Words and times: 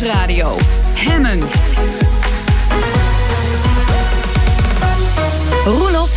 Nieuwsradio. 0.00 0.56
Hemmen. 0.94 2.09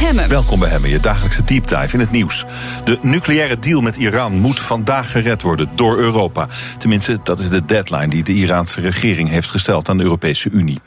Hemmen. 0.03 0.29
Welkom 0.29 0.59
bij 0.59 0.69
Hemmen, 0.69 0.89
je 0.89 0.99
dagelijkse 0.99 1.43
deep 1.43 1.67
dive 1.67 1.93
in 1.93 1.99
het 1.99 2.11
nieuws. 2.11 2.45
De 2.83 2.97
nucleaire 3.01 3.59
deal 3.59 3.81
met 3.81 3.95
Iran 3.95 4.39
moet 4.39 4.59
vandaag 4.59 5.11
gered 5.11 5.41
worden 5.41 5.69
door 5.75 5.97
Europa. 5.97 6.47
Tenminste, 6.77 7.19
dat 7.23 7.39
is 7.39 7.49
de 7.49 7.65
deadline 7.65 8.07
die 8.07 8.23
de 8.23 8.33
Iraanse 8.33 8.81
regering 8.81 9.29
heeft 9.29 9.49
gesteld 9.49 9.89
aan 9.89 9.97
de 9.97 10.03
Europese 10.03 10.49
Unie. 10.49 10.79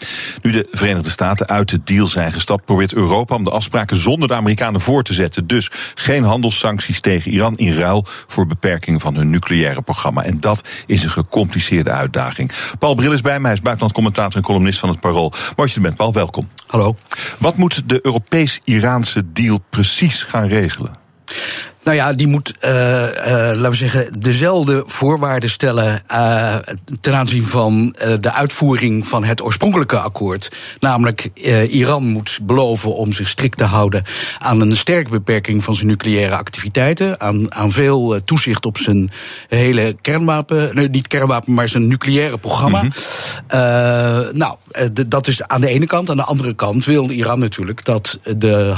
Nu 0.42 0.50
de 0.50 0.68
Verenigde 0.72 1.10
Staten 1.10 1.48
uit 1.48 1.68
de 1.68 1.80
deal 1.84 2.06
zijn 2.06 2.32
gestapt, 2.32 2.64
probeert 2.64 2.94
Europa 2.94 3.34
om 3.34 3.44
de 3.44 3.50
afspraken 3.50 3.96
zonder 3.96 4.28
de 4.28 4.34
Amerikanen 4.34 4.80
voor 4.80 5.02
te 5.02 5.14
zetten. 5.14 5.46
Dus 5.46 5.70
geen 5.94 6.24
handelssancties 6.24 7.00
tegen 7.00 7.30
Iran 7.30 7.56
in 7.56 7.74
ruil 7.74 8.04
voor 8.06 8.46
beperking 8.46 9.02
van 9.02 9.14
hun 9.14 9.30
nucleaire 9.30 9.82
programma. 9.82 10.22
En 10.22 10.40
dat 10.40 10.62
is 10.86 11.04
een 11.04 11.10
gecompliceerde 11.10 11.90
uitdaging. 11.90 12.52
Paul 12.78 12.94
Bril 12.94 13.12
is 13.12 13.20
bij 13.20 13.38
mij, 13.38 13.42
hij 13.42 13.52
is 13.52 13.60
buitenlandcommentator 13.60 14.36
en 14.36 14.46
columnist 14.46 14.78
van 14.78 14.88
het 14.88 15.00
Parool. 15.00 15.30
Mooi 15.30 15.52
dat 15.56 15.70
je 15.70 15.76
er 15.76 15.82
bent, 15.82 15.96
Paul, 15.96 16.12
welkom. 16.12 16.48
Hallo. 16.66 16.96
Wat 17.38 17.56
moet 17.56 17.82
de 17.88 17.98
Europees-Iraanse 18.02 19.05
deal 19.32 19.58
precies 19.70 20.22
gaan 20.22 20.48
regelen? 20.48 20.92
Nou 21.86 21.98
ja, 21.98 22.12
die 22.12 22.26
moet, 22.26 22.54
uh, 22.60 22.70
uh, 22.70 23.08
laten 23.32 23.70
we 23.70 23.76
zeggen, 23.76 24.12
dezelfde 24.18 24.82
voorwaarden 24.86 25.50
stellen 25.50 26.02
uh, 26.12 26.56
ten 27.00 27.14
aanzien 27.14 27.42
van 27.42 27.96
de 28.20 28.32
uitvoering 28.32 29.08
van 29.08 29.24
het 29.24 29.42
oorspronkelijke 29.42 29.98
akkoord. 29.98 30.52
Namelijk, 30.80 31.30
Iran 31.68 32.04
moet 32.04 32.38
beloven 32.42 32.94
om 32.94 33.12
zich 33.12 33.28
strikt 33.28 33.58
te 33.58 33.64
houden 33.64 34.04
aan 34.38 34.60
een 34.60 34.76
sterke 34.76 35.10
beperking 35.10 35.64
van 35.64 35.74
zijn 35.74 35.86
nucleaire 35.86 36.36
activiteiten. 36.36 37.20
Aan, 37.20 37.54
aan 37.54 37.72
veel 37.72 38.24
toezicht 38.24 38.66
op 38.66 38.78
zijn 38.78 39.10
hele 39.48 39.96
kernwapen, 40.00 40.74
nee, 40.74 40.88
niet 40.88 41.06
kernwapen, 41.06 41.54
maar 41.54 41.68
zijn 41.68 41.86
nucleaire 41.86 42.38
programma. 42.38 42.82
Mm 42.82 42.90
-hmm. 43.46 44.38
nou, 44.38 44.56
dat 45.06 45.26
is 45.26 45.42
aan 45.42 45.60
de 45.60 45.68
ene 45.68 45.86
kant. 45.86 46.10
Aan 46.10 46.16
de 46.16 46.22
andere 46.22 46.54
kant 46.54 46.84
wil 46.84 47.10
Iran 47.10 47.38
natuurlijk 47.38 47.84
dat 47.84 48.18
de 48.36 48.72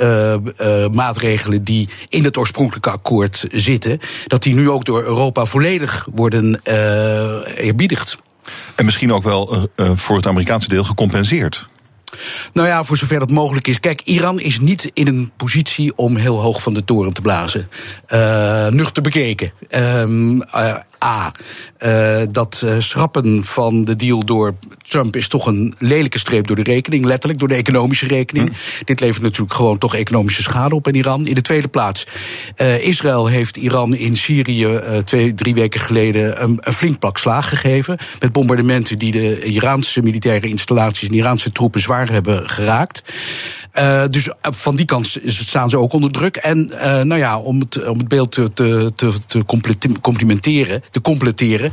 handelsmaatregelen 0.00 1.64
die 1.64 1.88
in 2.08 2.24
het 2.24 2.36
oorspronkelijke 2.36 2.90
akkoord 2.90 3.46
zitten, 3.50 4.00
dat 4.26 4.42
die 4.42 4.54
nu 4.54 4.70
ook 4.70 4.84
door 4.84 5.02
Europa 5.02 5.44
volledig 5.44 6.06
worden 6.14 6.60
uh, 6.64 7.64
eerbiedigd. 7.66 8.16
En 8.74 8.84
misschien 8.84 9.12
ook 9.12 9.22
wel 9.22 9.68
voor 9.76 10.16
het 10.16 10.26
Amerikaanse 10.26 10.68
deel 10.68 10.84
gecompenseerd. 10.84 11.64
Nou 12.52 12.68
ja, 12.68 12.84
voor 12.84 12.96
zover 12.96 13.18
dat 13.18 13.30
mogelijk 13.30 13.68
is. 13.68 13.80
Kijk, 13.80 14.00
Iran 14.04 14.40
is 14.40 14.60
niet 14.60 14.90
in 14.94 15.06
een 15.06 15.30
positie 15.36 15.96
om 15.96 16.16
heel 16.16 16.40
hoog 16.40 16.62
van 16.62 16.74
de 16.74 16.84
toren 16.84 17.12
te 17.12 17.20
blazen. 17.20 17.68
Uh, 18.08 18.66
nuchter 18.68 19.02
bekeken. 19.02 19.52
Uh, 19.70 20.76
A. 21.04 21.32
Uh, 21.84 22.20
dat 22.30 22.62
uh, 22.64 22.74
schrappen 22.78 23.44
van 23.44 23.84
de 23.84 23.96
deal 23.96 24.24
door 24.24 24.54
Trump 24.88 25.16
is 25.16 25.28
toch 25.28 25.46
een 25.46 25.74
lelijke 25.78 26.18
streep 26.18 26.46
door 26.46 26.56
de 26.56 26.62
rekening. 26.62 27.04
Letterlijk 27.04 27.38
door 27.38 27.48
de 27.48 27.54
economische 27.54 28.06
rekening. 28.06 28.48
Hm. 28.48 28.84
Dit 28.84 29.00
levert 29.00 29.22
natuurlijk 29.22 29.54
gewoon 29.54 29.78
toch 29.78 29.94
economische 29.94 30.42
schade 30.42 30.74
op 30.74 30.88
in 30.88 30.94
Iran. 30.94 31.26
In 31.26 31.34
de 31.34 31.40
tweede 31.40 31.68
plaats. 31.68 32.06
Uh, 32.56 32.86
Israël 32.86 33.26
heeft 33.26 33.56
Iran 33.56 33.94
in 33.94 34.16
Syrië 34.16 34.80
twee, 35.04 35.34
drie 35.34 35.54
weken 35.54 35.80
geleden 35.80 36.42
een, 36.42 36.56
een 36.60 36.72
flink 36.72 36.98
pak 36.98 37.18
slaag 37.18 37.48
gegeven. 37.48 37.98
Met 38.20 38.32
bombardementen 38.32 38.98
die 38.98 39.12
de 39.12 39.42
Iraanse 39.42 40.02
militaire 40.02 40.48
installaties 40.48 41.08
en 41.08 41.14
Iraanse 41.14 41.52
troepen 41.52 41.80
zwaar 41.80 42.10
hebben 42.12 42.50
geraakt. 42.50 43.02
Uh, 43.74 44.04
dus 44.10 44.28
van 44.40 44.76
die 44.76 44.86
kant 44.86 45.18
staan 45.24 45.70
ze 45.70 45.78
ook 45.78 45.92
onder 45.92 46.10
druk. 46.10 46.36
En 46.36 46.70
uh, 46.72 46.80
nou 46.80 47.16
ja, 47.16 47.38
om 47.38 47.60
het, 47.60 47.88
om 47.88 47.98
het 47.98 48.08
beeld 48.08 48.32
te, 48.32 48.52
te, 48.94 49.12
te 49.26 49.44
complimenteren, 50.00 50.82
te 50.90 51.00
completeren. 51.00 51.72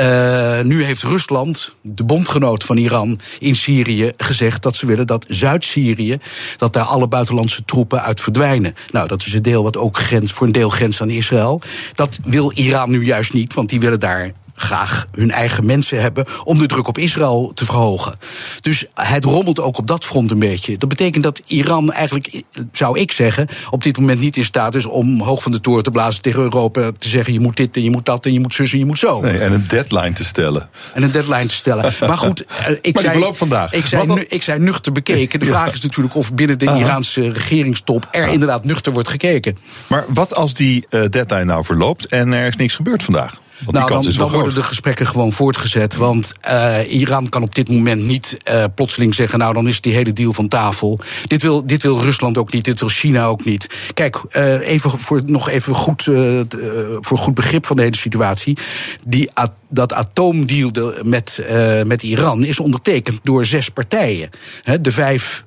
Uh, 0.00 0.60
nu 0.60 0.84
heeft 0.84 1.02
Rusland, 1.02 1.74
de 1.82 2.04
bondgenoot 2.04 2.64
van 2.64 2.76
Iran 2.76 3.20
in 3.38 3.56
Syrië, 3.56 4.12
gezegd 4.16 4.62
dat 4.62 4.76
ze 4.76 4.86
willen 4.86 5.06
dat 5.06 5.24
Zuid-Syrië, 5.28 6.18
dat 6.56 6.72
daar 6.72 6.84
alle 6.84 7.08
buitenlandse 7.08 7.64
troepen 7.64 8.02
uit 8.02 8.20
verdwijnen. 8.20 8.74
Nou, 8.90 9.08
dat 9.08 9.20
is 9.20 9.34
een 9.34 9.42
deel 9.42 9.62
wat 9.62 9.76
ook 9.76 9.98
grens, 9.98 10.32
voor 10.32 10.46
een 10.46 10.52
deel 10.52 10.70
grenst 10.70 11.00
aan 11.00 11.10
Israël. 11.10 11.60
Dat 11.94 12.18
wil 12.24 12.52
Iran 12.54 12.90
nu 12.90 13.04
juist 13.04 13.32
niet, 13.32 13.54
want 13.54 13.68
die 13.68 13.80
willen 13.80 14.00
daar 14.00 14.32
graag 14.56 15.06
hun 15.12 15.30
eigen 15.30 15.66
mensen 15.66 16.00
hebben 16.00 16.24
om 16.44 16.58
de 16.58 16.66
druk 16.66 16.88
op 16.88 16.98
Israël 16.98 17.52
te 17.54 17.64
verhogen. 17.64 18.14
Dus 18.60 18.86
het 18.94 19.24
rommelt 19.24 19.60
ook 19.60 19.78
op 19.78 19.86
dat 19.86 20.04
front 20.04 20.30
een 20.30 20.38
beetje. 20.38 20.78
Dat 20.78 20.88
betekent 20.88 21.24
dat 21.24 21.40
Iran 21.46 21.92
eigenlijk, 21.92 22.42
zou 22.72 22.98
ik 22.98 23.12
zeggen, 23.12 23.48
op 23.70 23.82
dit 23.82 23.98
moment 23.98 24.20
niet 24.20 24.36
in 24.36 24.44
staat 24.44 24.74
is 24.74 24.86
om 24.86 25.20
hoog 25.20 25.42
van 25.42 25.52
de 25.52 25.60
toren 25.60 25.82
te 25.82 25.90
blazen 25.90 26.22
tegen 26.22 26.42
Europa. 26.42 26.92
Te 26.92 27.08
zeggen: 27.08 27.32
je 27.32 27.40
moet 27.40 27.56
dit 27.56 27.76
en 27.76 27.82
je 27.82 27.90
moet 27.90 28.04
dat 28.04 28.26
en 28.26 28.32
je 28.32 28.40
moet 28.40 28.54
zus 28.54 28.72
en 28.72 28.78
je 28.78 28.84
moet 28.84 28.98
zo. 28.98 29.20
Nee, 29.20 29.38
en 29.38 29.52
een 29.52 29.64
deadline 29.68 30.12
te 30.12 30.24
stellen. 30.24 30.68
En 30.94 31.02
een 31.02 31.10
deadline 31.10 31.46
te 31.46 31.54
stellen. 31.54 31.94
Maar 32.06 32.18
goed, 32.18 32.44
ik 32.80 32.94
maar 32.94 33.02
zei. 33.02 33.34
vandaag. 33.34 33.72
Ik 33.72 33.86
zei, 33.86 34.06
nu, 34.06 34.24
ik 34.28 34.42
zei 34.42 34.58
nuchter 34.58 34.92
bekeken. 34.92 35.40
De 35.40 35.46
vraag 35.46 35.72
is 35.72 35.80
natuurlijk 35.80 36.14
of 36.14 36.34
binnen 36.34 36.58
de 36.58 36.68
Aha. 36.68 36.78
Iraanse 36.78 37.28
regeringstop 37.28 38.08
er 38.10 38.28
inderdaad 38.28 38.64
nuchter 38.64 38.92
wordt 38.92 39.08
gekeken. 39.08 39.56
Maar 39.86 40.04
wat 40.08 40.34
als 40.34 40.54
die 40.54 40.86
uh, 40.90 41.04
deadline 41.08 41.44
nou 41.44 41.64
verloopt 41.64 42.06
en 42.06 42.32
er 42.32 42.46
is 42.46 42.56
niks 42.56 42.74
gebeurd 42.74 43.02
vandaag? 43.02 43.40
Want 43.64 43.76
nou, 43.76 44.02
dan, 44.02 44.12
dan 44.12 44.30
worden 44.30 44.54
de 44.54 44.62
gesprekken 44.62 45.06
gewoon 45.06 45.32
voortgezet. 45.32 45.96
Want 45.96 46.34
uh, 46.48 46.78
Iran 46.88 47.28
kan 47.28 47.42
op 47.42 47.54
dit 47.54 47.68
moment 47.68 48.02
niet 48.02 48.38
uh, 48.50 48.64
plotseling 48.74 49.14
zeggen: 49.14 49.38
Nou, 49.38 49.54
dan 49.54 49.68
is 49.68 49.80
die 49.80 49.94
hele 49.94 50.12
deal 50.12 50.32
van 50.32 50.48
tafel. 50.48 50.98
Dit 51.24 51.42
wil, 51.42 51.66
dit 51.66 51.82
wil 51.82 52.00
Rusland 52.00 52.38
ook 52.38 52.52
niet, 52.52 52.64
dit 52.64 52.80
wil 52.80 52.88
China 52.88 53.24
ook 53.24 53.44
niet. 53.44 53.66
Kijk, 53.94 54.22
uh, 54.30 54.68
even 54.68 54.98
voor, 54.98 55.22
nog 55.26 55.48
even 55.48 55.74
goed, 55.74 56.02
voor 57.00 57.18
goed 57.18 57.34
begrip 57.34 57.66
van 57.66 57.76
de 57.76 57.82
hele 57.82 57.96
situatie. 57.96 58.58
Die, 59.04 59.30
dat 59.68 59.92
atoomdeal 59.92 60.94
met, 61.02 61.44
met 61.84 62.02
Iran 62.02 62.44
is 62.44 62.60
ondertekend 62.60 63.20
door 63.22 63.46
zes 63.46 63.68
partijen: 63.68 64.30
He, 64.62 64.80
de 64.80 64.92
vijf 64.92 65.44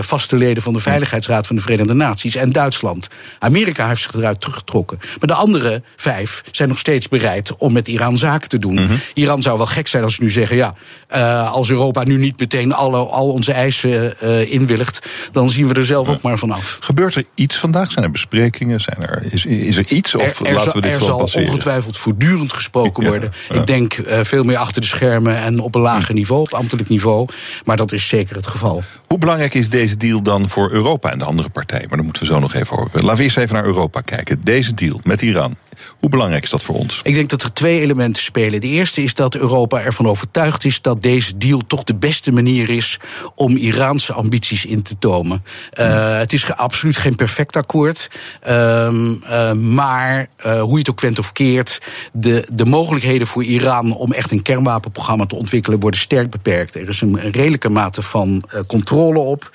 vaste 0.00 0.36
leden 0.36 0.62
van 0.62 0.72
de 0.72 0.80
Veiligheidsraad 0.80 1.46
van 1.46 1.56
de 1.56 1.62
Verenigde 1.62 1.94
Naties 1.94 2.36
en 2.36 2.52
Duitsland. 2.52 3.08
Amerika 3.38 3.88
heeft 3.88 4.02
zich 4.02 4.14
eruit 4.14 4.40
teruggetrokken. 4.40 4.98
Maar 5.00 5.28
de 5.28 5.34
andere 5.34 5.82
vijf 5.96 6.42
zijn 6.50 6.68
nog 6.68 6.78
steeds 6.78 7.08
bereid 7.08 7.56
om 7.56 7.72
met 7.72 7.88
Iran 7.88 8.18
zaken 8.18 8.48
te 8.48 8.58
doen. 8.58 8.72
Mm 8.72 8.86
-hmm. 8.86 9.00
Iran 9.14 9.42
zou 9.42 9.56
wel 9.56 9.66
gek 9.66 9.88
zijn 9.88 10.02
als 10.02 10.14
ze 10.14 10.22
nu 10.22 10.30
zeggen: 10.30 10.56
ja, 10.56 10.74
uh, 11.14 11.52
als 11.52 11.70
Europa 11.70 12.04
nu 12.04 12.16
niet 12.16 12.40
meteen 12.40 12.72
alle, 12.72 12.96
al 12.96 13.32
onze 13.32 13.52
eisen 13.52 14.20
inwilligt, 14.50 15.08
dan 15.32 15.50
zien 15.50 15.68
we 15.68 15.74
er 15.74 15.86
zelf 15.86 16.08
ook 16.08 16.22
maar 16.22 16.38
vanaf. 16.38 16.78
Gebeurt 16.80 17.14
er 17.14 17.24
iets 17.34 17.56
vandaag? 17.56 17.92
Zijn 17.92 18.04
er 18.04 18.10
besprekingen? 18.10 18.80
Zijn 18.80 19.02
er, 19.02 19.22
is, 19.30 19.46
is 19.46 19.76
er 19.76 19.86
iets? 19.88 20.14
Of 20.14 20.40
er, 20.40 20.46
er 20.46 20.54
laten 20.54 20.72
we 20.72 20.80
dit 20.80 20.90
er 20.90 20.98
gewoon 20.98 21.08
zal 21.08 21.18
passeren? 21.18 21.48
ongetwijfeld 21.48 21.98
voortdurend 21.98 22.52
gesproken 22.52 23.04
worden. 23.04 23.30
ja. 23.32 23.35
Ik 23.50 23.66
denk 23.66 23.96
uh, 23.96 24.18
veel 24.22 24.42
meer 24.42 24.56
achter 24.56 24.80
de 24.80 24.86
schermen 24.86 25.36
en 25.36 25.60
op 25.60 25.74
een 25.74 25.80
lager 25.80 26.14
niveau, 26.14 26.40
op 26.40 26.54
ambtelijk 26.54 26.88
niveau. 26.88 27.28
Maar 27.64 27.76
dat 27.76 27.92
is 27.92 28.08
zeker 28.08 28.36
het 28.36 28.46
geval. 28.46 28.82
Hoe 29.06 29.18
belangrijk 29.18 29.54
is 29.54 29.68
deze 29.68 29.96
deal 29.96 30.22
dan 30.22 30.48
voor 30.48 30.70
Europa 30.70 31.10
en 31.10 31.18
de 31.18 31.24
andere 31.24 31.48
partijen? 31.48 31.86
Maar 31.88 31.96
daar 31.96 32.04
moeten 32.06 32.22
we 32.22 32.28
zo 32.28 32.38
nog 32.38 32.54
even 32.54 32.78
over. 32.78 33.02
Laten 33.02 33.16
we 33.16 33.22
eerst 33.22 33.36
even 33.36 33.54
naar 33.54 33.64
Europa 33.64 34.00
kijken. 34.00 34.40
Deze 34.44 34.74
deal 34.74 35.00
met 35.02 35.22
Iran. 35.22 35.56
Hoe 35.98 36.10
belangrijk 36.10 36.44
is 36.44 36.50
dat 36.50 36.62
voor 36.62 36.74
ons? 36.74 37.00
Ik 37.02 37.14
denk 37.14 37.30
dat 37.30 37.42
er 37.42 37.52
twee 37.52 37.80
elementen 37.80 38.22
spelen. 38.22 38.60
De 38.60 38.66
eerste 38.66 39.02
is 39.02 39.14
dat 39.14 39.34
Europa 39.34 39.80
ervan 39.80 40.08
overtuigd 40.08 40.64
is 40.64 40.82
dat 40.82 41.02
deze 41.02 41.38
deal 41.38 41.60
toch 41.66 41.84
de 41.84 41.94
beste 41.94 42.32
manier 42.32 42.70
is 42.70 42.98
om 43.34 43.56
Iraanse 43.56 44.12
ambities 44.12 44.64
in 44.64 44.82
te 44.82 44.98
tomen. 44.98 45.44
Uh, 45.80 46.18
het 46.18 46.32
is 46.32 46.52
absoluut 46.52 46.96
geen 46.96 47.16
perfect 47.16 47.56
akkoord. 47.56 48.10
Um, 48.48 49.22
uh, 49.24 49.52
maar 49.52 50.28
uh, 50.46 50.60
hoe 50.60 50.72
je 50.72 50.78
het 50.78 50.90
ook 50.90 51.00
went 51.00 51.18
of 51.18 51.32
keert, 51.32 51.82
de, 52.12 52.46
de 52.48 52.64
mogelijkheden 52.64 53.26
voor 53.26 53.44
Iran 53.44 53.96
om 53.96 54.12
echt 54.12 54.30
een 54.30 54.42
kernwapenprogramma 54.42 55.26
te 55.26 55.34
ontwikkelen 55.36 55.80
worden 55.80 56.00
sterk 56.00 56.30
beperkt. 56.30 56.74
Er 56.74 56.88
is 56.88 57.00
een, 57.00 57.24
een 57.24 57.32
redelijke 57.32 57.68
mate 57.68 58.02
van 58.02 58.42
controle 58.66 59.18
op. 59.18 59.50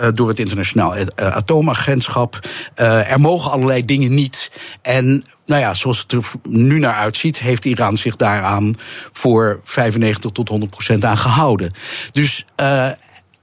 Uh, 0.00 0.08
door 0.14 0.28
het 0.28 0.38
internationaal 0.38 0.96
uh, 0.96 1.06
atoomagentschap. 1.16 2.38
Uh, 2.76 3.10
er 3.10 3.20
mogen 3.20 3.50
allerlei 3.50 3.84
dingen 3.84 4.14
niet. 4.14 4.50
En 4.82 5.24
nou 5.46 5.60
ja, 5.60 5.74
zoals 5.74 5.98
het 5.98 6.12
er 6.12 6.22
nu 6.42 6.78
naar 6.78 6.94
uitziet, 6.94 7.38
heeft 7.38 7.64
Iran 7.64 7.96
zich 7.96 8.16
daaraan 8.16 8.74
voor 9.12 9.60
95 9.64 10.30
tot 10.30 10.48
100 10.48 10.70
procent 10.70 11.04
aan 11.04 11.18
gehouden. 11.18 11.74
Dus 12.12 12.44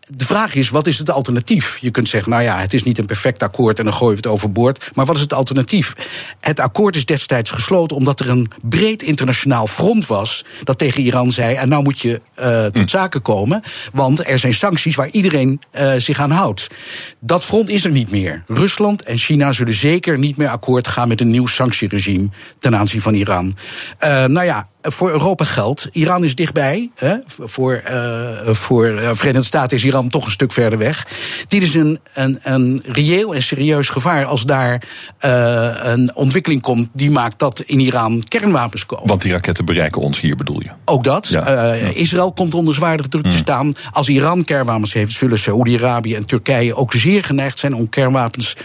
de 0.06 0.26
vraag 0.26 0.56
is, 0.56 0.70
wat 0.70 0.88
is 0.88 0.98
het 0.98 1.12
alternatief? 1.12 1.78
Je 1.82 1.92
kunt 1.92 2.10
zeggen, 2.10 2.32
nou 2.32 2.44
ja, 2.44 2.60
het 2.60 2.74
is 2.74 2.84
niet 2.84 2.98
een 2.98 3.06
perfect 3.06 3.44
akkoord 3.44 3.78
en 3.80 3.84
dan 3.84 3.94
gooien 3.94 4.16
we 4.16 4.22
het 4.22 4.32
overboord. 4.32 4.92
Maar 4.94 5.06
wat 5.06 5.16
is 5.16 5.22
het 5.22 5.34
alternatief? 5.34 5.94
Het 6.40 6.60
akkoord 6.60 6.96
is 6.96 7.06
destijds 7.06 7.52
gesloten 7.52 7.98
omdat 7.98 8.20
er 8.20 8.30
een 8.30 8.52
breed 8.62 9.02
internationaal 9.02 9.68
front 9.68 10.06
was 10.06 10.46
dat 10.64 10.78
tegen 10.78 11.04
Iran 11.04 11.32
zei: 11.32 11.56
en 11.56 11.70
nou 11.70 11.84
moet 11.84 12.02
je 12.02 12.22
uh, 12.40 12.66
tot 12.66 12.90
zaken 12.90 13.22
komen, 13.22 13.62
want 13.92 14.28
er 14.28 14.40
zijn 14.40 14.54
sancties 14.54 14.96
waar 14.96 15.10
iedereen 15.10 15.62
uh, 15.74 15.94
zich 15.98 16.20
aan 16.20 16.32
houdt. 16.32 16.68
Dat 17.20 17.46
front 17.46 17.70
is 17.70 17.86
er 17.86 17.92
niet 17.92 18.12
meer. 18.12 18.44
Rusland 18.48 19.04
en 19.04 19.18
China 19.18 19.52
zullen 19.52 19.74
zeker 19.74 20.18
niet 20.18 20.38
meer 20.38 20.50
akkoord 20.50 20.88
gaan 20.88 21.08
met 21.08 21.22
een 21.22 21.30
nieuw 21.30 21.48
sanctieregime 21.48 22.30
ten 22.60 22.76
aanzien 22.76 23.02
van 23.02 23.14
Iran. 23.14 23.46
Uh, 23.46 24.10
nou 24.26 24.46
ja 24.46 24.68
voor 24.83 25.12
Europa 25.12 25.45
geldt, 25.45 25.89
Iran 25.91 26.24
is 26.24 26.35
dichtbij. 26.35 26.89
Hè? 26.95 27.15
Voor, 27.39 27.83
uh, 27.91 28.50
voor 28.50 28.88
uh, 28.88 29.09
Verenigde 29.13 29.44
Staten 29.44 29.77
is 29.77 29.85
Iran 29.85 30.09
toch 30.09 30.25
een 30.25 30.31
stuk 30.31 30.53
verder 30.53 30.80
weg. 30.80 31.07
Dit 31.47 31.63
is 31.63 31.75
een, 31.75 32.00
een, 32.13 32.39
een 32.44 32.83
reëel 32.85 33.35
en 33.35 33.44
serieus 33.44 33.89
gevaar 33.89 34.25
als 34.25 34.44
daar 34.44 34.83
uh, 35.25 35.69
een 35.81 36.15
ontwikkeling 36.15 36.62
komt 36.62 36.89
die 36.94 37.12
maakt 37.12 37.39
dat 37.39 37.63
in 37.65 37.80
Iran 37.80 38.24
kernwapens 38.27 38.85
komen. 38.85 39.07
Want 39.07 39.21
die 39.21 39.31
raketten 39.31 39.65
bereiken 39.65 40.01
ons 40.01 40.19
hier, 40.19 40.35
bedoel 40.35 40.62
je? 40.62 40.69
Ook 40.85 41.03
dat. 41.03 41.27
Ja. 41.27 41.74
Israël 41.74 42.31
komt 42.31 42.53
onder 42.53 42.74
zwaardere 42.74 43.09
druk 43.09 43.25
mm. 43.25 43.31
te 43.31 43.38
staan. 43.38 43.74
Als 43.91 44.09
Iran 44.09 44.44
kernwapens 44.44 44.94
heeft, 44.94 45.12
zullen 45.12 45.38
Saoedi-Arabië 45.38 46.15
en 46.15 46.25
Turkije 46.25 46.75
ook 46.75 46.94
zeer 46.94 47.24
geneigd 47.24 47.59
zijn 47.59 47.75
om 47.75 47.89
kernwapens 47.89 48.56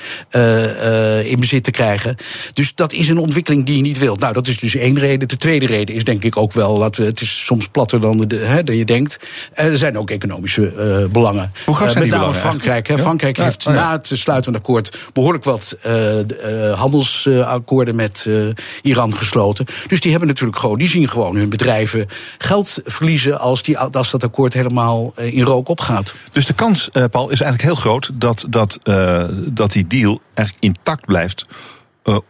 in 1.24 1.40
bezit 1.40 1.64
te 1.64 1.70
krijgen. 1.70 2.16
Dus 2.52 2.74
dat 2.74 2.92
is 2.92 3.08
een 3.08 3.18
ontwikkeling 3.18 3.66
die 3.66 3.76
je 3.76 3.82
niet 3.82 3.98
wilt. 3.98 4.20
Nou, 4.20 4.32
dat 4.32 4.46
is 4.46 4.58
dus 4.58 4.74
één 4.74 4.98
reden. 4.98 5.28
De 5.28 5.36
tweede 5.36 5.66
reden 5.66 5.94
is 5.94 6.04
denk 6.08 6.24
ik 6.24 6.36
ook 6.36 6.52
wel, 6.52 6.76
laten 6.76 7.02
we, 7.02 7.08
het 7.08 7.20
is 7.20 7.44
soms 7.44 7.68
platter 7.68 8.00
dan, 8.00 8.16
de, 8.16 8.36
hè, 8.36 8.62
dan 8.62 8.76
je 8.76 8.84
denkt. 8.84 9.18
Er 9.52 9.78
zijn 9.78 9.98
ook 9.98 10.10
economische 10.10 10.72
uh, 11.02 11.10
belangen. 11.10 11.52
Hoe 11.64 11.76
gaat 11.76 11.94
uh, 11.94 11.98
met 11.98 12.10
name 12.10 12.34
Frankrijk. 12.34 12.86
Hè. 12.86 12.98
Frankrijk 12.98 13.36
ja, 13.36 13.44
heeft 13.44 13.66
oh 13.66 13.74
ja. 13.74 13.80
na 13.80 13.92
het 13.92 14.06
sluiten 14.06 14.44
van 14.44 14.52
het 14.52 14.62
akkoord 14.62 15.00
behoorlijk 15.12 15.44
wat 15.44 15.76
handelsakkoorden 16.74 17.94
met 17.96 18.28
Iran 18.82 19.16
gesloten. 19.16 19.66
Dus 19.86 20.00
die 20.00 20.10
hebben 20.10 20.28
natuurlijk 20.28 20.58
gewoon, 20.58 20.78
die 20.78 20.88
zien 20.88 21.08
gewoon 21.08 21.36
hun 21.36 21.48
bedrijven 21.48 22.06
geld 22.38 22.80
verliezen 22.84 23.40
als, 23.40 23.62
die, 23.62 23.78
als 23.78 24.10
dat 24.10 24.24
akkoord 24.24 24.52
helemaal 24.52 25.12
in 25.16 25.44
rook 25.44 25.68
opgaat. 25.68 26.14
Dus 26.32 26.46
de 26.46 26.54
kans, 26.54 26.88
Paul, 27.10 27.30
is 27.30 27.40
eigenlijk 27.40 27.62
heel 27.62 27.74
groot 27.74 28.10
dat, 28.14 28.44
dat, 28.48 28.78
dat 29.52 29.72
die 29.72 29.86
deal 29.86 30.20
eigenlijk 30.34 30.66
intact 30.66 31.06
blijft. 31.06 31.44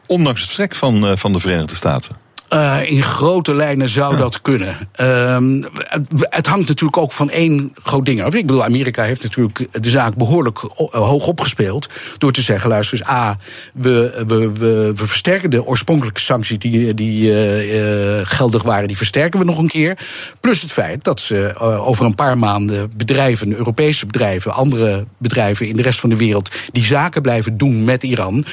Ondanks 0.07 0.41
het 0.41 0.51
vertrek 0.51 0.75
van, 0.75 1.19
van 1.19 1.33
de 1.33 1.41
Verenigde 1.41 1.75
Staten. 1.75 2.27
Uh, 2.55 2.91
in 2.91 3.03
grote 3.03 3.55
lijnen 3.55 3.89
zou 3.89 4.13
ja. 4.13 4.19
dat 4.19 4.43
kunnen. 4.43 4.77
Uh, 5.01 5.63
het, 5.75 6.07
het, 6.31 6.47
hangt 6.47 6.69
natuurlijk 6.69 6.97
ook 6.97 7.13
van 7.13 7.31
één 7.31 7.75
groot 7.83 8.05
ding 8.05 8.23
af. 8.23 8.35
Ik 8.35 8.47
bedoel, 8.47 8.65
Amerika 8.65 9.03
heeft 9.03 9.23
natuurlijk 9.23 9.67
de 9.83 9.91
zaak 9.91 10.15
behoorlijk 10.15 10.59
hoog 10.91 11.27
opgespeeld. 11.27 11.89
Door 12.19 12.33
te 12.33 12.43
zeggen: 12.43 12.71
luister 12.71 12.99
eens, 12.99 13.09
A, 13.09 13.37
we, 13.73 14.25
we, 14.27 14.53
we, 14.53 14.93
we 14.97 15.07
versterken 15.07 15.51
de 15.51 15.65
oorspronkelijke 15.65 16.21
sancties 16.21 16.59
die, 16.59 16.95
die 16.95 17.33
uh, 17.33 18.21
geldig 18.23 18.63
waren, 18.63 18.89
die 18.89 18.97
versterken 18.97 19.39
we 19.39 19.45
nog 19.45 19.59
een 19.59 19.69
keer. 19.69 19.99
Plus 20.41 20.63
het 20.63 20.73
feit 20.73 21.05
dat 21.05 21.21
ze 21.21 21.55
over 21.85 22.05
een 22.05 22.15
paar 22.15 22.39
maanden 22.39 22.91
bedrijven, 22.97 23.57
Europese 23.57 24.07
bedrijven, 24.07 24.53
andere 24.53 25.05
bedrijven 25.19 25.69
in 25.69 25.77
de 25.77 25.83
rest 25.83 26.01
van 26.01 26.11
de 26.11 26.17
wereld, 26.17 26.51
die 26.73 26.85
zaken 26.85 27.23
blijven 27.23 27.57
doen 27.57 27.85
met 27.85 28.03
Iran, 28.03 28.45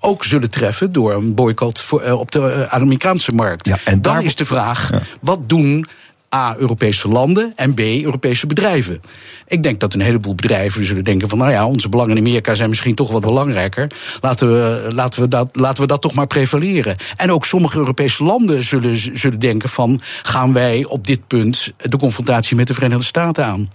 ook 0.00 0.24
zullen 0.24 0.50
treffen 0.50 0.92
door 0.92 1.14
een 1.14 1.34
boycott 1.34 1.80
voor, 1.80 2.02
op 2.12 2.30
de 2.30 2.66
Amerikaanse 2.68 3.32
markt. 3.32 3.38
Ja, 3.62 3.78
en 3.84 4.02
dan 4.02 4.22
is 4.22 4.34
de 4.34 4.44
vraag: 4.44 4.90
ja. 4.92 5.02
wat 5.20 5.48
doen 5.48 5.86
A, 6.34 6.54
Europese 6.58 7.08
landen 7.08 7.52
en 7.56 7.74
B, 7.74 7.80
Europese 7.80 8.46
bedrijven. 8.46 9.00
Ik 9.46 9.62
denk 9.62 9.80
dat 9.80 9.94
een 9.94 10.00
heleboel 10.00 10.34
bedrijven 10.34 10.84
zullen 10.84 11.04
denken 11.04 11.28
van... 11.28 11.38
nou 11.38 11.50
ja, 11.50 11.66
onze 11.66 11.88
belangen 11.88 12.16
in 12.16 12.22
Amerika 12.22 12.54
zijn 12.54 12.68
misschien 12.68 12.94
toch 12.94 13.10
wat 13.10 13.20
belangrijker. 13.20 13.90
Laten 14.20 14.52
we, 14.52 14.92
laten 14.92 15.22
we, 15.22 15.28
dat, 15.28 15.48
laten 15.52 15.82
we 15.82 15.88
dat 15.88 16.00
toch 16.00 16.14
maar 16.14 16.26
prevaleren. 16.26 16.96
En 17.16 17.32
ook 17.32 17.44
sommige 17.44 17.78
Europese 17.78 18.24
landen 18.24 18.64
zullen, 18.64 19.18
zullen 19.18 19.38
denken 19.38 19.68
van... 19.68 20.00
gaan 20.22 20.52
wij 20.52 20.84
op 20.84 21.06
dit 21.06 21.26
punt 21.26 21.72
de 21.76 21.96
confrontatie 21.96 22.56
met 22.56 22.66
de 22.66 22.74
Verenigde 22.74 23.04
Staten 23.04 23.44
aan? 23.44 23.70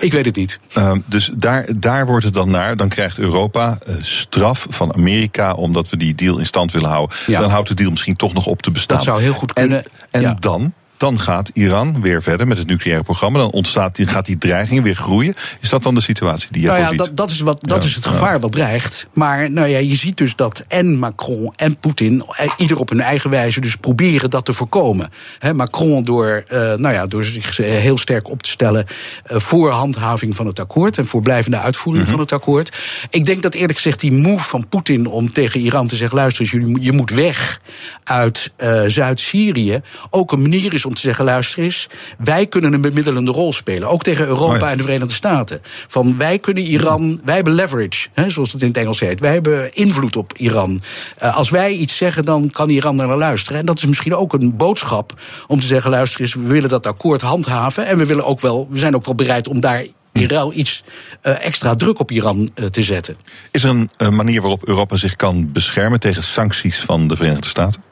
Ik 0.00 0.12
weet 0.12 0.24
het 0.24 0.36
niet. 0.36 0.60
Uh, 0.78 0.92
dus 1.06 1.30
daar, 1.34 1.66
daar 1.76 2.06
wordt 2.06 2.24
het 2.24 2.34
dan 2.34 2.50
naar. 2.50 2.76
Dan 2.76 2.88
krijgt 2.88 3.18
Europa 3.18 3.78
uh, 3.88 3.94
straf 4.00 4.66
van 4.70 4.94
Amerika 4.94 5.52
omdat 5.52 5.88
we 5.88 5.96
die 5.96 6.14
deal 6.14 6.38
in 6.38 6.46
stand 6.46 6.72
willen 6.72 6.88
houden. 6.88 7.16
Ja. 7.26 7.40
Dan 7.40 7.50
houdt 7.50 7.68
de 7.68 7.74
deal 7.74 7.90
misschien 7.90 8.16
toch 8.16 8.32
nog 8.32 8.46
op 8.46 8.62
te 8.62 8.70
bestaan. 8.70 8.96
Dat 8.96 9.06
zou 9.06 9.20
heel 9.20 9.32
goed 9.32 9.52
kunnen. 9.52 9.84
En, 9.84 9.90
en 10.10 10.20
ja. 10.20 10.36
dan 10.40 10.72
dan 11.00 11.20
gaat 11.20 11.50
Iran 11.54 12.00
weer 12.00 12.22
verder 12.22 12.46
met 12.46 12.58
het 12.58 12.66
nucleaire 12.66 13.04
programma. 13.04 13.38
Dan 13.38 13.50
ontstaat, 13.50 13.98
gaat 14.02 14.26
die 14.26 14.38
dreiging 14.38 14.82
weer 14.82 14.94
groeien. 14.94 15.34
Is 15.60 15.68
dat 15.68 15.82
dan 15.82 15.94
de 15.94 16.00
situatie 16.00 16.48
die 16.50 16.62
je 16.62 16.68
nou 16.68 16.80
ja? 16.80 16.92
Dat, 16.92 17.16
dat, 17.16 17.30
is 17.30 17.40
wat, 17.40 17.60
dat 17.60 17.82
ja, 17.82 17.88
is 17.88 17.94
het 17.94 18.06
gevaar 18.06 18.32
ja. 18.32 18.38
wat 18.38 18.52
dreigt. 18.52 19.06
Maar 19.12 19.50
nou 19.50 19.68
ja, 19.68 19.78
je 19.78 19.96
ziet 19.96 20.16
dus 20.16 20.36
dat 20.36 20.64
en 20.68 20.98
Macron 20.98 21.52
en 21.56 21.76
Poetin... 21.76 22.24
ieder 22.56 22.78
op 22.78 22.88
hun 22.88 23.00
eigen 23.00 23.30
wijze 23.30 23.60
dus 23.60 23.76
proberen 23.76 24.30
dat 24.30 24.44
te 24.44 24.52
voorkomen. 24.52 25.10
He, 25.38 25.54
Macron 25.54 26.02
door, 26.02 26.44
uh, 26.52 26.58
nou 26.58 26.94
ja, 26.94 27.06
door 27.06 27.24
zich 27.24 27.56
heel 27.56 27.98
sterk 27.98 28.28
op 28.28 28.42
te 28.42 28.50
stellen... 28.50 28.86
Uh, 29.32 29.38
voor 29.38 29.70
handhaving 29.70 30.36
van 30.36 30.46
het 30.46 30.58
akkoord... 30.58 30.98
en 30.98 31.06
voor 31.06 31.22
blijvende 31.22 31.58
uitvoering 31.58 32.04
mm 32.04 32.10
-hmm. 32.10 32.18
van 32.18 32.26
het 32.26 32.40
akkoord. 32.40 32.76
Ik 33.10 33.26
denk 33.26 33.42
dat 33.42 33.54
eerlijk 33.54 33.76
gezegd 33.76 34.00
die 34.00 34.12
move 34.12 34.48
van 34.48 34.68
Poetin... 34.68 35.06
om 35.06 35.32
tegen 35.32 35.60
Iran 35.60 35.86
te 35.86 35.96
zeggen... 35.96 36.16
luister 36.16 36.42
eens, 36.42 36.50
jullie, 36.50 36.82
je 36.82 36.92
moet 36.92 37.10
weg 37.10 37.60
uit 38.04 38.50
uh, 38.58 38.82
Zuid-Syrië... 38.86 39.80
ook 40.10 40.32
een 40.32 40.42
manier 40.42 40.74
is 40.74 40.84
om 40.90 40.96
te 40.96 41.00
zeggen: 41.00 41.24
luister 41.24 41.62
eens, 41.62 41.88
wij 42.18 42.46
kunnen 42.46 42.72
een 42.72 42.80
bemiddelende 42.80 43.30
rol 43.30 43.52
spelen. 43.52 43.88
Ook 43.88 44.02
tegen 44.02 44.26
Europa 44.26 44.54
oh 44.54 44.60
ja. 44.60 44.70
en 44.70 44.76
de 44.76 44.82
Verenigde 44.82 45.14
Staten. 45.14 45.60
Van 45.88 46.16
wij 46.16 46.38
kunnen 46.38 46.62
Iran, 46.62 47.20
wij 47.24 47.34
hebben 47.34 47.52
leverage, 47.52 48.08
hè, 48.14 48.30
zoals 48.30 48.52
het 48.52 48.62
in 48.62 48.68
het 48.68 48.76
Engels 48.76 49.00
heet. 49.00 49.20
Wij 49.20 49.32
hebben 49.32 49.74
invloed 49.74 50.16
op 50.16 50.32
Iran. 50.36 50.82
Uh, 51.22 51.36
als 51.36 51.50
wij 51.50 51.72
iets 51.72 51.96
zeggen, 51.96 52.24
dan 52.24 52.50
kan 52.50 52.68
Iran 52.68 52.96
naar 52.96 53.16
luisteren. 53.16 53.58
En 53.58 53.66
dat 53.66 53.78
is 53.78 53.86
misschien 53.86 54.14
ook 54.14 54.32
een 54.32 54.56
boodschap 54.56 55.14
om 55.46 55.60
te 55.60 55.66
zeggen: 55.66 55.90
luister 55.90 56.20
eens, 56.20 56.34
we 56.34 56.46
willen 56.46 56.68
dat 56.68 56.86
akkoord 56.86 57.20
handhaven. 57.20 57.86
En 57.86 57.98
we, 57.98 58.06
willen 58.06 58.24
ook 58.24 58.40
wel, 58.40 58.68
we 58.70 58.78
zijn 58.78 58.94
ook 58.94 59.04
wel 59.04 59.14
bereid 59.14 59.48
om 59.48 59.60
daar 59.60 59.86
in 60.12 60.28
ruil 60.28 60.52
iets 60.54 60.84
uh, 61.22 61.44
extra 61.44 61.74
druk 61.74 61.98
op 61.98 62.10
Iran 62.10 62.50
uh, 62.54 62.66
te 62.66 62.82
zetten. 62.82 63.16
Is 63.50 63.62
er 63.62 63.70
een 63.70 63.90
uh, 63.98 64.08
manier 64.08 64.40
waarop 64.40 64.68
Europa 64.68 64.96
zich 64.96 65.16
kan 65.16 65.52
beschermen 65.52 66.00
tegen 66.00 66.22
sancties 66.22 66.80
van 66.80 67.08
de 67.08 67.16
Verenigde 67.16 67.48
Staten? 67.48 67.89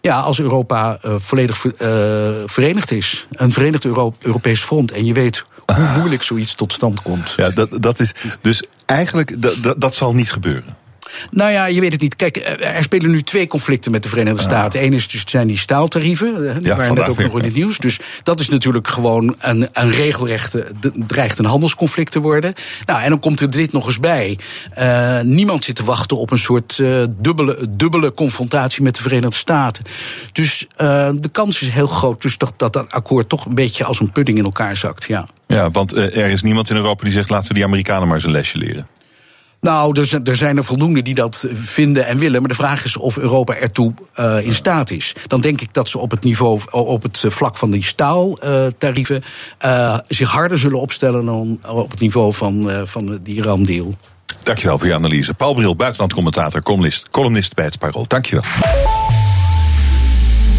Ja, 0.00 0.20
als 0.20 0.40
Europa 0.40 0.98
uh, 1.04 1.14
volledig 1.18 1.64
uh, 1.64 1.72
verenigd 2.46 2.90
is. 2.90 3.26
Een 3.30 3.52
verenigd 3.52 3.84
Euro 3.84 4.14
Europees 4.18 4.60
front. 4.60 4.92
En 4.92 5.04
je 5.04 5.12
weet 5.12 5.44
hoe 5.66 5.88
moeilijk 5.96 6.22
zoiets 6.22 6.54
tot 6.54 6.72
stand 6.72 7.02
komt. 7.02 7.34
Ja, 7.36 7.50
dat, 7.50 7.82
dat 7.82 8.00
is 8.00 8.14
dus 8.40 8.62
eigenlijk, 8.86 9.42
dat, 9.62 9.80
dat 9.80 9.94
zal 9.94 10.14
niet 10.14 10.32
gebeuren. 10.32 10.76
Nou 11.30 11.52
ja, 11.52 11.66
je 11.66 11.80
weet 11.80 11.92
het 11.92 12.00
niet. 12.00 12.16
Kijk, 12.16 12.36
er 12.60 12.82
spelen 12.82 13.10
nu 13.10 13.22
twee 13.22 13.46
conflicten 13.46 13.92
met 13.92 14.02
de 14.02 14.08
Verenigde 14.08 14.42
Staten. 14.42 14.84
Eén 14.84 14.92
is 14.92 15.08
dus 15.08 15.24
zijn 15.26 15.46
die 15.46 15.58
staaltarieven, 15.58 16.34
die 16.60 16.68
ja, 16.70 16.76
waren 16.76 16.94
net 16.94 17.08
ook 17.08 17.18
nog 17.18 17.38
in 17.38 17.44
het 17.44 17.54
nieuws. 17.54 17.78
Dus 17.78 18.00
dat 18.22 18.40
is 18.40 18.48
natuurlijk 18.48 18.88
gewoon 18.88 19.34
een, 19.38 19.68
een 19.72 19.90
regelrechte, 19.90 20.66
dreigt 21.06 21.38
een 21.38 21.44
handelsconflict 21.44 22.12
te 22.12 22.20
worden. 22.20 22.52
Nou, 22.84 23.02
en 23.02 23.08
dan 23.08 23.20
komt 23.20 23.40
er 23.40 23.50
dit 23.50 23.72
nog 23.72 23.86
eens 23.86 24.00
bij. 24.00 24.38
Uh, 24.78 25.20
niemand 25.20 25.64
zit 25.64 25.76
te 25.76 25.84
wachten 25.84 26.16
op 26.16 26.30
een 26.30 26.38
soort 26.38 26.78
uh, 26.78 27.04
dubbele, 27.16 27.58
dubbele 27.70 28.12
confrontatie 28.12 28.82
met 28.82 28.96
de 28.96 29.02
Verenigde 29.02 29.36
Staten. 29.36 29.84
Dus 30.32 30.66
uh, 30.80 31.08
de 31.14 31.28
kans 31.28 31.62
is 31.62 31.68
heel 31.68 31.86
groot 31.86 32.22
dus 32.22 32.38
dat, 32.38 32.52
dat 32.56 32.72
dat 32.72 32.92
akkoord 32.92 33.28
toch 33.28 33.44
een 33.44 33.54
beetje 33.54 33.84
als 33.84 34.00
een 34.00 34.12
pudding 34.12 34.38
in 34.38 34.44
elkaar 34.44 34.76
zakt. 34.76 35.04
Ja, 35.04 35.26
ja 35.46 35.70
want 35.70 35.96
er 35.96 36.16
is 36.26 36.42
niemand 36.42 36.70
in 36.70 36.76
Europa 36.76 37.04
die 37.04 37.12
zegt 37.12 37.30
laten 37.30 37.48
we 37.48 37.54
die 37.54 37.64
Amerikanen 37.64 38.06
maar 38.06 38.16
eens 38.16 38.26
een 38.26 38.30
lesje 38.30 38.58
leren. 38.58 38.86
Nou, 39.60 40.00
er, 40.00 40.20
er 40.24 40.36
zijn 40.36 40.56
er 40.56 40.64
voldoende 40.64 41.02
die 41.02 41.14
dat 41.14 41.46
vinden 41.52 42.06
en 42.06 42.18
willen. 42.18 42.40
Maar 42.40 42.48
de 42.48 42.56
vraag 42.56 42.84
is 42.84 42.96
of 42.96 43.18
Europa 43.18 43.54
ertoe 43.54 43.92
uh, 44.16 44.44
in 44.44 44.54
staat 44.54 44.90
is. 44.90 45.14
Dan 45.26 45.40
denk 45.40 45.60
ik 45.60 45.74
dat 45.74 45.88
ze 45.88 45.98
op 45.98 46.10
het 46.10 46.24
niveau, 46.24 46.60
op 46.70 47.02
het 47.02 47.24
vlak 47.28 47.56
van 47.56 47.70
die 47.70 47.84
staaltarieven. 47.84 49.24
Uh, 49.64 49.98
zich 50.08 50.30
harder 50.30 50.58
zullen 50.58 50.80
opstellen 50.80 51.24
dan 51.24 51.60
op 51.66 51.90
het 51.90 52.00
niveau 52.00 52.34
van, 52.34 52.70
uh, 52.70 52.80
van 52.84 53.18
die 53.22 53.34
Iran-deal. 53.36 53.96
Dankjewel 54.42 54.78
voor 54.78 54.86
je 54.86 54.94
analyse. 54.94 55.34
Paul 55.34 55.54
Bril, 55.54 55.76
buitenlandcommentator, 55.76 56.62
columnist, 56.62 57.10
columnist 57.10 57.54
bij 57.54 57.64
het 57.64 57.78
Parool. 57.78 58.06
Dankjewel. 58.06 58.44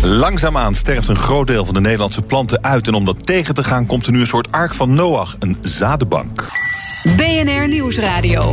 Langzaamaan 0.03 0.75
sterft 0.75 1.07
een 1.07 1.17
groot 1.17 1.47
deel 1.47 1.65
van 1.65 1.73
de 1.73 1.81
Nederlandse 1.81 2.21
planten 2.21 2.63
uit. 2.63 2.87
En 2.87 2.93
om 2.93 3.05
dat 3.05 3.25
tegen 3.25 3.53
te 3.53 3.63
gaan 3.63 3.85
komt 3.85 4.05
er 4.05 4.11
nu 4.11 4.19
een 4.19 4.27
soort 4.27 4.51
ark 4.51 4.73
van 4.73 4.93
Noach, 4.93 5.35
een 5.39 5.57
zadenbank. 5.59 6.47
BNR 7.15 7.67
Nieuwsradio. 7.67 8.51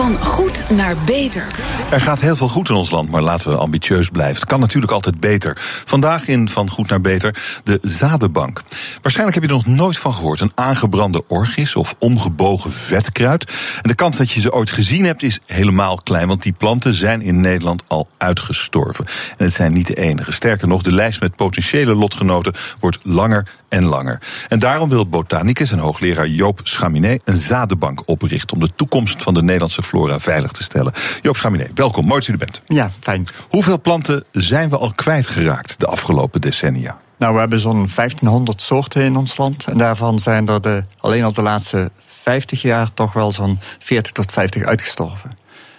Van 0.00 0.18
goed 0.18 0.70
naar 0.70 0.96
beter. 1.06 1.46
Er 1.90 2.00
gaat 2.00 2.20
heel 2.20 2.36
veel 2.36 2.48
goed 2.48 2.68
in 2.68 2.74
ons 2.74 2.90
land, 2.90 3.10
maar 3.10 3.22
laten 3.22 3.50
we 3.50 3.56
ambitieus 3.56 4.08
blijven. 4.08 4.34
Het 4.34 4.44
kan 4.44 4.60
natuurlijk 4.60 4.92
altijd 4.92 5.20
beter. 5.20 5.56
Vandaag 5.84 6.28
in 6.28 6.48
Van 6.48 6.70
Goed 6.70 6.88
naar 6.88 7.00
Beter 7.00 7.60
de 7.64 7.78
zadenbank. 7.82 8.62
Waarschijnlijk 9.02 9.40
heb 9.40 9.50
je 9.50 9.56
er 9.56 9.64
nog 9.64 9.76
nooit 9.76 9.98
van 9.98 10.14
gehoord. 10.14 10.40
Een 10.40 10.52
aangebrande 10.54 11.22
orgis 11.26 11.76
of 11.76 11.94
omgebogen 11.98 12.72
vetkruid. 12.72 13.44
En 13.82 13.88
de 13.88 13.94
kans 13.94 14.16
dat 14.16 14.30
je 14.30 14.40
ze 14.40 14.52
ooit 14.52 14.70
gezien 14.70 15.04
hebt 15.04 15.22
is 15.22 15.40
helemaal 15.46 15.96
klein, 15.96 16.28
want 16.28 16.42
die 16.42 16.52
planten 16.52 16.94
zijn 16.94 17.22
in 17.22 17.40
Nederland 17.40 17.82
al 17.86 18.08
uitgestorven. 18.18 19.06
En 19.36 19.44
het 19.44 19.54
zijn 19.54 19.72
niet 19.72 19.86
de 19.86 19.94
enige. 19.94 20.32
Sterker 20.32 20.68
nog, 20.68 20.82
de 20.82 20.92
lijst 20.92 21.20
met 21.20 21.36
potentiële 21.36 21.94
lotgenoten 21.94 22.54
wordt 22.78 22.98
langer 23.02 23.46
en 23.68 23.84
langer. 23.84 24.18
En 24.48 24.58
daarom 24.58 24.88
wil 24.88 25.08
botanicus 25.08 25.72
en 25.72 25.78
hoogleraar 25.78 26.28
Joop 26.28 26.60
Schaminet 26.62 27.22
een 27.24 27.36
zadenbank 27.36 28.02
oprichten 28.06 28.56
om 28.56 28.62
de 28.62 28.74
toekomst 28.76 29.22
van 29.22 29.34
de 29.34 29.42
Nederlandse 29.42 29.82
flora 29.90 30.20
veilig 30.20 30.52
te 30.52 30.62
stellen. 30.62 30.92
Joop 31.22 31.36
Schaminet, 31.36 31.70
welkom, 31.74 32.06
mooi 32.06 32.20
dat 32.20 32.28
u 32.28 32.32
er 32.32 32.38
bent. 32.38 32.60
Ja, 32.64 32.90
fijn. 33.00 33.26
Hoeveel 33.48 33.80
planten 33.80 34.24
zijn 34.32 34.68
we 34.68 34.78
al 34.78 34.92
kwijtgeraakt 34.94 35.80
de 35.80 35.86
afgelopen 35.86 36.40
decennia? 36.40 36.98
Nou, 37.18 37.34
we 37.34 37.40
hebben 37.40 37.60
zo'n 37.60 37.88
1500 37.94 38.62
soorten 38.62 39.02
in 39.02 39.16
ons 39.16 39.36
land. 39.36 39.64
En 39.64 39.78
daarvan 39.78 40.18
zijn 40.18 40.48
er 40.48 40.60
de, 40.60 40.84
alleen 40.98 41.24
al 41.24 41.32
de 41.32 41.42
laatste 41.42 41.90
50 42.04 42.62
jaar 42.62 42.94
toch 42.94 43.12
wel 43.12 43.32
zo'n 43.32 43.58
40 43.78 44.12
tot 44.12 44.32
50 44.32 44.62
uitgestorven. 44.62 45.30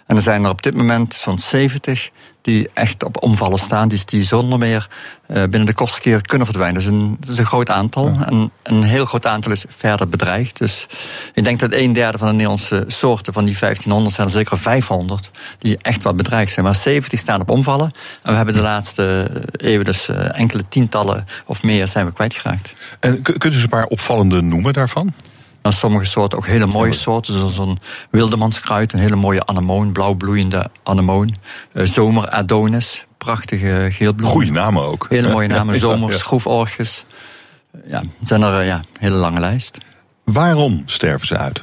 En 0.08 0.16
er 0.16 0.22
zijn 0.22 0.44
er 0.44 0.50
op 0.50 0.62
dit 0.62 0.76
moment 0.76 1.14
zo'n 1.14 1.40
70 1.40 2.10
die 2.42 2.70
echt 2.74 3.04
op 3.04 3.24
omvallen 3.24 3.60
staan, 3.60 3.88
die, 3.88 4.02
die 4.06 4.26
zonder 4.26 4.60
meer 4.60 4.90
uh, 5.28 5.38
binnen 5.42 5.66
de 5.66 5.74
kortste 5.74 6.02
keer 6.02 6.22
kunnen 6.22 6.48
verdwijnen. 6.48 6.82
Dus 6.82 6.92
een, 6.92 7.18
dat 7.20 7.30
is 7.30 7.38
een 7.38 7.46
groot 7.46 7.70
aantal. 7.70 8.18
En 8.26 8.52
een 8.64 8.84
heel 8.84 9.06
groot 9.06 9.26
aantal 9.26 9.52
is 9.52 9.66
verder 9.70 10.10
bedreigd. 10.10 10.58
Dus 10.58 10.88
ik 11.34 11.44
denk 11.44 11.60
dat 11.60 11.74
een 11.74 11.94
derde 11.94 12.18
van 12.18 12.28
de 12.28 12.34
Nederlandse 12.34 12.84
soorten 12.88 13.34
van 13.34 13.46
die 13.46 13.58
1500 13.60 14.16
zijn 14.16 14.28
er 14.28 14.34
zeker 14.34 14.58
500 14.58 15.32
die 15.60 15.78
echt 15.82 16.04
wat 16.04 16.16
bedreigd 16.16 16.54
zijn. 16.54 16.66
Maar 16.66 16.76
70 16.76 17.20
staan 17.20 17.42
op 17.42 17.50
omvallen. 17.50 17.92
En 18.24 18.30
we 18.30 18.36
hebben 18.36 18.54
de 18.54 18.62
laatste 18.62 19.32
eeuwen 19.52 19.86
dus 19.86 20.10
uh, 20.10 20.40
enkele 20.40 20.64
tientallen 20.70 21.26
of 21.46 21.64
meer 21.64 21.88
zijn 21.88 22.06
we 22.06 22.14
kwijtgeraakt. 22.14 22.76
En 23.00 23.22
kunt 23.22 23.46
u 23.46 23.50
eens 23.50 23.64
een 23.64 23.70
paar 23.70 23.86
opvallende 23.86 24.42
noemen 24.42 24.74
daarvan? 24.74 25.14
Nou, 25.62 25.76
sommige 25.76 26.06
soorten 26.06 26.38
ook 26.38 26.46
hele 26.46 26.66
mooie 26.66 26.94
soorten, 26.94 27.38
zoals 27.38 27.58
een 27.58 27.80
wildemanskruid, 28.10 28.94
een 28.94 29.00
hele 29.00 29.16
mooie 29.16 29.46
anemoon, 29.46 29.92
blauwbloeiende 29.92 30.70
anemoon. 30.84 31.36
Uh, 31.74 31.86
zomer 31.86 32.30
Adonis, 32.30 33.06
prachtige 33.18 33.88
geelbloem. 33.92 34.30
Goeie 34.30 34.52
namen 34.52 34.84
ook. 34.84 35.06
Hele 35.10 35.32
mooie 35.32 35.48
namen, 35.48 35.80
zomer, 35.80 36.14
schroeforges. 36.14 37.06
Ja, 37.88 38.04
zijn 38.24 38.42
er 38.42 38.64
ja, 38.64 38.76
een 38.76 38.84
hele 39.00 39.16
lange 39.16 39.40
lijst. 39.40 39.78
Waarom 40.24 40.84
sterven 40.86 41.28
ze 41.28 41.38
uit? 41.38 41.62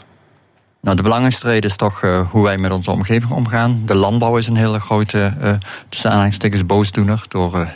Nou, 0.80 0.96
de 0.96 1.02
belangrijkste 1.02 1.46
reden 1.46 1.70
is 1.70 1.76
toch 1.76 2.02
uh, 2.02 2.28
hoe 2.30 2.44
wij 2.44 2.58
met 2.58 2.72
onze 2.72 2.90
omgeving 2.90 3.30
omgaan. 3.32 3.82
De 3.86 3.94
landbouw 3.94 4.36
is 4.36 4.48
een 4.48 4.56
hele 4.56 4.80
grote, 4.80 5.34
uh, 5.40 5.52
tussen 5.88 6.10
aanhalingstekens, 6.10 6.66
boosdoener. 6.66 7.24
Door 7.28 7.68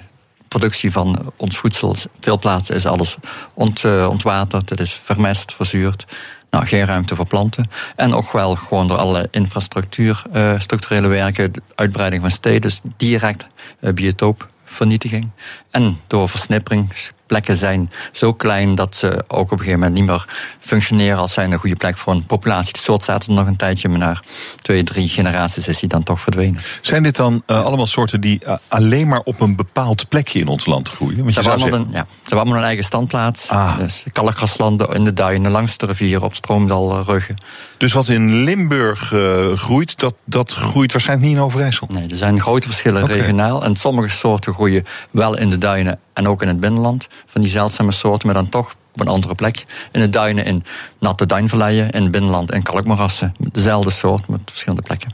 productie 0.52 0.92
van 0.92 1.32
ons 1.36 1.56
voedsel. 1.56 1.96
Veel 2.20 2.38
plaatsen 2.38 2.74
is 2.74 2.86
alles 2.86 3.16
ont, 3.54 3.84
uh, 3.84 4.08
ontwaterd, 4.10 4.70
het 4.70 4.80
is 4.80 4.92
vermest, 4.92 5.54
verzuurd. 5.54 6.04
Nou, 6.50 6.66
geen 6.66 6.84
ruimte 6.84 7.14
voor 7.14 7.26
planten. 7.26 7.70
En 7.96 8.14
ook 8.14 8.32
wel 8.32 8.54
gewoon 8.54 8.88
door 8.88 8.96
alle 8.96 9.28
infrastructuur, 9.30 10.22
uh, 10.32 10.60
structurele 10.60 11.08
werken, 11.08 11.52
uitbreiding 11.74 12.22
van 12.22 12.30
steden, 12.30 12.60
dus 12.60 12.80
direct 12.96 13.46
uh, 13.80 13.92
biotoopvernietiging. 13.92 15.30
En 15.70 16.00
door 16.06 16.28
versnippering, 16.28 16.92
plekken 17.32 17.56
zijn 17.56 17.90
zo 18.12 18.32
klein 18.32 18.74
dat 18.74 18.96
ze 18.96 19.24
ook 19.28 19.44
op 19.44 19.50
een 19.50 19.58
gegeven 19.58 19.78
moment 19.78 19.98
niet 19.98 20.08
meer 20.08 20.26
functioneren 20.60 21.18
als 21.18 21.32
zijn 21.32 21.52
een 21.52 21.58
goede 21.58 21.76
plek 21.76 21.98
voor 21.98 22.12
een 22.12 22.26
populatie. 22.26 22.72
De 22.72 22.78
soort 22.78 23.02
staat 23.02 23.26
er 23.26 23.32
nog 23.32 23.46
een 23.46 23.56
tijdje, 23.56 23.88
maar 23.88 23.98
na 23.98 24.20
twee, 24.60 24.84
drie 24.84 25.08
generaties 25.08 25.68
is 25.68 25.78
die 25.78 25.88
dan 25.88 26.02
toch 26.02 26.20
verdwenen. 26.20 26.60
Zijn 26.80 27.02
dit 27.02 27.16
dan 27.16 27.42
uh, 27.46 27.64
allemaal 27.64 27.86
soorten 27.86 28.20
die 28.20 28.40
uh, 28.46 28.54
alleen 28.68 29.08
maar 29.08 29.20
op 29.20 29.40
een 29.40 29.56
bepaald 29.56 30.08
plekje 30.08 30.38
in 30.38 30.48
ons 30.48 30.66
land 30.66 30.88
groeien? 30.88 31.16
Want 31.16 31.34
je 31.34 31.42
ze, 31.42 31.48
hebben 31.48 31.70
zeggen... 31.70 31.86
een, 31.86 31.92
ja, 31.92 32.06
ze 32.08 32.18
hebben 32.18 32.38
allemaal 32.38 32.58
een 32.58 32.64
eigen 32.64 32.84
standplaats. 32.84 33.48
Ah. 33.48 33.78
Dus 33.78 34.04
kalkgraslanden 34.12 34.88
in 34.88 35.04
de 35.04 35.12
duinen, 35.12 35.50
langs 35.50 35.76
de 35.76 35.86
rivier, 35.86 36.22
op 36.22 36.34
stroomdalruggen. 36.34 37.34
Dus 37.76 37.92
wat 37.92 38.08
in 38.08 38.42
Limburg 38.42 39.12
uh, 39.12 39.52
groeit, 39.52 39.98
dat, 39.98 40.14
dat 40.24 40.52
groeit 40.52 40.92
waarschijnlijk 40.92 41.28
niet 41.28 41.38
in 41.38 41.42
Overijssel? 41.42 41.86
Nee, 41.90 42.08
er 42.08 42.16
zijn 42.16 42.40
grote 42.40 42.66
verschillen 42.66 43.02
okay. 43.02 43.16
regionaal. 43.16 43.64
En 43.64 43.76
sommige 43.76 44.08
soorten 44.08 44.54
groeien 44.54 44.84
wel 45.10 45.38
in 45.38 45.50
de 45.50 45.58
duinen 45.58 45.98
en 46.12 46.28
ook 46.28 46.42
in 46.42 46.48
het 46.48 46.60
binnenland. 46.60 47.08
Van 47.26 47.40
die 47.40 47.50
zeldzame 47.50 47.92
soorten, 47.92 48.26
maar 48.26 48.36
dan 48.36 48.48
toch 48.48 48.74
op 48.92 49.00
een 49.00 49.08
andere 49.08 49.34
plek. 49.34 49.64
In 49.92 50.00
de 50.00 50.10
duinen, 50.10 50.44
in 50.44 50.64
natte 50.98 51.26
duinvalleien, 51.26 51.90
in 51.90 52.02
het 52.02 52.10
binnenland 52.10 52.50
en 52.50 52.62
kalkmoerassen. 52.62 53.34
Dezelfde 53.38 53.90
soort, 53.90 54.28
met 54.28 54.40
verschillende 54.44 54.82
plekken. 54.82 55.12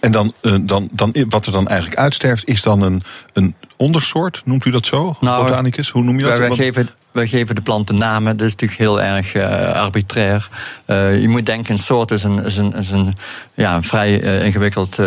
En 0.00 0.12
dan, 0.12 0.32
dan, 0.60 0.88
dan, 0.92 1.14
wat 1.28 1.46
er 1.46 1.52
dan 1.52 1.68
eigenlijk 1.68 2.00
uitsterft, 2.00 2.46
is 2.46 2.62
dan 2.62 2.82
een, 2.82 3.02
een 3.32 3.54
ondersoort, 3.76 4.42
noemt 4.44 4.64
u 4.64 4.70
dat 4.70 4.86
zo? 4.86 5.16
Nou, 5.20 5.44
Botanicus, 5.44 5.90
hoe 5.90 6.02
noem 6.02 6.18
je 6.18 6.24
dat? 6.24 6.38
Wij, 6.38 6.50
geven, 6.50 6.88
wij 7.12 7.26
geven 7.26 7.54
de 7.54 7.60
planten 7.60 7.94
namen, 7.94 8.36
dat 8.36 8.46
is 8.46 8.52
natuurlijk 8.52 8.80
heel 8.80 9.02
erg 9.02 9.34
uh, 9.34 9.72
arbitrair. 9.72 10.48
Uh, 10.86 11.20
je 11.20 11.28
moet 11.28 11.46
denken, 11.46 11.72
een 11.72 11.78
soort 11.78 12.10
is 12.10 12.22
een, 12.22 12.44
is 12.44 12.56
een, 12.56 12.74
is 12.74 12.90
een, 12.90 13.14
ja, 13.54 13.74
een 13.74 13.82
vrij 13.82 14.22
uh, 14.22 14.44
ingewikkeld 14.44 14.98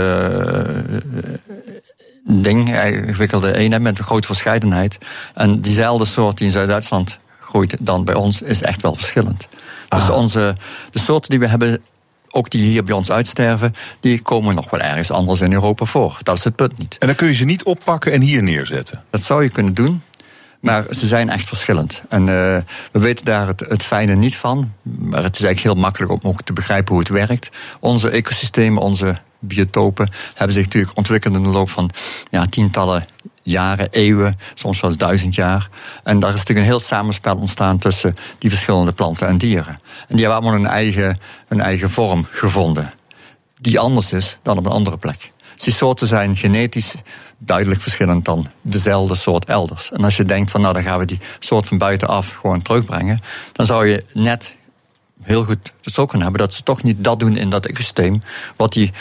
ding, 2.23 2.83
ingewikkelde 2.83 3.55
eenheid 3.55 3.81
met 3.81 3.97
een 3.97 4.03
grote 4.03 4.27
verscheidenheid. 4.27 4.97
En 5.33 5.61
diezelfde 5.61 6.05
soort 6.05 6.37
die 6.37 6.45
in 6.45 6.51
Zuid-Duitsland 6.51 7.19
groeit 7.39 7.77
dan 7.79 8.03
bij 8.03 8.15
ons, 8.15 8.41
is 8.41 8.61
echt 8.61 8.81
wel 8.81 8.95
verschillend. 8.95 9.47
Dus 9.89 10.09
ah. 10.09 10.15
onze, 10.15 10.55
de 10.91 10.99
soorten 10.99 11.29
die 11.29 11.39
we 11.39 11.47
hebben, 11.47 11.81
ook 12.29 12.49
die 12.49 12.63
hier 12.63 12.83
bij 12.83 12.95
ons 12.95 13.11
uitsterven, 13.11 13.73
die 13.99 14.21
komen 14.21 14.55
nog 14.55 14.69
wel 14.69 14.79
ergens 14.79 15.11
anders 15.11 15.41
in 15.41 15.53
Europa 15.53 15.85
voor. 15.85 16.17
Dat 16.23 16.37
is 16.37 16.43
het 16.43 16.55
punt 16.55 16.77
niet. 16.77 16.97
En 16.99 17.07
dan 17.07 17.15
kun 17.15 17.27
je 17.27 17.33
ze 17.33 17.45
niet 17.45 17.63
oppakken 17.63 18.11
en 18.11 18.21
hier 18.21 18.43
neerzetten? 18.43 19.03
Dat 19.09 19.21
zou 19.21 19.43
je 19.43 19.49
kunnen 19.49 19.73
doen. 19.73 20.01
Maar 20.59 20.85
ze 20.89 21.07
zijn 21.07 21.29
echt 21.29 21.47
verschillend. 21.47 22.01
En 22.09 22.21
uh, 22.21 22.27
we 22.91 22.99
weten 22.99 23.25
daar 23.25 23.47
het, 23.47 23.59
het, 23.59 23.83
fijne 23.83 24.15
niet 24.15 24.35
van. 24.35 24.73
Maar 24.81 25.23
het 25.23 25.35
is 25.35 25.43
eigenlijk 25.43 25.75
heel 25.75 25.83
makkelijk 25.83 26.11
om 26.11 26.19
ook 26.29 26.41
te 26.41 26.53
begrijpen 26.53 26.91
hoe 26.93 26.99
het 26.99 27.11
werkt. 27.11 27.49
Onze 27.79 28.09
ecosystemen, 28.09 28.81
onze 28.81 29.17
biotopen 29.41 30.10
hebben 30.36 30.55
zich 30.55 30.65
natuurlijk 30.65 30.98
ontwikkeld 30.98 31.36
in 31.36 31.43
de 31.43 31.50
loop 31.50 31.69
van 31.69 31.89
ja, 32.29 32.45
tientallen 32.45 33.05
jaren, 33.43 33.88
eeuwen, 33.91 34.39
soms 34.53 34.79
wel 34.79 34.98
duizend 34.98 35.36
jaar. 35.36 35.69
En 36.03 36.19
daar 36.19 36.33
is 36.33 36.38
natuurlijk 36.38 36.67
een 36.67 36.74
heel 36.74 36.79
samenspel 36.79 37.36
ontstaan 37.36 37.77
tussen 37.77 38.15
die 38.38 38.50
verschillende 38.50 38.91
planten 38.91 39.27
en 39.27 39.38
dieren. 39.38 39.79
En 40.07 40.15
die 40.15 40.25
hebben 40.25 40.41
allemaal 40.41 40.60
een 40.60 40.67
eigen, 40.67 41.17
een 41.48 41.62
eigen 41.62 41.89
vorm 41.89 42.27
gevonden, 42.31 42.93
die 43.60 43.79
anders 43.79 44.12
is 44.12 44.38
dan 44.43 44.57
op 44.57 44.65
een 44.65 44.71
andere 44.71 44.98
plek. 44.98 45.31
Dus 45.55 45.63
die 45.63 45.74
soorten 45.74 46.07
zijn 46.07 46.38
genetisch 46.38 46.93
duidelijk 47.38 47.81
verschillend 47.81 48.25
dan 48.25 48.48
dezelfde 48.62 49.15
soort 49.15 49.45
elders. 49.45 49.91
En 49.91 50.03
als 50.03 50.17
je 50.17 50.25
denkt 50.25 50.51
van 50.51 50.62
nou 50.62 50.74
dan 50.74 50.83
gaan 50.83 51.00
we 51.00 51.05
die 51.05 51.19
soort 51.39 51.67
van 51.67 51.77
buitenaf 51.77 52.33
gewoon 52.33 52.62
terugbrengen, 52.62 53.19
dan 53.51 53.65
zou 53.65 53.88
je 53.88 54.05
net 54.13 54.55
heel 55.21 55.43
goed 55.43 55.74
het 55.81 55.95
kunnen 55.95 56.21
hebben 56.21 56.39
dat 56.39 56.53
ze 56.53 56.63
toch 56.63 56.83
niet 56.83 57.03
dat 57.03 57.19
doen 57.19 57.38
in 57.38 57.50
dat 57.50 57.65
ecosysteem 57.65 58.24
wat 58.55 58.74
die 58.74 58.91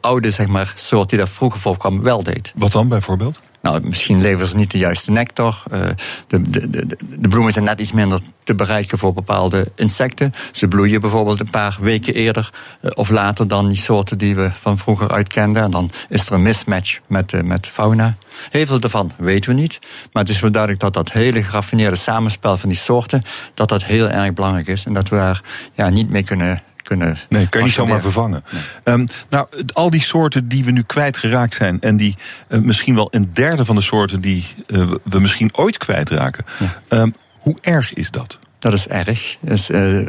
oude, 0.00 0.30
zeg 0.30 0.46
maar, 0.46 0.72
soort 0.74 1.08
die 1.08 1.18
daar 1.18 1.28
vroeger 1.28 1.60
voorkwam 1.60 2.02
wel 2.02 2.22
deed. 2.22 2.52
Wat 2.56 2.72
dan 2.72 2.88
bijvoorbeeld? 2.88 3.40
Nou, 3.62 3.86
misschien 3.86 4.20
leveren 4.20 4.48
ze 4.48 4.56
niet 4.56 4.70
de 4.70 4.78
juiste 4.78 5.10
nectar. 5.10 5.62
Uh, 5.72 5.80
de, 6.26 6.50
de, 6.50 6.70
de, 6.70 6.86
de, 7.18 7.28
bloemen 7.28 7.52
zijn 7.52 7.64
net 7.64 7.80
iets 7.80 7.92
minder 7.92 8.20
te 8.44 8.54
bereiken 8.54 8.98
voor 8.98 9.12
bepaalde 9.12 9.72
insecten. 9.76 10.32
Ze 10.52 10.68
bloeien 10.68 11.00
bijvoorbeeld 11.00 11.40
een 11.40 11.50
paar 11.50 11.78
weken 11.80 12.14
eerder 12.14 12.50
uh, 12.82 12.90
of 12.94 13.10
later 13.10 13.48
dan 13.48 13.68
die 13.68 13.78
soorten 13.78 14.18
die 14.18 14.34
we 14.34 14.50
van 14.60 14.78
vroeger 14.78 15.10
uitkenden. 15.10 15.62
En 15.62 15.70
dan 15.70 15.90
is 16.08 16.26
er 16.26 16.32
een 16.32 16.42
mismatch 16.42 16.98
met, 17.08 17.32
uh, 17.32 17.42
met 17.42 17.66
fauna. 17.66 18.16
Heel 18.50 18.66
veel 18.66 18.80
daarvan 18.80 19.12
weten 19.16 19.54
we 19.54 19.60
niet. 19.60 19.78
Maar 20.12 20.22
het 20.22 20.32
is 20.32 20.40
wel 20.40 20.50
duidelijk 20.50 20.82
dat 20.82 20.94
dat 20.94 21.12
hele 21.12 21.42
geraffineerde 21.42 21.96
samenspel 21.96 22.56
van 22.56 22.68
die 22.68 22.78
soorten... 22.78 23.22
dat 23.54 23.68
dat 23.68 23.84
heel 23.84 24.08
erg 24.08 24.32
belangrijk 24.32 24.66
is. 24.66 24.84
En 24.84 24.92
dat 24.92 25.08
we 25.08 25.16
daar 25.16 25.42
ja, 25.74 25.88
niet 25.88 26.10
mee 26.10 26.22
kunnen 26.22 26.62
kunnen. 26.88 27.16
Nee, 27.28 27.48
kan 27.48 27.60
je 27.60 27.66
niet 27.66 27.74
zomaar 27.74 28.00
vervangen. 28.00 28.44
Um, 28.84 29.06
nou, 29.28 29.48
al 29.72 29.90
die 29.90 30.02
soorten 30.02 30.48
die 30.48 30.64
we 30.64 30.70
nu 30.70 30.82
kwijtgeraakt 30.82 31.54
zijn. 31.54 31.80
en 31.80 31.96
die 31.96 32.16
uh, 32.48 32.60
misschien 32.60 32.94
wel 32.94 33.08
een 33.10 33.30
derde 33.32 33.64
van 33.64 33.74
de 33.74 33.80
soorten 33.80 34.20
die 34.20 34.46
uh, 34.66 34.90
we 35.04 35.20
misschien 35.20 35.56
ooit 35.56 35.76
kwijtraken. 35.76 36.44
Ja. 36.58 37.00
Um, 37.00 37.14
hoe 37.38 37.56
erg 37.60 37.94
is 37.94 38.10
dat? 38.10 38.38
Dat 38.58 38.72
is 38.72 38.88
erg. 38.88 39.36
Dus, 39.40 39.70
uh, 39.70 40.06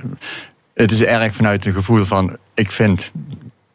het 0.74 0.92
is 0.92 1.04
erg 1.04 1.36
vanuit 1.36 1.66
een 1.66 1.74
gevoel 1.74 2.06
van. 2.06 2.38
Ik 2.54 2.72
vind 2.72 3.12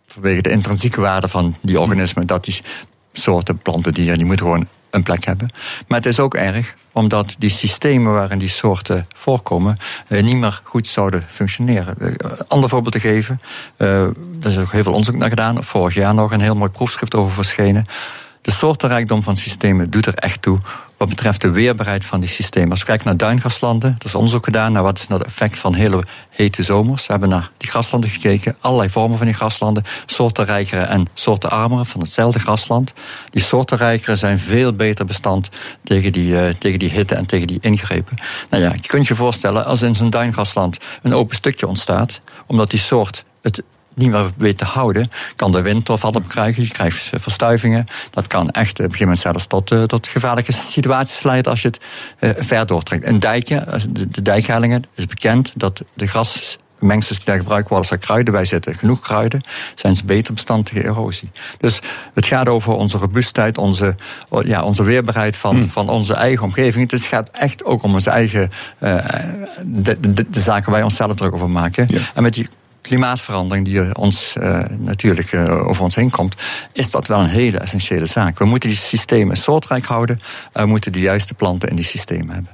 vanwege 0.09 0.43
de 0.43 0.51
intrinsieke 0.51 1.01
waarde 1.01 1.29
van 1.29 1.57
die 1.61 1.81
organismen. 1.81 2.27
dat 2.27 2.45
die 2.45 2.59
soorten 3.13 3.59
planten, 3.59 3.95
dieren, 3.95 4.17
die 4.17 4.27
moeten 4.27 4.47
gewoon 4.47 4.69
een 4.95 5.03
plek 5.03 5.25
hebben. 5.25 5.49
Maar 5.89 5.99
het 5.99 6.07
is 6.07 6.21
ook 6.21 6.35
erg 6.35 6.75
omdat 6.93 7.37
die 7.39 7.51
systemen 7.51 8.13
waarin 8.13 8.39
die 8.39 8.49
soorten 8.49 9.07
voorkomen 9.15 9.77
eh, 10.09 10.23
niet 10.23 10.37
meer 10.37 10.61
goed 10.63 10.87
zouden 10.87 11.25
functioneren. 11.29 11.95
Uh, 11.99 12.11
ander 12.49 12.69
voorbeeld 12.69 12.93
te 12.95 13.01
geven, 13.01 13.41
uh, 13.79 14.03
er 14.03 14.15
is 14.43 14.59
ook 14.59 14.73
heel 14.73 14.83
veel 14.83 14.93
onderzoek 14.93 15.17
naar 15.17 15.29
gedaan. 15.29 15.65
Vorig 15.65 15.95
jaar 15.95 16.15
nog 16.15 16.33
een 16.33 16.41
heel 16.41 16.57
mooi 16.57 16.71
proefschrift 16.71 17.15
over 17.15 17.33
verschenen. 17.33 17.87
De 18.45 18.51
soortenrijkdom 18.51 19.23
van 19.23 19.37
systemen 19.37 19.91
doet 19.91 20.07
er 20.07 20.15
echt 20.15 20.43
toe 20.43 20.59
wat 20.97 21.09
betreft 21.09 21.41
de 21.41 21.51
weerbaarheid 21.51 22.05
van 22.05 22.21
die 22.21 22.29
systemen. 22.29 22.71
Als 22.71 22.79
we 22.79 22.87
kijken 22.87 23.07
naar 23.07 23.17
duingraslanden, 23.17 23.97
er 23.99 24.05
is 24.05 24.15
onderzoek 24.15 24.45
gedaan 24.45 24.73
naar 24.73 24.83
wat 24.83 24.99
is 24.99 25.09
nou 25.09 25.21
het 25.21 25.31
effect 25.31 25.59
van 25.59 25.75
hele 25.75 26.05
hete 26.31 26.63
zomers. 26.63 27.07
We 27.07 27.13
hebben 27.13 27.29
naar 27.29 27.51
die 27.57 27.69
graslanden 27.69 28.11
gekeken, 28.11 28.57
allerlei 28.61 28.89
vormen 28.89 29.19
van 29.19 29.27
die 29.27 29.35
graslanden, 29.35 29.83
soortenrijkere 30.07 30.83
en 30.83 31.07
soortenarmere 31.15 31.85
van 31.85 32.01
hetzelfde 32.01 32.39
grasland. 32.39 32.93
Die 33.31 33.43
soortenrijkere 33.43 34.17
zijn 34.17 34.39
veel 34.39 34.73
beter 34.73 35.05
bestand 35.05 35.49
tegen 35.85 36.13
die, 36.13 36.33
uh, 36.33 36.49
tegen 36.49 36.79
die 36.79 36.91
hitte 36.91 37.15
en 37.15 37.27
tegen 37.27 37.47
die 37.47 37.59
ingrepen. 37.61 38.17
Nou 38.51 38.63
ja, 38.63 38.73
je 38.73 38.89
kunt 38.89 39.07
je 39.07 39.15
voorstellen, 39.15 39.65
als 39.65 39.83
in 39.83 39.95
zo'n 39.95 40.11
duingrasland 40.11 40.79
een 41.03 41.15
open 41.15 41.37
stukje 41.37 41.67
ontstaat, 41.67 42.21
omdat 42.47 42.71
die 42.71 42.81
soort 42.81 43.25
het 43.43 43.63
niet 43.95 44.11
meer 44.11 44.31
weet 44.37 44.59
te 44.59 44.65
houden, 44.65 45.11
kan 45.37 45.53
de 45.53 45.63
wind 45.63 45.89
er 45.89 46.07
op 46.07 46.29
krijgen. 46.29 46.63
Je 46.63 46.69
krijgt 46.69 47.11
verstuivingen. 47.13 47.87
Dat 48.11 48.27
kan 48.27 48.51
echt 48.51 48.71
op 48.71 48.79
een 48.79 48.85
gegeven 48.85 49.05
moment 49.05 49.21
zelfs 49.21 49.47
tot, 49.47 49.71
uh, 49.71 49.83
tot 49.83 50.07
gevaarlijke 50.07 50.53
situaties 50.53 51.23
leiden 51.23 51.51
als 51.51 51.63
je 51.63 51.69
het 51.69 51.81
uh, 52.21 52.31
ver 52.45 52.67
doortrekt. 52.67 53.07
Een 53.07 53.21
dijkje, 53.21 53.81
de, 53.91 54.09
de 54.09 54.23
dijkhellingen, 54.23 54.85
is 54.95 55.07
bekend 55.07 55.53
dat 55.55 55.85
de 55.95 56.07
gras 56.07 56.59
mengsels 56.85 57.17
die 57.17 57.27
daar 57.27 57.37
gebruikt 57.37 57.69
worden 57.69 57.89
als 57.89 57.99
er 57.99 58.07
kruiden 58.07 58.33
bij 58.33 58.45
zitten, 58.45 58.75
genoeg 58.75 59.01
kruiden, 59.01 59.41
zijn 59.75 59.97
ze 59.97 60.05
beter 60.05 60.35
bestand 60.35 60.67
tegen 60.67 60.85
erosie. 60.85 61.31
Dus 61.59 61.79
het 62.15 62.27
gaat 62.27 62.49
over 62.49 62.73
onze 62.73 62.99
robuustheid, 62.99 63.59
onze, 63.59 63.97
ja, 64.45 64.63
onze 64.63 64.83
weerbaarheid 64.83 65.37
van, 65.37 65.57
mm. 65.57 65.71
van 65.71 65.89
onze 65.89 66.15
eigen 66.15 66.45
omgeving. 66.45 66.91
Het 66.91 67.03
gaat 67.03 67.31
echt 67.31 67.65
ook 67.65 67.83
om 67.83 67.95
onze 67.95 68.11
eigen, 68.11 68.51
uh, 68.81 69.05
de, 69.63 70.01
de, 70.01 70.31
de, 70.31 70.41
zaken 70.41 70.65
waar 70.65 70.75
wij 70.75 70.83
onszelf 70.83 71.15
druk 71.15 71.35
over 71.35 71.51
maken. 71.51 71.89
En 72.15 72.23
met 72.23 72.35
die 72.35 72.49
klimaatverandering 72.85 73.67
die 73.67 73.97
ons 73.97 74.35
uh, 74.39 74.61
natuurlijk 74.79 75.33
uh, 75.33 75.67
over 75.67 75.83
ons 75.83 75.95
heen 75.95 76.11
komt, 76.11 76.35
is 76.73 76.91
dat 76.91 77.07
wel 77.07 77.21
een 77.21 77.29
hele 77.29 77.59
essentiële 77.59 78.07
zaak. 78.07 78.39
We 78.39 78.45
moeten 78.45 78.69
die 78.69 78.79
systemen 78.79 79.37
soortrijk 79.37 79.85
houden, 79.85 80.21
we 80.53 80.67
moeten 80.67 80.93
de 80.93 81.01
juiste 81.01 81.35
planten 81.35 81.69
in 81.69 81.77
die 81.77 81.85
systemen 81.85 82.35
hebben. 82.35 82.53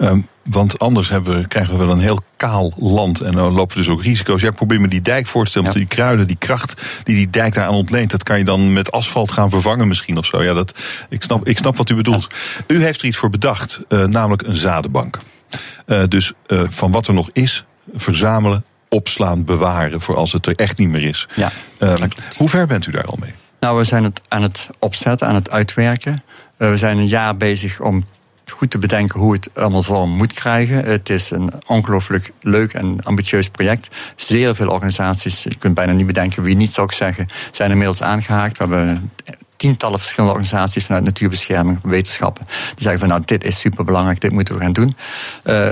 Um, 0.00 0.28
want 0.42 0.78
anders 0.78 1.08
hebben, 1.08 1.48
krijgen 1.48 1.78
we 1.78 1.84
wel 1.84 1.94
een 1.94 2.00
heel 2.00 2.22
kaal 2.36 2.72
land 2.76 3.20
en 3.20 3.32
dan 3.32 3.52
lopen 3.52 3.76
we 3.76 3.82
dus 3.82 3.92
ook 3.92 4.02
risico's. 4.02 4.42
Ja, 4.42 4.48
ik 4.48 4.54
probeer 4.54 4.80
me 4.80 4.88
die 4.88 5.00
dijk 5.00 5.26
voor 5.26 5.44
te 5.44 5.50
stellen, 5.50 5.68
want 5.68 5.78
die 5.78 5.96
kruiden, 5.96 6.26
die 6.26 6.36
kracht 6.36 6.82
die 7.02 7.16
die 7.16 7.30
dijk 7.30 7.54
daar 7.54 7.66
aan 7.66 7.74
ontleent, 7.74 8.10
dat 8.10 8.22
kan 8.22 8.38
je 8.38 8.44
dan 8.44 8.72
met 8.72 8.92
asfalt 8.92 9.30
gaan 9.30 9.50
vervangen 9.50 9.88
misschien 9.88 10.18
of 10.18 10.26
zo. 10.26 10.42
Ja, 10.42 10.52
dat, 10.52 10.80
ik, 11.08 11.22
snap, 11.22 11.48
ik 11.48 11.58
snap 11.58 11.76
wat 11.76 11.90
u 11.90 11.94
bedoelt. 11.94 12.26
U 12.66 12.82
heeft 12.82 13.00
er 13.00 13.06
iets 13.06 13.16
voor 13.16 13.30
bedacht, 13.30 13.80
uh, 13.88 14.04
namelijk 14.04 14.42
een 14.42 14.56
zadenbank. 14.56 15.18
Uh, 15.86 16.02
dus 16.08 16.32
uh, 16.46 16.62
van 16.66 16.92
wat 16.92 17.06
er 17.06 17.14
nog 17.14 17.30
is, 17.32 17.64
verzamelen, 17.94 18.64
opslaan, 18.96 19.44
bewaren 19.44 20.00
voor 20.00 20.16
als 20.16 20.32
het 20.32 20.46
er 20.46 20.54
echt 20.54 20.78
niet 20.78 20.88
meer 20.88 21.02
is. 21.02 21.28
Ja, 21.34 21.50
um, 21.78 22.08
hoe 22.36 22.48
ver 22.48 22.66
bent 22.66 22.86
u 22.86 22.90
daar 22.90 23.04
al 23.04 23.18
mee? 23.20 23.32
Nou, 23.60 23.78
we 23.78 23.84
zijn 23.84 24.04
het 24.04 24.20
aan 24.28 24.42
het 24.42 24.68
opzetten, 24.78 25.26
aan 25.26 25.34
het 25.34 25.50
uitwerken. 25.50 26.22
we 26.56 26.76
zijn 26.76 26.98
een 26.98 27.06
jaar 27.06 27.36
bezig 27.36 27.80
om 27.80 28.04
goed 28.50 28.70
te 28.70 28.78
bedenken 28.78 29.20
hoe 29.20 29.32
het 29.32 29.50
allemaal 29.54 29.82
vorm 29.82 30.10
moet 30.10 30.32
krijgen. 30.32 30.84
Het 30.84 31.10
is 31.10 31.30
een 31.30 31.52
ongelooflijk 31.66 32.32
leuk 32.40 32.72
en 32.72 33.02
ambitieus 33.02 33.48
project. 33.48 33.88
Zeer 34.16 34.54
veel 34.54 34.68
organisaties, 34.68 35.42
je 35.42 35.56
kunt 35.58 35.74
bijna 35.74 35.92
niet 35.92 36.06
bedenken 36.06 36.42
wie 36.42 36.56
niet 36.56 36.72
zou 36.72 36.86
ik 36.86 36.92
zeggen, 36.92 37.26
zijn 37.52 37.70
inmiddels 37.70 38.02
aangehaakt. 38.02 38.58
We 38.58 38.64
hebben 38.64 39.10
tientallen 39.56 39.98
verschillende 39.98 40.34
organisaties 40.34 40.84
vanuit 40.84 41.04
natuurbescherming, 41.04 41.78
wetenschappen, 41.82 42.46
die 42.46 42.82
zeggen 42.82 42.98
van 42.98 43.08
nou 43.08 43.22
dit 43.24 43.44
is 43.44 43.58
superbelangrijk, 43.60 44.20
dit 44.20 44.32
moeten 44.32 44.54
we 44.54 44.60
gaan 44.60 44.72
doen. 44.72 44.96
Uh, 45.44 45.70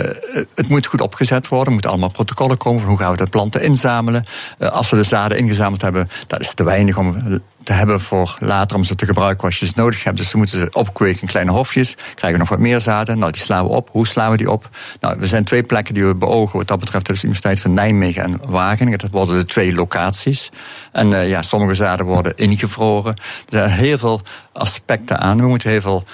het 0.54 0.68
moet 0.68 0.86
goed 0.86 1.00
opgezet 1.00 1.48
worden, 1.48 1.66
er 1.66 1.72
moeten 1.72 1.90
allemaal 1.90 2.10
protocollen 2.10 2.56
komen 2.56 2.80
van 2.80 2.90
hoe 2.90 2.98
gaan 2.98 3.10
we 3.10 3.16
de 3.16 3.26
planten 3.26 3.62
inzamelen. 3.62 4.24
Uh, 4.58 4.68
als 4.68 4.90
we 4.90 4.96
de 4.96 5.02
zaden 5.04 5.38
ingezameld 5.38 5.82
hebben, 5.82 6.08
dat 6.26 6.40
is 6.40 6.54
te 6.54 6.64
weinig 6.64 6.98
om 6.98 7.40
te 7.64 7.72
hebben 7.72 8.00
voor 8.00 8.36
later 8.38 8.76
om 8.76 8.84
ze 8.84 8.94
te 8.94 9.06
gebruiken 9.06 9.44
als 9.44 9.58
je 9.58 9.66
ze 9.66 9.72
nodig 9.76 10.04
hebt. 10.04 10.16
Dus 10.16 10.32
we 10.32 10.38
moeten 10.38 10.58
ze 10.58 10.68
opkweken 10.72 11.20
in 11.20 11.26
kleine 11.26 11.50
hofjes, 11.50 11.96
krijgen 12.14 12.38
nog 12.38 12.48
wat 12.48 12.58
meer 12.58 12.80
zaden. 12.80 13.18
Nou, 13.18 13.32
die 13.32 13.42
slaan 13.42 13.64
we 13.64 13.70
op. 13.70 13.88
Hoe 13.90 14.06
slaan 14.06 14.30
we 14.30 14.36
die 14.36 14.50
op? 14.50 14.68
Nou, 15.00 15.20
er 15.20 15.26
zijn 15.26 15.44
twee 15.44 15.62
plekken 15.62 15.94
die 15.94 16.06
we 16.06 16.14
beogen 16.14 16.58
wat 16.58 16.68
dat 16.68 16.78
betreft. 16.78 17.10
Is 17.10 17.20
de 17.20 17.26
Universiteit 17.26 17.60
van 17.60 17.74
Nijmegen 17.74 18.22
en 18.22 18.40
Wageningen. 18.46 18.98
Dat 18.98 19.10
worden 19.10 19.36
de 19.36 19.44
twee 19.44 19.74
locaties. 19.74 20.50
En 20.92 21.10
uh, 21.10 21.28
ja, 21.28 21.42
sommige 21.42 21.74
zaden 21.74 22.06
worden 22.06 22.36
ingevroren. 22.36 23.14
Er 23.14 23.58
zijn 23.58 23.70
heel 23.70 23.98
veel 23.98 24.20
aspecten 24.52 25.18
aan. 25.18 25.40
We 25.40 25.46
moeten 25.46 25.70
heel 25.70 25.80
veel 25.80 26.04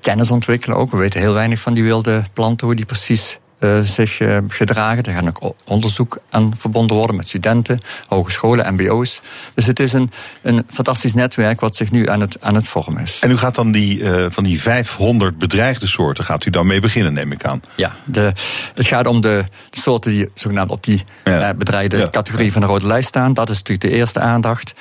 kennis 0.00 0.30
ontwikkelen 0.30 0.76
ook. 0.76 0.90
We 0.90 0.96
weten 0.96 1.20
heel 1.20 1.32
weinig 1.32 1.60
van 1.60 1.74
die 1.74 1.84
wilde 1.84 2.22
planten, 2.32 2.66
hoe 2.66 2.76
die 2.76 2.84
precies 2.84 3.38
uh, 3.58 3.80
zich 3.80 4.20
uh, 4.20 4.38
gedragen. 4.48 5.02
Daar 5.02 5.14
gaan 5.14 5.28
ook 5.28 5.54
onderzoek 5.64 6.18
aan 6.30 6.56
verbonden 6.56 6.96
worden 6.96 7.16
met 7.16 7.28
studenten, 7.28 7.80
hogescholen, 8.06 8.74
MBO's. 8.74 9.20
Dus 9.54 9.66
het 9.66 9.80
is 9.80 9.92
een, 9.92 10.10
een 10.42 10.64
fantastisch 10.70 11.14
netwerk 11.14 11.60
wat 11.60 11.76
zich 11.76 11.90
nu 11.90 12.08
aan 12.08 12.20
het, 12.20 12.36
aan 12.40 12.54
het 12.54 12.68
vormen 12.68 13.02
is. 13.02 13.18
En 13.20 13.30
u 13.30 13.38
gaat 13.38 13.54
dan 13.54 13.72
die, 13.72 13.98
uh, 13.98 14.26
van 14.28 14.44
die 14.44 14.60
500 14.60 15.38
bedreigde 15.38 15.86
soorten, 15.86 16.24
gaat 16.24 16.44
u 16.44 16.50
dan 16.50 16.66
mee 16.66 16.80
beginnen, 16.80 17.12
neem 17.12 17.32
ik 17.32 17.44
aan? 17.44 17.60
Ja, 17.76 17.96
de, 18.04 18.32
het 18.74 18.86
gaat 18.86 19.06
om 19.06 19.20
de, 19.20 19.44
soorten 19.70 20.10
die 20.10 20.28
zogenaamd 20.34 20.70
op 20.70 20.84
die 20.84 21.04
ja. 21.24 21.54
bedreigde 21.54 21.96
ja. 21.96 22.08
categorie 22.08 22.52
van 22.52 22.60
de 22.60 22.66
rode 22.66 22.86
lijst 22.86 23.08
staan. 23.08 23.34
Dat 23.34 23.50
is 23.50 23.56
natuurlijk 23.56 23.90
de 23.90 23.96
eerste 23.98 24.20
aandacht. 24.20 24.74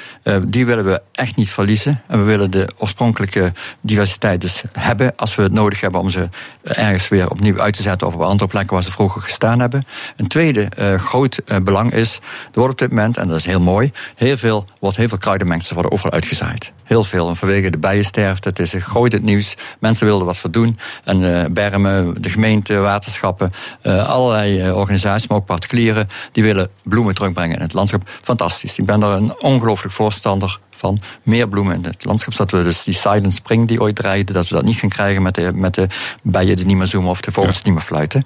die 0.48 0.66
willen 0.66 0.86
we 0.86 1.02
echt 1.12 1.36
niet 1.36 1.50
verliezen. 1.50 2.02
En 2.08 2.20
we 2.20 2.24
willen 2.24 2.52
de 2.52 2.70
oorspronkelijke 2.78 3.54
diversiteit 3.82 4.42
dus 4.42 4.64
hebben 4.72 5.16
als 5.16 5.36
we 5.36 5.42
het 5.42 5.52
nodig 5.52 5.82
hebben 5.82 6.02
om 6.02 6.10
ze 6.10 6.30
ergens 6.64 7.08
weer 7.08 7.30
opnieuw 7.30 7.62
uit 7.62 7.74
te 7.74 7.82
zetten 7.82 8.08
of 8.08 8.14
op 8.14 8.22
andere 8.22 8.50
waar 8.72 8.84
ze 8.84 8.92
vroeger 8.92 9.22
gestaan 9.22 9.60
hebben. 9.60 9.86
Een 10.16 10.28
tweede 10.28 10.72
uh, 10.80 10.96
groot 10.96 11.42
uh, 11.46 11.58
belang 11.58 11.94
is, 11.94 12.16
er 12.16 12.60
wordt 12.60 12.72
op 12.72 12.78
dit 12.78 12.90
moment, 12.90 13.18
en 13.18 13.28
dat 13.28 13.38
is 13.38 13.46
heel 13.46 13.60
mooi, 13.60 13.92
heel 14.16 14.38
veel, 14.38 14.66
wordt 14.80 14.98
heel 14.98 15.08
veel 15.08 15.18
worden 15.74 15.92
overal 15.92 16.12
uitgezaaid. 16.12 16.74
Heel 16.84 17.04
veel. 17.04 17.36
Vanwege 17.36 17.70
de 17.70 17.78
bijensterfte, 17.78 18.50
het 18.50 18.60
is 18.60 18.74
groot 18.78 19.12
het 19.12 19.24
nieuws. 19.24 19.56
Mensen 19.80 20.06
wilden 20.06 20.26
wat 20.26 20.38
voor 20.38 20.52
doen. 20.52 20.78
En 21.04 21.22
uh, 21.22 21.44
Bermen, 21.52 22.22
de 22.22 22.30
gemeente, 22.30 22.78
waterschappen, 22.78 23.52
allerlei 23.84 24.72
organisaties, 24.72 25.28
maar 25.28 25.38
ook 25.38 25.46
particulieren, 25.46 26.08
die 26.32 26.44
willen 26.44 26.70
bloemen 26.84 27.16
terugbrengen 27.16 27.56
in 27.56 27.62
het 27.62 27.74
landschap. 27.74 28.10
Fantastisch. 28.22 28.78
Ik 28.78 28.86
ben 28.86 29.00
daar 29.00 29.12
een 29.12 29.36
ongelooflijk 29.40 29.94
voorstander 29.94 30.60
van 30.76 31.00
meer 31.24 31.48
bloemen 31.50 31.76
in 31.76 31.84
het 31.84 32.06
landschap. 32.06 32.34
Zodat 32.34 32.52
we 32.52 32.64
dus 32.64 32.84
die 32.84 32.94
silent 32.94 33.34
spring 33.34 33.68
die 33.68 33.82
ooit 33.82 33.96
dreigde, 33.96 34.34
dat 34.34 34.48
we 34.48 34.56
dat 34.56 34.64
niet 34.64 34.78
gaan 34.78 34.90
krijgen 34.90 35.22
met 35.22 35.36
de, 35.36 35.52
met 35.54 35.74
de 35.74 35.88
bijen 36.24 36.56
die 36.56 36.66
niet 36.66 36.78
meer 36.78 36.88
zoomen 36.88 37.10
of 37.10 37.22
de 37.22 37.32
vogels 37.32 37.56
die 37.56 37.64
niet 37.64 37.74
meer 37.74 37.84
fluiten. 37.84 38.24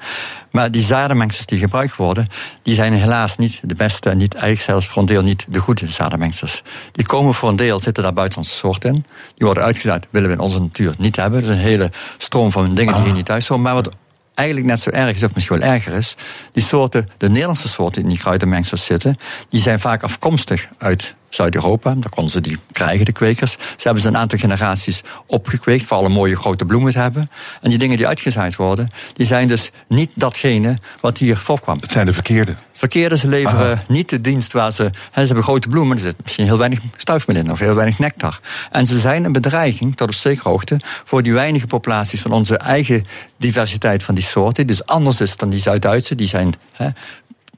Maar 0.51 0.71
die 0.71 0.83
zadenmengsels 0.83 1.45
die 1.45 1.59
gebruikt 1.59 1.95
worden, 1.95 2.27
die 2.61 2.75
zijn 2.75 2.93
helaas 2.93 3.37
niet 3.37 3.59
de 3.63 3.75
beste 3.75 4.09
en 4.09 4.17
niet, 4.17 4.33
eigenlijk 4.33 4.63
zelfs 4.63 4.87
voor 4.87 5.01
een 5.01 5.07
deel 5.07 5.23
niet 5.23 5.45
de 5.49 5.59
goede 5.59 5.89
zadenmengsels. 5.89 6.63
Die 6.91 7.05
komen 7.05 7.33
voor 7.33 7.49
een 7.49 7.55
deel, 7.55 7.79
zitten 7.79 8.03
daar 8.03 8.13
buitenlandse 8.13 8.55
soorten 8.55 8.89
in. 8.95 9.05
Die 9.35 9.45
worden 9.45 9.63
uitgezaaid, 9.63 10.07
willen 10.09 10.29
we 10.29 10.35
in 10.35 10.41
onze 10.41 10.59
natuur 10.59 10.93
niet 10.97 11.15
hebben. 11.15 11.41
Dat 11.41 11.49
is 11.49 11.55
een 11.55 11.63
hele 11.63 11.91
stroom 12.17 12.51
van 12.51 12.75
dingen 12.75 12.93
die 12.93 13.03
hier 13.03 13.13
niet 13.13 13.25
thuis 13.25 13.47
horen. 13.47 13.63
Maar 13.63 13.73
wat 13.73 13.91
eigenlijk 14.33 14.67
net 14.67 14.79
zo 14.79 14.89
erg 14.89 15.15
is, 15.15 15.23
of 15.23 15.33
misschien 15.33 15.59
wel 15.59 15.69
erger 15.69 15.93
is, 15.93 16.15
die 16.51 16.63
soorten, 16.63 17.09
de 17.17 17.29
Nederlandse 17.29 17.67
soorten 17.67 18.01
die 18.01 18.03
in 18.03 18.09
die 18.09 18.23
kruidenmengsels 18.23 18.85
zitten, 18.85 19.17
die 19.49 19.61
zijn 19.61 19.79
vaak 19.79 20.03
afkomstig 20.03 20.67
uit 20.77 21.15
Zuid-Europa. 21.29 21.93
Daar 21.93 22.09
konden 22.09 22.31
ze 22.31 22.41
die 22.41 22.57
krijgen, 22.71 23.05
de 23.05 23.11
kwekers. 23.11 23.51
Ze 23.51 23.83
hebben 23.83 24.01
ze 24.01 24.07
een 24.07 24.17
aantal 24.17 24.39
generaties 24.39 25.01
opgekweekt, 25.25 25.85
voor 25.85 25.97
alle 25.97 26.09
mooie 26.09 26.35
grote 26.35 26.65
bloemen 26.65 26.91
te 26.91 26.99
hebben. 26.99 27.29
En 27.61 27.69
die 27.69 27.77
dingen 27.77 27.97
die 27.97 28.07
uitgezaaid 28.07 28.55
worden, 28.55 28.89
die 29.13 29.25
zijn 29.25 29.47
dus 29.47 29.71
niet 29.87 30.11
datgene 30.13 30.77
wat 31.01 31.17
hier 31.17 31.37
voorkwam. 31.37 31.77
Het 31.81 31.91
zijn 31.91 32.05
de 32.05 32.13
verkeerde. 32.13 32.55
Verkeerde, 32.71 33.17
ze 33.17 33.27
leveren 33.27 33.71
Aha. 33.71 33.83
niet 33.87 34.09
de 34.09 34.21
dienst 34.21 34.51
waar 34.51 34.73
ze. 34.73 34.83
Hè, 34.83 35.21
ze 35.21 35.25
hebben 35.25 35.43
grote 35.43 35.67
bloemen, 35.67 35.97
er 35.97 36.03
zit 36.03 36.15
misschien 36.23 36.45
heel 36.45 36.57
weinig 36.57 36.79
stuifmeel 36.97 37.35
in 37.35 37.51
of 37.51 37.59
heel 37.59 37.75
weinig 37.75 37.99
nectar. 37.99 38.39
En 38.71 38.85
ze 38.85 38.99
zijn 38.99 39.23
een 39.23 39.31
bedreiging, 39.31 39.95
tot 39.95 40.07
op 40.07 40.13
zekere 40.13 40.49
hoogte, 40.49 40.79
voor 41.03 41.23
die 41.23 41.33
weinige 41.33 41.67
populaties 41.67 42.21
van 42.21 42.31
onze 42.31 42.57
eigen 42.57 43.05
diversiteit 43.37 44.03
van 44.03 44.15
die 44.15 44.23
soorten. 44.23 44.67
Die 44.67 44.75
dus 44.75 44.85
anders 44.85 45.21
is 45.21 45.35
dan 45.35 45.49
die 45.49 45.59
Zuid-Duitse. 45.59 46.15
Die 46.15 46.27
zijn 46.27 46.53
hè, 46.71 46.89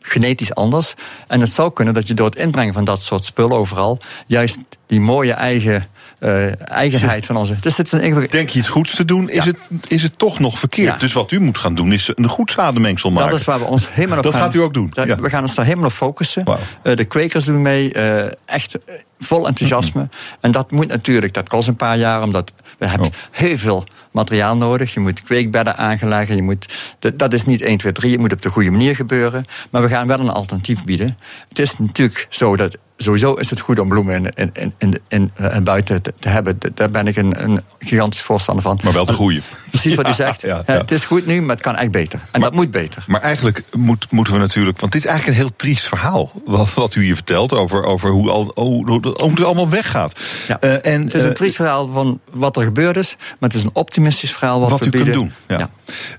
genetisch 0.01 0.55
anders. 0.55 0.93
En 1.27 1.39
het 1.41 1.49
zou 1.49 1.73
kunnen 1.73 1.93
dat 1.93 2.07
je 2.07 2.13
door 2.13 2.25
het 2.25 2.35
inbrengen 2.35 2.73
van 2.73 2.85
dat 2.85 3.01
soort 3.01 3.25
spullen 3.25 3.57
overal 3.57 3.99
juist 4.25 4.59
die 4.85 5.01
mooie 5.01 5.33
eigen 5.33 5.87
uh, 6.21 6.69
eigenheid 6.71 7.25
van 7.25 7.37
onze. 7.37 7.55
Dus 7.59 7.77
het 7.77 7.93
is 7.93 8.01
een 8.01 8.27
Denk 8.29 8.49
je 8.49 8.59
iets 8.59 8.67
goeds 8.67 8.95
te 8.95 9.05
doen, 9.05 9.29
is, 9.29 9.43
ja. 9.43 9.51
het, 9.51 9.91
is 9.91 10.03
het 10.03 10.17
toch 10.17 10.39
nog 10.39 10.59
verkeerd. 10.59 10.93
Ja. 10.93 10.97
Dus 10.97 11.13
wat 11.13 11.31
u 11.31 11.39
moet 11.39 11.57
gaan 11.57 11.75
doen, 11.75 11.91
is 11.91 12.11
een 12.15 12.27
goed 12.27 12.51
zadenmengsel 12.51 13.09
maken. 13.09 13.29
Dat 13.29 13.39
is 13.39 13.45
waar 13.45 13.59
we 13.59 13.65
ons 13.65 13.93
helemaal 13.93 14.17
op 14.17 14.23
Dat 14.23 14.33
gaan, 14.33 14.41
gaat 14.41 14.53
u 14.53 14.59
ook 14.59 14.73
doen. 14.73 14.89
Dat, 14.93 15.07
ja. 15.07 15.15
We 15.15 15.29
gaan 15.29 15.43
ons 15.43 15.55
daar 15.55 15.65
helemaal 15.65 15.87
op 15.87 15.93
focussen. 15.93 16.43
Wow. 16.43 16.57
Uh, 16.83 16.95
de 16.95 17.05
kwekers 17.05 17.45
doen 17.45 17.61
mee, 17.61 17.93
uh, 17.93 18.25
echt 18.45 18.77
vol 19.19 19.47
enthousiasme. 19.47 20.01
Mm 20.01 20.09
-hmm. 20.11 20.37
En 20.41 20.51
dat 20.51 20.71
moet 20.71 20.87
natuurlijk, 20.87 21.33
dat 21.33 21.49
kost 21.49 21.67
een 21.67 21.75
paar 21.75 21.97
jaar, 21.97 22.23
omdat 22.23 22.51
we 22.77 22.87
hebben 22.87 23.07
oh. 23.07 23.13
heel 23.31 23.57
veel 23.57 23.83
materiaal 24.11 24.57
nodig. 24.57 24.93
Je 24.93 24.99
moet 24.99 25.23
kweekbedden 25.23 25.77
aangelegd. 25.77 26.33
Je 26.33 26.41
moet, 26.41 26.73
dat 27.15 27.33
is 27.33 27.45
niet 27.45 27.61
1, 27.61 27.77
2, 27.77 27.91
3. 27.91 28.11
Het 28.11 28.19
moet 28.19 28.33
op 28.33 28.41
de 28.41 28.49
goede 28.49 28.71
manier 28.71 28.95
gebeuren. 28.95 29.45
Maar 29.69 29.81
we 29.81 29.87
gaan 29.87 30.07
wel 30.07 30.19
een 30.19 30.29
alternatief 30.29 30.83
bieden. 30.83 31.17
Het 31.49 31.59
is 31.59 31.73
natuurlijk 31.77 32.27
zo 32.29 32.55
dat 32.55 32.77
sowieso 33.03 33.33
is 33.33 33.49
het 33.49 33.59
goed 33.59 33.79
om 33.79 33.89
bloemen 33.89 34.15
in, 34.15 34.51
in, 34.53 34.73
in, 34.77 35.01
in, 35.07 35.31
in 35.53 35.63
buiten 35.63 36.01
te, 36.01 36.13
te, 36.19 36.29
hebben. 36.29 36.57
Daar 36.73 36.89
ben 36.89 37.07
ik 37.07 37.15
een, 37.15 37.43
een, 37.43 37.61
gigantisch 37.79 38.21
voorstander 38.21 38.63
van. 38.63 38.79
Maar 38.83 38.93
wel 38.93 39.05
de 39.05 39.13
goede. 39.13 39.41
Precies 39.69 39.95
wat 39.95 40.07
u 40.07 40.13
zegt. 40.23 40.41
Ja, 40.41 40.63
ja. 40.65 40.73
Het 40.73 40.91
is 40.91 41.05
goed 41.05 41.25
nu, 41.25 41.41
maar 41.41 41.55
het 41.55 41.63
kan 41.63 41.75
echt 41.75 41.91
beter. 41.91 42.19
En 42.19 42.27
maar, 42.31 42.49
dat 42.49 42.53
moet 42.53 42.71
beter. 42.71 43.03
Maar 43.07 43.21
eigenlijk 43.21 43.63
moet, 43.71 44.11
moeten 44.11 44.33
we 44.33 44.39
natuurlijk. 44.39 44.79
Want 44.79 44.91
dit 44.91 45.03
is 45.03 45.09
eigenlijk 45.09 45.37
een 45.37 45.45
heel 45.45 45.55
triest 45.55 45.87
verhaal. 45.87 46.31
Wat, 46.45 46.73
wat 46.73 46.95
u 46.95 47.03
hier 47.03 47.15
vertelt 47.15 47.53
over, 47.53 47.83
over 47.83 48.09
hoe, 48.09 48.29
al, 48.29 48.51
hoe, 48.55 48.91
hoe 48.91 49.31
het 49.31 49.43
allemaal 49.43 49.69
weggaat. 49.69 50.19
Uh, 50.61 50.85
en, 50.85 51.03
het 51.03 51.13
is 51.13 51.21
een 51.21 51.29
uh, 51.29 51.33
triest 51.33 51.55
verhaal 51.55 51.87
van 51.87 52.19
wat 52.31 52.57
er 52.57 52.63
gebeurd 52.63 52.97
is. 52.97 53.15
Maar 53.17 53.49
het 53.49 53.53
is 53.53 53.63
een 53.63 53.75
optimistisch 53.75 54.31
verhaal 54.31 54.59
wat, 54.59 54.69
wat 54.69 54.79
we 54.79 54.85
u 54.85 54.89
bieden. 54.89 55.13
kunt 55.13 55.33
doen. 55.47 55.57
Ja. 55.57 55.69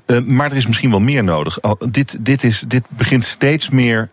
Uh, 0.06 0.20
maar 0.26 0.50
er 0.50 0.56
is 0.56 0.66
misschien 0.66 0.90
wel 0.90 1.00
meer 1.00 1.24
nodig. 1.24 1.58
Dit, 1.90 2.16
dit, 2.20 2.44
is, 2.44 2.62
dit 2.66 2.84
begint 2.88 3.24
steeds 3.24 3.70
meer 3.70 4.08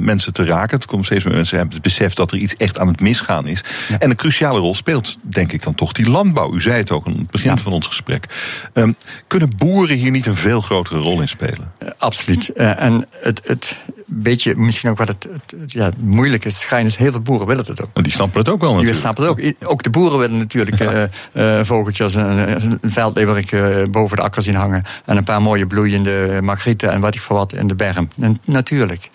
mensen 0.00 0.32
te 0.32 0.44
raken. 0.44 0.76
Het 0.76 0.86
komt 0.86 1.04
steeds 1.04 1.24
meer 1.24 1.34
mensen 1.34 1.56
hebben 1.56 1.74
het 1.74 1.84
besef 1.90 2.14
dat 2.14 2.32
er 2.32 2.38
iets 2.38 2.56
echt 2.56 2.78
aan 2.78 2.88
het 2.88 3.00
misgaan 3.00 3.46
is. 3.46 3.64
Ja. 3.88 3.98
En 3.98 4.10
een 4.10 4.16
cruciale 4.16 4.58
rol 4.58 4.74
speelt, 4.74 5.16
denk 5.22 5.52
ik 5.52 5.62
dan 5.62 5.74
toch, 5.74 5.92
die 5.92 6.10
landbouw. 6.10 6.54
U 6.54 6.60
zei 6.60 6.76
het 6.76 6.90
ook 6.90 7.06
aan 7.06 7.12
het 7.12 7.30
begin 7.30 7.50
ja. 7.50 7.56
van 7.56 7.72
ons 7.72 7.86
gesprek. 7.86 8.26
Um, 8.74 8.96
kunnen 9.26 9.50
boeren 9.56 9.96
hier 9.96 10.10
niet 10.10 10.26
een 10.26 10.36
veel 10.36 10.60
grotere 10.60 11.00
rol 11.00 11.20
in 11.20 11.28
spelen? 11.28 11.72
Uh, 11.82 11.88
absoluut. 11.98 12.50
Uh, 12.54 12.82
en 12.82 13.06
het, 13.10 13.40
het 13.44 13.76
beetje, 14.06 14.56
misschien 14.56 14.90
ook 14.90 14.98
wat 14.98 15.08
het, 15.08 15.28
het 15.32 15.72
ja, 15.72 15.90
moeilijk 15.98 16.44
is, 16.44 16.60
schijn 16.60 16.86
is, 16.86 16.96
heel 16.96 17.10
veel 17.10 17.20
boeren 17.20 17.46
willen 17.46 17.64
het 17.66 17.82
ook. 17.82 17.90
Maar 17.94 18.02
die 18.02 18.12
snappen 18.12 18.38
het 18.40 18.48
ook 18.48 18.60
wel 18.60 18.74
natuurlijk. 18.74 18.92
Die 18.92 19.02
snappen 19.02 19.24
het 19.24 19.56
ook. 19.62 19.70
Ook 19.70 19.82
de 19.82 19.90
boeren 19.90 20.18
willen 20.18 20.38
natuurlijk 20.38 20.78
ja. 20.78 21.08
uh, 21.32 21.64
vogeltjes, 21.64 22.14
een, 22.14 22.78
een 22.80 22.92
veldleverik 22.92 23.50
boven 23.90 24.16
de 24.16 24.22
akker 24.22 24.42
zien 24.42 24.54
hangen. 24.54 24.82
En 25.04 25.16
een 25.16 25.24
paar 25.24 25.42
mooie 25.42 25.66
bloeiende 25.66 26.38
margrieten 26.42 26.92
en 26.92 27.00
wat 27.00 27.14
ik 27.14 27.20
voor 27.20 27.36
wat 27.36 27.52
in 27.52 27.66
de 27.66 27.74
berm. 27.74 28.08
En 28.20 28.40
natuurlijk. 28.44 29.10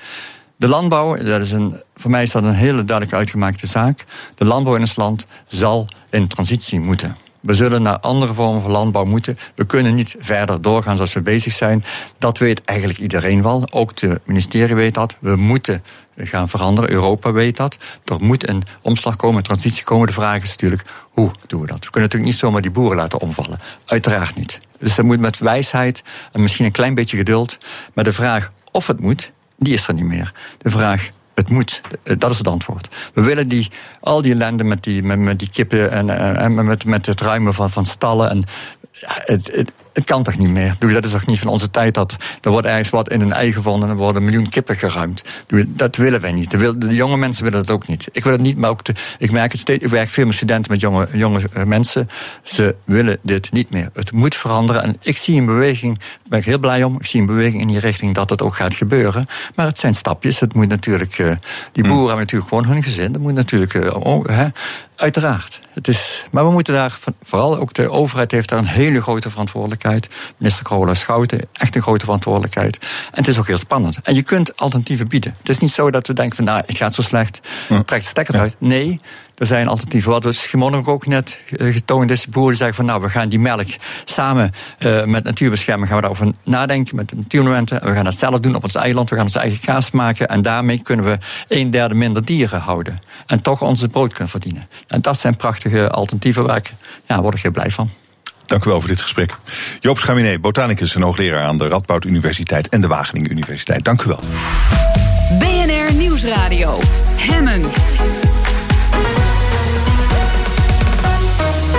De 0.58 0.68
landbouw, 0.68 1.15
dat 1.15 1.41
is 1.41 1.52
een, 1.52 1.82
voor 1.96 2.12
mij 2.12 2.24
is 2.24 2.32
dat 2.32 2.44
een 2.44 2.54
hele 2.54 2.84
duidelijk 2.84 3.18
uitgemaakte 3.18 3.68
zaak. 3.68 4.06
De 4.36 4.46
landbouw 4.46 4.76
in 4.76 4.82
ons 4.82 4.96
land 4.96 5.26
zal 5.48 5.88
in 6.10 6.28
transitie 6.28 6.80
moeten. 6.80 7.15
We 7.46 7.54
zullen 7.54 7.82
naar 7.82 8.00
andere 8.00 8.34
vormen 8.34 8.62
van 8.62 8.72
landbouw 8.72 9.06
moeten. 9.06 9.38
We 9.56 9.65
kunnen 9.65 9.96
niet 9.96 10.15
verder 10.20 10.62
doorgaan 10.62 10.96
zoals 10.96 11.13
we 11.13 11.22
bezig 11.22 11.54
zijn. 11.54 11.86
Dat 12.18 12.38
weet 12.38 12.62
eigenlijk 12.62 13.00
iedereen 13.00 13.41
wel. 13.41 13.68
Ook 13.72 13.96
de 13.98 14.22
ministerie 14.24 14.76
weet 14.76 14.94
dat. 14.94 15.15
We 15.20 15.36
moeten 15.36 15.84
gaan 16.18 16.50
veranderen. 16.50 16.91
Europa 16.91 17.32
weet 17.32 17.58
dat. 17.58 17.78
Er 18.06 18.20
moet 18.20 18.50
een 18.50 18.63
omslag 18.82 19.15
komen, 19.15 19.38
een 19.38 19.44
transitie 19.44 19.84
komen. 19.84 20.08
De 20.08 20.13
vraag 20.13 20.44
is 20.44 20.50
natuurlijk, 20.50 20.89
hoe 21.12 21.32
doen 21.48 21.62
we 21.62 21.68
dat? 21.68 21.86
We 21.86 21.89
kunnen 21.89 22.02
natuurlijk 22.02 22.32
niet 22.32 22.39
zomaar 22.39 22.62
die 22.62 22.72
boeren 22.72 22.98
laten 22.98 23.20
omvallen. 23.20 23.60
Uiteraard 23.86 24.36
niet. 24.36 24.60
Dus 24.80 24.96
dat 24.96 25.06
moet 25.06 25.20
met 25.20 25.39
wijsheid 25.39 26.04
en 26.32 26.41
misschien 26.41 26.65
een 26.65 26.72
klein 26.72 26.96
beetje 26.96 27.18
geduld. 27.18 27.58
Maar 27.94 28.04
de 28.04 28.13
vraag 28.13 28.52
of 28.72 28.88
het 28.88 29.00
moet, 29.00 29.32
die 29.58 29.74
is 29.74 29.88
er 29.88 29.94
niet 29.94 30.06
meer. 30.06 30.34
De 30.58 30.70
vraag 30.70 31.10
het 31.34 31.50
moet. 31.50 31.82
Dat 32.18 32.32
is 32.32 32.38
het 32.38 32.48
antwoord. 32.48 32.88
We 33.13 33.22
willen 33.22 33.48
die, 33.48 33.72
al 34.00 34.22
die 34.22 34.34
ellende 34.34 34.63
met 34.63 34.84
die, 34.84 35.04
met, 35.04 35.20
met 35.20 35.39
die 35.39 35.50
kippen 35.50 35.91
en, 35.91 36.10
en, 36.38 36.65
met, 36.65 36.86
met 36.86 37.06
het 37.06 37.22
ruimen 37.22 37.54
van, 37.54 37.70
van 37.70 37.86
stallen. 37.86 38.30
En, 38.30 38.44
het, 39.02 39.52
het, 39.52 39.72
het 39.95 40.05
kan 40.05 40.23
toch 40.23 40.38
niet 40.38 40.49
meer? 40.49 40.75
dat 40.79 41.05
is 41.05 41.12
toch 41.12 41.25
niet 41.25 41.39
van 41.39 41.47
onze 41.47 41.71
tijd 41.71 41.93
dat 41.93 42.15
er 42.41 42.51
wordt 42.51 42.67
ergens 42.67 42.89
wat 42.89 43.10
in 43.10 43.21
een 43.21 43.34
ei 43.34 43.53
gevonden 43.53 43.89
en 43.89 43.95
er 43.95 44.01
worden 44.01 44.21
een 44.21 44.27
miljoen 44.27 44.49
kippen 44.49 44.77
geruimd. 44.77 45.23
Dat 45.67 45.95
willen 45.95 46.21
wij 46.21 46.31
niet. 46.31 46.51
De, 46.51 46.95
jonge 46.95 47.17
mensen 47.17 47.43
willen 47.43 47.65
dat 47.65 47.75
ook 47.75 47.88
niet. 47.88 48.08
Ik 48.12 48.23
wil 48.23 48.31
het 48.31 48.41
niet, 48.41 48.58
maar 48.58 48.69
ook 48.69 48.81
ik 49.17 49.31
merk 49.31 49.51
het 49.51 49.62
steeds. 49.62 49.84
Ik 49.84 49.89
werk 49.89 50.10
veel 50.10 50.25
met 50.25 50.36
studenten 50.36 50.71
met 50.71 50.81
jonge, 50.81 51.08
jonge 51.12 51.41
eh, 51.53 51.63
mensen. 51.63 52.08
Ze 52.43 52.75
willen 52.86 53.17
dit 53.21 53.51
niet 53.51 53.69
meer. 53.69 53.89
Het 53.93 54.12
moet 54.12 54.36
veranderen. 54.36 54.84
En 54.84 54.97
ik 55.01 55.17
zie 55.17 55.39
een 55.39 55.45
beweging, 55.45 55.97
daar 55.99 56.08
ben 56.29 56.39
ik 56.39 56.45
heel 56.45 56.60
blij 56.60 56.84
om. 56.84 56.95
Ik 56.99 57.05
zie 57.05 57.19
een 57.19 57.25
beweging 57.25 57.62
in 57.62 57.67
die 57.67 57.79
richting 57.79 58.15
dat 58.15 58.29
het 58.29 58.41
ook 58.41 58.55
gaat 58.55 58.73
gebeuren. 58.73 59.27
Maar 59.55 59.65
het 59.65 59.79
zijn 59.79 59.95
stapjes. 59.95 60.39
Het 60.39 60.53
moet 60.53 60.67
natuurlijk, 60.67 61.17
uh, 61.17 61.36
die 61.71 61.84
boeren 61.84 62.08
hebben 62.08 62.17
natuurlijk 62.17 62.49
gewoon 62.49 62.65
hun 62.65 62.84
gezin. 62.84 63.12
Dat 63.12 63.21
moet 63.21 63.34
natuurlijk, 63.34 63.73
uh, 63.73 63.95
oh, 64.05 64.25
hè, 64.25 64.47
uiteraard. 64.95 65.60
Het 65.69 65.88
is, 65.88 66.25
maar 66.31 66.45
we 66.45 66.51
moeten 66.51 66.73
daar, 66.73 66.97
vooral 67.23 67.58
ook 67.58 67.73
de 67.73 67.91
overheid 67.91 68.31
heeft 68.31 68.49
daar 68.49 68.60
een 68.60 68.65
hele 68.65 69.01
grote 69.01 69.29
verantwoordelijkheid 69.29 69.84
Minister 70.38 70.65
Carola 70.65 70.93
Schouten, 70.93 71.39
echt 71.54 71.76
een 71.76 71.82
grote 71.82 72.06
verantwoordelijkheid. 72.06 72.78
En 72.78 72.88
het 73.12 73.28
is 73.28 73.39
ook 73.39 73.48
heel 73.48 73.58
spannend. 73.58 73.98
En 74.04 74.15
je 74.15 74.24
kunt 74.24 74.58
alternatieven 74.58 75.08
bieden. 75.08 75.36
Het 75.39 75.50
is 75.50 75.58
niet 75.58 75.71
zo 75.71 75.91
dat 75.91 76.08
we 76.08 76.13
denken 76.13 76.36
van, 76.36 76.45
nou, 76.45 76.63
het 76.65 76.78
gaat 76.78 76.93
zo 76.93 77.02
slecht, 77.02 77.39
trek 77.86 78.02
de 78.02 78.08
stekker 78.08 78.36
eruit. 78.36 78.56
Nee, 78.60 79.00
er 79.36 79.45
zijn 79.45 79.67
alternatieven. 79.67 80.12
Wat 80.12 80.24
we 80.24 80.34
Schimon 80.34 80.86
ook 80.86 81.06
net 81.08 81.39
eh, 81.58 81.74
getoond 81.74 82.12
is, 82.12 82.28
boeren 82.28 82.58
zeggen 82.58 82.76
van 82.76 82.86
nou, 82.86 83.02
we 83.02 83.10
gaan 83.10 83.30
die 83.30 83.39
melk 83.39 83.67
samen 84.06 84.52
uh, 84.80 85.04
met 85.04 85.24
natuurbescherming 85.24 85.88
gaan 85.88 85.95
we 85.95 86.02
daarover 86.02 86.34
nadenken, 86.43 86.95
met 86.95 87.10
de 87.10 87.15
natuurmomenten. 87.15 87.84
We 87.84 87.93
gaan 87.93 88.04
dat 88.04 88.17
zelf 88.17 88.39
doen 88.39 88.56
op 88.56 88.63
ons 88.63 88.76
eiland, 88.76 89.10
we 89.10 89.15
gaan 89.15 89.26
onze 89.26 89.39
eigen 89.39 89.60
kaas 89.60 89.91
maken 89.91 90.28
en 90.28 90.41
daarmee 90.41 90.82
kunnen 90.82 91.06
we 91.06 91.17
een 91.48 91.69
derde 91.69 91.95
minder 91.95 92.26
dieren 92.26 92.60
houden. 92.60 93.00
En 93.26 93.41
toch 93.41 93.62
onze 93.62 93.89
brood 93.89 94.12
kunnen 94.12 94.30
verdienen. 94.30 94.67
En 94.88 95.02
dat 95.02 95.19
zijn 95.19 95.36
prachtige 95.36 95.89
alternatieven 95.89 96.45
waar 96.45 96.58
ik, 96.58 96.74
ja, 97.06 97.21
word 97.21 97.36
ik 97.36 97.41
heel 97.41 97.52
blij 97.52 97.71
van. 97.71 97.89
Dank 98.45 98.65
u 98.65 98.69
wel 98.69 98.79
voor 98.79 98.89
dit 98.89 99.01
gesprek. 99.01 99.38
Joop 99.79 99.97
Schaminé, 99.97 100.39
botanicus 100.39 100.95
en 100.95 101.01
hoogleraar 101.01 101.45
aan 101.45 101.58
de 101.58 101.67
Radboud 101.67 102.05
Universiteit 102.05 102.69
en 102.69 102.81
de 102.81 102.88
Wageningen 102.88 103.31
Universiteit. 103.31 103.84
Dank 103.84 104.01
u 104.01 104.08
wel. 104.08 104.19
BNR 105.39 105.93
Nieuwsradio. 105.93 106.79
Hemmen. 107.17 107.62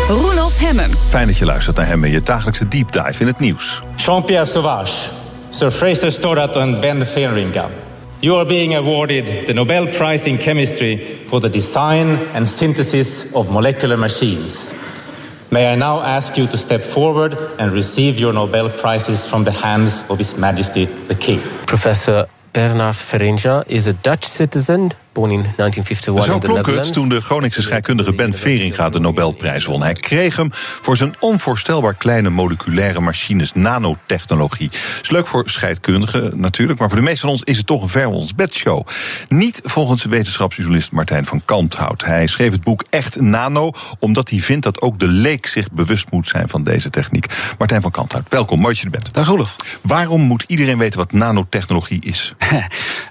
Roelof 0.08 0.58
Hemmen. 0.58 0.90
Fijn 1.08 1.26
dat 1.26 1.36
je 1.36 1.44
luistert 1.44 1.76
naar 1.76 1.86
Hemmen, 1.86 2.10
je 2.10 2.22
dagelijkse 2.22 2.68
deep 2.68 2.92
dive 2.92 3.20
in 3.20 3.26
het 3.26 3.38
nieuws. 3.38 3.80
Jean-Pierre 3.96 4.46
Sauvage, 4.46 5.08
Sir 5.50 5.70
Fraser 5.70 6.12
Stoddart 6.12 6.56
en 6.56 6.80
Ben 6.80 7.06
Feringa. 7.06 7.68
You 8.18 8.38
are 8.38 8.46
being 8.46 8.76
awarded 8.76 9.46
the 9.46 9.52
Nobel 9.52 9.86
Prize 9.86 10.28
in 10.28 10.38
Chemistry 10.38 11.00
for 11.26 11.40
the 11.40 11.50
design 11.50 12.18
and 12.34 12.48
synthesis 12.48 13.08
of 13.32 13.48
molecular 13.48 13.98
machines. 13.98 14.70
May 15.56 15.72
I 15.72 15.74
now 15.74 16.02
ask 16.02 16.36
you 16.36 16.46
to 16.48 16.58
step 16.58 16.82
forward 16.82 17.32
and 17.58 17.72
receive 17.72 18.20
your 18.20 18.34
Nobel 18.34 18.68
Prizes 18.68 19.26
from 19.26 19.44
the 19.44 19.52
hands 19.52 20.04
of 20.10 20.18
His 20.18 20.36
Majesty 20.36 20.84
the 20.84 21.14
King. 21.14 21.40
Professor 21.66 22.26
Bernard 22.52 22.94
Feringa 22.94 23.66
is 23.66 23.86
a 23.86 23.94
Dutch 23.94 24.26
citizen 24.26 24.92
born 25.16 25.30
in 25.30 25.42
1951 25.56 26.24
Zo 26.24 26.38
klonk 26.38 26.66
het 26.66 26.92
toen 26.92 27.08
de 27.08 27.20
Groningse 27.20 27.62
scheikundige 27.62 28.12
Ben 28.12 28.34
Veringa 28.34 28.88
de 28.88 29.00
Nobelprijs 29.00 29.64
won. 29.64 29.82
Hij 29.82 29.92
kreeg 29.92 30.36
hem 30.36 30.48
voor 30.52 30.96
zijn 30.96 31.14
onvoorstelbaar 31.18 31.94
kleine 31.94 32.30
moleculaire 32.30 33.00
machines, 33.00 33.52
nanotechnologie. 33.52 34.70
Is 35.02 35.10
leuk 35.10 35.26
voor 35.26 35.42
scheikundigen 35.46 36.40
natuurlijk, 36.40 36.78
maar 36.78 36.88
voor 36.88 36.98
de 36.98 37.04
meeste 37.04 37.20
van 37.20 37.30
ons 37.30 37.42
is 37.42 37.56
het 37.56 37.66
toch 37.66 37.82
een 37.82 37.88
ver 37.88 38.06
ons 38.06 38.34
bedshow. 38.34 38.86
Niet 39.28 39.60
volgens 39.64 40.04
wetenschapsjournalist 40.04 40.92
Martijn 40.92 41.26
van 41.26 41.42
Kanthout. 41.44 42.04
Hij 42.04 42.26
schreef 42.26 42.52
het 42.52 42.64
boek 42.64 42.84
Echt 42.90 43.20
Nano, 43.20 43.70
omdat 43.98 44.30
hij 44.30 44.38
vindt 44.38 44.64
dat 44.64 44.80
ook 44.80 44.98
de 44.98 45.08
leek 45.08 45.46
zich 45.46 45.70
bewust 45.70 46.10
moet 46.10 46.28
zijn 46.28 46.48
van 46.48 46.64
deze 46.64 46.90
techniek. 46.90 47.26
Martijn 47.58 47.82
van 47.82 47.90
Kanthout, 47.90 48.24
welkom, 48.28 48.60
mooi 48.60 48.74
dat 48.74 48.78
je 48.78 48.84
er 48.84 49.02
bent. 49.02 49.14
Dag 49.14 49.30
Olaf. 49.30 49.56
Waarom 49.82 50.20
moet 50.20 50.44
iedereen 50.46 50.78
weten 50.78 50.98
wat 50.98 51.12
nanotechnologie 51.12 52.02
is? 52.04 52.34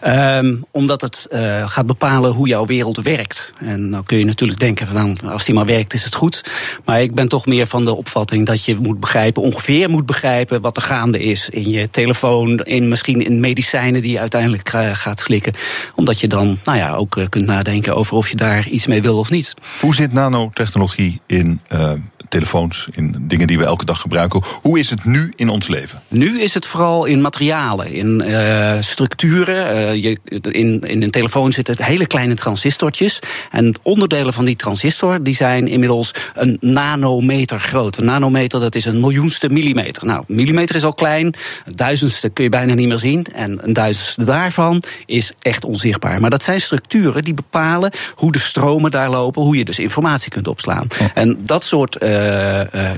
um, 0.07 0.65
omdat 0.71 1.01
het 1.01 1.27
uh, 1.31 1.69
gaat 1.69 1.85
bepalen 1.97 2.31
hoe 2.31 2.47
jouw 2.47 2.65
wereld 2.65 3.01
werkt. 3.01 3.53
En 3.57 3.91
dan 3.91 4.03
kun 4.03 4.17
je 4.17 4.25
natuurlijk 4.25 4.59
denken 4.59 4.87
van 4.87 5.17
als 5.29 5.45
die 5.45 5.53
maar 5.53 5.65
werkt 5.65 5.93
is 5.93 6.03
het 6.03 6.15
goed. 6.15 6.43
Maar 6.85 7.01
ik 7.01 7.13
ben 7.13 7.27
toch 7.27 7.45
meer 7.45 7.67
van 7.67 7.85
de 7.85 7.95
opvatting 7.95 8.45
dat 8.45 8.65
je 8.65 8.75
moet 8.75 8.99
begrijpen, 8.99 9.41
ongeveer 9.41 9.89
moet 9.89 10.05
begrijpen 10.05 10.61
wat 10.61 10.77
er 10.77 10.83
gaande 10.83 11.19
is 11.19 11.49
in 11.49 11.69
je 11.69 11.89
telefoon, 11.89 12.59
in 12.59 12.87
misschien 12.87 13.25
in 13.25 13.39
medicijnen 13.39 14.01
die 14.01 14.11
je 14.11 14.19
uiteindelijk 14.19 14.69
gaat 14.93 15.19
slikken. 15.19 15.53
Omdat 15.95 16.19
je 16.19 16.27
dan 16.27 16.59
nou 16.63 16.77
ja, 16.77 16.93
ook 16.95 17.17
eh, 17.17 17.25
kunt 17.29 17.45
nadenken 17.45 17.95
over 17.95 18.15
of 18.15 18.29
je 18.29 18.35
daar 18.35 18.67
iets 18.67 18.87
mee 18.87 19.01
wil 19.01 19.17
of 19.17 19.29
niet. 19.29 19.53
Hoe 19.79 19.95
zit 19.95 20.13
nanotechnologie 20.13 21.21
in 21.27 21.61
uh, 21.73 21.91
telefoons, 22.35 22.87
in 22.91 23.15
dingen 23.19 23.47
die 23.47 23.57
we 23.57 23.65
elke 23.65 23.85
dag 23.85 24.01
gebruiken. 24.01 24.41
Hoe 24.61 24.79
is 24.79 24.89
het 24.89 25.05
nu 25.05 25.33
in 25.35 25.49
ons 25.49 25.67
leven? 25.67 25.99
Nu 26.07 26.41
is 26.41 26.53
het 26.53 26.65
vooral 26.65 27.05
in 27.05 27.21
materialen, 27.21 27.91
in 27.91 28.23
uh, 28.25 28.75
structuren. 28.79 29.75
Uh, 29.75 30.03
je, 30.03 30.19
in, 30.51 30.81
in 30.81 31.01
een 31.01 31.11
telefoon 31.11 31.51
zitten 31.51 31.83
hele 31.83 32.05
kleine 32.05 32.33
transistortjes. 32.33 33.19
En 33.51 33.75
onderdelen 33.81 34.33
van 34.33 34.45
die 34.45 34.55
transistor 34.55 35.23
die 35.23 35.35
zijn 35.35 35.67
inmiddels 35.67 36.13
een 36.33 36.57
nanometer 36.61 37.59
groot. 37.59 37.97
Een 37.97 38.05
nanometer 38.05 38.59
dat 38.59 38.75
is 38.75 38.85
een 38.85 38.99
miljoenste 38.99 39.49
millimeter. 39.49 40.05
Nou, 40.05 40.23
millimeter 40.27 40.75
is 40.75 40.83
al 40.83 40.93
klein, 40.93 41.25
een 41.65 41.75
duizendste 41.75 42.29
kun 42.29 42.43
je 42.43 42.49
bijna 42.49 42.73
niet 42.73 42.87
meer 42.87 42.99
zien. 42.99 43.25
En 43.33 43.59
een 43.61 43.73
duizendste 43.73 44.23
daarvan 44.23 44.83
is 45.05 45.33
echt 45.41 45.65
onzichtbaar. 45.65 46.19
Maar 46.19 46.29
dat 46.29 46.43
zijn 46.43 46.61
structuren 46.61 47.23
die 47.23 47.33
bepalen 47.33 47.91
hoe 48.15 48.31
de 48.31 48.39
stromen 48.39 48.91
daar 48.91 49.09
lopen, 49.09 49.41
hoe 49.41 49.57
je 49.57 49.65
dus 49.65 49.79
informatie 49.79 50.31
kunt 50.31 50.47
opslaan. 50.47 50.87
Oh. 51.01 51.07
En 51.13 51.37
dat 51.43 51.65
soort 51.65 52.03
uh, 52.03 52.24
uh, 52.24 52.24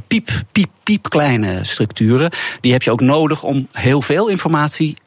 piep, 0.08 0.30
piep, 0.52 0.70
piep 0.84 1.10
kleine 1.10 1.64
structuren, 1.64 2.32
die 2.62 2.72
heb 2.72 2.82
je 2.82 2.92
ook 2.92 3.02
nodig 3.02 3.44
om 3.44 3.68
heel 3.72 4.02
veel 4.02 4.28
informatie 4.28 4.98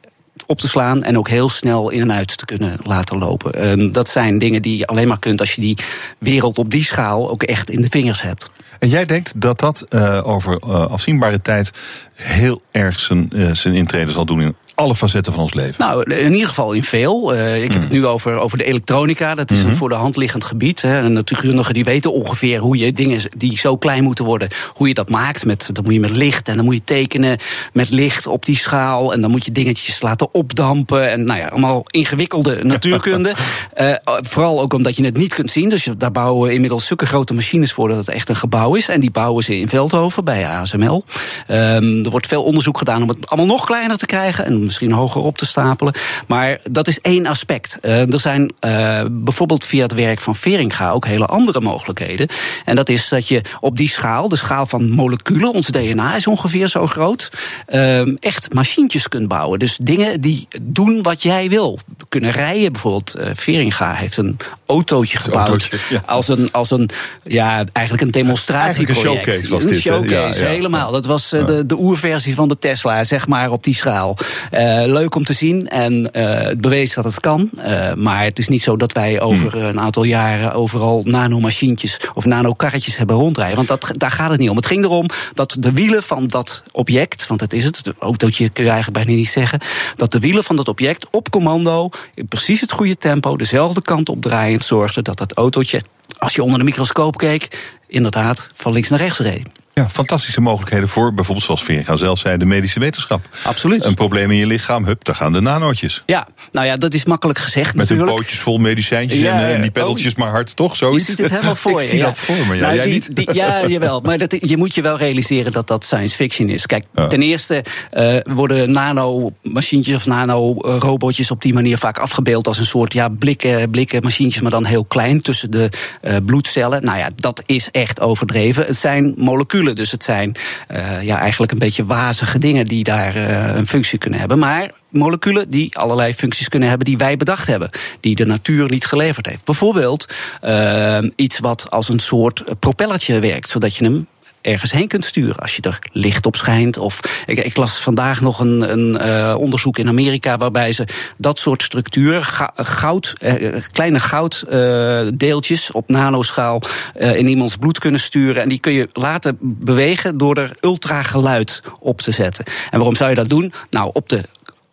op 0.45 0.59
te 0.59 0.67
slaan 0.67 1.03
en 1.03 1.17
ook 1.17 1.29
heel 1.29 1.49
snel 1.49 1.89
in 1.89 2.01
en 2.01 2.13
uit 2.13 2.37
te 2.37 2.45
kunnen 2.45 2.79
laten 2.83 3.17
lopen. 3.17 3.69
Um, 3.69 3.91
dat 3.91 4.09
zijn 4.09 4.37
dingen 4.37 4.61
die 4.61 4.77
je 4.77 4.87
alleen 4.87 5.07
maar 5.07 5.19
kunt 5.19 5.39
als 5.39 5.53
je 5.55 5.61
die 5.61 5.77
wereld 6.17 6.57
op 6.57 6.71
die 6.71 6.83
schaal 6.83 7.29
ook 7.29 7.43
echt 7.43 7.69
in 7.69 7.81
de 7.81 7.87
vingers 7.89 8.21
hebt. 8.21 8.51
En 8.79 8.89
jij 8.89 9.05
denkt 9.05 9.41
dat 9.41 9.59
dat 9.59 9.85
uh, 9.89 10.21
over 10.23 10.59
afzienbare 10.89 11.41
tijd 11.41 11.71
heel 12.13 12.61
erg 12.71 12.99
zijn, 12.99 13.29
zijn 13.53 13.73
intrede 13.73 14.11
zal 14.11 14.25
doen 14.25 14.41
in 14.41 14.55
alle 14.81 14.95
facetten 14.95 15.33
van 15.33 15.41
ons 15.43 15.53
leven? 15.53 15.75
Nou, 15.77 16.13
in 16.13 16.33
ieder 16.33 16.47
geval 16.47 16.73
in 16.73 16.83
veel. 16.83 17.33
Uh, 17.33 17.63
ik 17.63 17.73
heb 17.73 17.81
het 17.81 17.91
nu 17.91 18.05
over, 18.05 18.37
over 18.37 18.57
de 18.57 18.63
elektronica. 18.63 19.35
Dat 19.35 19.51
is 19.51 19.59
een 19.59 19.67
mhm. 19.67 19.75
voor 19.75 19.89
de 19.89 19.95
hand 19.95 20.15
liggend 20.15 20.43
gebied. 20.43 20.81
Hè. 20.81 20.97
En 20.97 21.13
natuurkundigen 21.13 21.73
die 21.73 21.83
weten 21.83 22.13
ongeveer 22.13 22.59
hoe 22.59 22.77
je 22.77 22.93
dingen 22.93 23.21
die 23.37 23.57
zo 23.57 23.77
klein 23.77 24.03
moeten 24.03 24.25
worden, 24.25 24.47
hoe 24.73 24.87
je 24.87 24.93
dat 24.93 25.09
maakt. 25.09 25.45
Met, 25.45 25.69
dan 25.73 25.83
moet 25.83 25.93
je 25.93 25.99
met 25.99 26.09
licht 26.09 26.47
en 26.47 26.55
dan 26.55 26.65
moet 26.65 26.73
je 26.73 26.83
tekenen 26.83 27.37
met 27.73 27.89
licht 27.89 28.27
op 28.27 28.45
die 28.45 28.57
schaal. 28.57 29.13
En 29.13 29.21
dan 29.21 29.31
moet 29.31 29.45
je 29.45 29.51
dingetjes 29.51 30.01
laten 30.01 30.33
opdampen. 30.33 31.11
En 31.11 31.23
nou 31.23 31.39
ja, 31.39 31.47
allemaal 31.47 31.83
ingewikkelde 31.87 32.63
natuurkunde. 32.63 33.33
uh, 33.81 33.93
vooral 34.31 34.61
ook 34.61 34.73
omdat 34.73 34.95
je 34.95 35.05
het 35.05 35.17
niet 35.17 35.33
kunt 35.33 35.51
zien. 35.51 35.69
Dus 35.69 35.87
daar 35.97 36.11
bouwen 36.11 36.47
we 36.47 36.53
inmiddels 36.53 36.85
zulke 36.85 37.05
grote 37.05 37.33
machines 37.33 37.73
voor 37.73 37.87
dat 37.87 37.97
het 37.97 38.09
echt 38.09 38.29
een 38.29 38.35
gebouw 38.35 38.75
is. 38.75 38.89
En 38.89 38.99
die 38.99 39.11
bouwen 39.11 39.43
ze 39.43 39.57
in 39.57 39.67
Veldhoven 39.67 40.23
bij 40.23 40.47
ASML. 40.47 41.03
Um, 41.47 42.03
er 42.03 42.09
wordt 42.09 42.27
veel 42.27 42.43
onderzoek 42.43 42.77
gedaan 42.77 43.01
om 43.01 43.09
het 43.09 43.27
allemaal 43.27 43.55
nog 43.55 43.65
kleiner 43.65 43.97
te 43.97 44.05
krijgen. 44.05 44.45
En 44.45 44.70
misschien 44.71 44.91
hoger 44.99 45.21
op 45.21 45.37
te 45.37 45.45
stapelen. 45.45 45.93
Maar 46.27 46.59
dat 46.69 46.87
is 46.87 47.01
één 47.01 47.25
aspect. 47.25 47.77
Uh, 47.81 48.13
er 48.13 48.19
zijn 48.19 48.41
uh, 48.41 49.03
bijvoorbeeld 49.11 49.65
via 49.65 49.81
het 49.81 49.93
werk 49.93 50.19
van 50.19 50.35
Veringa 50.35 50.91
ook 50.91 51.05
hele 51.05 51.25
andere 51.25 51.61
mogelijkheden. 51.61 52.27
En 52.65 52.75
dat 52.75 52.89
is 52.89 53.09
dat 53.09 53.27
je 53.27 53.41
op 53.59 53.77
die 53.77 53.89
schaal, 53.89 54.29
de 54.29 54.35
schaal 54.35 54.65
van 54.65 54.89
moleculen, 54.89 55.53
ons 55.53 55.67
DNA 55.67 56.15
is 56.15 56.27
ongeveer 56.27 56.67
zo 56.67 56.87
groot, 56.87 57.31
uh, 57.69 58.23
echt 58.23 58.53
machientjes 58.53 59.07
kunt 59.07 59.27
bouwen. 59.27 59.59
Dus 59.59 59.77
dingen 59.77 60.21
die 60.21 60.47
doen 60.61 61.01
wat 61.01 61.23
jij 61.23 61.49
wil. 61.49 61.79
Kunnen 62.09 62.31
rijden 62.31 62.71
bijvoorbeeld. 62.71 63.15
Veringa 63.33 63.93
heeft 63.93 64.17
een 64.17 64.37
autootje 64.65 65.17
gebouwd. 65.17 65.47
Autootje, 65.47 65.77
ja. 65.89 66.03
Als 66.05 66.27
een, 66.27 66.51
als 66.51 66.71
een, 66.71 66.89
ja, 67.23 67.63
eigenlijk 67.73 68.05
een 68.05 68.11
demonstratieproject. 68.11 69.27
Een 69.27 69.33
showcase 69.33 69.53
was 69.53 69.63
een 69.63 69.69
dit. 69.69 69.81
showcase, 69.81 70.39
ja, 70.39 70.47
ja, 70.47 70.53
helemaal. 70.53 70.91
Dat 70.91 71.05
was 71.05 71.29
de, 71.29 71.63
de 71.65 71.77
oerversie 71.79 72.35
van 72.35 72.47
de 72.47 72.59
Tesla, 72.59 73.03
zeg 73.03 73.27
maar, 73.27 73.51
op 73.51 73.63
die 73.63 73.75
schaal. 73.75 74.17
Eh, 74.51 74.83
leuk 74.85 75.15
om 75.15 75.23
te 75.23 75.33
zien 75.33 75.67
en 75.67 76.11
eh, 76.11 76.47
het 76.47 76.61
bewees 76.61 76.93
dat 76.93 77.03
het 77.03 77.19
kan. 77.19 77.49
Eh, 77.57 77.93
maar 77.93 78.23
het 78.23 78.39
is 78.39 78.47
niet 78.47 78.63
zo 78.63 78.77
dat 78.77 78.91
wij 78.91 79.21
over 79.21 79.55
een 79.55 79.79
aantal 79.79 80.03
jaren 80.03 80.53
overal 80.53 81.01
nanomachientjes 81.05 81.99
of 82.13 82.25
nanokarretjes 82.25 82.97
hebben 82.97 83.15
rondrijden. 83.15 83.55
Want 83.55 83.67
dat, 83.67 83.91
daar 83.97 84.11
gaat 84.11 84.31
het 84.31 84.39
niet 84.39 84.49
om. 84.49 84.55
Het 84.55 84.65
ging 84.65 84.83
erom 84.83 85.05
dat 85.33 85.57
de 85.59 85.71
wielen 85.71 86.03
van 86.03 86.27
dat 86.27 86.63
object, 86.71 87.27
want 87.27 87.39
dat 87.39 87.53
is 87.53 87.63
het, 87.63 87.83
de 87.83 87.95
autootje 87.99 88.49
kun 88.49 88.63
je 88.63 88.69
eigenlijk 88.69 89.05
bijna 89.05 89.19
niet 89.19 89.29
zeggen, 89.29 89.59
dat 89.95 90.11
de 90.11 90.19
wielen 90.19 90.43
van 90.43 90.55
dat 90.55 90.67
object 90.67 91.07
op 91.11 91.29
commando 91.29 91.89
in 92.13 92.27
precies 92.27 92.61
het 92.61 92.71
goede 92.71 92.97
tempo, 92.97 93.37
dezelfde 93.37 93.81
kant 93.81 94.09
op 94.09 94.21
draaiend, 94.21 94.63
zorgden 94.63 95.03
dat 95.03 95.17
dat 95.17 95.33
autootje, 95.33 95.81
als 96.17 96.35
je 96.35 96.43
onder 96.43 96.59
de 96.59 96.65
microscoop 96.65 97.17
keek, 97.17 97.75
inderdaad 97.87 98.47
van 98.53 98.71
links 98.71 98.89
naar 98.89 98.99
rechts 98.99 99.19
reed. 99.19 99.60
Ja, 99.73 99.89
fantastische 99.89 100.41
mogelijkheden 100.41 100.87
voor 100.89 101.13
bijvoorbeeld, 101.13 101.45
zoals 101.45 101.63
Veringa 101.63 101.95
zelf 101.95 102.19
zei, 102.19 102.37
de 102.37 102.45
medische 102.45 102.79
wetenschap. 102.79 103.27
Absoluut. 103.43 103.85
Een 103.85 103.93
probleem 103.93 104.31
in 104.31 104.37
je 104.37 104.45
lichaam, 104.47 104.85
hup, 104.85 105.03
daar 105.03 105.15
gaan 105.15 105.33
de 105.33 105.41
nanootjes. 105.41 106.03
Ja, 106.05 106.27
nou 106.51 106.65
ja, 106.65 106.75
dat 106.75 106.93
is 106.93 107.05
makkelijk 107.05 107.39
gezegd 107.39 107.75
Met 107.75 107.87
hun 107.89 107.97
natuurlijk. 107.97 108.17
pootjes 108.25 108.39
vol 108.43 108.57
medicijntjes 108.57 109.19
Ja, 109.19 109.33
en, 109.39 109.47
eh, 109.47 109.55
en 109.55 109.61
die 109.61 109.71
peddeltjes 109.71 110.15
maar 110.15 110.29
hard, 110.29 110.55
toch? 110.55 110.71
Je 110.71 110.77
Zoiets? 110.77 111.05
ziet 111.05 111.17
het 111.17 111.29
helemaal 111.29 111.55
voor 111.65 111.71
je. 111.71 111.81
Ik 111.81 111.87
zie 111.89 111.97
ja. 111.97 112.05
dat 112.05 112.17
voor 112.17 112.47
me, 112.47 112.55
ja. 112.55 112.61
Nou, 112.61 112.75
Jij 112.75 112.83
die- 112.83 112.93
niet? 112.93 113.15
die- 113.15 113.33
ja, 113.33 113.67
jawel. 113.67 114.01
Maar 114.01 114.17
dat, 114.17 114.37
je 114.41 114.57
moet 114.57 114.75
je 114.75 114.81
wel 114.81 114.97
realiseren 114.97 115.51
dat 115.51 115.67
dat 115.67 115.85
science 115.85 116.15
fiction 116.15 116.49
is. 116.49 116.65
Kijk, 116.65 116.85
Ja. 116.95 117.07
ten 117.07 117.21
eerste 117.21 117.63
eh, 117.91 118.15
worden 118.23 118.71
nanomachientjes 118.71 119.95
of 119.95 120.05
nanorobotjes 120.05 121.31
op 121.31 121.41
die 121.41 121.53
manier 121.53 121.77
vaak 121.77 121.97
afgebeeld 121.99 122.47
als 122.47 122.57
een 122.59 122.65
soort 122.65 122.93
ja, 122.93 123.09
blikken, 123.09 123.69
blikken 123.69 124.03
machientjes, 124.03 124.41
maar 124.41 124.51
dan 124.51 124.65
heel 124.65 124.85
klein 124.85 125.21
tussen 125.21 125.51
de 125.51 125.69
eh, 126.01 126.15
bloedcellen. 126.25 126.83
Nou 126.85 126.97
ja, 126.97 127.09
dat 127.15 127.43
is 127.45 127.69
echt 127.71 127.99
overdreven. 128.01 128.65
Het 128.65 128.77
zijn 128.77 129.13
moleculen, 129.17 129.59
dus 129.61 129.91
het 129.91 130.03
zijn 130.03 130.35
eh, 130.67 131.01
ja, 131.01 131.19
eigenlijk 131.19 131.51
een 131.51 131.59
beetje 131.59 131.85
wazige 131.85 132.37
dingen 132.37 132.67
die 132.67 132.83
daar 132.83 133.15
eh, 133.15 133.55
een 133.55 133.67
functie 133.67 133.97
kunnen 133.97 134.19
hebben. 134.19 134.39
Maar 134.39 134.71
moleculen 134.89 135.49
die 135.49 135.77
allerlei 135.77 136.13
functies 136.13 136.49
kunnen 136.49 136.69
hebben 136.69 136.87
die 136.87 136.97
wij 136.97 137.17
bedacht 137.17 137.47
hebben, 137.47 137.69
die 137.99 138.15
de 138.15 138.25
natuur 138.25 138.69
niet 138.69 138.85
geleverd 138.85 139.25
heeft. 139.25 139.45
Bijvoorbeeld 139.45 140.13
eh, 140.41 140.99
iets 141.15 141.39
wat 141.39 141.69
als 141.69 141.89
een 141.89 141.99
soort 141.99 142.43
propellertje 142.59 143.19
werkt, 143.19 143.49
zodat 143.49 143.75
je 143.75 143.83
hem 143.83 144.07
ergens 144.41 144.71
heen 144.71 144.87
kunt 144.87 145.05
sturen 145.05 145.35
als 145.35 145.55
je 145.55 145.61
er 145.61 145.79
licht 145.91 146.25
op 146.25 146.35
schijnt. 146.35 146.77
Of 146.77 146.99
ik, 147.25 147.37
ik 147.37 147.57
las 147.57 147.79
vandaag 147.79 148.21
nog 148.21 148.39
een, 148.39 148.71
een 148.71 148.97
eh, 148.97 149.35
onderzoek 149.37 149.77
in 149.77 149.87
Amerika 149.87 150.37
waarbij 150.37 150.71
ze 150.71 150.87
dat 151.17 151.39
soort 151.39 151.61
structuren, 151.63 152.25
ga- 152.25 152.53
goud, 152.55 153.15
eh, 153.19 153.61
kleine 153.71 153.99
gouddeeltjes 153.99 155.71
op 155.71 155.89
nanoschaal 155.89 156.61
eh, 156.93 157.15
in 157.17 157.27
iemands 157.27 157.55
bloed 157.55 157.79
kunnen 157.79 157.99
sturen. 157.99 158.41
En 158.41 158.49
die 158.49 158.59
kun 158.59 158.73
je 158.73 158.89
laten 158.93 159.37
bewegen 159.41 160.17
door 160.17 160.37
er 160.37 160.55
ultrageluid 160.61 161.61
op 161.79 162.01
te 162.01 162.11
zetten. 162.11 162.45
En 162.45 162.77
waarom 162.77 162.95
zou 162.95 163.09
je 163.09 163.15
dat 163.15 163.29
doen? 163.29 163.53
Nou, 163.69 163.89
op 163.93 164.09
de 164.09 164.21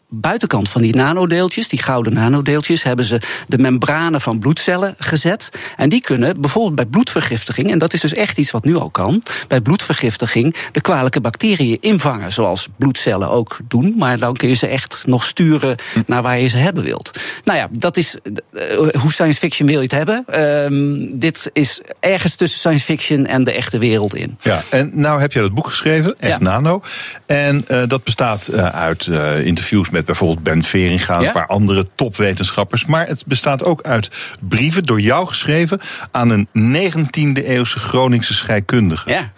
buitenkant 0.08 0.68
van 0.68 0.82
die 0.82 0.94
nanodeeltjes, 0.94 1.68
die 1.68 1.82
gouden 1.82 2.12
nanodeeltjes, 2.12 2.82
hebben 2.82 3.04
ze 3.04 3.20
de 3.46 3.58
membranen 3.58 4.20
van 4.20 4.38
bloedcellen 4.38 4.94
gezet. 4.98 5.50
En 5.76 5.88
die 5.88 6.00
kunnen 6.00 6.40
bijvoorbeeld 6.40 6.74
bij 6.74 6.86
bloedvergiftiging, 6.86 7.70
en 7.70 7.78
dat 7.78 7.92
is 7.92 8.00
dus 8.00 8.14
echt 8.14 8.38
iets 8.38 8.50
wat 8.50 8.64
nu 8.64 8.76
al 8.76 8.90
kan, 8.90 9.22
bij 9.48 9.60
bloedvergiftiging 9.60 10.54
de 10.72 10.80
kwalijke 10.80 11.20
bacteriën 11.20 11.78
invangen, 11.80 12.32
zoals 12.32 12.68
bloedcellen 12.76 13.30
ook 13.30 13.58
doen. 13.68 13.94
Maar 13.96 14.18
dan 14.18 14.34
kun 14.34 14.48
je 14.48 14.54
ze 14.54 14.66
echt 14.66 15.02
nog 15.06 15.24
sturen 15.24 15.76
naar 16.06 16.22
waar 16.22 16.38
je 16.38 16.48
ze 16.48 16.56
hebben 16.56 16.84
wilt. 16.84 17.20
Nou 17.44 17.58
ja, 17.58 17.68
dat 17.70 17.96
is 17.96 18.16
eh, 18.52 18.62
hoe 19.00 19.12
science 19.12 19.38
fiction 19.38 19.68
wil 19.68 19.76
je 19.76 19.82
het 19.82 19.92
hebben. 19.92 20.24
Ehm, 20.26 21.18
dit 21.18 21.50
is 21.52 21.80
ergens 22.00 22.34
tussen 22.34 22.58
science 22.58 22.84
fiction 22.84 23.26
en 23.26 23.44
de 23.44 23.52
echte 23.52 23.78
wereld 23.78 24.14
in. 24.14 24.38
Ja, 24.40 24.62
en 24.70 24.90
nou 24.94 25.20
heb 25.20 25.32
jij 25.32 25.42
dat 25.42 25.54
boek 25.54 25.66
geschreven, 25.66 26.14
Echt 26.18 26.32
Ja. 26.32 26.38
Nano. 26.38 26.82
En 27.26 27.64
eh, 27.68 27.82
dat 27.86 28.04
bestaat 28.04 28.46
eh, 28.46 28.66
uit 28.66 29.06
interviews 29.44 29.90
met 29.90 29.97
bijvoorbeeld 30.06 30.42
Ben 30.42 30.62
Veringa, 30.62 31.20
Ja. 31.20 31.26
een 31.26 31.32
paar 31.32 31.46
andere 31.46 31.86
topwetenschappers. 31.94 32.84
Maar 32.86 33.06
het 33.06 33.26
bestaat 33.26 33.64
ook 33.64 33.82
uit 33.82 34.08
brieven 34.40 34.84
door 34.84 35.00
jou 35.00 35.26
geschreven 35.26 35.80
aan 36.10 36.30
een 36.30 36.48
19e 36.52 37.44
eeuwse 37.44 37.78
Groningse 37.78 38.34
scheikundige. 38.34 39.10
Ja. 39.10 39.30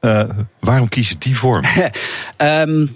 Eh, 0.00 0.22
waarom 0.60 0.88
kies 0.88 1.08
je 1.08 1.18
die 1.18 1.36
vorm? 1.36 1.64
Ehm, 2.36 2.86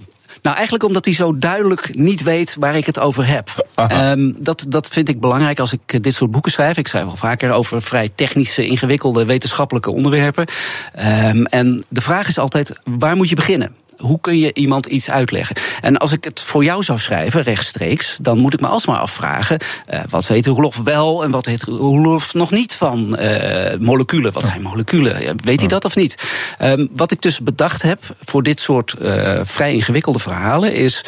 nou, 0.42 0.54
eigenlijk 0.56 0.84
omdat 0.84 1.04
hij 1.04 1.14
zo 1.14 1.38
duidelijk 1.38 1.94
niet 1.94 2.22
weet 2.22 2.56
waar 2.58 2.76
ik 2.76 2.86
het 2.86 2.98
over 2.98 3.26
heb. 3.26 3.68
Ehm, 3.74 4.32
dat, 4.36 4.64
dat 4.68 4.88
vind 4.88 5.08
ik 5.08 5.20
belangrijk 5.20 5.58
als 5.58 5.72
ik 5.72 5.80
eh, 5.86 6.00
dit 6.00 6.14
soort 6.14 6.30
boeken 6.30 6.52
schrijf. 6.52 6.76
Ik 6.76 6.88
schrijf 6.88 7.04
wel 7.04 7.16
vaker 7.16 7.52
over 7.52 7.82
vrij 7.82 8.08
technische, 8.14 8.66
ingewikkelde 8.66 9.24
wetenschappelijke 9.24 9.90
onderwerpen. 9.90 10.46
Ehm, 10.94 11.44
en 11.44 11.84
de 11.88 12.00
vraag 12.00 12.28
is 12.28 12.38
altijd: 12.38 12.72
waar 12.84 13.16
moet 13.16 13.28
je 13.28 13.34
beginnen? 13.34 13.74
Hoe 14.00 14.20
kun 14.20 14.38
je 14.38 14.54
iemand 14.54 14.86
iets 14.86 15.10
uitleggen? 15.10 15.56
En 15.80 15.96
als 15.96 16.12
ik 16.12 16.24
het 16.24 16.40
voor 16.40 16.64
jou 16.64 16.82
zou 16.82 16.98
schrijven, 16.98 17.42
rechtstreeks, 17.42 18.18
dan 18.22 18.38
moet 18.38 18.54
ik 18.54 18.60
me 18.60 18.66
alsmaar 18.66 18.98
afvragen: 18.98 19.58
eh, 19.86 20.00
wat 20.08 20.26
weet 20.26 20.46
Roelof 20.46 20.76
wel 20.76 21.24
en 21.24 21.30
wat 21.30 21.46
weet 21.46 21.62
Roelof 21.62 22.34
nog 22.34 22.50
niet 22.50 22.74
van 22.74 23.16
eh, 23.16 23.78
moleculen? 23.78 24.32
Wat 24.32 24.44
zijn 24.44 24.62
moleculen? 24.62 25.36
Weet 25.44 25.60
hij 25.60 25.68
dat 25.68 25.84
of 25.84 25.96
niet? 25.96 26.28
Ehm, 26.58 26.86
wat 26.92 27.10
ik 27.10 27.22
dus 27.22 27.40
bedacht 27.40 27.82
heb 27.82 28.16
voor 28.24 28.42
dit 28.42 28.60
soort 28.60 28.92
eh, 28.92 29.40
vrij 29.44 29.72
ingewikkelde 29.72 30.18
verhalen 30.18 30.74
is 30.74 31.04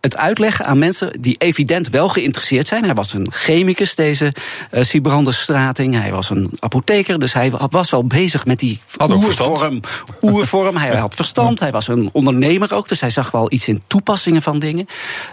het 0.00 0.16
uitleggen 0.16 0.64
aan 0.64 0.78
mensen 0.78 1.20
die 1.20 1.36
evident 1.38 1.88
wel 1.88 2.08
geïnteresseerd 2.08 2.66
zijn. 2.66 2.84
Hij 2.84 2.94
was 2.94 3.12
een 3.12 3.32
chemicus, 3.32 3.94
deze 3.94 4.32
uh, 4.70 4.82
Sibrander 4.82 5.34
Strating. 5.34 5.94
Hij 5.94 6.12
was 6.12 6.30
een 6.30 6.50
apotheker, 6.58 7.18
dus 7.18 7.32
hij 7.32 7.50
was 7.70 7.92
al 7.92 8.04
bezig 8.04 8.46
met 8.46 8.58
die 8.58 8.80
oervorm. 9.10 9.80
oervorm. 10.22 10.76
hij 10.76 10.96
had 10.96 11.14
verstand, 11.14 11.60
hij 11.60 11.70
was 11.70 11.88
een 11.88 12.08
ondernemer 12.12 12.74
ook, 12.74 12.88
dus 12.88 13.00
hij 13.00 13.10
zag 13.10 13.30
wel 13.30 13.52
iets 13.52 13.68
in 13.68 13.82
toepassingen 13.86 14.42
van 14.42 14.58
dingen. 14.58 14.86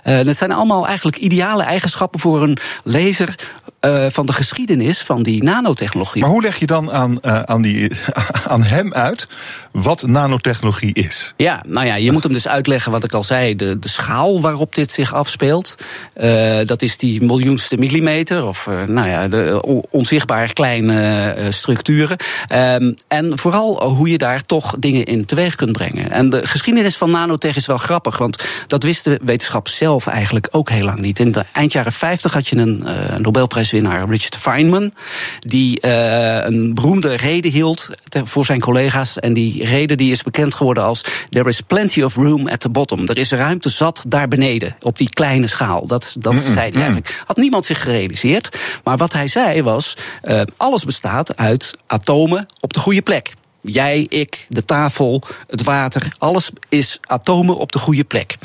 Uh, 0.04 0.24
dat 0.24 0.38
zijn 0.38 0.52
allemaal 0.52 0.88
eigenlijk 0.88 1.18
ideale 1.18 1.64
eigenschappen 1.64 2.20
voor 2.20 2.44
een 2.44 2.58
lezer 2.84 3.36
uh, 3.82 4.06
van 4.10 4.26
de 4.26 4.34
geschiedenis 4.34 5.02
van 5.02 5.24
die 5.24 5.44
nanotechnologie. 5.44 6.22
Maar 6.22 6.32
hoe 6.32 6.42
leg 6.42 6.60
je 6.60 6.66
dan 6.66 6.92
aan, 6.92 7.18
uh, 7.22 7.42
aan, 7.42 7.62
die, 7.62 7.92
aan 8.48 8.64
hem 8.64 8.94
uit 8.94 9.28
wat 9.72 10.08
nanotechnologie 10.08 10.94
is? 10.94 11.34
Ja, 11.38 11.64
nou 11.68 11.86
ja, 11.86 11.96
je 11.96 12.12
moet 12.12 12.24
hem 12.24 12.34
dus 12.34 12.48
uitleggen 12.48 12.92
wat 12.92 13.04
ik 13.04 13.14
al 13.14 13.24
zei, 13.24 13.56
de, 13.56 13.80
de 13.80 13.90
schaal 13.90 14.42
waarop 14.42 14.76
dit 14.76 14.92
zich 14.92 15.14
afspeelt. 15.14 15.76
Uh, 16.16 16.60
dat 16.66 16.82
is 16.82 16.98
die 16.98 17.24
miljoenste 17.24 17.78
millimeter, 17.78 18.46
of 18.46 18.70
nou 18.88 19.08
ja, 19.08 19.28
de 19.28 19.62
onzichtbaar 19.90 20.54
kleine 20.54 21.36
structuren. 21.50 22.18
Um, 22.54 22.96
en 23.08 23.38
vooral 23.38 23.84
hoe 23.84 24.10
je 24.10 24.18
daar 24.18 24.46
toch 24.46 24.76
dingen 24.80 25.06
in 25.06 25.26
teweeg 25.26 25.56
kunt 25.56 25.72
brengen. 25.72 26.12
En 26.12 26.30
de 26.30 26.48
geschiedenis 26.48 26.98
van 26.98 27.12
nanotech 27.12 27.56
is 27.56 27.66
wel 27.66 27.78
grappig, 27.78 28.18
want 28.18 28.44
dat 28.68 28.84
wist 28.84 29.04
de 29.04 29.20
wetenschap 29.24 29.68
zelf 29.68 30.08
eigenlijk 30.08 30.48
ook 30.52 30.70
heel 30.70 30.86
lang 30.86 31.00
niet. 31.00 31.20
In 31.20 31.32
de 31.32 31.44
eind 31.54 31.72
jaren 31.72 31.92
50 31.92 32.34
had 32.34 32.48
je 32.48 32.58
een 32.58 32.84
uh, 32.86 33.16
Nobelprijswinnaar, 33.72 34.10
Richard 34.10 34.36
Feynman, 34.36 34.94
die 35.40 35.80
uh, 35.82 36.46
een 36.46 36.74
beroemde 36.74 37.16
reden 37.16 37.52
hield 37.52 37.90
voor 38.24 38.46
zijn 38.46 38.60
collega's. 38.60 39.20
En 39.20 39.34
die 39.34 39.66
reden 39.66 39.98
die 39.98 40.12
is 40.12 40.24
bekend 40.24 40.56
geworden 40.56 40.84
als 40.84 41.04
There 41.30 41.50
is 41.50 41.62
plenty 41.62 42.02
of 42.02 42.16
room 42.16 42.48
at 42.48 42.60
the 42.60 42.70
bottom. 42.70 43.08
Er 43.08 43.18
is 43.18 43.32
ruimte 43.32 43.70
zat 43.70 44.06
daar 44.08 44.28
beneden, 44.28 44.76
op 44.80 44.98
die 44.98 45.10
kleine 45.10 45.48
schaal. 45.48 45.88
Dat, 45.88 46.16
dat 46.20 46.34
mm 46.34 46.40
-mm, 46.40 46.54
zei 46.54 46.70
hij 46.70 46.74
eigenlijk. 46.74 47.24
Had 47.26 47.38
niemand 47.38 47.66
zich 47.66 47.82
gerealiseerd. 47.82 48.58
Maar 48.84 48.98
wat 48.98 49.14
hij 49.14 49.28
zei 49.28 49.64
was, 49.64 49.98
uh, 50.24 50.42
alles 50.58 50.86
bestaat 50.86 51.38
uit 51.38 51.74
atomen 51.88 52.46
op 52.60 52.74
de 52.74 52.80
goede 52.80 53.02
plek. 53.02 53.34
Jij, 53.62 54.06
ik, 54.10 54.46
de 54.50 54.66
tafel, 54.66 55.22
het 55.48 55.64
water, 55.64 56.14
alles 56.18 56.50
is 56.70 57.00
atomen 57.02 57.58
op 57.58 57.72
de 57.72 57.80
goede 57.80 58.04
plek. 58.04 58.38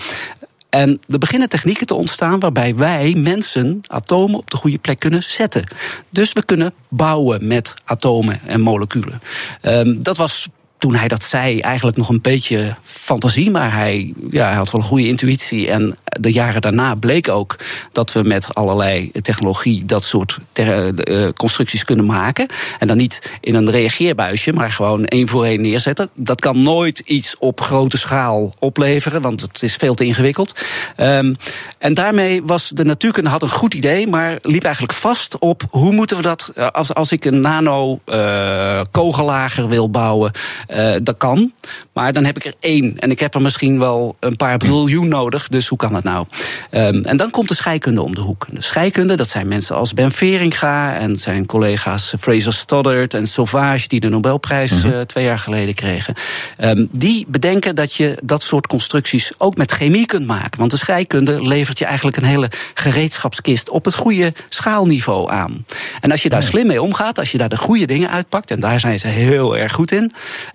En 0.72 1.00
er 1.06 1.18
beginnen 1.18 1.48
technieken 1.48 1.86
te 1.86 1.94
ontstaan 1.94 2.40
waarbij 2.40 2.74
wij 2.74 3.14
mensen 3.16 3.80
atomen 3.86 4.38
op 4.38 4.50
de 4.50 4.56
goede 4.56 4.78
plek 4.78 4.98
kunnen 4.98 5.22
zetten. 5.22 5.64
Dus 6.10 6.32
we 6.32 6.44
kunnen 6.44 6.74
bouwen 6.88 7.46
met 7.46 7.74
atomen 7.84 8.40
en 8.46 8.60
moleculen. 8.60 9.20
Um, 9.62 10.02
dat 10.02 10.16
was 10.16 10.48
toen 10.82 10.94
hij 10.94 11.08
dat 11.08 11.24
zei, 11.24 11.60
eigenlijk 11.60 11.96
nog 11.96 12.08
een 12.08 12.20
beetje 12.20 12.76
fantasie. 12.82 13.50
Maar 13.50 13.72
hij, 13.72 14.12
ja, 14.30 14.46
hij 14.46 14.54
had 14.56 14.70
wel 14.70 14.80
een 14.80 14.86
goede 14.86 15.06
intuïtie. 15.06 15.70
En 15.70 15.96
de 16.04 16.32
jaren 16.32 16.60
daarna 16.60 16.94
bleek 16.94 17.28
ook 17.28 17.56
dat 17.92 18.12
we 18.12 18.22
met 18.22 18.54
allerlei 18.54 19.10
technologie 19.10 19.84
dat 19.84 20.04
soort 20.04 20.38
ter, 20.52 21.08
uh, 21.08 21.28
constructies 21.36 21.84
kunnen 21.84 22.04
maken. 22.04 22.46
En 22.78 22.86
dan 22.86 22.96
niet 22.96 23.32
in 23.40 23.54
een 23.54 23.70
reageerbuisje, 23.70 24.52
maar 24.52 24.72
gewoon 24.72 25.04
één 25.04 25.28
voor 25.28 25.44
één 25.44 25.60
neerzetten. 25.60 26.10
Dat 26.14 26.40
kan 26.40 26.62
nooit 26.62 26.98
iets 26.98 27.36
op 27.38 27.60
grote 27.60 27.98
schaal 27.98 28.52
opleveren, 28.58 29.20
want 29.20 29.40
het 29.40 29.62
is 29.62 29.76
veel 29.76 29.94
te 29.94 30.04
ingewikkeld. 30.04 30.64
Um, 30.96 31.36
en 31.78 31.94
daarmee 31.94 32.42
was 32.42 32.68
de 32.68 32.84
natuurkunde 32.84 33.30
had 33.30 33.42
een 33.42 33.48
goed 33.48 33.74
idee, 33.74 34.06
maar 34.06 34.38
liep 34.40 34.64
eigenlijk 34.64 34.94
vast 34.94 35.38
op 35.38 35.62
hoe 35.70 35.92
moeten 35.92 36.16
we 36.16 36.22
dat 36.22 36.52
als, 36.72 36.94
als 36.94 37.12
ik 37.12 37.24
een 37.24 37.40
nano 37.40 38.00
uh, 38.06 38.80
kogelager 38.90 39.68
wil 39.68 39.90
bouwen. 39.90 40.32
Uh, 40.76 40.94
dat 41.02 41.16
kan. 41.16 41.52
Maar 41.92 42.12
dan 42.12 42.24
heb 42.24 42.36
ik 42.36 42.44
er 42.44 42.54
één. 42.60 42.98
En 42.98 43.10
ik 43.10 43.20
heb 43.20 43.34
er 43.34 43.42
misschien 43.42 43.78
wel 43.78 44.16
een 44.20 44.36
paar 44.36 44.56
biljoen 44.58 45.08
nodig. 45.08 45.48
Dus 45.48 45.68
hoe 45.68 45.78
kan 45.78 45.92
dat 45.92 46.04
nou? 46.04 46.26
Um, 46.70 47.04
en 47.04 47.16
dan 47.16 47.30
komt 47.30 47.48
de 47.48 47.54
scheikunde 47.54 48.02
om 48.02 48.14
de 48.14 48.20
hoek. 48.20 48.46
De 48.50 48.62
scheikunde, 48.62 49.14
dat 49.14 49.28
zijn 49.28 49.48
mensen 49.48 49.76
als 49.76 49.94
Ben 49.94 50.12
Veringa 50.12 50.94
en 50.94 51.16
zijn 51.16 51.46
collega's 51.46 52.14
Fraser 52.20 52.52
Stoddard 52.52 53.14
en 53.14 53.26
Sauvage, 53.26 53.88
die 53.88 54.00
de 54.00 54.08
Nobelprijs 54.08 54.84
uh, 54.84 55.00
twee 55.00 55.24
jaar 55.24 55.38
geleden 55.38 55.74
kregen. 55.74 56.14
Um, 56.60 56.88
die 56.90 57.24
bedenken 57.28 57.74
dat 57.74 57.94
je 57.94 58.18
dat 58.22 58.42
soort 58.42 58.66
constructies 58.66 59.32
ook 59.38 59.56
met 59.56 59.72
chemie 59.72 60.06
kunt 60.06 60.26
maken. 60.26 60.58
Want 60.58 60.70
de 60.70 60.76
scheikunde 60.76 61.42
levert 61.42 61.78
je 61.78 61.84
eigenlijk 61.84 62.16
een 62.16 62.24
hele 62.24 62.50
gereedschapskist 62.74 63.68
op 63.68 63.84
het 63.84 63.94
goede 63.94 64.32
schaalniveau 64.48 65.30
aan. 65.30 65.66
En 66.00 66.10
als 66.10 66.22
je 66.22 66.28
daar 66.28 66.42
slim 66.42 66.66
mee 66.66 66.82
omgaat, 66.82 67.18
als 67.18 67.32
je 67.32 67.38
daar 67.38 67.48
de 67.48 67.56
goede 67.56 67.86
dingen 67.86 68.10
uitpakt, 68.10 68.50
en 68.50 68.60
daar 68.60 68.80
zijn 68.80 68.98
ze 68.98 69.06
heel 69.06 69.56
erg 69.56 69.72
goed 69.72 69.92
in, 69.92 70.12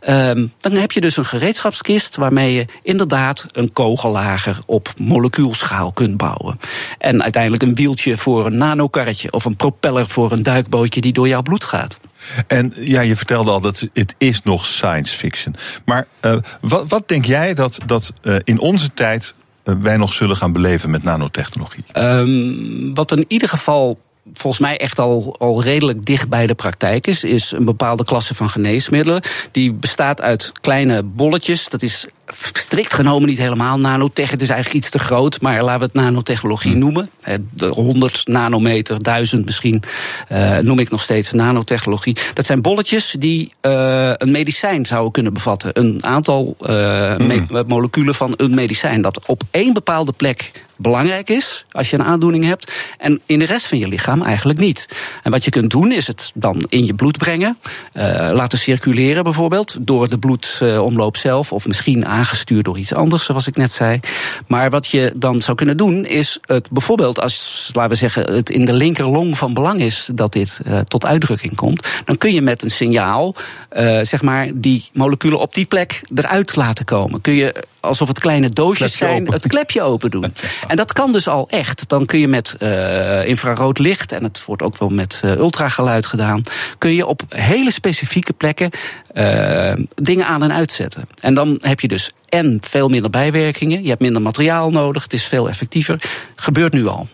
um, 0.10 0.54
dan 0.58 0.72
heb 0.72 0.92
je 0.92 1.02
dus 1.02 1.18
een 1.18 1.26
gereedschapskist 1.26 2.16
waarmee 2.16 2.54
je 2.54 2.66
inderdaad 2.84 3.46
een 3.52 3.74
kogellager 3.74 4.60
op 4.66 4.94
molecuulschaal 4.98 5.92
kunt 5.92 6.18
bouwen. 6.18 6.60
En 6.98 7.24
uiteindelijk 7.24 7.64
een 7.64 7.76
wieltje 7.76 8.18
voor 8.18 8.46
een 8.46 8.58
nanokarretje 8.58 9.32
of 9.32 9.46
een 9.46 9.56
propeller 9.56 10.08
voor 10.08 10.32
een 10.32 10.44
duikbootje 10.44 11.02
die 11.02 11.14
door 11.14 11.28
jouw 11.28 11.42
bloed 11.42 11.64
gaat. 11.64 12.00
En 12.48 12.74
ja, 12.76 13.02
je 13.02 13.16
vertelde 13.16 13.52
al 13.52 13.62
dat 13.62 13.88
het 13.94 14.16
is 14.18 14.42
nog 14.44 14.66
science 14.66 15.18
fiction. 15.18 15.56
Maar 15.86 16.08
uh, 16.22 16.38
wat, 16.62 16.90
wat, 16.90 17.08
denk 17.08 17.26
jij 17.26 17.54
dat, 17.54 17.78
dat 17.86 18.14
uh, 18.24 18.36
in 18.44 18.60
onze 18.60 18.94
tijd 18.94 19.34
uh, 19.64 19.76
wij 19.82 19.98
nog 19.98 20.14
zullen 20.14 20.38
gaan 20.38 20.52
beleven 20.52 20.90
met 20.90 21.04
nanotechnologie? 21.04 21.84
Um, 21.94 22.94
wat 22.94 23.12
in 23.12 23.26
ieder 23.28 23.50
geval 23.50 24.00
volgens 24.34 24.62
mij 24.62 24.78
echt 24.78 25.00
al, 25.00 25.36
al 25.40 25.64
redelijk 25.64 26.06
dicht 26.06 26.30
bij 26.30 26.48
de 26.48 26.56
praktijk 26.56 27.08
is, 27.08 27.24
is 27.24 27.52
een 27.52 27.66
bepaalde 27.66 28.06
klasse 28.06 28.36
van 28.36 28.50
geneesmiddelen. 28.50 29.22
Die 29.52 29.74
bestaat 29.74 30.22
uit 30.22 30.52
kleine 30.62 31.04
bolletjes. 31.04 31.70
Dat 31.70 31.82
is 31.82 32.08
strikt 32.54 32.94
genomen 32.94 33.28
niet 33.28 33.38
helemaal 33.38 33.80
nanotech. 33.80 34.32
Het 34.32 34.42
is 34.42 34.50
eigenlijk 34.50 34.84
iets 34.84 34.90
te 34.90 35.00
groot, 35.00 35.42
maar 35.42 35.64
laten 35.64 35.80
we 35.80 35.86
het 35.86 35.94
nanotechnologie 35.94 36.72
hm. 36.72 36.80
noemen. 36.80 37.10
De 37.50 37.66
100 37.66 38.28
nanometer, 38.28 39.04
1000 39.04 39.46
misschien, 39.46 39.84
uh, 40.32 40.58
noem 40.58 40.80
ik 40.80 40.90
nog 40.90 41.02
steeds 41.02 41.32
nanotechnologie. 41.32 42.18
Dat 42.34 42.46
zijn 42.46 42.62
bolletjes 42.62 43.16
die 43.20 43.54
uh, 43.62 44.12
een 44.14 44.32
medicijn 44.32 44.86
zouden 44.86 45.12
kunnen 45.12 45.34
bevatten. 45.34 45.80
Een 45.80 46.06
aantal 46.06 46.56
uh, 46.62 46.68
me 46.68 47.64
moleculen 47.68 48.16
van 48.16 48.34
een 48.36 48.54
medicijn 48.54 49.02
dat 49.02 49.26
op 49.26 49.42
één 49.52 49.74
bepaalde 49.74 50.12
plek 50.12 50.52
belangrijk 50.78 51.30
is 51.30 51.66
als 51.72 51.90
je 51.90 52.00
een 52.00 52.06
aandoening 52.06 52.44
hebt. 52.44 52.72
En 52.98 53.22
in 53.26 53.40
de 53.40 53.46
rest 53.46 53.68
van 53.68 53.78
je 53.78 53.88
lichaam 53.88 54.22
eigenlijk 54.22 54.60
niet. 54.60 54.88
En 55.24 55.32
wat 55.32 55.44
je 55.44 55.52
kunt 55.52 55.72
doen 55.72 55.92
is 55.92 56.08
het 56.08 56.32
dan 56.34 56.66
in 56.70 56.86
je 56.86 56.94
bloed 56.94 57.18
brengen. 57.18 57.58
Uh, 57.94 58.04
laten 58.34 58.58
circuleren 58.58 59.24
bijvoorbeeld. 59.24 59.76
Door 59.80 60.10
de 60.10 60.20
bloedomloop 60.20 61.18
zelf. 61.18 61.52
Of 61.54 61.68
misschien 61.68 62.06
aangestuurd 62.06 62.66
door 62.66 62.78
iets 62.78 62.94
anders 62.94 63.26
zoals 63.26 63.48
ik 63.48 63.56
net 63.56 63.72
zei. 63.72 64.00
Maar 64.48 64.70
wat 64.70 64.88
je 64.88 65.12
dan 65.16 65.40
zou 65.40 65.58
kunnen 65.58 65.78
doen 65.78 66.06
is 66.06 66.40
het 66.46 66.70
bijvoorbeeld 66.70 67.22
als 67.22 67.70
laten 67.74 67.92
we 67.92 67.98
zeggen 67.98 68.34
het 68.34 68.50
in 68.50 68.66
de 68.66 68.74
linkerlong 68.74 69.38
van 69.38 69.54
belang 69.54 69.80
is 69.80 70.10
dat 70.14 70.34
dit 70.34 70.60
uh, 70.68 70.80
tot 70.80 71.06
uitdrukking 71.06 71.56
komt. 71.56 71.88
Dan 72.06 72.18
kun 72.18 72.34
je 72.34 72.42
met 72.42 72.62
een 72.62 72.72
signaal 72.72 73.36
uh, 73.78 74.00
zeg 74.02 74.22
maar 74.22 74.50
die 74.54 74.90
moleculen 74.94 75.40
op 75.40 75.54
die 75.54 75.66
plek 75.66 76.02
eruit 76.16 76.56
laten 76.56 76.86
komen. 76.86 77.22
Kun 77.22 77.34
je 77.34 77.64
alsof 77.80 78.08
het 78.08 78.20
kleine 78.20 78.50
doosjes 78.50 78.98
zijn, 78.98 79.22
open. 79.22 79.34
het 79.34 79.48
klepje 79.48 79.82
open 79.82 80.12
doen. 80.12 80.34
En 80.68 80.76
dat 80.76 80.94
kan 80.94 81.12
dus 81.12 81.28
al 81.28 81.50
echt. 81.50 81.84
Dan 81.88 82.06
kun 82.06 82.20
je 82.20 82.28
met 82.28 82.56
uh, 82.60 83.28
infrarood 83.28 83.80
licht, 83.80 84.12
en 84.12 84.24
het 84.24 84.46
wordt 84.46 84.62
ook 84.62 84.78
wel 84.78 84.90
met 84.90 85.22
uh, 85.26 85.32
ultrageluid 85.32 86.06
gedaan, 86.06 86.42
kun 86.78 86.94
je 86.94 87.06
op 87.06 87.22
hele 87.28 87.72
specifieke 87.72 88.34
plekken 88.34 88.70
uh, 89.14 89.74
dingen 89.96 90.26
aan 90.26 90.44
en 90.44 90.54
uitzetten. 90.54 91.08
En 91.22 91.34
dan 91.34 91.58
heb 91.62 91.80
je 91.80 91.88
dus 91.88 92.12
en 92.30 92.58
veel 92.62 92.90
minder 92.90 93.10
bijwerkingen, 93.10 93.84
je 93.84 93.90
hebt 93.90 94.02
minder 94.02 94.22
materiaal 94.22 94.72
nodig, 94.72 95.04
het 95.04 95.14
is 95.14 95.24
veel 95.24 95.50
effectiever. 95.50 96.02
Gebeurt 96.36 96.74
nu 96.74 96.88
al 96.88 97.08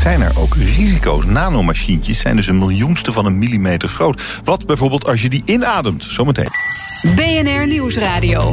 zijn 0.00 0.20
er 0.20 0.32
ook 0.38 0.54
risico's. 0.54 1.24
Nanomachientjes 1.24 2.18
zijn 2.18 2.36
dus 2.36 2.46
een 2.46 2.58
miljoenste 2.58 3.12
van 3.12 3.26
een 3.26 3.38
millimeter 3.38 3.88
groot. 3.88 4.40
Wat 4.44 4.66
bijvoorbeeld 4.66 5.06
als 5.06 5.22
je 5.22 5.28
die 5.28 5.42
inademt. 5.44 6.04
Zometeen. 6.08 6.50
BNR 7.14 7.66
Nieuwsradio. 7.66 8.50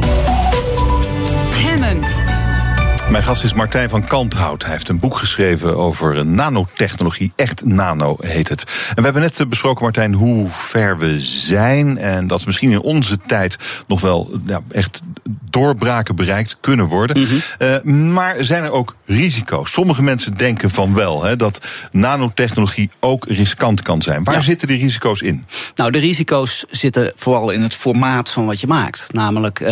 Mijn 3.10 3.22
gast 3.22 3.44
is 3.44 3.54
Martijn 3.54 3.88
van 3.88 4.04
Kanthout. 4.04 4.62
Hij 4.62 4.72
heeft 4.72 4.88
een 4.88 4.98
boek 4.98 5.16
geschreven 5.16 5.76
over 5.76 6.26
nanotechnologie. 6.26 7.32
Echt 7.36 7.64
nano 7.64 8.16
heet 8.20 8.48
het. 8.48 8.64
En 8.88 8.94
we 8.94 9.02
hebben 9.02 9.22
net 9.22 9.48
besproken, 9.48 9.82
Martijn, 9.82 10.14
hoe 10.14 10.48
ver 10.48 10.98
we 10.98 11.20
zijn. 11.20 11.98
En 11.98 12.26
dat 12.26 12.46
misschien 12.46 12.70
in 12.70 12.82
onze 12.82 13.18
tijd 13.26 13.56
nog 13.86 14.00
wel 14.00 14.30
ja, 14.46 14.60
echt 14.70 15.02
doorbraken 15.50 16.16
bereikt 16.16 16.56
kunnen 16.60 16.86
worden. 16.86 17.18
Mm 17.18 17.26
-hmm. 17.26 17.68
uh, 17.86 18.12
maar 18.12 18.44
zijn 18.44 18.64
er 18.64 18.70
ook 18.70 18.94
risico's? 19.06 19.72
Sommige 19.72 20.02
mensen 20.02 20.36
denken 20.36 20.70
van 20.70 20.94
wel, 20.94 21.24
hè, 21.24 21.36
dat 21.36 21.60
nanotechnologie 21.90 22.90
ook 23.00 23.24
riskant 23.26 23.82
kan 23.82 24.02
zijn. 24.02 24.24
Waar 24.24 24.34
ja. 24.34 24.40
zitten 24.40 24.68
die 24.68 24.78
risico's 24.78 25.20
in? 25.20 25.44
Nou, 25.74 25.90
de 25.90 25.98
risico's 25.98 26.64
zitten 26.70 27.12
vooral 27.16 27.50
in 27.50 27.62
het 27.62 27.74
formaat 27.74 28.30
van 28.30 28.46
wat 28.46 28.60
je 28.60 28.66
maakt. 28.66 29.06
Namelijk, 29.12 29.60
uh, 29.60 29.68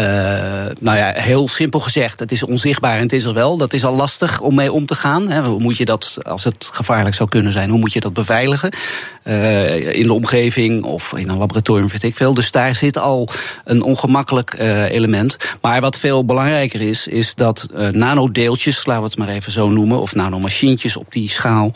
nou 0.80 0.96
ja, 0.96 1.12
heel 1.14 1.48
simpel 1.48 1.80
gezegd, 1.80 2.20
het 2.20 2.32
is 2.32 2.42
onzichtbaar 2.42 2.96
en 2.96 3.02
het 3.02 3.12
is 3.12 3.26
wel. 3.32 3.56
Dat 3.56 3.72
is 3.72 3.84
al 3.84 3.94
lastig 3.94 4.40
om 4.40 4.54
mee 4.54 4.72
om 4.72 4.86
te 4.86 4.94
gaan. 4.94 5.28
Hè. 5.28 5.42
Hoe 5.42 5.60
moet 5.60 5.76
je 5.76 5.84
dat, 5.84 6.18
als 6.22 6.44
het 6.44 6.70
gevaarlijk 6.72 7.14
zou 7.14 7.28
kunnen 7.28 7.52
zijn, 7.52 7.70
hoe 7.70 7.78
moet 7.78 7.92
je 7.92 8.00
dat 8.00 8.12
beveiligen? 8.12 8.70
Uh, 9.24 9.94
in 9.94 10.06
de 10.06 10.12
omgeving 10.12 10.84
of 10.84 11.12
in 11.12 11.28
een 11.28 11.38
laboratorium, 11.38 11.88
weet 11.88 12.02
ik 12.02 12.16
veel. 12.16 12.34
Dus 12.34 12.50
daar 12.50 12.74
zit 12.74 12.98
al 12.98 13.28
een 13.64 13.82
ongemakkelijk 13.82 14.54
element. 14.88 15.36
Maar 15.60 15.80
wat 15.80 15.98
veel 15.98 16.24
belangrijker 16.24 16.80
is, 16.80 17.06
is 17.06 17.34
dat 17.34 17.66
uh, 17.74 17.88
nanodeeltjes, 17.88 18.86
laten 18.86 19.02
we 19.02 19.08
het 19.08 19.18
maar 19.18 19.28
even 19.28 19.52
zo 19.52 19.68
noemen, 19.68 20.00
of 20.00 20.14
nanomachientjes 20.14 20.96
op 20.96 21.12
die 21.12 21.30
schaal, 21.30 21.72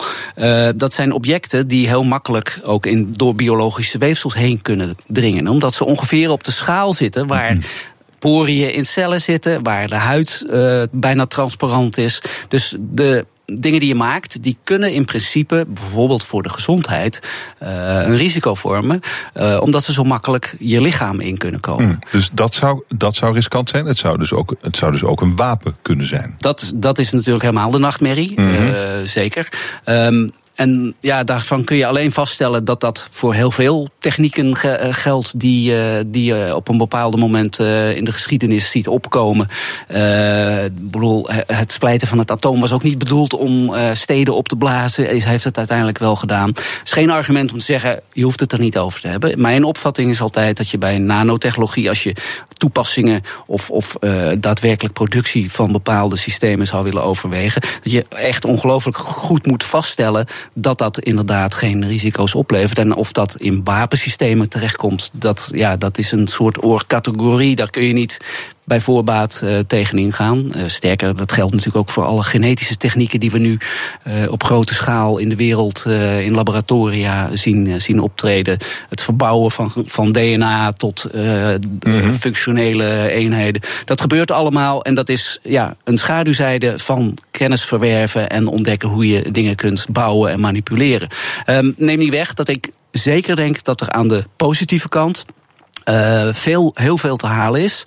dat 0.76 0.94
zijn 0.94 1.12
objecten 1.12 1.68
die 1.68 1.88
heel 1.88 2.04
makkelijk 2.04 2.60
ook 2.64 2.86
in, 2.86 3.08
door 3.10 3.34
biologische 3.34 3.98
weefsels 3.98 4.34
heen 4.34 4.62
kunnen 4.62 4.96
dringen. 5.06 5.48
Omdat 5.48 5.74
ze 5.74 5.84
ongeveer 5.84 6.30
op 6.30 6.44
de 6.44 6.52
schaal 6.52 6.94
zitten 6.94 7.26
waar. 7.26 7.58
Poriën 8.22 8.72
in 8.72 8.86
cellen 8.86 9.20
zitten, 9.20 9.62
waar 9.62 9.88
de 9.88 9.96
huid 9.96 10.44
uh, 10.50 10.82
bijna 10.90 11.26
transparant 11.26 11.98
is. 11.98 12.22
Dus 12.48 12.76
de 12.80 13.26
dingen 13.44 13.80
die 13.80 13.88
je 13.88 13.94
maakt, 13.94 14.42
die 14.42 14.58
kunnen 14.64 14.92
in 14.92 15.04
principe, 15.04 15.66
bijvoorbeeld 15.68 16.24
voor 16.24 16.42
de 16.42 16.48
gezondheid, 16.48 17.28
uh, 17.62 17.68
een 17.68 18.16
risico 18.16 18.54
vormen. 18.54 19.00
Uh, 19.34 19.60
omdat 19.60 19.84
ze 19.84 19.92
zo 19.92 20.04
makkelijk 20.04 20.54
je 20.58 20.80
lichaam 20.80 21.20
in 21.20 21.38
kunnen 21.38 21.60
komen. 21.60 21.84
Hmm, 21.84 21.98
dus 22.10 22.30
dat 22.32 22.54
zou, 22.54 22.82
dat 22.88 23.14
zou 23.14 23.34
riskant 23.34 23.70
zijn. 23.70 23.86
Het 23.86 23.98
zou, 23.98 24.18
dus 24.18 24.32
ook, 24.32 24.54
het 24.60 24.76
zou 24.76 24.92
dus 24.92 25.04
ook 25.04 25.20
een 25.20 25.36
wapen 25.36 25.76
kunnen 25.82 26.06
zijn. 26.06 26.34
Dat, 26.38 26.72
dat 26.74 26.98
is 26.98 27.10
natuurlijk 27.10 27.44
helemaal 27.44 27.70
de 27.70 27.78
nachtmerrie. 27.78 28.40
Mm 28.40 28.54
-hmm. 28.54 28.66
uh, 28.66 28.98
zeker. 29.04 29.48
Um, 29.84 30.32
en 30.62 30.94
ja, 31.00 31.24
daarvan 31.24 31.64
kun 31.64 31.76
je 31.76 31.86
alleen 31.86 32.12
vaststellen 32.12 32.64
dat 32.64 32.80
dat 32.80 33.08
voor 33.10 33.34
heel 33.34 33.50
veel 33.50 33.88
technieken 33.98 34.56
ge 34.56 34.88
geldt 34.90 35.40
die, 35.40 35.72
uh, 35.72 36.00
die 36.06 36.24
je 36.24 36.56
op 36.56 36.68
een 36.68 36.78
bepaald 36.78 37.16
moment 37.16 37.58
uh, 37.58 37.96
in 37.96 38.04
de 38.04 38.12
geschiedenis 38.12 38.70
ziet 38.70 38.88
opkomen. 38.88 39.48
Uh, 39.88 40.64
bedoel, 40.72 41.28
het 41.46 41.72
splijten 41.72 42.08
van 42.08 42.18
het 42.18 42.30
atoom 42.30 42.60
was 42.60 42.72
ook 42.72 42.82
niet 42.82 42.98
bedoeld 42.98 43.34
om 43.34 43.74
steden 43.92 44.34
op 44.34 44.48
te 44.48 44.56
blazen. 44.56 45.04
Hij 45.04 45.20
heeft 45.24 45.44
het 45.44 45.58
uiteindelijk 45.58 45.98
wel 45.98 46.16
gedaan. 46.16 46.48
Het 46.48 46.80
is 46.84 46.92
geen 46.92 47.10
argument 47.10 47.52
om 47.52 47.58
te 47.58 47.64
zeggen, 47.64 48.00
je 48.12 48.22
hoeft 48.22 48.40
het 48.40 48.52
er 48.52 48.58
niet 48.58 48.78
over 48.78 49.00
te 49.00 49.08
hebben. 49.08 49.40
Mijn 49.40 49.64
opvatting 49.64 50.10
is 50.10 50.20
altijd 50.20 50.56
dat 50.56 50.68
je 50.68 50.78
bij 50.78 50.98
nanotechnologie, 50.98 51.88
als 51.88 52.02
je 52.02 52.16
toepassingen 52.52 53.22
of, 53.46 53.70
of 53.70 53.96
daadwerkelijk 54.38 54.94
productie 54.94 55.52
van 55.52 55.72
bepaalde 55.72 56.16
systemen 56.16 56.66
zou 56.66 56.84
willen 56.84 57.02
overwegen, 57.02 57.62
dat 57.82 57.92
je 57.92 58.04
echt 58.08 58.44
ongelooflijk 58.44 58.96
goed 58.96 59.46
moet 59.46 59.64
vaststellen 59.64 60.26
dat 60.54 60.78
dat 60.78 60.98
inderdaad 60.98 61.54
geen 61.54 61.86
risico's 61.86 62.34
oplevert. 62.34 62.78
En 62.78 62.94
of 62.94 63.12
dat 63.12 63.36
in 63.36 63.64
wapensystemen 63.64 64.48
terechtkomt, 64.48 65.10
dat, 65.12 65.50
ja, 65.54 65.76
dat 65.76 65.98
is 65.98 66.12
een 66.12 66.28
soort 66.28 66.64
oorcategorie. 66.64 67.56
Daar 67.56 67.70
kun 67.70 67.84
je 67.84 67.92
niet 67.92 68.18
bij 68.64 68.80
voorbaat 68.80 69.40
uh, 69.44 69.58
tegenin 69.66 70.12
gaan. 70.12 70.52
Uh, 70.56 70.68
sterker, 70.68 71.16
dat 71.16 71.32
geldt 71.32 71.52
natuurlijk 71.52 71.78
ook 71.78 71.90
voor 71.90 72.04
alle 72.04 72.22
genetische 72.22 72.76
technieken 72.76 73.20
die 73.20 73.30
we 73.30 73.38
nu 73.38 73.58
uh, 74.06 74.32
op 74.32 74.44
grote 74.44 74.74
schaal 74.74 75.18
in 75.18 75.28
de 75.28 75.36
wereld 75.36 75.84
in 76.20 76.34
laboratoria 76.34 77.36
zien, 77.36 77.80
zien 77.80 78.00
optreden. 78.00 78.58
Het 78.88 79.02
verbouwen 79.02 79.50
van, 79.50 79.70
van 79.86 80.12
DNA 80.12 80.72
tot 80.72 81.06
-hmm. 81.12 82.12
functionele 82.12 83.08
eenheden. 83.08 83.62
Dat 83.84 84.00
gebeurt 84.00 84.30
allemaal 84.30 84.84
en 84.84 84.94
dat 84.94 85.08
is 85.08 85.38
ja, 85.42 85.76
een 85.84 85.98
schaduwzijde 85.98 86.78
van 86.78 87.18
kennis 87.30 87.64
verwerven 87.64 88.30
en 88.30 88.46
ontdekken 88.46 88.88
hoe 88.88 89.06
je 89.06 89.30
dingen 89.30 89.56
kunt 89.56 89.86
bouwen 89.90 90.30
en 90.30 90.40
manipuleren. 90.40 91.08
Um, 91.46 91.74
neem 91.76 91.98
niet 91.98 92.10
weg 92.10 92.34
dat 92.34 92.48
ik 92.48 92.70
zeker 92.90 93.36
denk 93.36 93.62
dat 93.62 93.80
er 93.80 93.90
aan 93.90 94.08
de 94.08 94.24
positieve 94.36 94.88
kant 94.88 95.24
Uh, 95.88 96.28
veel, 96.32 96.70
heel 96.74 96.98
veel 96.98 97.16
te 97.16 97.26
halen 97.26 97.60
is. 97.60 97.82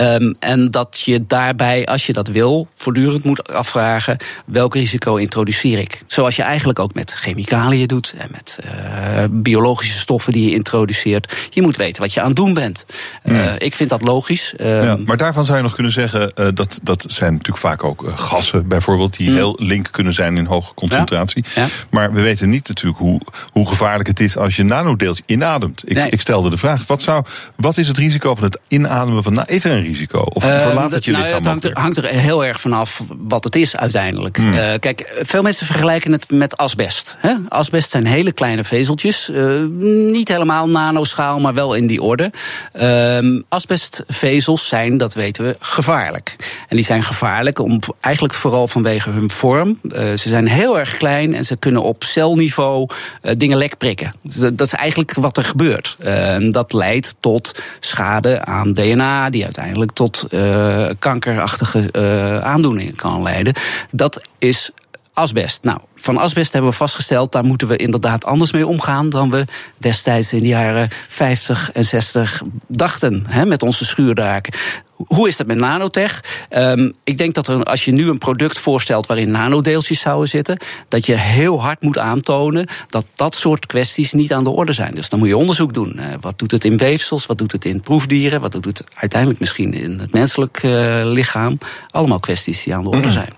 Um, 0.00 0.36
en 0.38 0.70
dat 0.70 1.00
je 1.04 1.26
daarbij, 1.26 1.86
als 1.86 2.06
je 2.06 2.12
dat 2.12 2.28
wil, 2.28 2.68
voortdurend 2.74 3.24
moet 3.24 3.48
afvragen: 3.48 4.16
welk 4.46 4.74
risico 4.74 5.16
introduceer 5.16 5.78
ik? 5.78 6.02
Zoals 6.06 6.36
je 6.36 6.42
eigenlijk 6.42 6.78
ook 6.78 6.94
met 6.94 7.12
chemicaliën 7.12 7.86
doet 7.86 8.14
en 8.18 8.28
met 8.30 8.58
uh, 8.64 9.24
biologische 9.30 9.98
stoffen 9.98 10.32
die 10.32 10.48
je 10.48 10.54
introduceert. 10.54 11.36
Je 11.50 11.62
moet 11.62 11.76
weten 11.76 12.02
wat 12.02 12.14
je 12.14 12.20
aan 12.20 12.26
het 12.26 12.36
doen 12.36 12.54
bent. 12.54 12.84
Uh, 13.24 13.52
Ik 13.58 13.74
vind 13.74 13.90
dat 13.90 14.02
logisch. 14.02 14.54
Um, 14.60 14.84
ja, 14.84 14.96
maar 15.06 15.16
daarvan 15.16 15.44
zou 15.44 15.56
je 15.56 15.62
nog 15.62 15.74
kunnen 15.74 15.92
zeggen: 15.92 16.32
dat, 16.54 16.78
dat 16.82 17.04
zijn 17.08 17.32
natuurlijk 17.32 17.58
vaak 17.58 17.84
ook 17.84 18.12
gassen, 18.14 18.68
bijvoorbeeld, 18.68 19.16
die 19.16 19.28
mm. 19.28 19.34
heel 19.34 19.56
link 19.60 19.88
kunnen 19.90 20.14
zijn 20.14 20.36
in 20.36 20.44
hoge 20.44 20.74
concentratie. 20.74 21.44
Ja. 21.54 21.66
Maar 21.90 22.12
we 22.12 22.20
weten 22.20 22.48
niet 22.48 22.68
natuurlijk 22.68 22.98
hoe, 22.98 23.20
hoe 23.50 23.68
gevaarlijk 23.68 24.08
het 24.08 24.20
is 24.20 24.36
als 24.36 24.56
je 24.56 24.62
nanodeeltje 24.62 25.22
inademt. 25.26 25.82
Ik, 25.84 25.96
nee. 25.96 26.10
ik 26.10 26.20
stelde 26.20 26.50
de 26.50 26.56
vraag: 26.56 26.86
wat 26.86 27.02
zou 27.02 27.24
wat 27.56 27.78
is 27.78 27.88
het 27.88 27.96
risico 27.96 28.34
van 28.34 28.44
het 28.44 28.60
inademen 28.68 29.22
van... 29.22 29.34
Nou, 29.34 29.46
is 29.50 29.64
er 29.64 29.72
een 29.72 29.82
risico? 29.82 30.18
Of 30.18 30.44
uh, 30.44 30.60
verlaat 30.60 30.90
het 30.90 31.04
je 31.04 31.10
nou, 31.10 31.24
lichaam? 31.24 31.38
Het 31.38 31.48
hangt 31.48 31.64
er, 31.64 31.70
hangt 31.72 31.96
er, 31.96 32.06
heel 32.06 32.44
erg 32.44 32.60
vanaf 32.60 33.02
wat 33.18 33.44
het 33.44 33.56
is 33.56 33.76
uiteindelijk. 33.76 34.36
Hmm. 34.36 34.54
Uh, 34.54 34.72
kijk, 34.80 35.20
veel 35.22 35.42
mensen 35.42 35.66
vergelijken 35.66 36.12
het 36.12 36.30
met 36.30 36.56
asbest. 36.56 37.16
Hè? 37.18 37.34
Asbest 37.48 37.90
zijn 37.90 38.06
hele 38.06 38.32
kleine 38.32 38.64
vezeltjes. 38.64 39.28
Uh, 39.32 39.64
niet 40.12 40.28
helemaal 40.28 40.68
nanoschaal, 40.68 41.40
maar 41.40 41.54
wel 41.54 41.74
in 41.74 41.86
die 41.86 42.02
orde. 42.02 42.32
Ehm, 42.72 43.40
asbestvezels 43.48 44.68
zijn, 44.68 44.98
dat 44.98 45.14
weten 45.14 45.44
we, 45.44 45.56
gevaarlijk. 45.60 46.36
En 46.68 46.76
die 46.76 46.84
zijn 46.84 47.02
gevaarlijk 47.02 47.58
om, 47.58 47.80
eigenlijk 48.00 48.34
vooral 48.34 48.68
vanwege 48.68 49.10
hun 49.10 49.30
vorm. 49.30 49.78
ze 49.92 50.16
zijn 50.16 50.46
heel 50.46 50.78
erg 50.78 50.96
klein 50.96 51.34
en 51.34 51.44
ze 51.44 51.56
kunnen 51.56 51.82
op 51.82 52.04
celniveau 52.04 52.88
dingen 53.36 53.58
lek 53.58 53.76
prikken. 53.76 54.14
Dat 54.52 54.66
is 54.66 54.72
eigenlijk 54.72 55.14
wat 55.14 55.36
er 55.36 55.44
gebeurt. 55.44 55.96
Ehm, 55.98 56.50
dat 56.50 56.72
leidt 56.72 57.14
tot 57.24 57.62
schade 57.80 58.44
aan 58.44 58.72
DNA, 58.72 59.30
die 59.30 59.44
uiteindelijk 59.44 59.92
tot 59.92 60.26
uh, 60.30 60.90
kankerachtige 60.98 61.88
uh, 61.92 62.38
aandoeningen 62.38 62.96
kan 62.96 63.22
leiden. 63.22 63.54
Dat 63.90 64.22
is 64.38 64.70
asbest. 65.14 65.62
Nou, 65.62 65.78
van 65.96 66.18
asbest 66.18 66.52
hebben 66.52 66.70
we 66.70 66.76
vastgesteld, 66.76 67.32
daar 67.32 67.44
moeten 67.44 67.68
we 67.68 67.76
inderdaad 67.76 68.24
anders 68.24 68.52
mee 68.52 68.66
omgaan 68.66 69.10
dan 69.10 69.30
we 69.30 69.44
destijds 69.78 70.32
in 70.32 70.40
de 70.40 70.46
jaren 70.46 70.88
50 71.08 71.72
en 71.72 71.84
60 71.84 72.42
dachten 72.68 73.24
hè, 73.28 73.46
met 73.46 73.62
onze 73.62 73.84
schuurdaken. 73.84 74.52
Hoe 74.94 75.28
is 75.28 75.36
dat 75.36 75.46
met 75.46 75.56
nanotech? 75.56 76.24
Um, 76.50 76.92
ik 77.04 77.18
denk 77.18 77.34
dat 77.34 77.48
er, 77.48 77.64
als 77.64 77.84
je 77.84 77.92
nu 77.92 78.08
een 78.08 78.18
product 78.18 78.58
voorstelt 78.58 79.06
waarin 79.06 79.30
nanodeeltjes 79.30 80.00
zouden 80.00 80.28
zitten, 80.28 80.58
dat 80.88 81.06
je 81.06 81.14
heel 81.14 81.62
hard 81.62 81.82
moet 81.82 81.98
aantonen 81.98 82.66
dat 82.88 83.06
dat 83.14 83.34
soort 83.34 83.66
kwesties 83.66 84.12
niet 84.12 84.32
aan 84.32 84.44
de 84.44 84.50
orde 84.50 84.72
zijn. 84.72 84.94
Dus 84.94 85.08
dan 85.08 85.18
moet 85.18 85.28
je 85.28 85.36
onderzoek 85.36 85.74
doen. 85.74 85.92
Uh, 85.96 86.14
wat 86.20 86.38
doet 86.38 86.50
het 86.50 86.64
in 86.64 86.76
weefsels? 86.76 87.26
Wat 87.26 87.38
doet 87.38 87.52
het 87.52 87.64
in 87.64 87.80
proefdieren? 87.80 88.40
Wat 88.40 88.52
doet 88.52 88.64
het 88.64 88.84
uiteindelijk 88.94 89.40
misschien 89.40 89.74
in 89.74 89.98
het 89.98 90.12
menselijk 90.12 90.62
uh, 90.62 91.00
lichaam? 91.04 91.58
Allemaal 91.90 92.20
kwesties 92.20 92.62
die 92.62 92.74
aan 92.74 92.82
de 92.82 92.88
orde 92.88 93.08
mm-hmm. 93.08 93.12
zijn. 93.12 93.32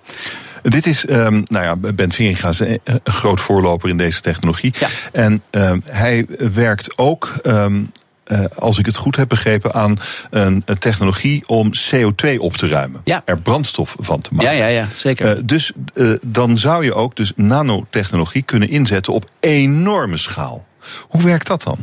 Dit 0.68 0.86
is, 0.86 1.08
um, 1.08 1.42
nou 1.46 1.64
ja, 1.64 1.92
Ben 1.92 2.12
Veringa 2.12 2.48
is 2.48 2.60
een 2.60 2.80
groot 3.04 3.40
voorloper 3.40 3.88
in 3.88 3.96
deze 3.96 4.20
technologie. 4.20 4.74
Ja. 4.78 4.88
En 5.12 5.42
um, 5.50 5.82
hij 5.90 6.26
werkt 6.52 6.98
ook. 6.98 7.34
Um, 7.44 7.92
uh, 8.26 8.44
als 8.58 8.78
ik 8.78 8.86
het 8.86 8.96
goed 8.96 9.16
heb 9.16 9.28
begrepen, 9.28 9.74
aan 9.74 9.98
een, 10.30 10.62
een 10.64 10.78
technologie 10.78 11.48
om 11.48 11.70
CO2 11.90 12.38
op 12.38 12.56
te 12.56 12.68
ruimen. 12.68 13.00
Ja. 13.04 13.22
Er 13.24 13.40
brandstof 13.40 13.96
van 13.98 14.20
te 14.20 14.30
maken. 14.32 14.56
Ja, 14.56 14.66
ja, 14.66 14.66
ja 14.66 14.86
zeker. 14.94 15.36
Uh, 15.36 15.42
dus 15.44 15.72
uh, 15.94 16.14
dan 16.26 16.58
zou 16.58 16.84
je 16.84 16.94
ook 16.94 17.16
dus 17.16 17.32
nanotechnologie 17.36 18.42
kunnen 18.42 18.68
inzetten 18.68 19.12
op 19.12 19.30
enorme 19.40 20.16
schaal. 20.16 20.64
Hoe 21.08 21.22
werkt 21.22 21.46
dat 21.46 21.62
dan? 21.62 21.78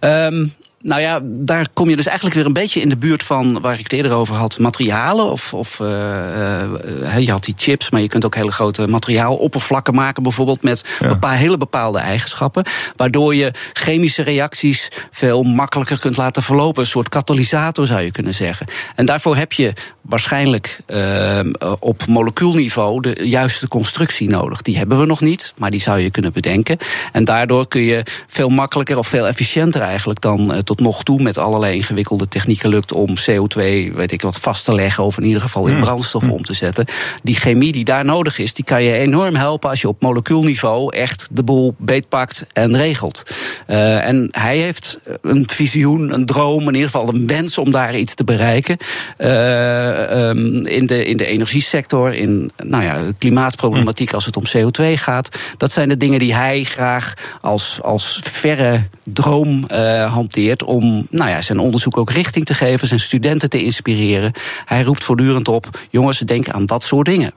Um, 0.00 0.54
nou 0.82 1.00
ja, 1.00 1.20
daar 1.22 1.68
kom 1.72 1.88
je 1.88 1.96
dus 1.96 2.06
eigenlijk 2.06 2.36
weer 2.36 2.46
een 2.46 2.52
beetje 2.52 2.80
in 2.80 2.88
de 2.88 2.96
buurt 2.96 3.22
van 3.22 3.60
waar 3.60 3.78
ik 3.78 3.82
het 3.82 3.92
eerder 3.92 4.12
over 4.12 4.34
had, 4.36 4.58
materialen. 4.58 5.30
Of, 5.30 5.54
of 5.54 5.80
uh, 5.80 5.88
uh, 5.88 7.18
je 7.18 7.30
had 7.30 7.44
die 7.44 7.54
chips, 7.56 7.90
maar 7.90 8.00
je 8.00 8.08
kunt 8.08 8.24
ook 8.24 8.34
hele 8.34 8.50
grote 8.50 8.86
materiaaloppervlakken 8.86 9.94
maken, 9.94 10.22
bijvoorbeeld 10.22 10.62
met 10.62 10.84
ja. 11.00 11.08
bepaal, 11.08 11.30
hele 11.30 11.56
bepaalde 11.56 11.98
eigenschappen. 11.98 12.64
Waardoor 12.96 13.34
je 13.34 13.52
chemische 13.72 14.22
reacties 14.22 14.88
veel 15.10 15.42
makkelijker 15.42 16.00
kunt 16.00 16.16
laten 16.16 16.42
verlopen. 16.42 16.82
Een 16.82 16.88
soort 16.88 17.08
katalysator 17.08 17.86
zou 17.86 18.00
je 18.00 18.12
kunnen 18.12 18.34
zeggen. 18.34 18.66
En 18.94 19.06
daarvoor 19.06 19.36
heb 19.36 19.52
je 19.52 19.72
waarschijnlijk 20.00 20.80
uh, 20.86 21.40
op 21.78 22.06
molecuulniveau 22.06 23.00
de 23.00 23.28
juiste 23.28 23.68
constructie 23.68 24.28
nodig. 24.28 24.62
Die 24.62 24.76
hebben 24.76 24.98
we 24.98 25.06
nog 25.06 25.20
niet, 25.20 25.54
maar 25.56 25.70
die 25.70 25.80
zou 25.80 25.98
je 25.98 26.10
kunnen 26.10 26.32
bedenken. 26.32 26.76
En 27.12 27.24
daardoor 27.24 27.68
kun 27.68 27.82
je 27.82 28.02
veel 28.26 28.48
makkelijker 28.48 28.98
of 28.98 29.06
veel 29.06 29.26
efficiënter 29.26 29.80
eigenlijk 29.80 30.20
dan 30.20 30.62
tot 30.64 30.71
nog 30.80 31.02
toe 31.02 31.22
met 31.22 31.38
allerlei 31.38 31.74
ingewikkelde 31.74 32.28
technieken 32.28 32.68
lukt 32.68 32.92
om 32.92 33.08
CO2, 33.08 33.56
weet 33.94 34.12
ik 34.12 34.22
wat, 34.22 34.38
vast 34.38 34.64
te 34.64 34.74
leggen 34.74 35.04
of 35.04 35.18
in 35.18 35.24
ieder 35.24 35.42
geval 35.42 35.66
in 35.66 35.80
brandstof 35.80 36.28
om 36.28 36.44
te 36.44 36.54
zetten. 36.54 36.86
Die 37.22 37.34
chemie 37.34 37.72
die 37.72 37.84
daar 37.84 38.04
nodig 38.04 38.38
is, 38.38 38.54
die 38.54 38.64
kan 38.64 38.82
je 38.82 38.92
enorm 38.92 39.34
helpen 39.34 39.70
als 39.70 39.80
je 39.80 39.88
op 39.88 40.00
molecuulniveau 40.00 40.96
echt 40.96 41.28
de 41.30 41.42
boel 41.42 41.74
beetpakt 41.78 42.46
en 42.52 42.76
regelt. 42.76 43.22
Uh, 43.66 44.06
en 44.06 44.28
hij 44.30 44.58
heeft 44.58 44.98
een 45.22 45.48
visioen, 45.48 46.12
een 46.12 46.26
droom, 46.26 46.60
in 46.60 46.74
ieder 46.74 46.90
geval 46.90 47.08
een 47.08 47.26
wens 47.26 47.58
om 47.58 47.70
daar 47.70 47.96
iets 47.96 48.14
te 48.14 48.24
bereiken. 48.24 48.76
Uh, 49.18 50.28
um, 50.28 50.66
in, 50.66 50.86
de, 50.86 51.04
in 51.04 51.16
de 51.16 51.26
energiesector, 51.26 52.14
in 52.14 52.50
nou 52.62 52.84
ja, 52.84 52.98
klimaatproblematiek 53.18 54.12
als 54.12 54.24
het 54.24 54.36
om 54.36 54.44
CO2 54.56 54.92
gaat. 54.94 55.38
Dat 55.56 55.72
zijn 55.72 55.88
de 55.88 55.96
dingen 55.96 56.18
die 56.18 56.34
hij 56.34 56.64
graag 56.64 57.14
als, 57.40 57.78
als 57.82 58.20
verre 58.22 58.86
droom 59.04 59.64
uh, 59.72 60.12
hanteert 60.12 60.61
om 60.64 61.06
nou 61.10 61.30
ja, 61.30 61.42
zijn 61.42 61.58
onderzoek 61.58 61.96
ook 61.96 62.10
richting 62.10 62.44
te 62.44 62.54
geven, 62.54 62.88
zijn 62.88 63.00
studenten 63.00 63.50
te 63.50 63.62
inspireren. 63.62 64.32
Hij 64.64 64.82
roept 64.82 65.04
voortdurend 65.04 65.48
op: 65.48 65.80
jongens, 65.90 66.18
denk 66.18 66.48
aan 66.48 66.66
dat 66.66 66.84
soort 66.84 67.06
dingen. 67.06 67.32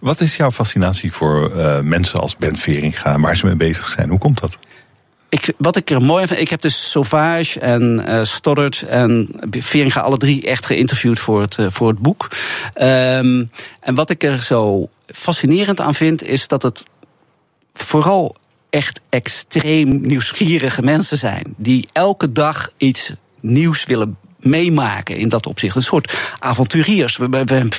Wat 0.00 0.20
is 0.20 0.36
jouw 0.36 0.50
fascinatie 0.50 1.12
voor 1.12 1.52
uh, 1.56 1.80
mensen 1.80 2.20
als 2.20 2.36
Ben 2.36 2.56
Veringa, 2.56 3.20
waar 3.20 3.36
ze 3.36 3.46
mee 3.46 3.56
bezig 3.56 3.88
zijn? 3.88 4.08
Hoe 4.08 4.18
komt 4.18 4.40
dat? 4.40 4.58
Ik, 5.28 5.52
wat 5.58 5.76
ik 5.76 5.90
er 5.90 6.02
mooi 6.02 6.26
vind, 6.26 6.40
ik 6.40 6.50
heb 6.50 6.60
dus 6.60 6.90
Sauvage 6.90 7.60
en 7.60 8.04
uh, 8.08 8.24
Stoddard 8.24 8.82
en 8.82 9.28
Veringa 9.50 10.00
alle 10.00 10.16
drie 10.16 10.46
echt 10.46 10.66
geïnterviewd 10.66 11.18
voor 11.18 11.40
het, 11.40 11.56
uh, 11.56 11.66
voor 11.70 11.88
het 11.88 11.98
boek. 11.98 12.28
Um, 12.80 13.50
en 13.80 13.94
wat 13.94 14.10
ik 14.10 14.22
er 14.22 14.42
zo 14.42 14.88
fascinerend 15.06 15.80
aan 15.80 15.94
vind, 15.94 16.22
is 16.22 16.48
dat 16.48 16.62
het 16.62 16.84
vooral 17.74 18.36
echt 18.76 19.00
extreem 19.08 20.00
nieuwsgierige 20.00 20.82
mensen 20.82 21.18
zijn. 21.18 21.54
Die 21.56 21.88
elke 21.92 22.32
dag 22.32 22.72
iets 22.76 23.12
nieuws 23.40 23.84
willen 23.84 24.16
meemaken 24.38 25.16
in 25.16 25.28
dat 25.28 25.46
opzicht. 25.46 25.76
Een 25.76 25.82
soort 25.82 26.14
avonturiers. 26.38 27.18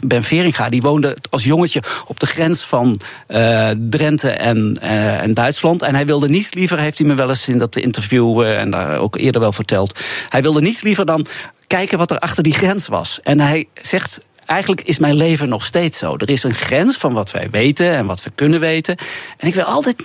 Ben 0.06 0.24
Veringa 0.24 0.70
die 0.70 0.82
woonde 0.82 1.18
als 1.30 1.44
jongetje 1.44 1.84
op 2.08 2.20
de 2.20 2.26
grens 2.26 2.64
van 2.64 3.00
uh, 3.28 3.70
Drenthe 3.90 4.30
en, 4.30 4.78
uh, 4.84 5.22
en 5.22 5.34
Duitsland. 5.34 5.82
En 5.82 5.96
hij 5.96 6.06
wilde 6.06 6.30
niets 6.30 6.54
liever, 6.54 6.80
heeft 6.80 6.98
hij 6.98 7.08
me 7.08 7.14
wel 7.14 7.30
eens 7.30 7.48
in 7.48 7.58
dat 7.58 7.76
interview 7.76 8.42
uh, 8.42 8.60
en 8.60 8.72
daar 8.72 8.98
ook 8.98 9.16
eerder 9.16 9.42
wel 9.42 9.52
verteld. 9.52 10.00
Hij 10.30 10.42
wilde 10.42 10.62
niets 10.62 10.82
liever 10.82 11.06
dan 11.06 11.26
kijken 11.68 11.98
wat 11.98 12.12
er 12.12 12.20
achter 12.20 12.44
die 12.44 12.54
grens 12.54 12.88
was. 12.88 13.20
En 13.24 13.40
hij 13.40 13.68
zegt 13.74 14.26
eigenlijk 14.46 14.82
is 14.82 15.00
mijn 15.00 15.16
leven 15.16 15.50
nog 15.50 15.66
steeds 15.66 15.98
zo. 15.98 16.16
Er 16.16 16.30
is 16.30 16.44
een 16.44 16.56
grens 16.56 16.98
van 16.98 17.14
wat 17.14 17.32
wij 17.32 17.50
weten 17.50 17.92
en 17.92 18.06
wat 18.06 18.24
we 18.24 18.32
kunnen 18.36 18.60
weten. 18.60 18.98
En 19.38 19.48
ik 19.48 19.54
wil 19.54 19.64
altijd 19.64 19.96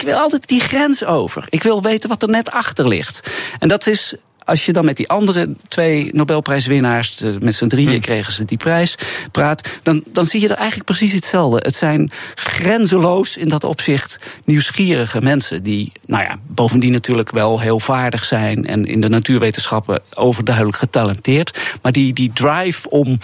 ik 0.00 0.02
wil 0.02 0.16
altijd 0.16 0.48
die 0.48 0.60
grens 0.60 1.04
over. 1.04 1.46
Ik 1.48 1.62
wil 1.62 1.82
weten 1.82 2.08
wat 2.08 2.22
er 2.22 2.28
net 2.28 2.50
achter 2.50 2.88
ligt. 2.88 3.30
En 3.58 3.68
dat 3.68 3.86
is 3.86 4.14
als 4.44 4.66
je 4.66 4.72
dan 4.72 4.84
met 4.84 4.96
die 4.96 5.08
andere 5.08 5.54
twee 5.68 6.08
Nobelprijswinnaars, 6.12 7.22
met 7.40 7.54
z'n 7.54 7.66
drieën 7.66 7.94
hm. 7.94 8.00
kregen 8.00 8.32
ze 8.32 8.44
die 8.44 8.56
prijs, 8.56 8.94
praat, 9.32 9.78
dan, 9.82 10.02
dan 10.06 10.26
zie 10.26 10.40
je 10.40 10.48
er 10.48 10.54
eigenlijk 10.54 10.84
precies 10.84 11.12
hetzelfde. 11.12 11.58
Het 11.62 11.76
zijn 11.76 12.10
grenzeloos 12.34 13.36
in 13.36 13.48
dat 13.48 13.64
opzicht 13.64 14.18
nieuwsgierige 14.44 15.22
mensen 15.22 15.62
die, 15.62 15.92
nou 16.06 16.22
ja, 16.22 16.38
bovendien 16.46 16.92
natuurlijk 16.92 17.30
wel 17.30 17.60
heel 17.60 17.80
vaardig 17.80 18.24
zijn 18.24 18.66
en 18.66 18.86
in 18.86 19.00
de 19.00 19.08
natuurwetenschappen 19.08 20.02
overduidelijk 20.14 20.76
getalenteerd, 20.76 21.58
maar 21.82 21.92
die, 21.92 22.12
die 22.12 22.30
drive 22.32 22.90
om 22.90 23.18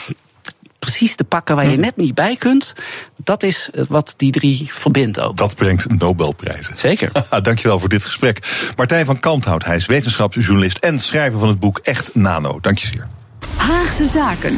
precies 0.83 1.15
te 1.15 1.25
pakken 1.25 1.57
waar 1.57 1.65
je 1.65 1.75
hm. 1.75 1.81
net 1.81 1.97
niet 1.97 2.15
bij 2.15 2.37
kunt. 2.37 2.73
Dat 3.17 3.43
is 3.43 3.71
wat 3.89 4.15
die 4.17 4.33
drie 4.33 4.69
verbindt 4.73 5.21
ook. 5.21 5.37
Dat 5.37 5.57
brengt 5.57 5.99
Nobelprijzen. 5.99 6.79
Zeker. 6.79 7.13
Dankjewel 7.43 7.81
voor 7.81 7.89
dit 7.89 8.05
gesprek. 8.05 8.39
Martijn 8.77 9.07
van 9.07 9.21
Kanthout, 9.21 9.65
hij 9.65 9.77
is 9.77 9.87
wetenschapsjournalist 9.87 10.79
en 10.79 10.99
schrijver 10.99 11.39
van 11.39 11.49
het 11.49 11.59
boek 11.59 11.79
Echt 11.79 12.15
Nano. 12.15 12.59
Dank 12.61 12.79
je 12.79 12.87
zeer. 12.87 13.09
Haagse 13.57 14.07
Zaken. 14.07 14.57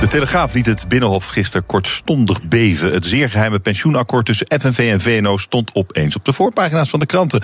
De 0.00 0.06
Telegraaf 0.08 0.52
liet 0.52 0.66
het 0.66 0.88
Binnenhof 0.88 1.26
gisteren 1.26 1.66
kortstondig 1.66 2.42
beven. 2.42 2.92
Het 2.92 3.06
zeer 3.06 3.30
geheime 3.30 3.58
pensioenakkoord 3.58 4.26
tussen 4.26 4.46
FNV 4.60 4.90
en 4.92 5.00
VNO 5.00 5.36
stond 5.36 5.70
opeens 5.74 6.16
op 6.16 6.24
de 6.24 6.32
voorpagina's 6.32 6.90
van 6.90 7.00
de 7.00 7.06
kranten. 7.06 7.42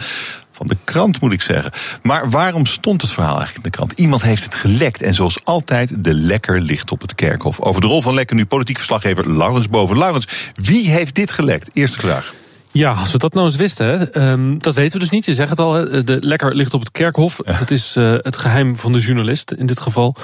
Van 0.53 0.67
de 0.67 0.77
krant 0.85 1.21
moet 1.21 1.33
ik 1.33 1.43
zeggen. 1.43 1.73
Maar 2.03 2.31
waarom 2.31 2.67
stond 2.67 3.03
het 3.03 3.11
verhaal 3.11 3.37
eigenlijk 3.37 3.65
in 3.65 3.71
de 3.71 3.77
krant? 3.77 3.93
Iemand 3.93 4.23
heeft 4.23 4.45
het 4.45 4.55
gelekt 4.55 5.03
en 5.03 5.15
zoals 5.15 5.45
altijd 5.45 6.05
de 6.05 6.15
lekker 6.15 6.61
ligt 6.61 6.93
op 6.93 7.01
het 7.01 7.15
kerkhof. 7.15 7.61
Over 7.61 7.81
de 7.81 7.87
rol 7.87 8.03
van 8.03 8.15
lekker 8.15 8.37
nu 8.37 8.47
politiek 8.47 8.77
verslaggever 8.77 9.37
Laurens 9.37 9.69
Boven. 9.69 9.99
Laurens, 9.99 10.53
wie 10.55 10.91
heeft 10.91 11.15
dit 11.15 11.33
gelekt? 11.33 11.71
Eerste 11.73 11.99
vraag. 11.99 12.35
Ja, 12.73 12.93
als 12.93 13.13
we 13.13 13.19
dat 13.19 13.35
nou 13.35 13.47
eens 13.47 13.57
wisten, 13.57 13.87
hè, 13.87 14.11
ehm, 14.11 14.59
dat 14.59 14.75
weten 14.75 14.93
we 14.93 14.99
dus 14.99 15.11
niet. 15.11 15.25
Je 15.25 15.35
zegt 15.35 15.51
het 15.51 15.59
al, 15.59 15.75
hè, 15.75 16.05
de 16.05 16.17
lekker 16.21 16.55
ligt 16.55 16.75
op 16.75 16.81
het 16.81 16.91
kerkhof. 16.91 17.37
Dat 17.37 17.71
is 17.71 17.97
uh, 17.97 18.15
het 18.19 18.37
geheim 18.37 18.77
van 18.77 18.93
de 18.93 18.99
journalist 18.99 19.53
in 19.53 19.67
dit 19.67 19.81
geval. 19.81 20.17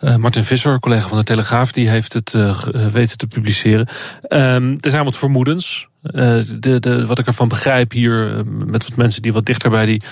Uh, 0.00 0.16
Martin 0.16 0.44
Visser, 0.44 0.80
collega 0.80 1.08
van 1.08 1.18
de 1.18 1.24
Telegraaf, 1.24 1.72
die 1.72 1.88
heeft 1.88 2.12
het 2.12 2.32
uh, 2.32 2.62
weten 2.92 3.18
te 3.18 3.26
publiceren. 3.26 3.88
Um, 4.28 4.78
er 4.80 4.90
zijn 4.90 5.04
wat 5.04 5.18
vermoedens. 5.18 5.88
De, 6.12 6.76
de, 6.80 7.06
wat 7.06 7.18
ik 7.18 7.26
ervan 7.26 7.48
begrijp 7.48 7.92
hier, 7.92 8.42
met 8.46 8.88
wat 8.88 8.96
mensen 8.96 9.22
die 9.22 9.32
wat 9.32 9.46
dichter 9.46 9.70
bij 9.70 9.86
die 9.86 10.02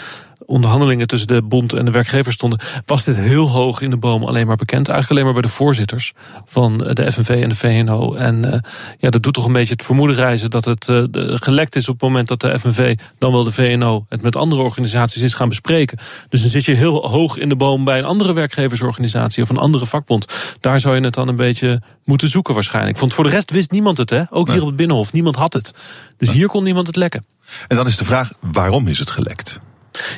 onderhandelingen 0.46 1.06
tussen 1.06 1.28
de 1.28 1.42
bond 1.42 1.72
en 1.72 1.84
de 1.84 1.90
werkgevers 1.90 2.34
stonden, 2.34 2.60
was 2.86 3.04
dit 3.04 3.16
heel 3.16 3.48
hoog 3.48 3.80
in 3.80 3.90
de 3.90 3.96
boom 3.96 4.24
alleen 4.24 4.46
maar 4.46 4.56
bekend. 4.56 4.88
Eigenlijk 4.88 5.10
alleen 5.10 5.24
maar 5.24 5.40
bij 5.42 5.50
de 5.50 5.56
voorzitters 5.56 6.12
van 6.44 6.78
de 6.78 7.12
FNV 7.12 7.28
en 7.28 7.48
de 7.48 7.54
VNO. 7.54 8.14
En 8.14 8.44
uh, 8.44 8.52
ja, 8.98 9.10
dat 9.10 9.22
doet 9.22 9.34
toch 9.34 9.46
een 9.46 9.52
beetje 9.52 9.72
het 9.72 9.82
vermoeden 9.82 10.16
reizen 10.16 10.50
dat 10.50 10.64
het 10.64 10.88
uh, 10.88 11.04
gelekt 11.34 11.76
is 11.76 11.88
op 11.88 11.94
het 11.94 12.02
moment 12.02 12.28
dat 12.28 12.40
de 12.40 12.58
FNV, 12.58 12.96
dan 13.18 13.32
wel 13.32 13.44
de 13.44 13.52
VNO, 13.52 14.06
het 14.08 14.22
met 14.22 14.36
andere 14.36 14.62
organisaties 14.62 15.22
is 15.22 15.34
gaan 15.34 15.48
bespreken. 15.48 15.98
Dus 16.28 16.40
dan 16.40 16.50
zit 16.50 16.64
je 16.64 16.74
heel 16.74 17.08
hoog 17.08 17.36
in 17.36 17.48
de 17.48 17.56
boom 17.56 17.84
bij 17.84 17.98
een 17.98 18.04
andere 18.04 18.32
werkgeversorganisatie 18.32 19.42
of 19.42 19.48
een 19.48 19.58
andere 19.58 19.86
vakbond. 19.86 20.26
Daar 20.60 20.80
zou 20.80 20.94
je 20.96 21.00
het 21.00 21.14
dan 21.14 21.28
een 21.28 21.36
beetje 21.36 21.82
moeten 22.04 22.28
zoeken 22.28 22.54
waarschijnlijk. 22.54 22.98
Want 22.98 23.14
voor 23.14 23.24
de 23.24 23.30
rest 23.30 23.50
wist 23.50 23.70
niemand 23.70 23.98
het, 23.98 24.10
hè? 24.10 24.22
Ook 24.30 24.48
hier 24.48 24.60
op 24.60 24.66
het 24.66 24.76
Binnenhof. 24.76 25.12
Niemand 25.12 25.36
had 25.36 25.52
het. 25.52 25.74
Dus 26.16 26.30
hier 26.30 26.48
kon 26.48 26.64
niemand 26.64 26.86
het 26.86 26.96
lekken. 26.96 27.24
En 27.68 27.76
dan 27.76 27.86
is 27.86 27.96
de 27.96 28.04
vraag, 28.04 28.32
waarom 28.40 28.88
is 28.88 28.98
het 28.98 29.10
gelekt? 29.10 29.60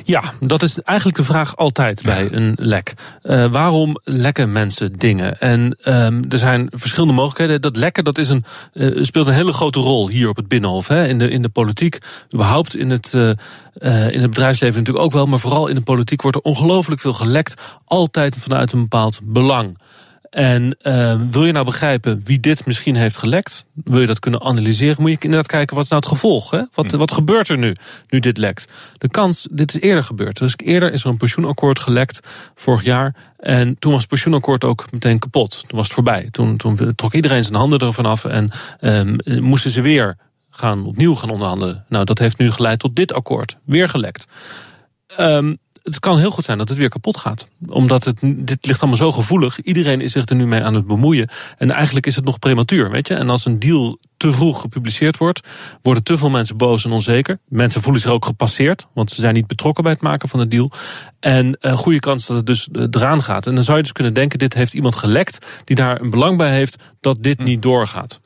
Ja, 0.04 0.22
dat 0.40 0.62
is 0.62 0.80
eigenlijk 0.80 1.18
de 1.18 1.24
vraag 1.24 1.56
altijd 1.56 2.02
bij 2.02 2.28
een 2.32 2.52
lek. 2.58 2.94
Uh, 3.22 3.46
waarom 3.46 3.96
lekken 4.04 4.52
mensen 4.52 4.92
dingen? 4.92 5.40
En 5.40 5.76
um, 5.84 6.24
er 6.28 6.38
zijn 6.38 6.68
verschillende 6.70 7.14
mogelijkheden. 7.14 7.60
Dat 7.60 7.76
lekken 7.76 8.04
dat 8.04 8.18
is 8.18 8.28
een, 8.28 8.44
uh, 8.72 9.04
speelt 9.04 9.26
een 9.26 9.34
hele 9.34 9.52
grote 9.52 9.80
rol 9.80 10.08
hier 10.08 10.28
op 10.28 10.36
het 10.36 10.48
Binnenhof. 10.48 10.88
Hè? 10.88 11.06
In, 11.06 11.18
de, 11.18 11.28
in 11.30 11.42
de 11.42 11.48
politiek, 11.48 11.98
überhaupt 12.34 12.76
in 12.76 12.90
het, 12.90 13.12
uh, 13.14 13.30
in 14.12 14.20
het 14.20 14.30
bedrijfsleven 14.30 14.78
natuurlijk 14.78 15.04
ook 15.04 15.12
wel. 15.12 15.26
Maar 15.26 15.38
vooral 15.38 15.66
in 15.66 15.74
de 15.74 15.80
politiek 15.80 16.22
wordt 16.22 16.36
er 16.36 16.42
ongelooflijk 16.42 17.00
veel 17.00 17.12
gelekt. 17.12 17.62
Altijd 17.84 18.36
vanuit 18.40 18.72
een 18.72 18.82
bepaald 18.82 19.20
belang. 19.22 19.78
En 20.36 20.76
uh, 20.82 21.20
wil 21.30 21.44
je 21.44 21.52
nou 21.52 21.64
begrijpen 21.64 22.20
wie 22.24 22.40
dit 22.40 22.66
misschien 22.66 22.96
heeft 22.96 23.16
gelekt, 23.16 23.64
wil 23.74 24.00
je 24.00 24.06
dat 24.06 24.18
kunnen 24.18 24.40
analyseren, 24.40 24.96
moet 24.98 25.10
je 25.10 25.16
inderdaad 25.20 25.46
kijken 25.46 25.74
wat 25.74 25.84
is 25.84 25.90
nou 25.90 26.02
het 26.02 26.12
gevolg. 26.12 26.50
Hè? 26.50 26.62
Wat, 26.74 26.90
hm. 26.90 26.96
wat 26.96 27.10
gebeurt 27.12 27.48
er 27.48 27.58
nu, 27.58 27.74
nu 28.08 28.18
dit 28.18 28.38
lekt? 28.38 28.72
De 28.98 29.08
kans, 29.08 29.48
dit 29.50 29.74
is 29.74 29.80
eerder 29.80 30.04
gebeurd. 30.04 30.38
Dus 30.38 30.54
eerder 30.56 30.92
is 30.92 31.04
er 31.04 31.10
een 31.10 31.16
pensioenakkoord 31.16 31.78
gelekt, 31.78 32.20
vorig 32.54 32.84
jaar. 32.84 33.14
En 33.36 33.78
toen 33.78 33.90
was 33.92 34.00
het 34.00 34.10
pensioenakkoord 34.10 34.64
ook 34.64 34.92
meteen 34.92 35.18
kapot. 35.18 35.50
Toen 35.50 35.76
was 35.78 35.84
het 35.84 35.94
voorbij. 35.94 36.28
Toen, 36.30 36.56
toen 36.56 36.94
trok 36.94 37.14
iedereen 37.14 37.42
zijn 37.44 37.56
handen 37.56 37.78
ervan 37.78 38.06
af 38.06 38.24
en 38.24 38.50
um, 38.80 39.16
moesten 39.24 39.70
ze 39.70 39.80
weer 39.80 40.16
gaan, 40.50 40.86
opnieuw 40.86 41.14
gaan 41.14 41.30
onderhandelen. 41.30 41.84
Nou, 41.88 42.04
dat 42.04 42.18
heeft 42.18 42.38
nu 42.38 42.50
geleid 42.50 42.78
tot 42.78 42.96
dit 42.96 43.12
akkoord. 43.12 43.56
Weer 43.64 43.88
gelekt. 43.88 44.26
Um, 45.20 45.58
het 45.86 46.00
kan 46.00 46.18
heel 46.18 46.30
goed 46.30 46.44
zijn 46.44 46.58
dat 46.58 46.68
het 46.68 46.78
weer 46.78 46.88
kapot 46.88 47.16
gaat. 47.16 47.46
Omdat 47.68 48.04
het, 48.04 48.18
dit 48.20 48.66
ligt 48.66 48.80
allemaal 48.80 48.98
zo 48.98 49.12
gevoelig. 49.12 49.60
Iedereen 49.60 50.00
is 50.00 50.12
zich 50.12 50.28
er 50.28 50.36
nu 50.36 50.46
mee 50.46 50.62
aan 50.62 50.74
het 50.74 50.86
bemoeien. 50.86 51.28
En 51.56 51.70
eigenlijk 51.70 52.06
is 52.06 52.16
het 52.16 52.24
nog 52.24 52.38
prematuur, 52.38 52.90
weet 52.90 53.08
je. 53.08 53.14
En 53.14 53.30
als 53.30 53.44
een 53.44 53.58
deal 53.58 53.98
te 54.16 54.32
vroeg 54.32 54.60
gepubliceerd 54.60 55.16
wordt, 55.16 55.40
worden 55.82 56.02
te 56.02 56.18
veel 56.18 56.30
mensen 56.30 56.56
boos 56.56 56.84
en 56.84 56.90
onzeker. 56.90 57.38
Mensen 57.48 57.82
voelen 57.82 58.00
zich 58.00 58.10
ook 58.10 58.24
gepasseerd, 58.24 58.86
want 58.94 59.10
ze 59.10 59.20
zijn 59.20 59.34
niet 59.34 59.46
betrokken 59.46 59.82
bij 59.82 59.92
het 59.92 60.02
maken 60.02 60.28
van 60.28 60.40
de 60.40 60.48
deal. 60.48 60.70
En 61.20 61.58
uh, 61.60 61.72
goede 61.72 62.00
kans 62.00 62.26
dat 62.26 62.36
het 62.36 62.46
dus 62.46 62.68
eh, 62.72 62.82
eraan 62.90 63.22
gaat. 63.22 63.46
En 63.46 63.54
dan 63.54 63.64
zou 63.64 63.76
je 63.76 63.82
dus 63.82 63.92
kunnen 63.92 64.14
denken, 64.14 64.38
dit 64.38 64.54
heeft 64.54 64.74
iemand 64.74 64.94
gelekt 64.94 65.46
die 65.64 65.76
daar 65.76 66.00
een 66.00 66.10
belang 66.10 66.38
bij 66.38 66.50
heeft 66.50 66.76
dat 67.00 67.22
dit 67.22 67.44
niet 67.44 67.62
doorgaat. 67.62 68.20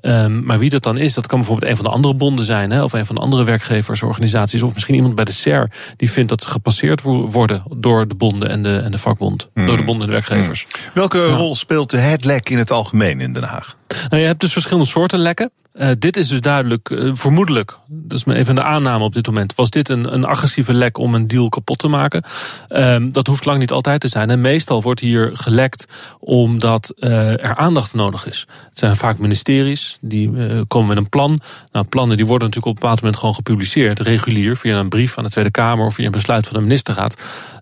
Um, 0.00 0.44
maar 0.44 0.58
wie 0.58 0.70
dat 0.70 0.82
dan 0.82 0.98
is, 0.98 1.14
dat 1.14 1.26
kan 1.26 1.38
bijvoorbeeld 1.38 1.70
een 1.70 1.76
van 1.76 1.84
de 1.84 1.90
andere 1.90 2.14
bonden 2.14 2.44
zijn, 2.44 2.70
hè, 2.70 2.82
of 2.82 2.92
een 2.92 3.06
van 3.06 3.14
de 3.14 3.20
andere 3.20 3.44
werkgeversorganisaties, 3.44 4.62
of 4.62 4.74
misschien 4.74 4.94
iemand 4.94 5.14
bij 5.14 5.24
de 5.24 5.32
SER 5.32 5.70
die 5.96 6.10
vindt 6.10 6.28
dat 6.28 6.42
ze 6.42 6.48
gepasseerd 6.48 7.02
worden 7.02 7.62
door 7.76 8.08
de 8.08 8.14
bonden 8.14 8.48
en 8.48 8.62
de, 8.62 8.78
en 8.78 8.90
de 8.90 8.98
vakbond, 8.98 9.48
door 9.54 9.64
de 9.66 9.72
hmm. 9.72 9.84
bonden 9.84 10.02
en 10.02 10.06
de 10.06 10.12
werkgevers. 10.12 10.66
Hmm. 10.70 10.90
Welke 10.94 11.26
rol 11.26 11.54
speelt 11.54 11.90
het 11.90 12.24
lek 12.24 12.50
in 12.50 12.58
het 12.58 12.70
algemeen 12.70 13.20
in 13.20 13.32
Den 13.32 13.42
Haag? 13.42 13.76
Nou, 14.08 14.22
je 14.22 14.28
hebt 14.28 14.40
dus 14.40 14.52
verschillende 14.52 14.88
soorten 14.88 15.18
lekken. 15.18 15.50
Uh, 15.74 15.90
dit 15.98 16.16
is 16.16 16.28
dus 16.28 16.40
duidelijk, 16.40 16.90
uh, 16.90 17.10
vermoedelijk, 17.14 17.78
dat 17.86 18.18
is 18.18 18.34
even 18.34 18.54
de 18.54 18.62
aanname 18.62 19.04
op 19.04 19.14
dit 19.14 19.26
moment, 19.26 19.54
was 19.54 19.70
dit 19.70 19.88
een, 19.88 20.14
een 20.14 20.24
agressieve 20.24 20.74
lek 20.74 20.98
om 20.98 21.14
een 21.14 21.26
deal 21.26 21.48
kapot 21.48 21.78
te 21.78 21.88
maken. 21.88 22.24
Uh, 22.68 22.96
dat 23.12 23.26
hoeft 23.26 23.44
lang 23.44 23.58
niet 23.58 23.70
altijd 23.70 24.00
te 24.00 24.08
zijn. 24.08 24.30
En 24.30 24.40
meestal 24.40 24.82
wordt 24.82 25.00
hier 25.00 25.30
gelekt 25.32 25.86
omdat 26.20 26.94
uh, 26.98 27.44
er 27.44 27.54
aandacht 27.56 27.94
nodig 27.94 28.26
is. 28.26 28.46
Het 28.68 28.78
zijn 28.78 28.96
vaak 28.96 29.18
ministeries 29.18 29.98
die 30.00 30.30
komen 30.68 30.88
met 30.88 30.96
een 30.96 31.08
plan. 31.08 31.40
Nou, 31.72 31.86
plannen 31.86 32.16
die 32.16 32.26
worden 32.26 32.48
natuurlijk 32.48 32.76
op 32.76 32.82
een 32.82 32.88
bepaald 32.88 33.00
moment 33.00 33.18
gewoon 33.18 33.34
gepubliceerd, 33.34 34.00
regulier, 34.00 34.56
via 34.56 34.78
een 34.78 34.88
brief 34.88 35.18
aan 35.18 35.24
de 35.24 35.30
Tweede 35.30 35.50
Kamer 35.50 35.86
of 35.86 35.94
via 35.94 36.06
een 36.06 36.12
besluit 36.12 36.46
van 36.46 36.56
de 36.56 36.62
ministerraad. 36.62 37.16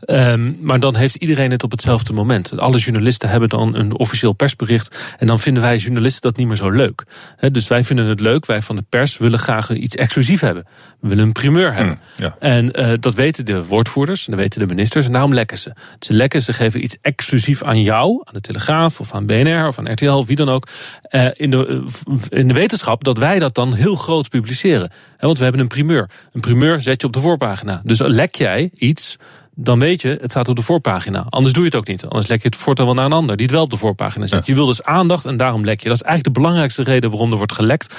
Um, 0.07 0.57
maar 0.61 0.81
dan 0.81 0.95
heeft 0.95 1.15
iedereen 1.15 1.51
het 1.51 1.63
op 1.63 1.71
hetzelfde 1.71 2.13
moment. 2.13 2.59
Alle 2.59 2.79
journalisten 2.79 3.29
hebben 3.29 3.49
dan 3.49 3.75
een 3.75 3.99
officieel 3.99 4.33
persbericht. 4.33 5.15
En 5.19 5.27
dan 5.27 5.39
vinden 5.39 5.63
wij 5.63 5.77
journalisten 5.77 6.22
dat 6.23 6.37
niet 6.37 6.47
meer 6.47 6.57
zo 6.57 6.71
leuk. 6.71 7.03
He, 7.37 7.51
dus 7.51 7.69
wij 7.69 7.85
vinden 7.85 8.07
het 8.07 8.21
leuk, 8.21 8.47
wij 8.47 8.63
van 8.63 8.77
de 8.77 8.85
pers 8.89 9.19
willen 9.19 9.39
graag 9.39 9.71
iets 9.71 9.97
exclusief 9.97 10.41
hebben. 10.41 10.65
We 11.01 11.09
willen 11.09 11.25
een 11.25 11.33
primeur 11.33 11.75
hebben. 11.75 11.99
Mm, 12.17 12.25
ja. 12.25 12.37
En 12.39 12.81
uh, 12.81 12.93
dat 13.01 13.15
weten 13.15 13.45
de 13.45 13.65
woordvoerders, 13.65 14.25
en 14.25 14.33
dat 14.33 14.41
weten 14.41 14.61
de 14.61 14.67
ministers, 14.67 15.07
en 15.07 15.13
daarom 15.13 15.35
lekken 15.35 15.59
ze. 15.59 15.73
Ze 15.99 16.13
lekken, 16.13 16.43
ze 16.43 16.53
geven 16.53 16.85
iets 16.85 16.97
exclusief 17.01 17.63
aan 17.63 17.83
jou, 17.83 18.23
aan 18.25 18.35
de 18.35 18.41
Telegraaf 18.41 19.01
of 19.01 19.13
aan 19.15 19.27
BNR 19.27 19.67
of 19.67 19.79
aan 19.79 19.93
RTL, 19.93 20.11
of 20.11 20.27
wie 20.27 20.37
dan 20.37 20.49
ook. 20.49 20.69
Uh, 21.11 21.27
in, 21.33 21.51
de, 21.51 21.85
in 22.29 22.49
de 22.49 22.55
wetenschap 22.55 23.05
dat 23.05 23.19
wij 23.19 23.39
dat 23.39 23.55
dan 23.55 23.75
heel 23.75 23.97
groot 23.97 24.29
publiceren. 24.29 24.91
He, 25.17 25.27
want 25.27 25.39
we 25.39 25.43
hebben 25.45 25.63
een 25.63 25.69
primeur. 25.69 26.11
Een 26.33 26.41
primeur 26.41 26.81
zet 26.81 27.01
je 27.01 27.07
op 27.07 27.13
de 27.13 27.21
voorpagina. 27.21 27.81
Dus 27.85 27.99
lek 27.99 28.35
jij 28.35 28.71
iets 28.75 29.19
dan 29.55 29.79
weet 29.79 30.01
je, 30.01 30.19
het 30.21 30.31
staat 30.31 30.49
op 30.49 30.57
de 30.57 30.63
voorpagina. 30.63 31.27
Anders 31.29 31.53
doe 31.53 31.63
je 31.63 31.69
het 31.69 31.79
ook 31.79 31.87
niet. 31.87 32.05
Anders 32.05 32.27
lek 32.27 32.43
je 32.43 32.49
het 32.49 32.57
voortaan 32.57 32.87
wel 32.87 32.95
naar 32.95 33.05
een 33.05 33.13
ander 33.13 33.37
die 33.37 33.47
het 33.47 33.55
wel 33.55 33.65
op 33.65 33.71
de 33.71 33.77
voorpagina 33.77 34.27
zet. 34.27 34.47
Je 34.47 34.55
wil 34.55 34.67
dus 34.67 34.83
aandacht 34.83 35.25
en 35.25 35.37
daarom 35.37 35.65
lek 35.65 35.81
je. 35.81 35.89
Dat 35.89 35.97
is 35.97 36.03
eigenlijk 36.03 36.35
de 36.35 36.41
belangrijkste 36.41 36.83
reden 36.83 37.11
waarom 37.11 37.31
er 37.31 37.37
wordt 37.37 37.53
gelekt. 37.53 37.95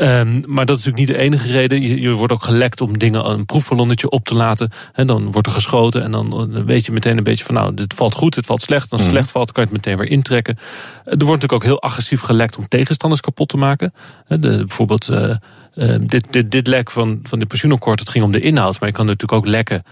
Um, 0.00 0.40
maar 0.46 0.66
dat 0.66 0.78
is 0.78 0.84
natuurlijk 0.84 0.96
niet 0.96 1.18
de 1.18 1.22
enige 1.22 1.52
reden. 1.52 1.82
Je, 1.82 2.00
je, 2.00 2.10
wordt 2.10 2.32
ook 2.32 2.42
gelekt 2.42 2.80
om 2.80 2.98
dingen, 2.98 3.30
een 3.30 3.46
proefballonnetje 3.46 4.10
op 4.10 4.24
te 4.24 4.34
laten. 4.34 4.70
En 4.92 5.06
dan 5.06 5.32
wordt 5.32 5.46
er 5.46 5.52
geschoten 5.52 6.02
en 6.02 6.10
dan 6.10 6.64
weet 6.64 6.86
je 6.86 6.92
meteen 6.92 7.16
een 7.16 7.24
beetje 7.24 7.44
van 7.44 7.54
nou, 7.54 7.74
dit 7.74 7.94
valt 7.94 8.14
goed, 8.14 8.34
dit 8.34 8.46
valt 8.46 8.62
slecht. 8.62 8.90
Als 8.90 9.00
het 9.00 9.10
mhm. 9.10 9.18
slecht 9.18 9.30
valt, 9.30 9.52
kan 9.52 9.64
je 9.64 9.68
het 9.68 9.78
meteen 9.78 9.98
weer 9.98 10.10
intrekken. 10.10 10.58
Er 11.04 11.04
wordt 11.04 11.42
natuurlijk 11.42 11.52
ook 11.52 11.62
heel 11.62 11.82
agressief 11.82 12.20
gelekt 12.20 12.56
om 12.56 12.68
tegenstanders 12.68 13.20
kapot 13.20 13.48
te 13.48 13.56
maken. 13.56 13.94
De, 14.26 14.38
bijvoorbeeld 14.38 15.10
uh, 15.10 15.34
uh, 15.74 15.96
dit, 16.00 16.26
dit, 16.30 16.50
dit 16.50 16.66
lek 16.66 16.90
van, 16.90 17.20
van 17.22 17.38
de 17.38 17.46
pensioenakkoord, 17.46 18.00
het 18.00 18.08
ging 18.08 18.24
om 18.24 18.32
de 18.32 18.40
inhoud. 18.40 18.80
Maar 18.80 18.88
je 18.88 18.94
kan 18.94 19.06
natuurlijk 19.06 19.40
ook 19.40 19.46
lekken 19.46 19.82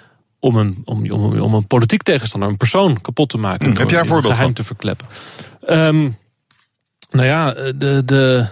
om 0.43 0.57
een, 0.57 0.83
om, 0.85 1.11
om, 1.11 1.41
om 1.41 1.55
een 1.55 1.67
politiek 1.67 2.03
tegenstander, 2.03 2.49
een 2.49 2.57
persoon 2.57 3.01
kapot 3.01 3.29
te 3.29 3.39
maken. 3.39 3.71
Hm, 3.71 3.79
heb 3.79 3.91
jij 3.91 4.01
een 4.01 4.07
voorbeeld 4.07 4.35
geheim 4.35 4.55
te 4.55 4.65
verkleppen? 4.65 5.07
Um, 5.69 6.17
nou 7.11 7.27
ja, 7.27 7.53
de, 7.53 8.03
de, 8.05 8.47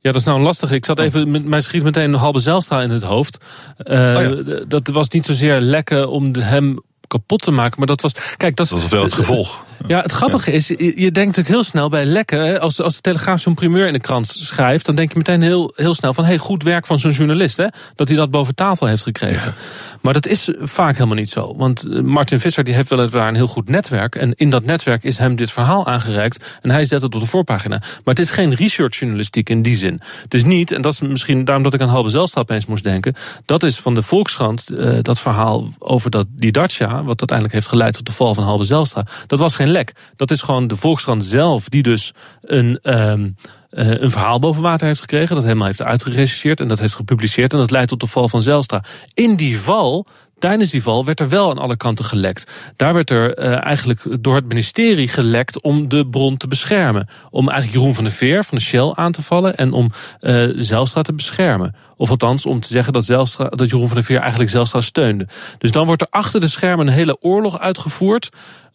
ja, 0.00 0.12
dat 0.12 0.14
is 0.14 0.24
nou 0.24 0.40
lastig. 0.40 0.70
Ik 0.70 0.84
zat 0.84 0.98
oh. 0.98 1.04
even, 1.04 1.30
met, 1.30 1.44
mij 1.44 1.60
schiet 1.60 1.82
meteen 1.82 2.14
Halbe 2.14 2.40
Zelstra 2.40 2.82
in 2.82 2.90
het 2.90 3.02
hoofd. 3.02 3.44
Uh, 3.78 4.16
oh 4.16 4.46
ja. 4.46 4.64
Dat 4.68 4.88
was 4.88 5.08
niet 5.08 5.24
zozeer 5.24 5.60
lekken 5.60 6.10
om 6.10 6.34
hem 6.34 6.82
kapot 7.10 7.42
te 7.42 7.50
maken. 7.50 7.78
Maar 7.78 7.86
dat 7.86 8.00
was. 8.00 8.12
Kijk, 8.36 8.56
dat, 8.56 8.68
dat 8.68 8.80
was 8.80 8.90
wel 8.90 9.02
het 9.02 9.12
gevolg. 9.12 9.64
Ja, 9.86 10.00
het 10.00 10.12
grappige 10.12 10.52
is, 10.52 10.66
je, 10.68 10.76
denkt 10.94 11.16
natuurlijk 11.16 11.48
heel 11.48 11.64
snel 11.64 11.88
bij 11.88 12.04
lekken. 12.04 12.60
Als, 12.60 12.80
als 12.80 12.94
de 12.94 13.00
Telegraaf 13.00 13.40
zo'n 13.40 13.54
primeur 13.54 13.86
in 13.86 13.92
de 13.92 13.98
krant 13.98 14.26
schrijft, 14.26 14.86
dan 14.86 14.94
denk 14.94 15.12
je 15.12 15.18
meteen 15.18 15.42
heel, 15.42 15.72
heel 15.74 15.94
snel 15.94 16.14
van: 16.14 16.24
hey, 16.24 16.38
goed 16.38 16.62
werk 16.62 16.86
van 16.86 16.98
zo'n 16.98 17.10
journalist, 17.10 17.56
hè, 17.56 17.66
dat 17.94 18.08
hij 18.08 18.16
dat 18.16 18.30
boven 18.30 18.54
tafel 18.54 18.86
heeft 18.86 19.02
gekregen. 19.02 19.54
Maar 20.00 20.12
dat 20.12 20.26
is 20.26 20.48
vaak 20.60 20.94
helemaal 20.94 21.16
niet 21.16 21.30
zo. 21.30 21.54
Want 21.56 21.86
eh, 21.86 22.00
Martin 22.00 22.40
Visser 22.40 22.64
die 22.64 22.74
heeft 22.74 22.88
weliswaar 22.88 23.28
een 23.28 23.34
heel 23.34 23.46
goed 23.46 23.68
netwerk. 23.68 24.14
En 24.14 24.34
in 24.34 24.50
dat 24.50 24.64
netwerk 24.64 25.04
is 25.04 25.18
hem 25.18 25.36
dit 25.36 25.50
verhaal 25.50 25.86
aangereikt. 25.86 26.58
En 26.62 26.70
hij 26.70 26.84
zet 26.84 27.02
het 27.02 27.14
op 27.14 27.20
de 27.20 27.26
voorpagina. 27.26 27.78
Maar 27.78 28.14
het 28.14 28.18
is 28.18 28.30
geen 28.30 28.54
researchjournalistiek 28.54 29.48
in 29.48 29.62
die 29.62 29.76
zin. 29.76 30.00
Het 30.22 30.34
is 30.34 30.44
niet, 30.44 30.72
en 30.72 30.82
dat 30.82 30.92
is 30.92 31.00
misschien 31.00 31.44
daarom 31.44 31.64
dat 31.64 31.74
ik 31.74 31.80
aan 31.80 31.88
Halbe 31.88 32.08
Zelstra 32.08 32.44
eens 32.46 32.66
moest 32.66 32.84
denken. 32.84 33.14
Dat 33.44 33.62
is 33.62 33.78
van 33.78 33.94
de 33.94 34.02
Volkskrant, 34.02 34.70
uh, 34.72 34.98
dat 35.02 35.20
verhaal 35.20 35.68
over 35.78 36.10
dat, 36.10 36.26
die 36.30 36.52
Dacia, 36.52 36.99
wat 37.04 37.18
uiteindelijk 37.18 37.52
heeft 37.52 37.68
geleid 37.68 37.94
tot 37.94 38.06
de 38.06 38.12
val 38.12 38.34
van 38.34 38.44
Halbe 38.44 38.64
Zelstra. 38.64 39.06
Dat 39.26 39.38
was 39.38 39.56
geen 39.56 39.70
lek. 39.70 39.92
Dat 40.16 40.30
is 40.30 40.42
gewoon 40.42 40.66
de 40.66 40.76
Volkskrant 40.76 41.24
zelf 41.24 41.68
die 41.68 41.82
dus 41.82 42.12
een. 42.40 42.78
Um, 42.82 43.36
uh, 43.70 44.00
een 44.00 44.10
verhaal 44.10 44.38
boven 44.38 44.62
water 44.62 44.86
heeft 44.86 45.00
gekregen. 45.00 45.34
Dat 45.34 45.44
helemaal 45.44 45.66
heeft 45.66 45.82
uitgerechercheerd 45.82 46.60
en 46.60 46.68
dat 46.68 46.78
heeft 46.78 46.94
gepubliceerd. 46.94 47.52
En 47.52 47.58
dat 47.58 47.70
leidt 47.70 47.88
tot 47.88 48.00
de 48.00 48.06
val 48.06 48.28
van 48.28 48.42
Zelstra. 48.42 48.84
In 49.14 49.36
die 49.36 49.58
val 49.58 50.06
Tijdens 50.40 50.70
die 50.70 50.82
val 50.82 51.04
werd 51.04 51.20
er 51.20 51.28
wel 51.28 51.50
aan 51.50 51.58
alle 51.58 51.76
kanten 51.76 52.04
gelekt. 52.04 52.50
Daar 52.76 52.94
werd 52.94 53.10
er 53.10 53.38
uh, 53.38 53.64
eigenlijk 53.64 54.00
door 54.20 54.34
het 54.34 54.48
ministerie 54.48 55.08
gelekt 55.08 55.60
om 55.60 55.88
de 55.88 56.06
bron 56.06 56.36
te 56.36 56.46
beschermen. 56.46 57.08
Om 57.30 57.48
eigenlijk 57.48 57.78
Jeroen 57.78 57.94
van 57.94 58.04
der 58.04 58.12
Veer 58.12 58.44
van 58.44 58.58
de 58.58 58.64
Shell 58.64 58.92
aan 58.94 59.12
te 59.12 59.22
vallen 59.22 59.56
en 59.56 59.72
om 59.72 59.90
uh, 60.20 60.52
Zelstra 60.56 61.02
te 61.02 61.12
beschermen. 61.12 61.74
Of 61.96 62.10
althans 62.10 62.46
om 62.46 62.60
te 62.60 62.68
zeggen 62.68 62.92
dat, 62.92 63.04
Zelstra, 63.04 63.48
dat 63.48 63.70
Jeroen 63.70 63.86
van 63.86 63.96
der 63.96 64.04
Veer 64.04 64.18
eigenlijk 64.18 64.50
Zelstra 64.50 64.80
steunde. 64.80 65.26
Dus 65.58 65.70
dan 65.70 65.86
wordt 65.86 66.02
er 66.02 66.08
achter 66.10 66.40
de 66.40 66.48
schermen 66.48 66.86
een 66.86 66.92
hele 66.92 67.16
oorlog 67.20 67.58
uitgevoerd 67.58 68.28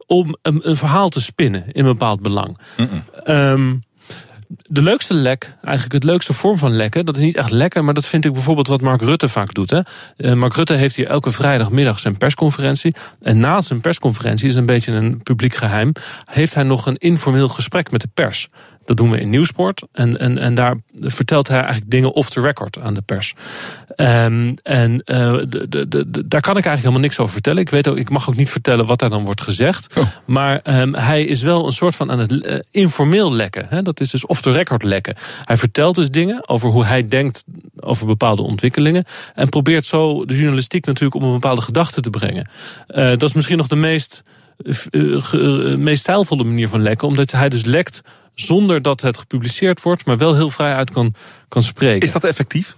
om 0.08 0.36
een, 0.41 0.70
een 0.70 0.78
verhaal 0.78 1.10
te 1.10 1.22
spinnen 1.22 1.64
in 1.72 1.86
een 1.86 1.91
bepaald 1.91 2.22
belang. 2.22 2.58
Mm 3.26 3.84
de 4.48 4.82
leukste 4.82 5.14
lek, 5.14 5.56
eigenlijk 5.62 5.93
het 5.93 6.04
leukste 6.04 6.34
vorm 6.34 6.58
van 6.58 6.76
lekken, 6.76 7.06
dat 7.06 7.18
is 7.18 7.24
niet 7.24 7.36
echt 7.36 7.52
lekken, 7.52 7.86
maar 7.86 7.93
dat 7.93 8.06
vind 8.06 8.26
ik 8.26 8.34
bijvoorbeeld 8.34 8.68
wat 8.68 8.82
Mark 8.82 9.02
Rutte 9.02 9.30
vaak 9.30 9.54
doet. 9.54 9.70
Hè. 9.70 9.80
Uh, 10.18 10.34
Mark 10.34 10.56
Rutte 10.56 10.74
heeft 10.74 10.96
hier 10.96 11.08
elke 11.08 11.32
vrijdagmiddag 11.32 12.00
zijn 12.00 12.18
persconferentie. 12.18 12.96
En 13.22 13.39
na 13.39 13.62
zijn 13.62 13.82
persconferentie, 13.82 14.48
is 14.48 14.56
een 14.56 14.66
beetje 14.66 14.91
een 14.91 15.24
publiek 15.24 15.56
geheim, 15.56 15.91
heeft 16.26 16.54
hij 16.54 16.64
nog 16.64 16.86
een 16.86 16.98
informeel 16.98 17.50
gesprek 17.50 17.91
met 17.91 18.02
de 18.02 18.10
pers. 18.14 18.48
Dat 18.86 18.97
doen 18.97 19.11
we 19.11 19.19
in 19.19 19.29
Nieuwsport. 19.29 19.83
En, 19.91 20.19
en, 20.19 20.38
en 20.38 20.53
daar 20.53 20.75
vertelt 20.99 21.47
hij 21.47 21.57
eigenlijk 21.57 21.91
dingen 21.91 22.13
off 22.13 22.29
the 22.29 22.41
record 22.41 22.79
aan 22.79 22.93
de 22.93 23.01
pers. 23.01 23.33
Um, 23.95 24.55
en 24.63 24.91
uh, 24.91 25.33
de, 25.49 25.65
de, 25.69 25.88
de, 25.88 26.27
daar 26.27 26.41
kan 26.41 26.57
ik 26.57 26.65
eigenlijk 26.65 26.75
helemaal 26.75 26.99
niks 26.99 27.19
over 27.19 27.33
vertellen. 27.33 27.61
Ik, 27.61 27.69
weet 27.69 27.88
ook, 27.88 27.97
ik 27.97 28.09
mag 28.09 28.29
ook 28.29 28.36
niet 28.36 28.49
vertellen 28.49 28.86
wat 28.86 28.99
daar 28.99 29.09
dan 29.09 29.23
wordt 29.23 29.41
gezegd. 29.41 29.97
Oh. 29.97 30.03
Maar 30.25 30.61
um, 30.63 30.95
hij 30.95 31.23
is 31.23 31.41
wel 31.41 31.65
een 31.65 31.71
soort 31.71 31.95
van 31.95 32.11
aan 32.11 32.19
het 32.19 32.31
uh, 32.31 32.59
informeel 32.71 33.33
lekken. 33.33 33.65
Hè? 33.69 33.81
Dat 33.81 33.99
is 33.99 34.09
dus 34.09 34.25
off 34.25 34.41
the 34.41 34.51
record 34.51 34.83
lekken. 34.83 35.15
Hij 35.43 35.57
vertelt 35.57 35.95
dus 35.95 36.11
dingen 36.11 36.49
over 36.49 36.69
hoe 36.69 36.86
hij 36.86 37.07
denkt 37.07 37.43
over 37.79 38.05
bepaalde 38.05 38.41
ontwikkelingen. 38.41 39.03
En 39.33 39.49
probeert 39.49 39.86
zo 39.86 40.25
de 40.25 40.36
journalistiek 40.36 40.86
natuurlijk 40.86 41.15
op 41.15 41.21
een 41.21 41.31
bepaalde 41.31 41.61
gedachte 41.61 42.01
te 42.01 42.09
brengen. 42.09 42.49
Uh, 42.88 42.95
dat 42.95 43.23
is 43.23 43.33
misschien 43.33 43.57
nog 43.57 43.67
de 43.67 43.75
meest, 43.75 44.23
meest 45.77 45.99
stijlvolle 45.99 46.43
manier 46.43 46.69
van 46.69 46.81
lekken. 46.81 47.07
Omdat 47.07 47.31
hij 47.31 47.49
dus 47.49 47.65
lekt 47.65 48.01
zonder 48.36 48.81
dat 48.81 49.01
het 49.01 49.17
gepubliceerd 49.17 49.81
wordt, 49.81 50.05
maar 50.05 50.17
wel 50.17 50.36
heel 50.36 50.49
vrij 50.49 50.73
uit 50.73 50.91
kan, 50.91 51.13
kan 51.47 51.63
spreken. 51.63 52.07
Is 52.07 52.13
dat 52.13 52.23
effectief? 52.23 52.75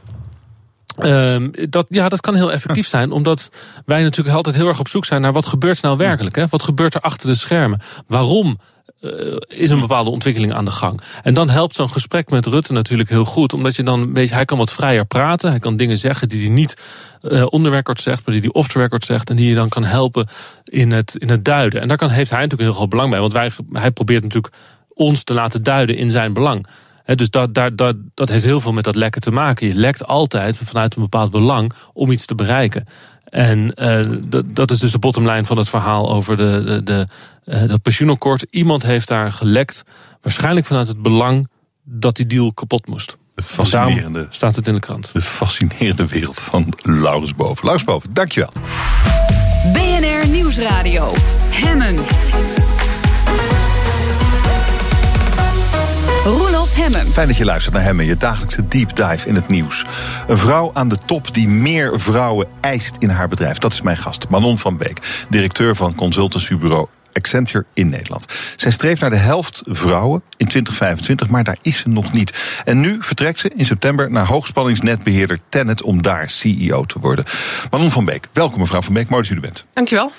Um, 0.99 1.51
dat, 1.69 1.85
ja, 1.89 2.09
dat 2.09 2.21
kan 2.21 2.35
heel 2.35 2.51
effectief 2.51 2.87
zijn, 2.87 3.11
omdat 3.11 3.49
wij 3.85 4.01
natuurlijk 4.01 4.35
altijd 4.35 4.55
heel 4.55 4.67
erg 4.67 4.79
op 4.79 4.87
zoek 4.87 5.05
zijn 5.05 5.21
naar 5.21 5.33
wat 5.33 5.45
gebeurt 5.45 5.81
nou 5.81 5.97
werkelijk. 5.97 6.35
Hè? 6.35 6.47
Wat 6.49 6.63
gebeurt 6.63 6.93
er 6.93 7.01
achter 7.01 7.27
de 7.27 7.35
schermen? 7.35 7.81
Waarom 8.07 8.57
uh, 9.01 9.37
is 9.47 9.69
een 9.69 9.79
bepaalde 9.79 10.09
ontwikkeling 10.09 10.53
aan 10.53 10.65
de 10.65 10.71
gang. 10.71 11.01
En 11.23 11.33
dan 11.33 11.49
helpt 11.49 11.75
zo'n 11.75 11.89
gesprek 11.89 12.29
met 12.29 12.45
Rutte 12.45 12.73
natuurlijk 12.73 13.09
heel 13.09 13.25
goed. 13.25 13.53
Omdat 13.53 13.75
je 13.75 13.83
dan 13.83 14.13
beetje, 14.13 14.35
hij 14.35 14.45
kan 14.45 14.57
wat 14.57 14.71
vrijer 14.71 15.05
praten. 15.05 15.49
Hij 15.49 15.59
kan 15.59 15.77
dingen 15.77 15.97
zeggen 15.97 16.29
die 16.29 16.41
hij 16.41 16.49
niet 16.49 16.77
uh, 17.21 17.45
on 17.49 17.63
the 17.63 17.69
record 17.69 18.01
zegt, 18.01 18.25
maar 18.25 18.35
die 18.35 18.43
hij 18.43 18.53
off 18.53 18.67
the 18.67 18.79
record 18.79 19.05
zegt. 19.05 19.29
En 19.29 19.35
die 19.35 19.49
je 19.49 19.55
dan 19.55 19.69
kan 19.69 19.83
helpen 19.83 20.27
in 20.63 20.91
het, 20.91 21.15
in 21.15 21.29
het 21.29 21.45
duiden. 21.45 21.81
En 21.81 21.87
daar 21.87 21.97
kan, 21.97 22.09
heeft 22.09 22.29
hij 22.29 22.41
natuurlijk 22.41 22.69
heel 22.69 22.79
veel 22.79 22.87
belang 22.87 23.09
bij. 23.09 23.19
Want 23.19 23.33
wij, 23.33 23.51
hij 23.73 23.91
probeert 23.91 24.23
natuurlijk 24.23 24.53
ons 24.97 25.23
te 25.23 25.33
laten 25.33 25.63
duiden 25.63 25.97
in 25.97 26.11
zijn 26.11 26.33
belang. 26.33 26.67
dus 27.05 27.29
dat, 27.29 27.53
dat, 27.53 27.77
dat, 27.77 27.95
dat 28.13 28.29
heeft 28.29 28.43
heel 28.43 28.61
veel 28.61 28.73
met 28.73 28.83
dat 28.83 28.95
lekken 28.95 29.21
te 29.21 29.31
maken. 29.31 29.67
Je 29.67 29.75
lekt 29.75 30.07
altijd 30.07 30.57
vanuit 30.63 30.95
een 30.95 31.01
bepaald 31.01 31.31
belang 31.31 31.73
om 31.93 32.11
iets 32.11 32.25
te 32.25 32.35
bereiken. 32.35 32.85
En 33.29 33.71
uh, 33.75 33.99
dat, 34.25 34.55
dat 34.55 34.71
is 34.71 34.79
dus 34.79 34.91
de 34.91 34.99
bottomline 34.99 35.45
van 35.45 35.57
het 35.57 35.69
verhaal 35.69 36.11
over 36.11 36.37
de, 36.37 36.63
de, 36.65 36.83
de, 36.83 37.07
uh, 37.45 37.67
dat 37.67 37.81
pensioenakkoord. 37.81 38.45
Iemand 38.49 38.83
heeft 38.83 39.07
daar 39.07 39.31
gelekt, 39.31 39.83
waarschijnlijk 40.21 40.65
vanuit 40.65 40.87
het 40.87 41.01
belang 41.01 41.49
dat 41.83 42.15
die 42.15 42.25
deal 42.25 42.53
kapot 42.53 42.87
moest. 42.87 43.17
De 43.35 43.43
fascinerende, 43.43 44.27
staat 44.29 44.55
het 44.55 44.67
in 44.67 44.73
de 44.73 44.79
krant. 44.79 45.09
De 45.13 45.21
fascinerende 45.21 46.05
wereld 46.05 46.39
van 46.39 46.73
Laurens 46.81 47.35
Boven. 47.35 47.63
Laurens 47.63 47.83
Boven, 47.83 48.13
dankjewel. 48.13 48.51
BNR 49.73 50.27
Nieuwsradio. 50.27 51.13
Hemmen. 51.49 51.95
Hemmen. 56.93 57.13
Fijn 57.13 57.27
dat 57.27 57.38
je 57.38 57.45
luistert 57.45 57.73
naar 57.73 57.83
Hemmen, 57.83 58.05
je 58.05 58.17
dagelijkse 58.17 58.67
deep 58.67 58.95
dive 58.95 59.27
in 59.27 59.35
het 59.35 59.47
nieuws. 59.47 59.85
Een 60.27 60.38
vrouw 60.38 60.71
aan 60.73 60.88
de 60.88 60.97
top 61.05 61.33
die 61.33 61.47
meer 61.47 61.99
vrouwen 61.99 62.47
eist 62.61 62.97
in 62.99 63.09
haar 63.09 63.27
bedrijf. 63.27 63.57
Dat 63.57 63.73
is 63.73 63.81
mijn 63.81 63.97
gast, 63.97 64.29
Manon 64.29 64.57
van 64.57 64.77
Beek, 64.77 65.25
directeur 65.29 65.75
van 65.75 65.95
consultancybureau 65.95 66.88
Accenture 67.13 67.65
in 67.73 67.89
Nederland. 67.89 68.25
Zij 68.55 68.71
streeft 68.71 69.01
naar 69.01 69.09
de 69.09 69.15
helft 69.15 69.61
vrouwen 69.63 70.23
in 70.38 70.47
2025, 70.47 71.29
maar 71.29 71.43
daar 71.43 71.57
is 71.61 71.77
ze 71.77 71.89
nog 71.89 72.13
niet. 72.13 72.61
En 72.65 72.79
nu 72.79 72.97
vertrekt 72.99 73.39
ze 73.39 73.51
in 73.55 73.65
september 73.65 74.11
naar 74.11 74.25
hoogspanningsnetbeheerder 74.25 75.39
Tennet 75.49 75.81
om 75.81 76.01
daar 76.01 76.29
CEO 76.29 76.85
te 76.85 76.99
worden. 76.99 77.25
Manon 77.71 77.91
van 77.91 78.05
Beek, 78.05 78.27
welkom 78.33 78.59
mevrouw 78.59 78.81
van 78.81 78.93
Beek, 78.93 79.09
mooi 79.09 79.21
dat 79.21 79.31
u 79.31 79.35
er 79.35 79.41
bent. 79.41 79.65
Dankjewel. 79.73 80.11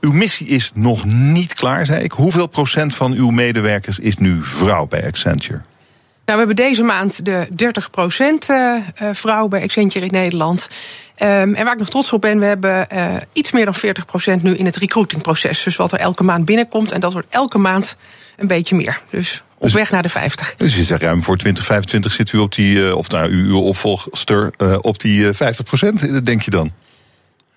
Uw 0.00 0.12
missie 0.12 0.46
is 0.46 0.70
nog 0.74 1.04
niet 1.04 1.52
klaar, 1.52 1.86
zei 1.86 2.02
ik. 2.02 2.12
Hoeveel 2.12 2.46
procent 2.46 2.94
van 2.94 3.12
uw 3.12 3.30
medewerkers 3.30 3.98
is 3.98 4.16
nu 4.16 4.38
vrouw 4.42 4.86
bij 4.86 5.06
Accenture? 5.06 5.60
Nou, 6.28 6.40
we 6.40 6.46
hebben 6.46 6.64
deze 6.66 6.82
maand 6.82 7.24
de 7.24 7.46
30 7.50 7.90
procent 7.90 8.48
uh, 8.48 8.76
vrouw 9.12 9.48
bij 9.48 9.62
Accenture 9.62 10.04
in 10.04 10.12
Nederland. 10.12 10.68
Um, 11.22 11.54
en 11.54 11.64
waar 11.64 11.72
ik 11.72 11.78
nog 11.78 11.88
trots 11.88 12.12
op 12.12 12.20
ben, 12.20 12.38
we 12.38 12.44
hebben 12.44 12.86
uh, 12.92 13.14
iets 13.32 13.52
meer 13.52 13.64
dan 13.64 13.74
40 13.74 14.04
procent 14.04 14.42
nu 14.42 14.54
in 14.54 14.64
het 14.64 14.76
recruitingproces. 14.76 15.62
Dus 15.62 15.76
wat 15.76 15.92
er 15.92 15.98
elke 15.98 16.22
maand 16.22 16.44
binnenkomt. 16.44 16.92
En 16.92 17.00
dat 17.00 17.12
wordt 17.12 17.26
elke 17.30 17.58
maand 17.58 17.96
een 18.36 18.46
beetje 18.46 18.76
meer. 18.76 19.00
Dus 19.10 19.42
op 19.54 19.62
dus, 19.62 19.72
weg 19.72 19.90
naar 19.90 20.02
de 20.02 20.08
50. 20.08 20.54
Dus 20.56 20.76
je 20.76 20.84
zegt 20.84 21.02
ruim 21.02 21.22
voor 21.22 21.36
2025 21.36 22.12
zit 22.12 22.32
u 22.32 22.38
op 22.38 22.54
die, 22.54 22.96
of 22.96 23.10
nou, 23.10 23.30
uw 23.30 23.58
opvolgster 23.58 24.52
op 24.80 24.98
die 24.98 25.32
50 25.32 25.64
procent, 25.64 26.24
denk 26.24 26.42
je 26.42 26.50
dan? 26.50 26.72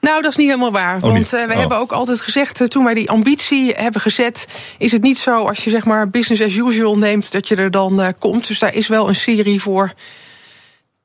Nou, 0.02 0.22
dat 0.22 0.32
is 0.32 0.38
niet 0.38 0.48
helemaal 0.48 0.72
waar. 0.72 0.96
Oh, 0.96 1.02
want? 1.02 1.34
Uh, 1.34 1.46
we 1.46 1.54
oh. 1.54 1.60
hebben 1.60 1.78
ook 1.78 1.92
altijd 1.92 2.22
gezegd, 2.22 2.62
uh, 2.62 2.68
toen 2.68 2.84
wij 2.84 2.94
die 2.94 3.10
ambitie 3.10 3.74
hebben 3.76 4.02
gezet, 4.02 4.48
is 4.78 4.92
het 4.92 5.02
niet 5.02 5.18
zo 5.18 5.48
als 5.48 5.64
je 5.64 5.70
zeg 5.70 5.86
maar 5.86 6.10
business 6.10 6.42
as 6.42 6.56
usual 6.56 6.98
neemt, 6.98 7.32
dat 7.32 7.48
je 7.48 7.56
er 7.56 7.72
dan 7.72 8.02
uh, 8.02 8.08
komt. 8.20 8.48
Dus 8.48 8.60
daar 8.60 8.74
is 8.74 8.88
wel 8.88 9.08
een 9.08 9.16
serie 9.16 9.62
voor 9.62 9.94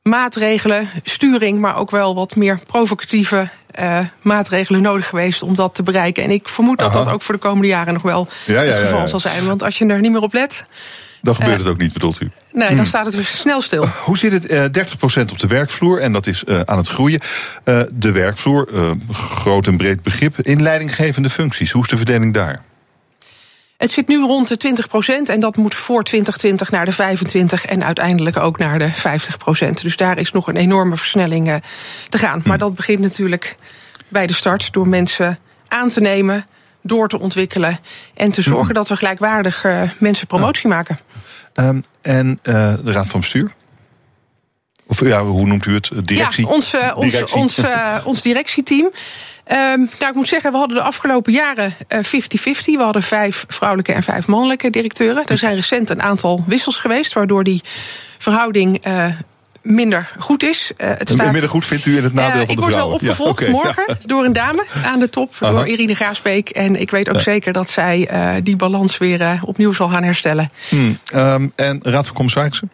maatregelen, 0.03 0.91
sturing, 1.03 1.59
maar 1.59 1.77
ook 1.77 1.91
wel 1.91 2.15
wat 2.15 2.37
meer 2.37 2.61
provocatieve 2.67 3.49
maatregelen 4.23 4.83
nodig 4.83 5.09
geweest 5.09 5.43
om 5.43 5.55
dat 5.55 5.75
te 5.75 5.83
bereiken. 5.83 6.25
En 6.25 6.31
ik 6.31 6.49
vermoed 6.49 6.79
dat 6.79 6.95
Aha. 6.95 7.05
dat 7.05 7.13
ook 7.13 7.23
voor 7.23 7.35
de 7.35 7.41
komende 7.41 7.67
jaren 7.67 7.93
nog 7.93 8.03
wel 8.03 8.29
ja, 8.47 8.61
ja, 8.61 8.61
het 8.61 8.77
geval 8.77 9.01
ja. 9.01 9.07
zal 9.07 9.21
zijn. 9.21 9.47
Want 9.47 9.63
als 9.63 9.79
je 9.79 9.87
er 9.87 10.01
niet 10.01 10.13
meer 10.13 10.21
op 10.21 10.33
let. 10.33 10.67
Dan 11.23 11.35
gebeurt 11.35 11.59
het 11.59 11.69
ook 11.69 11.79
niet, 11.79 11.93
bedoelt 11.93 12.21
u? 12.23 12.31
Nee, 12.53 12.77
dan 12.77 12.87
staat 12.87 13.07
het 13.07 13.15
dus 13.15 13.39
snel 13.39 13.61
stil. 13.61 13.87
Hoe 13.87 14.19
zit 14.19 14.33
het? 14.33 14.51
Uh, 14.51 14.65
30% 14.65 15.31
op 15.31 15.39
de 15.39 15.47
werkvloer 15.47 16.01
en 16.01 16.13
dat 16.13 16.27
is 16.27 16.47
aan 16.47 16.77
het 16.77 16.89
groeien. 16.89 17.21
De 17.93 18.13
werkvloer, 18.13 18.69
groot 19.13 19.67
en 19.67 19.77
breed 19.77 20.03
begrip, 20.03 20.41
in 20.41 20.63
leidinggevende 20.63 21.31
functies. 21.31 21.71
Hoe 21.71 21.83
is 21.83 21.89
de 21.89 21.97
verdeling 21.97 22.35
daar? 22.35 22.59
Het 23.77 23.91
zit 23.91 24.09
nu 24.09 24.19
rond 24.19 24.49
de 24.49 24.75
20% 25.29 25.31
en 25.31 25.41
dat 25.41 25.57
moet 25.57 25.75
voor 25.75 26.03
2020 26.03 26.71
naar 26.71 26.85
de 26.85 26.93
25 26.93 27.65
en 27.65 27.85
uiteindelijk 27.85 28.37
ook 28.37 28.59
naar 28.59 28.79
de 28.79 28.91
50% 28.91 29.83
Dus 29.83 29.97
daar 29.97 30.19
is 30.19 30.33
nog 30.33 30.49
een 30.49 30.57
enorme 30.57 30.97
versnelling 30.97 31.61
te 32.09 32.19
gaan. 32.19 32.43
Maar 32.45 32.59
dat 32.59 32.75
begint 32.75 33.01
natuurlijk 33.01 33.55
bij 34.09 34.27
de 34.27 34.33
start 34.33 34.73
door 34.73 34.89
mensen 34.89 35.39
aan 35.69 35.89
te 35.89 36.01
nemen 36.01 36.47
door 36.87 37.09
te 37.09 37.21
ontwikkelen 37.21 37.79
en 38.15 38.31
te 38.31 38.43
zorgen 38.43 38.75
dat 38.75 38.89
we 38.89 38.97
gelijkwaardig 38.97 39.65
uh, 39.65 39.83
mensen 39.99 40.27
promotie 40.27 40.69
maken. 40.69 40.99
Um, 41.55 41.83
en 42.03 42.29
uh, 42.29 42.75
de 42.85 42.93
Raad 42.93 43.09
van 43.09 43.21
Bestuur? 43.21 43.55
Of 44.87 45.01
ja, 45.01 45.25
hoe 45.25 45.47
noemt 45.47 45.67
u 45.67 45.75
het? 45.75 45.91
Directie? 46.05 46.47
Ja, 46.47 46.53
ons, 46.53 46.75
uh, 46.75 46.93
ons, 46.95 47.33
ons, 47.33 47.61
ons 48.05 48.23
directieteam. 48.23 48.85
Um, 48.85 49.91
nou, 49.99 50.09
ik 50.09 50.15
moet 50.15 50.29
zeggen, 50.29 50.53
we 50.53 50.59
hadden 50.59 50.77
de 50.77 50.83
afgelopen 50.83 51.33
jaren 51.33 51.75
50-50. 51.75 51.79
we 52.65 52.77
hadden 52.79 53.03
vijf 53.03 53.45
vrouwelijke 53.49 53.93
en 53.93 54.03
vijf 54.03 54.27
mannelijke 54.27 54.71
directeuren. 54.71 55.27
Er 55.27 55.39
zijn 55.39 55.55
recent 55.55 55.91
een 55.91 56.03
aantal 56.03 56.45
wissels 56.47 56.79
geweest, 56.79 57.13
waardoor 57.13 57.45
die 57.45 57.63
verhouding 58.19 58.85
minder 59.67 60.13
goed 60.19 60.43
is. 60.43 60.73
Uh, 60.77 60.89
het 60.89 61.09
staat, 61.09 61.33
minder 61.33 61.51
goed 61.51 61.65
vindt 61.65 61.87
u 61.87 61.97
in 61.97 62.05
het 62.05 62.13
nadeel 62.13 62.41
uh, 62.41 62.47
van 62.47 62.57
de 62.57 62.63
vrouwen? 62.63 62.95
Ik 62.95 63.01
word 63.01 63.03
wel 63.03 63.11
opgevolgd 63.13 63.41
ja, 63.41 63.49
okay, 63.49 63.63
morgen 63.63 63.85
ja. 63.89 64.07
door 64.07 64.25
een 64.25 64.33
dame 64.33 64.65
aan 64.85 64.99
de 64.99 65.09
top, 65.09 65.35
Aha. 65.39 65.53
door 65.53 65.67
Irine 65.67 65.95
Graasbeek. 65.95 66.49
En 66.49 66.81
ik 66.81 66.91
weet 66.91 67.09
ook 67.09 67.15
ja. 67.15 67.21
zeker 67.21 67.53
dat 67.53 67.71
zij 67.71 68.09
uh, 68.13 68.35
die 68.43 68.57
balans 68.57 68.99
weer 68.99 69.41
opnieuw 69.43 69.73
zal 69.73 69.89
gaan 69.89 70.03
herstellen. 70.03 70.51
Hmm, 70.69 70.99
um, 71.15 71.53
en 71.57 71.81
Raad 71.83 72.07
van 72.07 72.15
Commissarissen? 72.15 72.71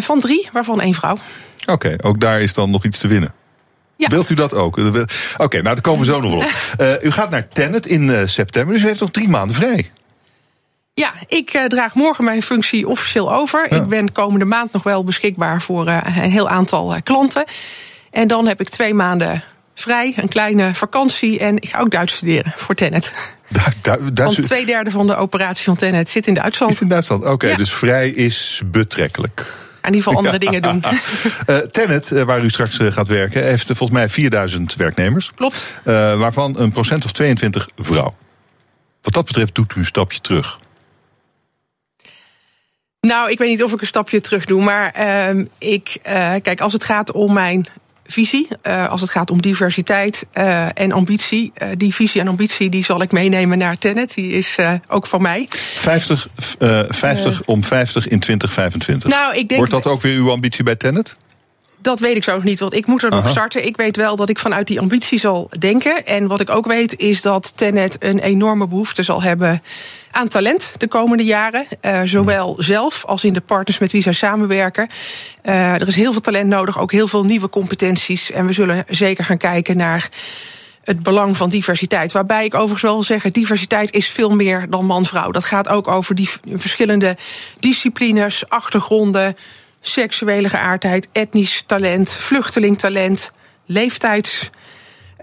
van 0.00 0.20
drie, 0.20 0.48
waarvan 0.52 0.80
één 0.80 0.94
vrouw. 0.94 1.18
Oké, 1.60 1.72
okay, 1.72 1.98
ook 2.02 2.20
daar 2.20 2.40
is 2.40 2.54
dan 2.54 2.70
nog 2.70 2.84
iets 2.84 2.98
te 2.98 3.08
winnen. 3.08 3.34
Ja. 3.96 4.08
Wilt 4.08 4.30
u 4.30 4.34
dat 4.34 4.54
ook? 4.54 4.76
Oké, 4.76 5.04
okay, 5.36 5.60
nou 5.60 5.74
daar 5.74 5.80
komen 5.80 6.06
we 6.06 6.12
zo 6.12 6.20
nog 6.20 6.32
op. 6.32 6.50
u 7.06 7.10
gaat 7.10 7.30
naar 7.30 7.48
Tennet 7.48 7.86
in 7.86 8.28
september, 8.28 8.74
dus 8.74 8.82
u 8.82 8.86
heeft 8.86 9.00
nog 9.00 9.10
drie 9.10 9.28
maanden 9.28 9.56
vrij. 9.56 9.90
Ja, 10.98 11.12
ik 11.26 11.54
uh, 11.54 11.64
draag 11.64 11.94
morgen 11.94 12.24
mijn 12.24 12.42
functie 12.42 12.88
officieel 12.88 13.32
over. 13.32 13.66
Ja. 13.70 13.76
Ik 13.76 13.88
ben 13.88 14.12
komende 14.12 14.44
maand 14.44 14.72
nog 14.72 14.82
wel 14.82 15.04
beschikbaar 15.04 15.62
voor 15.62 15.86
uh, 15.86 16.00
een 16.04 16.30
heel 16.30 16.48
aantal 16.48 16.94
uh, 16.94 17.00
klanten. 17.04 17.44
En 18.10 18.28
dan 18.28 18.46
heb 18.46 18.60
ik 18.60 18.68
twee 18.68 18.94
maanden 18.94 19.44
vrij, 19.74 20.12
een 20.16 20.28
kleine 20.28 20.74
vakantie. 20.74 21.38
En 21.38 21.56
ik 21.56 21.68
ga 21.68 21.80
ook 21.80 21.90
Duits 21.90 22.14
studeren 22.14 22.52
voor 22.56 22.74
Tennet. 22.74 23.12
Du 23.48 23.60
du 23.82 24.12
Duits... 24.12 24.34
Want 24.34 24.46
twee 24.46 24.66
derde 24.66 24.90
van 24.90 25.06
de 25.06 25.16
operatie 25.16 25.64
van 25.64 25.76
Tennet 25.76 26.08
zit 26.08 26.26
in 26.26 26.34
Duitsland. 26.34 26.72
Is 26.72 26.80
in 26.80 26.88
Duitsland, 26.88 27.22
oké. 27.22 27.32
Okay, 27.32 27.50
ja. 27.50 27.56
Dus 27.56 27.72
vrij 27.72 28.08
is 28.08 28.62
betrekkelijk. 28.64 29.38
In 29.82 29.94
ieder 29.94 30.02
geval 30.02 30.16
andere 30.16 30.44
ja. 30.44 30.50
dingen 30.50 30.62
doen. 30.62 30.82
uh, 31.46 31.56
Tennet, 31.56 32.10
uh, 32.10 32.22
waar 32.22 32.44
u 32.44 32.50
straks 32.50 32.78
gaat 32.80 33.08
werken, 33.08 33.44
heeft 33.44 33.66
volgens 33.66 33.90
mij 33.90 34.08
4000 34.08 34.74
werknemers. 34.74 35.32
Klopt. 35.34 35.80
waarvan 35.84 36.58
een 36.58 36.70
procent 36.70 37.04
of 37.04 37.12
22 37.12 37.68
vrouw. 37.76 38.14
Wat 39.02 39.12
dat 39.12 39.24
betreft 39.24 39.54
doet 39.54 39.74
u 39.76 39.78
een 39.78 39.86
stapje 39.86 40.20
terug. 40.20 40.58
Nou, 43.00 43.30
ik 43.30 43.38
weet 43.38 43.48
niet 43.48 43.62
of 43.62 43.72
ik 43.72 43.80
een 43.80 43.86
stapje 43.86 44.20
terug 44.20 44.44
doe. 44.44 44.62
Maar 44.62 44.94
uh, 45.36 45.44
ik, 45.58 45.98
uh, 46.06 46.34
kijk, 46.42 46.60
als 46.60 46.72
het 46.72 46.82
gaat 46.82 47.12
om 47.12 47.32
mijn 47.32 47.66
visie. 48.06 48.48
Uh, 48.62 48.88
als 48.88 49.00
het 49.00 49.10
gaat 49.10 49.30
om 49.30 49.42
diversiteit 49.42 50.26
uh, 50.34 50.66
en 50.74 50.92
ambitie. 50.92 51.52
Die 51.76 51.94
visie 51.94 52.20
en 52.20 52.28
ambitie 52.28 52.68
die 52.68 52.84
zal 52.84 53.02
ik 53.02 53.12
meenemen 53.12 53.58
naar 53.58 53.78
Tenet. 53.78 54.14
Die 54.14 54.32
is 54.32 54.56
ook 54.88 55.06
van 55.06 55.22
mij. 55.22 55.46
50, 55.50 56.28
50 56.88 57.42
om 57.44 57.64
50 57.64 58.08
in 58.08 58.20
2025. 58.20 59.10
Nou, 59.10 59.36
ik 59.36 59.48
denk, 59.48 59.60
Wordt 59.60 59.84
dat 59.84 59.86
ook 59.86 60.02
weer 60.02 60.16
uw 60.16 60.30
ambitie 60.30 60.64
bij 60.64 60.76
Tenet? 60.76 61.16
Dat 61.88 62.00
weet 62.00 62.16
ik 62.16 62.24
zo 62.24 62.34
nog 62.34 62.44
niet, 62.44 62.60
want 62.60 62.74
ik 62.74 62.86
moet 62.86 63.02
er 63.02 63.10
nog 63.10 63.28
starten. 63.28 63.66
Ik 63.66 63.76
weet 63.76 63.96
wel 63.96 64.16
dat 64.16 64.28
ik 64.28 64.38
vanuit 64.38 64.66
die 64.66 64.80
ambitie 64.80 65.18
zal 65.18 65.50
denken. 65.58 66.06
En 66.06 66.26
wat 66.26 66.40
ik 66.40 66.50
ook 66.50 66.66
weet 66.66 66.98
is 66.98 67.22
dat 67.22 67.52
Tenet 67.56 67.96
een 67.98 68.18
enorme 68.18 68.68
behoefte 68.68 69.02
zal 69.02 69.22
hebben 69.22 69.62
aan 70.10 70.28
talent 70.28 70.72
de 70.78 70.88
komende 70.88 71.24
jaren. 71.24 71.66
Uh, 71.82 72.00
zowel 72.04 72.56
zelf 72.58 73.04
als 73.04 73.24
in 73.24 73.32
de 73.32 73.40
partners 73.40 73.78
met 73.78 73.92
wie 73.92 74.02
zij 74.02 74.12
samenwerken. 74.12 74.88
Uh, 75.44 75.74
er 75.74 75.88
is 75.88 75.94
heel 75.94 76.12
veel 76.12 76.20
talent 76.20 76.48
nodig, 76.48 76.78
ook 76.78 76.92
heel 76.92 77.08
veel 77.08 77.24
nieuwe 77.24 77.48
competenties. 77.48 78.30
En 78.30 78.46
we 78.46 78.52
zullen 78.52 78.84
zeker 78.88 79.24
gaan 79.24 79.38
kijken 79.38 79.76
naar 79.76 80.08
het 80.82 81.02
belang 81.02 81.36
van 81.36 81.48
diversiteit. 81.48 82.12
Waarbij 82.12 82.44
ik 82.44 82.54
overigens 82.54 82.82
wel 82.82 82.94
wil 82.94 83.02
zeggen, 83.02 83.32
diversiteit 83.32 83.92
is 83.92 84.08
veel 84.08 84.30
meer 84.30 84.66
dan 84.70 84.86
man-vrouw. 84.86 85.30
Dat 85.30 85.44
gaat 85.44 85.68
ook 85.68 85.88
over 85.88 86.14
die 86.14 86.30
verschillende 86.46 87.16
disciplines, 87.58 88.48
achtergronden 88.48 89.36
seksuele 89.88 90.48
geaardheid, 90.48 91.08
etnisch 91.12 91.62
talent, 91.66 92.12
vluchtelingtalent, 92.12 93.32
leeftijds. 93.66 94.50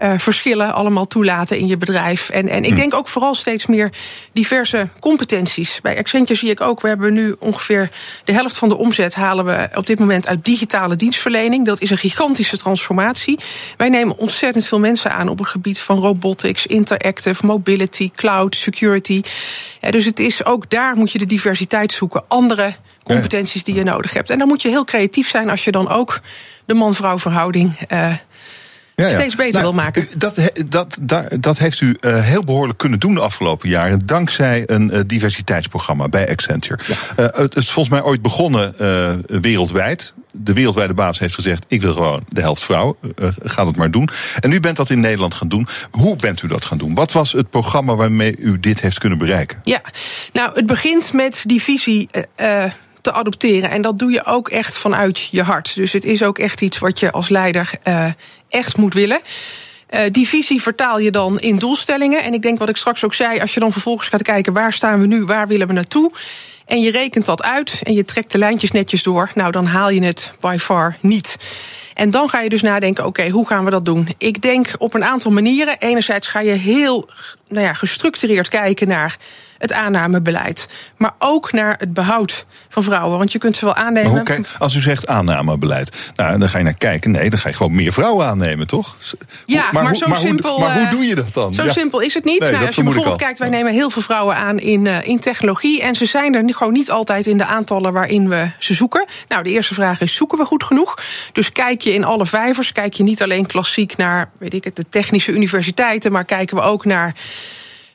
Uh, 0.02 0.12
verschillen 0.18 0.74
allemaal 0.74 1.06
toelaten 1.06 1.58
in 1.58 1.66
je 1.66 1.76
bedrijf. 1.76 2.28
En, 2.28 2.48
en 2.48 2.64
ik 2.64 2.70
Hm. 2.70 2.76
denk 2.76 2.94
ook 2.94 3.08
vooral 3.08 3.34
steeds 3.34 3.66
meer 3.66 3.92
diverse 4.32 4.88
competenties. 5.00 5.80
Bij 5.80 5.98
Accenture 5.98 6.38
zie 6.38 6.50
ik 6.50 6.60
ook, 6.60 6.80
we 6.80 6.88
hebben 6.88 7.12
nu 7.12 7.36
ongeveer 7.38 7.90
de 8.24 8.32
helft 8.32 8.56
van 8.56 8.68
de 8.68 8.76
omzet 8.76 9.14
halen 9.14 9.44
we 9.44 9.68
op 9.74 9.86
dit 9.86 9.98
moment 9.98 10.26
uit 10.28 10.44
digitale 10.44 10.96
dienstverlening. 10.96 11.66
Dat 11.66 11.80
is 11.80 11.90
een 11.90 11.96
gigantische 11.98 12.56
transformatie. 12.56 13.38
Wij 13.76 13.88
nemen 13.88 14.18
ontzettend 14.18 14.66
veel 14.66 14.78
mensen 14.80 15.12
aan 15.12 15.28
op 15.28 15.38
het 15.38 15.48
gebied 15.48 15.78
van 15.78 15.98
robotics, 15.98 16.66
interactive, 16.66 17.46
mobility, 17.46 18.10
cloud, 18.16 18.56
security. 18.56 19.22
Ja, 19.80 19.90
dus 19.90 20.04
het 20.04 20.20
is 20.20 20.44
ook 20.44 20.70
daar 20.70 20.96
moet 20.96 21.12
je 21.12 21.18
de 21.18 21.26
diversiteit 21.26 21.92
zoeken. 21.92 22.24
Andere 22.28 22.74
competenties 23.14 23.64
die 23.64 23.74
je 23.74 23.82
nodig 23.82 24.12
hebt. 24.12 24.30
En 24.30 24.38
dan 24.38 24.48
moet 24.48 24.62
je 24.62 24.68
heel 24.68 24.84
creatief 24.84 25.28
zijn 25.28 25.50
als 25.50 25.64
je 25.64 25.70
dan 25.70 25.88
ook 25.88 26.20
de 26.64 26.74
man-vrouw 26.74 27.18
verhouding 27.18 27.78
uh, 27.92 28.12
Ja, 28.94 29.06
ja. 29.06 29.08
steeds 29.08 29.34
beter 29.34 29.52
Nou, 29.52 29.64
wil 29.64 29.82
maken. 29.82 30.08
Dat, 30.18 30.50
dat, 30.66 30.98
daar, 31.00 31.40
dat 31.40 31.58
heeft 31.58 31.80
u 31.80 31.96
eh, 32.00 32.20
heel 32.20 32.44
behoorlijk 32.44 32.78
kunnen 32.78 32.98
doen 32.98 33.14
de 33.14 33.20
afgelopen 33.20 33.68
jaren. 33.68 34.06
Dankzij 34.06 34.62
een 34.66 34.90
eh, 34.90 35.00
diversiteitsprogramma 35.06 36.08
bij 36.08 36.28
Accenture. 36.28 36.78
Eh, 37.16 37.26
het 37.32 37.56
is 37.56 37.70
volgens 37.70 37.94
mij 37.94 38.04
ooit 38.04 38.22
begonnen 38.22 38.78
eh, 38.78 39.40
wereldwijd. 39.40 40.14
De 40.32 40.52
wereldwijde 40.52 40.94
baas 40.94 41.18
heeft 41.18 41.34
gezegd: 41.34 41.64
Ik 41.68 41.80
wil 41.80 41.92
gewoon 41.92 42.24
de 42.28 42.40
helft 42.40 42.62
vrouw. 42.64 42.96
Eh, 43.16 43.28
ga 43.42 43.64
dat 43.64 43.76
maar 43.76 43.90
doen. 43.90 44.08
En 44.40 44.52
u 44.52 44.60
bent 44.60 44.76
dat 44.76 44.90
in 44.90 45.00
Nederland 45.00 45.34
gaan 45.34 45.48
doen. 45.48 45.66
Hoe 45.90 46.16
bent 46.16 46.42
u 46.42 46.48
dat 46.48 46.64
gaan 46.64 46.78
doen? 46.78 46.94
Wat 46.94 47.12
was 47.12 47.32
het 47.32 47.50
programma 47.50 47.94
waarmee 47.94 48.36
u 48.38 48.60
dit 48.60 48.80
heeft 48.80 48.98
kunnen 48.98 49.18
bereiken? 49.18 49.60
Ja, 49.62 49.80
nou, 50.32 50.54
het 50.54 50.66
begint 50.66 51.12
met 51.12 51.42
die 51.46 51.62
visie. 51.62 52.08
Te 53.06 53.12
adopteren. 53.12 53.70
En 53.70 53.82
dat 53.82 53.98
doe 53.98 54.10
je 54.10 54.24
ook 54.24 54.48
echt 54.48 54.78
vanuit 54.78 55.28
je 55.30 55.42
hart. 55.42 55.74
Dus 55.74 55.92
het 55.92 56.04
is 56.04 56.22
ook 56.22 56.38
echt 56.38 56.60
iets 56.60 56.78
wat 56.78 57.00
je 57.00 57.10
als 57.10 57.28
leider 57.28 57.70
eh, 57.82 58.06
echt 58.48 58.76
moet 58.76 58.94
willen. 58.94 59.20
Uh, 59.90 60.00
die 60.10 60.28
visie 60.28 60.62
vertaal 60.62 60.98
je 60.98 61.10
dan 61.10 61.40
in 61.40 61.56
doelstellingen. 61.56 62.22
En 62.22 62.34
ik 62.34 62.42
denk 62.42 62.58
wat 62.58 62.68
ik 62.68 62.76
straks 62.76 63.04
ook 63.04 63.14
zei, 63.14 63.40
als 63.40 63.54
je 63.54 63.60
dan 63.60 63.72
vervolgens 63.72 64.08
gaat 64.08 64.22
kijken 64.22 64.52
waar 64.52 64.72
staan 64.72 65.00
we 65.00 65.06
nu, 65.06 65.24
waar 65.24 65.48
willen 65.48 65.66
we 65.66 65.72
naartoe. 65.72 66.12
En 66.66 66.80
je 66.80 66.90
rekent 66.90 67.24
dat 67.24 67.42
uit 67.42 67.80
en 67.82 67.94
je 67.94 68.04
trekt 68.04 68.32
de 68.32 68.38
lijntjes 68.38 68.70
netjes 68.70 69.02
door. 69.02 69.30
Nou, 69.34 69.52
dan 69.52 69.66
haal 69.66 69.90
je 69.90 70.04
het 70.04 70.32
by 70.40 70.56
far 70.60 70.96
niet. 71.00 71.36
En 71.94 72.10
dan 72.10 72.28
ga 72.28 72.40
je 72.40 72.48
dus 72.48 72.62
nadenken, 72.62 73.06
oké, 73.06 73.28
hoe 73.28 73.46
gaan 73.46 73.64
we 73.64 73.70
dat 73.70 73.84
doen? 73.84 74.08
Ik 74.18 74.42
denk 74.42 74.74
op 74.78 74.94
een 74.94 75.04
aantal 75.04 75.30
manieren. 75.30 75.78
Enerzijds 75.78 76.28
ga 76.28 76.40
je 76.40 76.52
heel 76.52 77.08
nou 77.48 77.66
ja, 77.66 77.72
gestructureerd 77.72 78.48
kijken 78.48 78.88
naar 78.88 79.16
het 79.58 79.72
aannamebeleid. 79.72 80.68
Maar 80.96 81.12
ook 81.18 81.52
naar 81.52 81.74
het 81.78 81.92
behoud 81.92 82.46
van 82.68 82.82
vrouwen. 82.82 83.18
Want 83.18 83.32
je 83.32 83.38
kunt 83.38 83.56
ze 83.56 83.64
wel 83.64 83.74
aannemen. 83.74 84.44
Als 84.58 84.74
u 84.74 84.80
zegt 84.80 85.06
aannamebeleid, 85.06 86.12
nou, 86.16 86.38
dan 86.38 86.48
ga 86.48 86.58
je 86.58 86.64
naar 86.64 86.78
kijken. 86.78 87.10
Nee, 87.10 87.30
dan 87.30 87.38
ga 87.38 87.48
je 87.48 87.54
gewoon 87.54 87.74
meer 87.74 87.92
vrouwen 87.92 88.26
aannemen, 88.26 88.66
toch? 88.66 88.96
Ja, 89.46 89.62
Hoe- 89.70 89.82
maar, 89.82 89.94
zo 89.94 90.08
maar 90.08 90.18
simpel. 90.18 90.50
Hoe, 90.50 90.64
maar 90.64 90.74
hoe 90.74 90.84
eh, 90.84 90.90
doe 90.90 91.04
je 91.04 91.14
dat 91.14 91.34
dan? 91.34 91.54
Zo 91.54 91.64
Ja. 91.64 91.72
simpel 91.72 92.00
is 92.00 92.14
het 92.14 92.24
niet. 92.24 92.40
Nee, 92.40 92.50
nou, 92.50 92.66
als 92.66 92.76
je 92.76 92.82
bijvoorbeeld 92.82 93.16
kijkt, 93.16 93.38
wij 93.38 93.48
nemen 93.48 93.72
heel 93.72 93.90
veel 93.90 94.02
vrouwen 94.02 94.36
aan 94.36 94.58
in, 94.58 94.84
uh, 94.84 95.06
in 95.06 95.18
technologie. 95.20 95.82
En 95.82 95.94
ze 95.94 96.06
zijn 96.06 96.34
er 96.34 96.54
gewoon 96.54 96.72
niet 96.72 96.90
altijd 96.90 97.26
in 97.26 97.38
de 97.38 97.46
aantallen 97.46 97.92
waarin 97.92 98.28
we 98.28 98.50
ze 98.58 98.74
zoeken. 98.74 99.06
Nou, 99.28 99.42
de 99.42 99.50
eerste 99.50 99.74
vraag 99.74 100.00
is: 100.00 100.14
zoeken 100.14 100.38
we 100.38 100.44
goed 100.44 100.64
genoeg? 100.64 100.94
Dus 101.32 101.52
kijk 101.52 101.80
je 101.80 101.94
in 101.94 102.04
alle 102.04 102.26
vijvers, 102.26 102.72
kijk 102.72 102.94
je 102.94 103.02
niet 103.02 103.22
alleen 103.22 103.46
klassiek 103.46 103.96
naar, 103.96 104.30
weet 104.38 104.54
ik 104.54 104.64
het, 104.64 104.76
de 104.76 104.88
technische 104.88 105.32
universiteiten, 105.32 106.12
maar 106.12 106.24
kijken 106.24 106.56
we 106.56 106.62
ook 106.62 106.84
naar. 106.84 107.14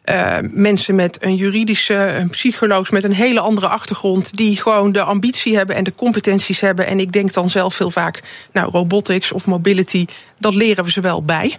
Uh, 0.05 0.37
mensen 0.41 0.95
met 0.95 1.23
een 1.23 1.35
juridische, 1.35 1.93
een 1.93 2.29
psycholoog 2.29 2.91
met 2.91 3.03
een 3.03 3.13
hele 3.13 3.39
andere 3.39 3.67
achtergrond, 3.67 4.37
die 4.37 4.61
gewoon 4.61 4.91
de 4.91 5.01
ambitie 5.01 5.55
hebben 5.55 5.75
en 5.75 5.83
de 5.83 5.95
competenties 5.95 6.59
hebben. 6.59 6.87
En 6.87 6.99
ik 6.99 7.11
denk 7.11 7.33
dan 7.33 7.49
zelf 7.49 7.77
heel 7.77 7.91
vaak, 7.91 8.21
nou, 8.51 8.71
robotics 8.71 9.31
of 9.31 9.45
mobility, 9.47 10.05
dat 10.39 10.53
leren 10.53 10.83
we 10.83 10.91
ze 10.91 11.01
wel 11.01 11.23
bij. 11.23 11.57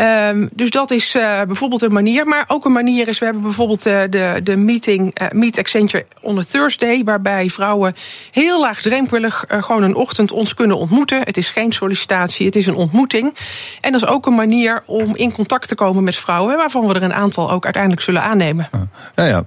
Um, 0.00 0.48
dus 0.52 0.70
dat 0.70 0.90
is 0.90 1.14
uh, 1.14 1.42
bijvoorbeeld 1.42 1.82
een 1.82 1.92
manier. 1.92 2.26
Maar 2.26 2.44
ook 2.46 2.64
een 2.64 2.72
manier 2.72 3.08
is, 3.08 3.18
we 3.18 3.24
hebben 3.24 3.42
bijvoorbeeld 3.42 3.86
uh, 3.86 4.02
de, 4.10 4.40
de 4.42 4.56
meeting 4.56 5.20
uh, 5.20 5.28
Meet 5.30 5.58
Accenture 5.58 6.06
on 6.20 6.38
a 6.38 6.42
Thursday, 6.42 7.04
waarbij 7.04 7.48
vrouwen 7.48 7.94
heel 8.30 8.60
laagdrempelig 8.60 9.44
gewoon 9.48 9.82
een 9.82 9.94
ochtend 9.94 10.32
ons 10.32 10.54
kunnen 10.54 10.78
ontmoeten. 10.78 11.20
Het 11.22 11.36
is 11.36 11.50
geen 11.50 11.72
sollicitatie, 11.72 12.46
het 12.46 12.56
is 12.56 12.66
een 12.66 12.74
ontmoeting. 12.74 13.34
En 13.80 13.92
dat 13.92 14.02
is 14.02 14.08
ook 14.08 14.26
een 14.26 14.34
manier 14.34 14.82
om 14.86 15.16
in 15.16 15.32
contact 15.32 15.68
te 15.68 15.74
komen 15.74 16.04
met 16.04 16.16
vrouwen, 16.16 16.56
waarvan 16.56 16.86
we 16.86 16.94
er 16.94 17.02
een 17.02 17.14
aantal 17.14 17.50
ook 17.50 17.64
uiteindelijk 17.64 18.02
zullen 18.02 18.22
aannemen. 18.22 18.68
Ja, 19.14 19.24
ja. 19.24 19.44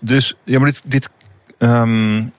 Dus, 0.00 0.34
ja, 0.44 0.58
maar 0.58 0.70
dit. 0.70 0.82
dit 0.86 1.10
um, 1.58 2.34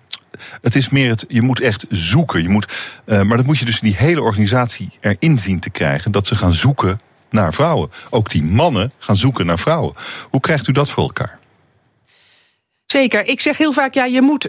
het 0.61 0.75
is 0.75 0.89
meer 0.89 1.09
het, 1.09 1.25
je 1.27 1.41
moet 1.41 1.59
echt 1.59 1.85
zoeken. 1.89 2.41
Je 2.41 2.49
moet, 2.49 2.73
maar 3.05 3.37
dat 3.37 3.45
moet 3.45 3.57
je 3.57 3.65
dus 3.65 3.79
in 3.79 3.87
die 3.87 3.97
hele 3.97 4.21
organisatie 4.21 4.89
erin 4.99 5.37
zien 5.37 5.59
te 5.59 5.69
krijgen. 5.69 6.11
Dat 6.11 6.27
ze 6.27 6.35
gaan 6.35 6.53
zoeken 6.53 6.97
naar 7.29 7.53
vrouwen. 7.53 7.89
Ook 8.09 8.29
die 8.29 8.43
mannen 8.43 8.91
gaan 8.99 9.15
zoeken 9.15 9.45
naar 9.45 9.59
vrouwen. 9.59 9.93
Hoe 10.29 10.39
krijgt 10.39 10.67
u 10.67 10.71
dat 10.71 10.89
voor 10.89 11.03
elkaar? 11.03 11.39
Zeker. 12.85 13.27
Ik 13.27 13.41
zeg 13.41 13.57
heel 13.57 13.73
vaak, 13.73 13.93
ja, 13.93 14.05
je 14.05 14.21
moet 14.21 14.47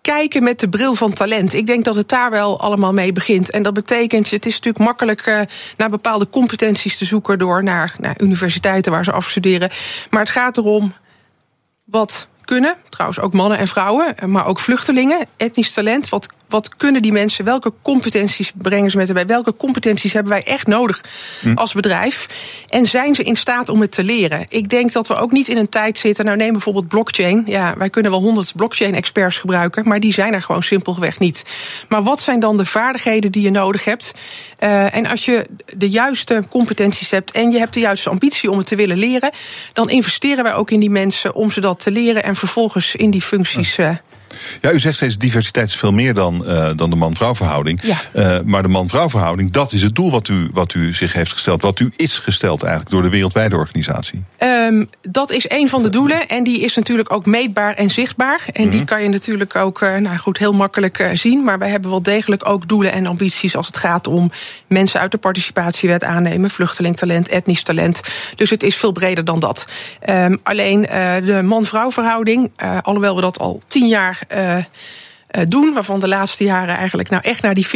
kijken 0.00 0.42
met 0.42 0.60
de 0.60 0.68
bril 0.68 0.94
van 0.94 1.12
talent. 1.12 1.52
Ik 1.52 1.66
denk 1.66 1.84
dat 1.84 1.94
het 1.94 2.08
daar 2.08 2.30
wel 2.30 2.60
allemaal 2.60 2.92
mee 2.92 3.12
begint. 3.12 3.50
En 3.50 3.62
dat 3.62 3.74
betekent, 3.74 4.30
het 4.30 4.46
is 4.46 4.54
natuurlijk 4.54 4.84
makkelijk 4.84 5.26
uh, 5.26 5.40
naar 5.76 5.90
bepaalde 5.90 6.28
competenties 6.28 6.98
te 6.98 7.04
zoeken 7.04 7.38
door 7.38 7.62
naar, 7.62 7.96
naar 8.00 8.20
universiteiten 8.20 8.92
waar 8.92 9.04
ze 9.04 9.12
afstuderen. 9.12 9.70
Maar 10.10 10.20
het 10.20 10.30
gaat 10.30 10.56
erom 10.56 10.94
wat 11.84 12.28
kunnen, 12.44 12.76
trouwens 12.88 13.20
ook 13.20 13.32
mannen 13.32 13.58
en 13.58 13.68
vrouwen, 13.68 14.14
maar 14.26 14.46
ook 14.46 14.60
vluchtelingen, 14.60 15.26
etnisch 15.36 15.72
talent. 15.72 16.08
Wat, 16.08 16.28
wat 16.54 16.76
kunnen 16.76 17.02
die 17.02 17.12
mensen? 17.12 17.44
Welke 17.44 17.72
competenties 17.82 18.52
brengen 18.54 18.90
ze 18.90 18.96
met 18.96 19.08
erbij? 19.08 19.26
Welke 19.26 19.56
competenties 19.56 20.12
hebben 20.12 20.32
wij 20.32 20.42
echt 20.42 20.66
nodig 20.66 21.04
hm. 21.40 21.54
als 21.54 21.72
bedrijf? 21.72 22.26
En 22.68 22.86
zijn 22.86 23.14
ze 23.14 23.22
in 23.22 23.36
staat 23.36 23.68
om 23.68 23.80
het 23.80 23.90
te 23.90 24.04
leren? 24.04 24.44
Ik 24.48 24.68
denk 24.68 24.92
dat 24.92 25.08
we 25.08 25.14
ook 25.14 25.32
niet 25.32 25.48
in 25.48 25.56
een 25.56 25.68
tijd 25.68 25.98
zitten. 25.98 26.24
Nou, 26.24 26.36
neem 26.36 26.52
bijvoorbeeld 26.52 26.88
blockchain. 26.88 27.42
Ja, 27.46 27.74
wij 27.78 27.90
kunnen 27.90 28.10
wel 28.10 28.20
honderd 28.20 28.52
blockchain-experts 28.56 29.38
gebruiken, 29.38 29.88
maar 29.88 30.00
die 30.00 30.12
zijn 30.12 30.34
er 30.34 30.42
gewoon 30.42 30.62
simpelweg 30.62 31.18
niet. 31.18 31.44
Maar 31.88 32.02
wat 32.02 32.20
zijn 32.20 32.40
dan 32.40 32.56
de 32.56 32.66
vaardigheden 32.66 33.32
die 33.32 33.42
je 33.42 33.50
nodig 33.50 33.84
hebt? 33.84 34.14
Uh, 34.60 34.94
en 34.94 35.06
als 35.06 35.24
je 35.24 35.46
de 35.76 35.88
juiste 35.88 36.44
competenties 36.50 37.10
hebt 37.10 37.30
en 37.30 37.50
je 37.50 37.58
hebt 37.58 37.74
de 37.74 37.80
juiste 37.80 38.10
ambitie 38.10 38.50
om 38.50 38.58
het 38.58 38.66
te 38.66 38.76
willen 38.76 38.98
leren, 38.98 39.30
dan 39.72 39.90
investeren 39.90 40.44
wij 40.44 40.54
ook 40.54 40.70
in 40.70 40.80
die 40.80 40.90
mensen 40.90 41.34
om 41.34 41.50
ze 41.50 41.60
dat 41.60 41.80
te 41.80 41.90
leren 41.90 42.22
en 42.22 42.36
vervolgens 42.36 42.94
in 42.94 43.10
die 43.10 43.22
functies. 43.22 43.78
Uh, 43.78 43.90
ja, 44.60 44.72
u 44.72 44.80
zegt 44.80 44.96
steeds 44.96 45.18
diversiteit 45.18 45.68
is 45.68 45.76
veel 45.76 45.92
meer 45.92 46.14
dan, 46.14 46.44
uh, 46.46 46.70
dan 46.76 46.90
de 46.90 46.96
man-vrouw 46.96 47.34
verhouding. 47.34 47.80
Ja. 47.82 47.96
Uh, 48.12 48.40
maar 48.44 48.62
de 48.62 48.68
man-vrouw 48.68 49.10
verhouding, 49.10 49.50
dat 49.50 49.72
is 49.72 49.82
het 49.82 49.94
doel 49.94 50.10
wat 50.10 50.28
u, 50.28 50.48
wat 50.52 50.74
u 50.74 50.94
zich 50.94 51.12
heeft 51.12 51.32
gesteld. 51.32 51.62
Wat 51.62 51.80
u 51.80 51.92
is 51.96 52.18
gesteld 52.18 52.62
eigenlijk 52.62 52.92
door 52.92 53.02
de 53.02 53.08
wereldwijde 53.08 53.56
organisatie. 53.56 54.24
Um, 54.38 54.88
dat 55.00 55.30
is 55.30 55.50
een 55.50 55.68
van 55.68 55.82
de 55.82 55.88
doelen. 55.88 56.28
En 56.28 56.44
die 56.44 56.60
is 56.60 56.74
natuurlijk 56.74 57.12
ook 57.12 57.26
meetbaar 57.26 57.74
en 57.74 57.90
zichtbaar. 57.90 58.44
En 58.52 58.70
die 58.70 58.84
kan 58.84 59.02
je 59.02 59.08
natuurlijk 59.08 59.56
ook 59.56 59.82
uh, 59.82 59.96
nou 59.96 60.16
goed, 60.16 60.38
heel 60.38 60.52
makkelijk 60.52 61.10
zien. 61.12 61.44
Maar 61.44 61.58
wij 61.58 61.68
hebben 61.68 61.90
wel 61.90 62.02
degelijk 62.02 62.48
ook 62.48 62.68
doelen 62.68 62.92
en 62.92 63.06
ambities 63.06 63.56
als 63.56 63.66
het 63.66 63.76
gaat 63.76 64.06
om 64.06 64.30
mensen 64.66 65.00
uit 65.00 65.10
de 65.10 65.18
participatiewet 65.18 66.04
aannemen. 66.04 66.50
Vluchtelingtalent, 66.50 67.28
etnisch 67.28 67.62
talent. 67.62 68.00
Dus 68.36 68.50
het 68.50 68.62
is 68.62 68.76
veel 68.76 68.92
breder 68.92 69.24
dan 69.24 69.40
dat. 69.40 69.66
Um, 70.08 70.40
alleen 70.42 70.80
de 71.24 71.42
man-vrouw 71.44 71.90
verhouding, 71.90 72.50
alhoewel 72.82 73.14
we 73.14 73.20
dat 73.20 73.38
al 73.38 73.62
tien 73.66 73.86
jaar 73.86 74.13
uh, 74.34 74.56
doen, 75.44 75.72
waarvan 75.72 76.00
de 76.00 76.08
laatste 76.08 76.44
jaren 76.44 76.76
eigenlijk 76.76 77.08
nou 77.08 77.22
echt 77.22 77.42
naar 77.42 77.54
die 77.54 77.66
50-50 77.66 77.70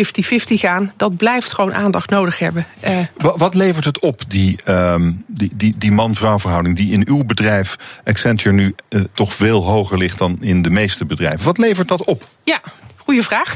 gaan, 0.45 0.93
dat 0.97 1.17
blijft 1.17 1.53
gewoon 1.53 1.75
aandacht 1.75 2.11
nodig 2.11 2.39
hebben. 2.39 2.67
Uh, 2.89 2.99
wat 3.37 3.55
levert 3.55 3.85
het 3.85 3.99
op, 3.99 4.23
die, 4.29 4.59
um, 4.69 5.25
die, 5.27 5.51
die, 5.55 5.75
die 5.79 5.93
man-vrouw 5.93 6.39
verhouding, 6.39 6.77
die 6.77 6.93
in 6.93 7.09
uw 7.09 7.25
bedrijf 7.25 7.77
Accenture 8.05 8.55
nu 8.55 8.75
uh, 8.89 9.03
toch 9.15 9.35
veel 9.35 9.65
hoger 9.65 9.99
ligt 9.99 10.19
dan 10.19 10.37
in 10.41 10.63
de 10.63 10.71
meeste 10.71 11.05
bedrijven? 11.05 11.45
Wat 11.45 11.59
levert 11.59 11.89
dat 11.89 12.05
op? 12.05 12.29
Ja, 12.45 12.61
goede 12.97 13.23
vraag. 13.23 13.55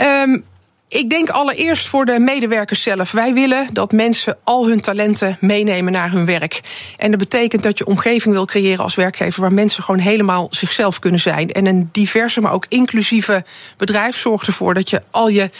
Um, 0.00 0.44
Ik 0.92 1.10
denk 1.10 1.28
allereerst 1.28 1.86
voor 1.86 2.04
de 2.04 2.18
medewerkers 2.18 2.82
zelf. 2.82 3.12
Wij 3.12 3.34
willen 3.34 3.68
dat 3.72 3.92
mensen 3.92 4.38
al 4.44 4.68
hun 4.68 4.80
talenten 4.80 5.36
meenemen 5.40 5.92
naar 5.92 6.10
hun 6.10 6.24
werk. 6.24 6.60
En 6.96 7.10
dat 7.10 7.20
betekent 7.20 7.62
dat 7.62 7.78
je 7.78 7.86
omgeving 7.86 8.34
wil 8.34 8.44
creëren 8.44 8.84
als 8.84 8.94
werkgever 8.94 9.40
waar 9.40 9.52
mensen 9.52 9.82
gewoon 9.82 10.00
helemaal 10.00 10.46
zichzelf 10.50 10.98
kunnen 10.98 11.20
zijn. 11.20 11.52
En 11.52 11.66
een 11.66 11.88
diverse, 11.92 12.40
maar 12.40 12.52
ook 12.52 12.66
inclusieve 12.68 13.44
bedrijf 13.76 14.16
zorgt 14.16 14.46
ervoor 14.46 14.74
dat 14.74 14.90
je 14.90 15.02
al 15.10 15.28
je 15.28 15.50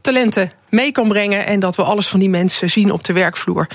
talenten 0.00 0.52
mee 0.68 0.92
kan 0.92 1.08
brengen 1.08 1.46
en 1.46 1.60
dat 1.60 1.76
we 1.76 1.82
alles 1.82 2.08
van 2.08 2.20
die 2.20 2.30
mensen 2.30 2.70
zien 2.70 2.90
op 2.90 3.04
de 3.04 3.12
werkvloer. 3.12 3.68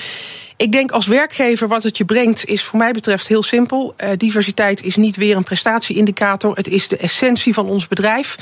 Ik 0.57 0.71
denk 0.71 0.91
als 0.91 1.07
werkgever 1.07 1.67
wat 1.67 1.83
het 1.83 1.97
je 1.97 2.05
brengt 2.05 2.45
is 2.45 2.63
voor 2.63 2.79
mij 2.79 2.91
betreft 2.91 3.27
heel 3.27 3.43
simpel. 3.43 3.93
Uh, 3.97 4.09
diversiteit 4.17 4.83
is 4.83 4.95
niet 4.95 5.15
weer 5.15 5.35
een 5.35 5.43
prestatieindicator. 5.43 6.55
Het 6.55 6.67
is 6.67 6.87
de 6.87 6.97
essentie 6.97 7.53
van 7.53 7.69
ons 7.69 7.87
bedrijf. 7.87 8.37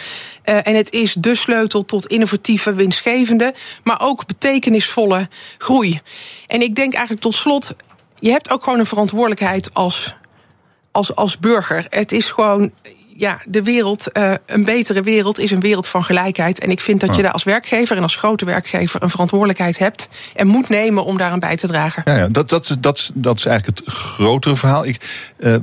Uh, 0.46 0.68
en 0.68 0.76
het 0.76 0.92
is 0.92 1.14
de 1.14 1.36
sleutel 1.36 1.86
tot 1.86 2.08
innovatieve, 2.08 2.74
winstgevende, 2.74 3.54
maar 3.84 4.02
ook 4.02 4.26
betekenisvolle 4.26 5.30
groei. 5.58 6.00
En 6.48 6.62
ik 6.62 6.76
denk 6.76 6.94
eigenlijk 6.94 7.22
tot 7.22 7.36
slot, 7.36 7.76
je 8.20 8.32
hebt 8.32 8.50
ook 8.50 8.64
gewoon 8.64 8.80
een 8.80 8.86
verantwoordelijkheid 8.86 9.74
als, 9.74 10.16
als, 10.92 11.16
als 11.16 11.40
burger. 11.40 11.86
Het 11.90 12.12
is 12.12 12.30
gewoon 12.30 12.72
ja, 13.18 13.42
de 13.46 13.64
wereld, 13.64 14.08
uh, 14.14 14.34
een 14.46 14.64
betere 14.64 15.02
wereld 15.02 15.40
is 15.40 15.52
een 15.52 15.60
wereld 15.60 15.88
van 15.88 16.04
gelijkheid. 16.04 16.60
En 16.60 16.72
ik 16.72 16.82
vind 16.82 17.00
dat 17.00 17.16
je 17.16 17.22
daar 17.22 17.32
als 17.32 17.44
werkgever 17.44 17.98
en 17.98 18.04
als 18.04 18.16
grote 18.16 18.46
werkgever 18.46 19.04
een 19.04 19.10
verantwoordelijkheid 19.10 19.78
hebt 19.78 20.10
en 20.36 20.48
moet 20.48 20.70
nemen 20.70 21.06
om 21.06 21.18
daaraan 21.18 21.40
bij 21.40 21.58
te 21.58 21.68
dragen. 21.68 22.02
Ja, 22.06 22.18
ja 22.18 22.28
dat, 22.28 22.50
dat, 22.50 22.78
dat, 22.80 23.12
dat 23.14 23.38
is 23.38 23.46
eigenlijk 23.46 23.80
het 23.80 23.96
grotere 23.96 24.56
verhaal. 24.56 24.86
Ik, 24.86 25.26
uh, 25.40 25.56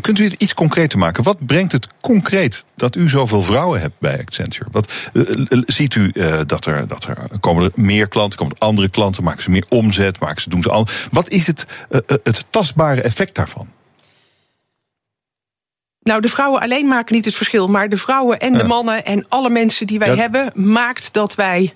kunt 0.00 0.18
u 0.18 0.24
het 0.24 0.32
iets 0.32 0.54
concreter 0.54 0.98
maken? 0.98 1.22
Wat 1.22 1.46
brengt 1.46 1.72
het 1.72 1.88
concreet 2.00 2.64
dat 2.76 2.96
u 2.96 3.08
zoveel 3.08 3.42
vrouwen 3.42 3.80
hebt 3.80 3.98
bij 3.98 4.18
Accenture? 4.20 4.68
Wat, 4.70 4.92
uh, 5.12 5.24
ziet 5.66 5.94
u 5.94 6.12
dat, 6.46 6.66
er, 6.66 6.88
dat 6.88 7.04
er 7.04 7.16
komen 7.40 7.64
er 7.64 7.70
meer 7.74 8.08
klanten, 8.08 8.38
komen 8.38 8.56
er 8.58 8.66
andere 8.66 8.88
klanten, 8.88 9.24
maken 9.24 9.42
ze 9.42 9.50
meer 9.50 9.66
omzet, 9.68 10.20
maken 10.20 10.42
ze, 10.42 10.50
doen 10.50 10.62
ze 10.62 10.70
al. 10.70 10.86
Wat 11.10 11.28
is 11.28 11.46
het, 11.46 11.66
het 12.22 12.44
tastbare 12.50 13.02
effect 13.02 13.34
daarvan? 13.34 13.68
Nou, 16.06 16.20
de 16.20 16.28
vrouwen 16.28 16.60
alleen 16.60 16.86
maken 16.86 17.14
niet 17.14 17.24
het 17.24 17.34
verschil, 17.34 17.68
maar 17.68 17.88
de 17.88 17.96
vrouwen 17.96 18.40
en 18.40 18.52
de 18.52 18.64
mannen 18.64 19.04
en 19.04 19.24
alle 19.28 19.50
mensen 19.50 19.86
die 19.86 19.98
wij 19.98 20.08
ja. 20.08 20.16
hebben, 20.16 20.52
maakt 20.54 21.12
dat 21.12 21.34
wij 21.34 21.72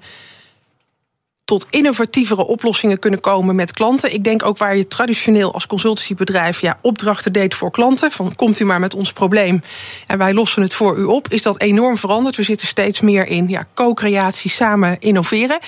tot 1.45 1.67
innovatievere 1.71 2.47
oplossingen 2.47 2.99
kunnen 2.99 3.21
komen 3.21 3.55
met 3.55 3.73
klanten. 3.73 4.13
Ik 4.13 4.25
denk 4.25 4.45
ook 4.45 4.59
waar 4.59 4.77
je 4.77 4.87
traditioneel 4.87 5.53
als 5.53 5.67
consultancybedrijf 5.67 6.61
ja, 6.61 6.79
opdrachten 6.83 7.33
deed 7.33 7.55
voor 7.55 7.71
klanten. 7.71 8.13
Van 8.13 8.35
komt 8.35 8.61
u 8.61 8.65
maar 8.65 8.81
met 8.81 8.95
ons 8.95 9.13
probleem 9.13 9.63
en 10.07 10.19
wij 10.19 10.35
lossen 10.35 10.63
het 10.63 10.75
voor 10.75 10.99
u 10.99 11.05
op. 11.05 11.29
Is 11.29 11.43
dat 11.43 11.61
enorm 11.61 11.99
veranderd. 11.99 12.37
We 12.37 12.43
zitten 12.43 12.67
steeds 12.67 13.01
meer 13.01 13.27
in 13.27 13.49
ja, 13.49 13.67
co-creatie, 13.75 14.51
samen 14.51 14.97
innoveren. 15.01 15.59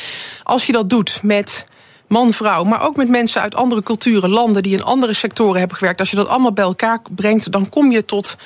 Als 0.42 0.66
je 0.66 0.72
dat 0.72 0.90
doet 0.90 1.20
met 1.22 1.66
man, 2.12 2.32
vrouw, 2.32 2.64
maar 2.64 2.82
ook 2.82 2.96
met 2.96 3.08
mensen 3.08 3.40
uit 3.40 3.54
andere 3.54 3.82
culturen, 3.82 4.30
landen 4.30 4.62
die 4.62 4.72
in 4.72 4.82
andere 4.82 5.12
sectoren 5.12 5.58
hebben 5.58 5.76
gewerkt. 5.76 6.00
Als 6.00 6.10
je 6.10 6.16
dat 6.16 6.28
allemaal 6.28 6.52
bij 6.52 6.64
elkaar 6.64 7.02
brengt, 7.10 7.52
dan 7.52 7.68
kom 7.68 7.90
je 7.90 8.04
tot 8.04 8.36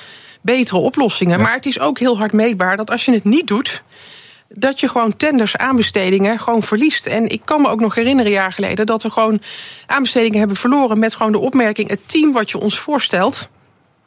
betere 0.41 0.77
oplossingen. 0.77 1.37
Ja. 1.37 1.43
Maar 1.43 1.53
het 1.53 1.65
is 1.65 1.79
ook 1.79 1.99
heel 1.99 2.17
hard 2.17 2.33
meetbaar 2.33 2.77
dat 2.77 2.91
als 2.91 3.05
je 3.05 3.11
het 3.11 3.23
niet 3.23 3.47
doet, 3.47 3.83
dat 4.49 4.79
je 4.79 4.89
gewoon 4.89 5.17
tenders, 5.17 5.57
aanbestedingen 5.57 6.39
gewoon 6.39 6.63
verliest. 6.63 7.05
En 7.05 7.29
ik 7.29 7.41
kan 7.45 7.61
me 7.61 7.67
ook 7.67 7.79
nog 7.79 7.95
herinneren, 7.95 8.31
een 8.31 8.37
jaar 8.37 8.53
geleden, 8.53 8.85
dat 8.85 9.03
we 9.03 9.09
gewoon 9.09 9.41
aanbestedingen 9.85 10.39
hebben 10.39 10.57
verloren 10.57 10.99
met 10.99 11.13
gewoon 11.13 11.31
de 11.31 11.39
opmerking: 11.39 11.89
het 11.89 12.09
team 12.09 12.31
wat 12.31 12.51
je 12.51 12.57
ons 12.57 12.79
voorstelt 12.79 13.47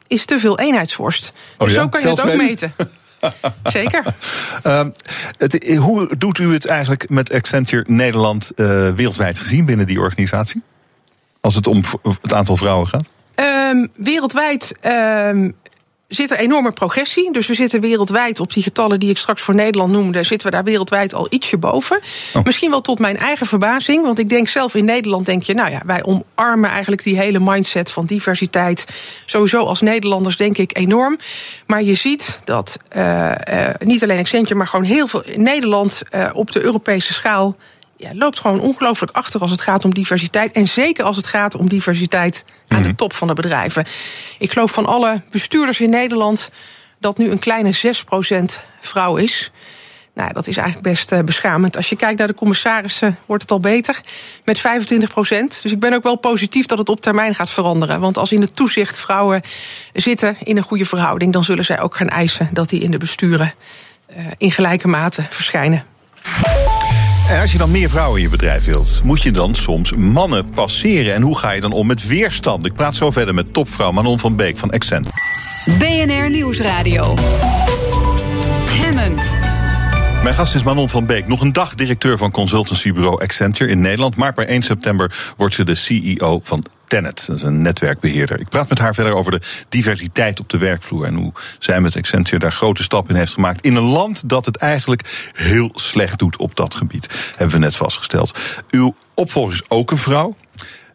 is 0.07 0.25
te 0.25 0.39
veel 0.39 0.59
eenheidsworst. 0.59 1.31
Oh 1.57 1.67
dus 1.67 1.75
zo 1.75 1.89
kan 1.89 2.01
je 2.01 2.07
het 2.07 2.21
ook 2.21 2.35
meten. 2.35 2.73
Zeker. 3.63 4.03
Uh, 4.63 4.85
het, 5.37 5.75
hoe 5.77 6.15
doet 6.17 6.37
u 6.37 6.53
het 6.53 6.67
eigenlijk 6.67 7.09
met 7.09 7.33
Accenture 7.33 7.83
Nederland 7.87 8.51
uh, 8.55 8.89
wereldwijd 8.89 9.39
gezien 9.39 9.65
binnen 9.65 9.87
die 9.87 9.99
organisatie? 9.99 10.61
Als 11.41 11.55
het 11.55 11.67
om 11.67 11.83
het 12.21 12.33
aantal 12.33 12.57
vrouwen 12.57 12.87
gaat? 12.87 13.05
Um, 13.35 13.89
wereldwijd 13.95 14.75
um, 14.85 15.55
zit 16.15 16.31
er 16.31 16.37
enorme 16.37 16.71
progressie. 16.71 17.31
Dus 17.31 17.47
we 17.47 17.53
zitten 17.53 17.81
wereldwijd 17.81 18.39
op 18.39 18.53
die 18.53 18.63
getallen 18.63 18.99
die 18.99 19.09
ik 19.09 19.17
straks 19.17 19.41
voor 19.41 19.55
Nederland 19.55 19.91
noemde, 19.91 20.23
zitten 20.23 20.47
we 20.47 20.53
daar 20.53 20.63
wereldwijd 20.63 21.13
al 21.13 21.27
ietsje 21.29 21.57
boven. 21.57 21.99
Oh. 22.33 22.43
Misschien 22.43 22.69
wel 22.69 22.81
tot 22.81 22.99
mijn 22.99 23.17
eigen 23.17 23.45
verbazing, 23.45 24.03
want 24.03 24.19
ik 24.19 24.29
denk 24.29 24.47
zelf 24.47 24.75
in 24.75 24.85
Nederland 24.85 25.25
denk 25.25 25.43
je, 25.43 25.53
nou 25.53 25.71
ja, 25.71 25.81
wij 25.85 26.03
omarmen 26.03 26.69
eigenlijk 26.69 27.03
die 27.03 27.17
hele 27.17 27.39
mindset 27.39 27.91
van 27.91 28.05
diversiteit. 28.05 28.85
Sowieso 29.25 29.57
als 29.57 29.81
Nederlanders 29.81 30.37
denk 30.37 30.57
ik 30.57 30.77
enorm. 30.77 31.17
Maar 31.65 31.83
je 31.83 31.95
ziet 31.95 32.39
dat 32.43 32.77
uh, 32.95 33.31
uh, 33.51 33.69
niet 33.79 34.03
alleen 34.03 34.19
Accenture, 34.19 34.55
maar 34.55 34.67
gewoon 34.67 34.85
heel 34.85 35.07
veel 35.07 35.23
in 35.23 35.41
Nederland 35.41 36.01
uh, 36.15 36.29
op 36.33 36.51
de 36.51 36.61
Europese 36.61 37.13
schaal 37.13 37.55
ja, 38.01 38.11
loopt 38.13 38.39
gewoon 38.39 38.59
ongelooflijk 38.59 39.11
achter 39.11 39.41
als 39.41 39.51
het 39.51 39.61
gaat 39.61 39.85
om 39.85 39.93
diversiteit. 39.93 40.51
En 40.51 40.67
zeker 40.67 41.03
als 41.03 41.17
het 41.17 41.25
gaat 41.25 41.55
om 41.55 41.69
diversiteit 41.69 42.45
aan 42.67 42.83
de 42.83 42.95
top 42.95 43.13
van 43.13 43.27
de 43.27 43.33
bedrijven. 43.33 43.85
Ik 44.39 44.51
geloof 44.51 44.71
van 44.71 44.85
alle 44.85 45.21
bestuurders 45.31 45.79
in 45.79 45.89
Nederland 45.89 46.49
dat 46.99 47.17
nu 47.17 47.31
een 47.31 47.39
kleine 47.39 47.73
6% 47.75 48.43
vrouw 48.81 49.15
is. 49.15 49.51
Nou, 50.13 50.33
dat 50.33 50.47
is 50.47 50.57
eigenlijk 50.57 50.87
best 50.87 51.11
uh, 51.11 51.19
beschamend. 51.19 51.77
Als 51.77 51.89
je 51.89 51.95
kijkt 51.95 52.17
naar 52.17 52.27
de 52.27 52.33
commissarissen, 52.33 53.17
wordt 53.25 53.41
het 53.41 53.51
al 53.51 53.59
beter. 53.59 54.01
Met 54.45 54.59
25 54.59 55.09
procent. 55.09 55.59
Dus 55.61 55.71
ik 55.71 55.79
ben 55.79 55.93
ook 55.93 56.03
wel 56.03 56.15
positief 56.15 56.65
dat 56.65 56.77
het 56.77 56.89
op 56.89 57.01
termijn 57.01 57.35
gaat 57.35 57.49
veranderen. 57.49 57.99
Want 57.99 58.17
als 58.17 58.31
in 58.31 58.41
het 58.41 58.55
toezicht 58.55 58.99
vrouwen 58.99 59.41
zitten 59.93 60.37
in 60.43 60.57
een 60.57 60.63
goede 60.63 60.85
verhouding, 60.85 61.33
dan 61.33 61.43
zullen 61.43 61.65
zij 61.65 61.79
ook 61.79 61.95
gaan 61.95 62.09
eisen 62.09 62.49
dat 62.53 62.69
die 62.69 62.81
in 62.81 62.91
de 62.91 62.97
besturen 62.97 63.53
uh, 64.09 64.25
in 64.37 64.51
gelijke 64.51 64.87
mate 64.87 65.25
verschijnen. 65.29 65.85
En 67.31 67.41
als 67.41 67.51
je 67.51 67.57
dan 67.57 67.71
meer 67.71 67.89
vrouwen 67.89 68.17
in 68.17 68.23
je 68.23 68.29
bedrijf 68.29 68.65
wilt, 68.65 69.01
moet 69.03 69.21
je 69.21 69.31
dan 69.31 69.55
soms 69.55 69.93
mannen 69.93 70.45
passeren. 70.49 71.13
En 71.13 71.21
hoe 71.21 71.37
ga 71.37 71.51
je 71.51 71.61
dan 71.61 71.71
om 71.71 71.87
met 71.87 72.07
weerstand? 72.07 72.65
Ik 72.65 72.73
praat 72.73 72.95
zo 72.95 73.11
verder 73.11 73.33
met 73.33 73.53
topvrouw 73.53 73.91
Manon 73.91 74.19
van 74.19 74.35
Beek 74.35 74.57
van 74.57 74.69
Accent. 74.69 75.07
BNR 75.77 76.29
Nieuwsradio. 76.29 77.13
Hemmen. 78.71 79.15
Mijn 80.23 80.35
gast 80.35 80.55
is 80.55 80.63
Manon 80.63 80.89
van 80.89 81.05
Beek, 81.05 81.27
nog 81.27 81.41
een 81.41 81.53
dag 81.53 81.75
directeur 81.75 82.17
van 82.17 82.31
consultancybureau 82.31 83.21
Accenture 83.21 83.69
in 83.69 83.81
Nederland. 83.81 84.15
Maar 84.15 84.33
per 84.33 84.47
1 84.47 84.61
september 84.61 85.33
wordt 85.37 85.55
ze 85.55 85.63
de 85.63 85.75
CEO 85.75 86.39
van 86.43 86.63
Tenet, 86.91 87.25
dat 87.27 87.35
is 87.35 87.43
een 87.43 87.61
netwerkbeheerder. 87.61 88.39
Ik 88.39 88.49
praat 88.49 88.69
met 88.69 88.79
haar 88.79 88.93
verder 88.93 89.13
over 89.13 89.31
de 89.31 89.41
diversiteit 89.69 90.39
op 90.39 90.49
de 90.49 90.57
werkvloer 90.57 91.05
en 91.05 91.13
hoe 91.13 91.31
zij 91.59 91.81
met 91.81 91.95
Accenture 91.95 92.39
daar 92.39 92.51
grote 92.51 92.83
stappen 92.83 93.13
in 93.13 93.19
heeft 93.19 93.33
gemaakt. 93.33 93.61
In 93.61 93.75
een 93.75 93.83
land 93.83 94.29
dat 94.29 94.45
het 94.45 94.57
eigenlijk 94.57 95.31
heel 95.33 95.71
slecht 95.73 96.19
doet 96.19 96.37
op 96.37 96.55
dat 96.55 96.75
gebied, 96.75 97.33
hebben 97.35 97.59
we 97.59 97.65
net 97.65 97.75
vastgesteld. 97.75 98.39
Uw 98.69 98.95
opvolger 99.13 99.53
is 99.53 99.63
ook 99.67 99.91
een 99.91 99.97
vrouw. 99.97 100.35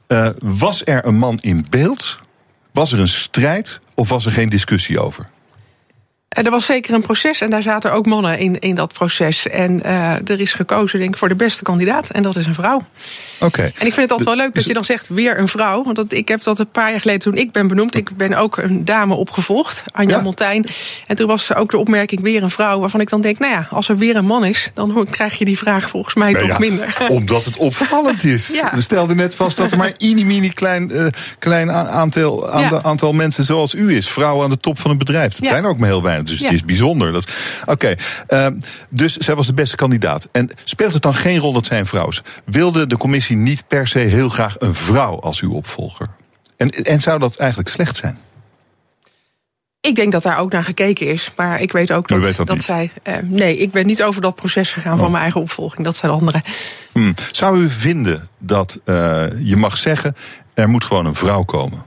Uh, 0.09 0.29
was 0.39 0.83
er 0.85 1.07
een 1.07 1.19
man 1.19 1.39
in 1.39 1.67
beeld? 1.71 2.19
Was 2.73 2.93
er 2.93 2.99
een 2.99 3.09
strijd 3.09 3.81
of 3.95 4.09
was 4.09 4.27
er 4.27 4.33
geen 4.33 4.49
discussie 4.49 5.01
over? 5.01 5.27
Er 6.29 6.51
was 6.51 6.65
zeker 6.65 6.95
een 6.95 7.03
proces 7.03 7.41
en 7.41 7.51
daar 7.51 7.63
zaten 7.63 7.93
ook 7.93 8.07
mannen 8.07 8.39
in, 8.39 8.59
in 8.59 8.75
dat 8.75 8.93
proces. 8.93 9.49
En 9.49 9.81
uh, 9.87 10.29
er 10.29 10.41
is 10.41 10.53
gekozen, 10.53 10.99
denk 10.99 11.11
ik, 11.13 11.19
voor 11.19 11.29
de 11.29 11.35
beste 11.35 11.63
kandidaat. 11.63 12.11
En 12.11 12.23
dat 12.23 12.37
is 12.37 12.47
een 12.47 12.55
vrouw. 12.55 12.77
Oké. 12.77 13.45
Okay. 13.45 13.65
En 13.65 13.87
ik 13.87 13.93
vind 13.93 13.97
het 13.97 14.11
altijd 14.11 14.29
wel 14.29 14.37
leuk 14.37 14.55
dat 14.55 14.65
je 14.65 14.73
dan 14.73 14.85
zegt 14.85 15.09
weer 15.09 15.39
een 15.39 15.49
vrouw. 15.49 15.85
Want 15.85 15.97
dat, 15.97 16.13
ik 16.13 16.29
heb 16.29 16.43
dat 16.43 16.59
een 16.59 16.71
paar 16.71 16.91
jaar 16.91 17.01
geleden 17.01 17.21
toen 17.21 17.37
ik 17.37 17.53
ben 17.53 17.67
benoemd. 17.67 17.95
Ik 17.95 18.17
ben 18.17 18.35
ook 18.35 18.57
een 18.57 18.85
dame 18.85 19.15
opgevolgd, 19.15 19.83
Anja 19.93 20.17
ja. 20.17 20.23
Montijn. 20.23 20.67
En 21.07 21.17
toen 21.17 21.27
was 21.27 21.55
ook 21.55 21.71
de 21.71 21.77
opmerking 21.77 22.21
weer 22.21 22.43
een 22.43 22.51
vrouw. 22.51 22.81
Waarvan 22.81 23.01
ik 23.01 23.11
dan 23.11 23.21
denk, 23.21 23.39
nou 23.39 23.53
ja, 23.53 23.67
als 23.71 23.89
er 23.89 23.99
weer 23.99 24.17
een 24.17 24.27
man 24.27 24.45
is, 24.45 24.71
dan 24.75 25.07
krijg 25.11 25.39
je 25.39 25.45
die 25.45 25.59
vraag 25.59 25.89
volgens 25.89 26.15
mij 26.15 26.33
nou 26.33 26.43
toch 26.43 26.53
ja, 26.53 26.59
minder. 26.59 26.97
Omdat 27.09 27.45
het 27.45 27.57
opvallend 27.57 28.25
is. 28.25 28.49
ja. 28.63 28.75
We 28.75 28.81
stelden 28.81 29.17
net 29.17 29.35
vast 29.35 29.57
dat 29.57 29.71
er 29.71 29.79
maar 29.79 29.95
een 29.99 30.27
mini 30.27 30.49
klein, 30.49 30.91
uh, 30.93 31.07
klein 31.39 31.71
aantal, 31.71 32.51
aantal, 32.51 32.83
aantal 32.83 33.13
mensen 33.13 33.45
zoals 33.45 33.75
u 33.75 33.97
is. 33.97 34.09
Vrouwen 34.09 34.45
aan 34.45 34.51
de 34.51 34.61
top 34.61 34.79
van 34.79 34.91
een 34.91 34.99
bedrijf. 34.99 35.35
Dat 35.35 35.49
zijn 35.49 35.65
er 35.65 35.71
ook 35.71 35.79
maar 35.79 35.89
heel 35.89 36.03
weinig. 36.03 36.16
Dus 36.25 36.41
het 36.41 36.53
is 36.53 36.65
bijzonder. 36.65 37.17
Oké, 37.17 37.27
okay. 37.67 37.99
uh, 38.29 38.61
dus 38.89 39.17
zij 39.17 39.35
was 39.35 39.47
de 39.47 39.55
beste 39.55 39.77
kandidaat. 39.77 40.29
En 40.33 40.51
speelt 40.65 40.93
het 40.93 41.03
dan 41.03 41.15
geen 41.15 41.39
rol 41.39 41.53
dat 41.53 41.67
zij 41.67 41.79
een 41.79 41.87
vrouw 41.87 42.09
is? 42.09 42.23
Wilde 42.45 42.87
de 42.87 42.97
commissie 42.97 43.37
niet 43.37 43.65
per 43.69 43.87
se 43.87 43.99
heel 43.99 44.29
graag 44.29 44.57
een 44.59 44.75
vrouw 44.75 45.21
als 45.21 45.41
uw 45.41 45.53
opvolger? 45.53 46.07
En, 46.57 46.69
en 46.69 47.01
zou 47.01 47.19
dat 47.19 47.37
eigenlijk 47.37 47.69
slecht 47.69 47.97
zijn? 47.97 48.19
Ik 49.81 49.95
denk 49.95 50.13
dat 50.13 50.23
daar 50.23 50.39
ook 50.39 50.53
naar 50.53 50.65
gekeken 50.65 51.07
is. 51.07 51.33
Maar 51.37 51.61
ik 51.61 51.73
weet 51.73 51.93
ook 51.93 52.09
dat, 52.09 52.19
weet 52.19 52.37
dat, 52.37 52.47
dat 52.47 52.61
zij. 52.61 52.91
Uh, 53.05 53.15
nee, 53.23 53.59
ik 53.59 53.71
ben 53.71 53.87
niet 53.87 54.03
over 54.03 54.23
dat 54.23 54.35
proces 54.35 54.73
gegaan 54.73 54.93
oh. 54.93 54.99
van 54.99 55.11
mijn 55.11 55.23
eigen 55.23 55.41
opvolging. 55.41 55.85
Dat 55.85 55.97
zijn 55.97 56.13
anderen. 56.13 56.43
Hmm. 56.93 57.15
Zou 57.33 57.61
u 57.61 57.71
vinden 57.71 58.29
dat 58.39 58.81
uh, 58.85 59.25
je 59.39 59.57
mag 59.57 59.77
zeggen. 59.77 60.17
er 60.55 60.69
moet 60.69 60.85
gewoon 60.85 61.07
een 61.07 61.15
vrouw 61.15 61.43
komen? 61.43 61.85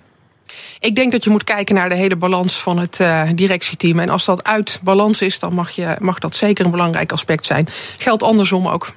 Ik 0.82 0.96
denk 0.96 1.12
dat 1.12 1.24
je 1.24 1.30
moet 1.30 1.44
kijken 1.44 1.76
naar 1.76 1.90
de 1.90 1.96
hele 1.96 2.16
balans 2.16 2.54
van 2.54 2.78
het 2.78 3.00
uh, 3.02 3.30
directieteam. 3.36 4.00
En 4.00 4.10
als 4.10 4.26
dat 4.26 4.44
uit 4.44 4.80
balans 4.84 5.22
is, 5.22 5.40
dan 5.40 5.54
mag, 5.54 5.70
je, 5.70 5.96
mag 6.00 6.20
dat 6.20 6.36
zeker 6.36 6.66
een 6.66 6.72
belangrijk 6.72 7.12
aspect 7.12 7.46
zijn. 7.46 7.68
Geldt 7.98 8.24
andersom 8.24 8.68
ook. 8.68 8.94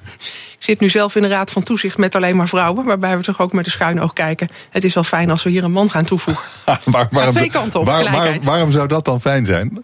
Ik 0.63 0.69
zit 0.69 0.79
nu 0.79 0.89
zelf 0.89 1.15
in 1.15 1.21
de 1.21 1.27
raad 1.27 1.51
van 1.51 1.63
toezicht 1.63 1.97
met 1.97 2.15
alleen 2.15 2.35
maar 2.35 2.47
vrouwen. 2.47 2.85
Waarbij 2.85 3.17
we 3.17 3.23
toch 3.23 3.41
ook 3.41 3.53
met 3.53 3.65
een 3.65 3.71
schuin 3.71 4.01
oog 4.01 4.13
kijken. 4.13 4.49
Het 4.69 4.83
is 4.83 4.93
wel 4.93 5.03
fijn 5.03 5.29
als 5.29 5.43
we 5.43 5.49
hier 5.49 5.63
een 5.63 5.71
man 5.71 5.89
gaan 5.89 6.05
toevoegen. 6.05 6.43
waar, 6.83 7.07
waarom, 7.11 7.33
twee 7.33 7.51
kanten 7.51 7.79
op. 7.79 7.85
Waar, 7.85 8.11
waar, 8.11 8.39
waarom 8.41 8.71
zou 8.71 8.87
dat 8.87 9.05
dan 9.05 9.21
fijn 9.21 9.45
zijn? 9.45 9.83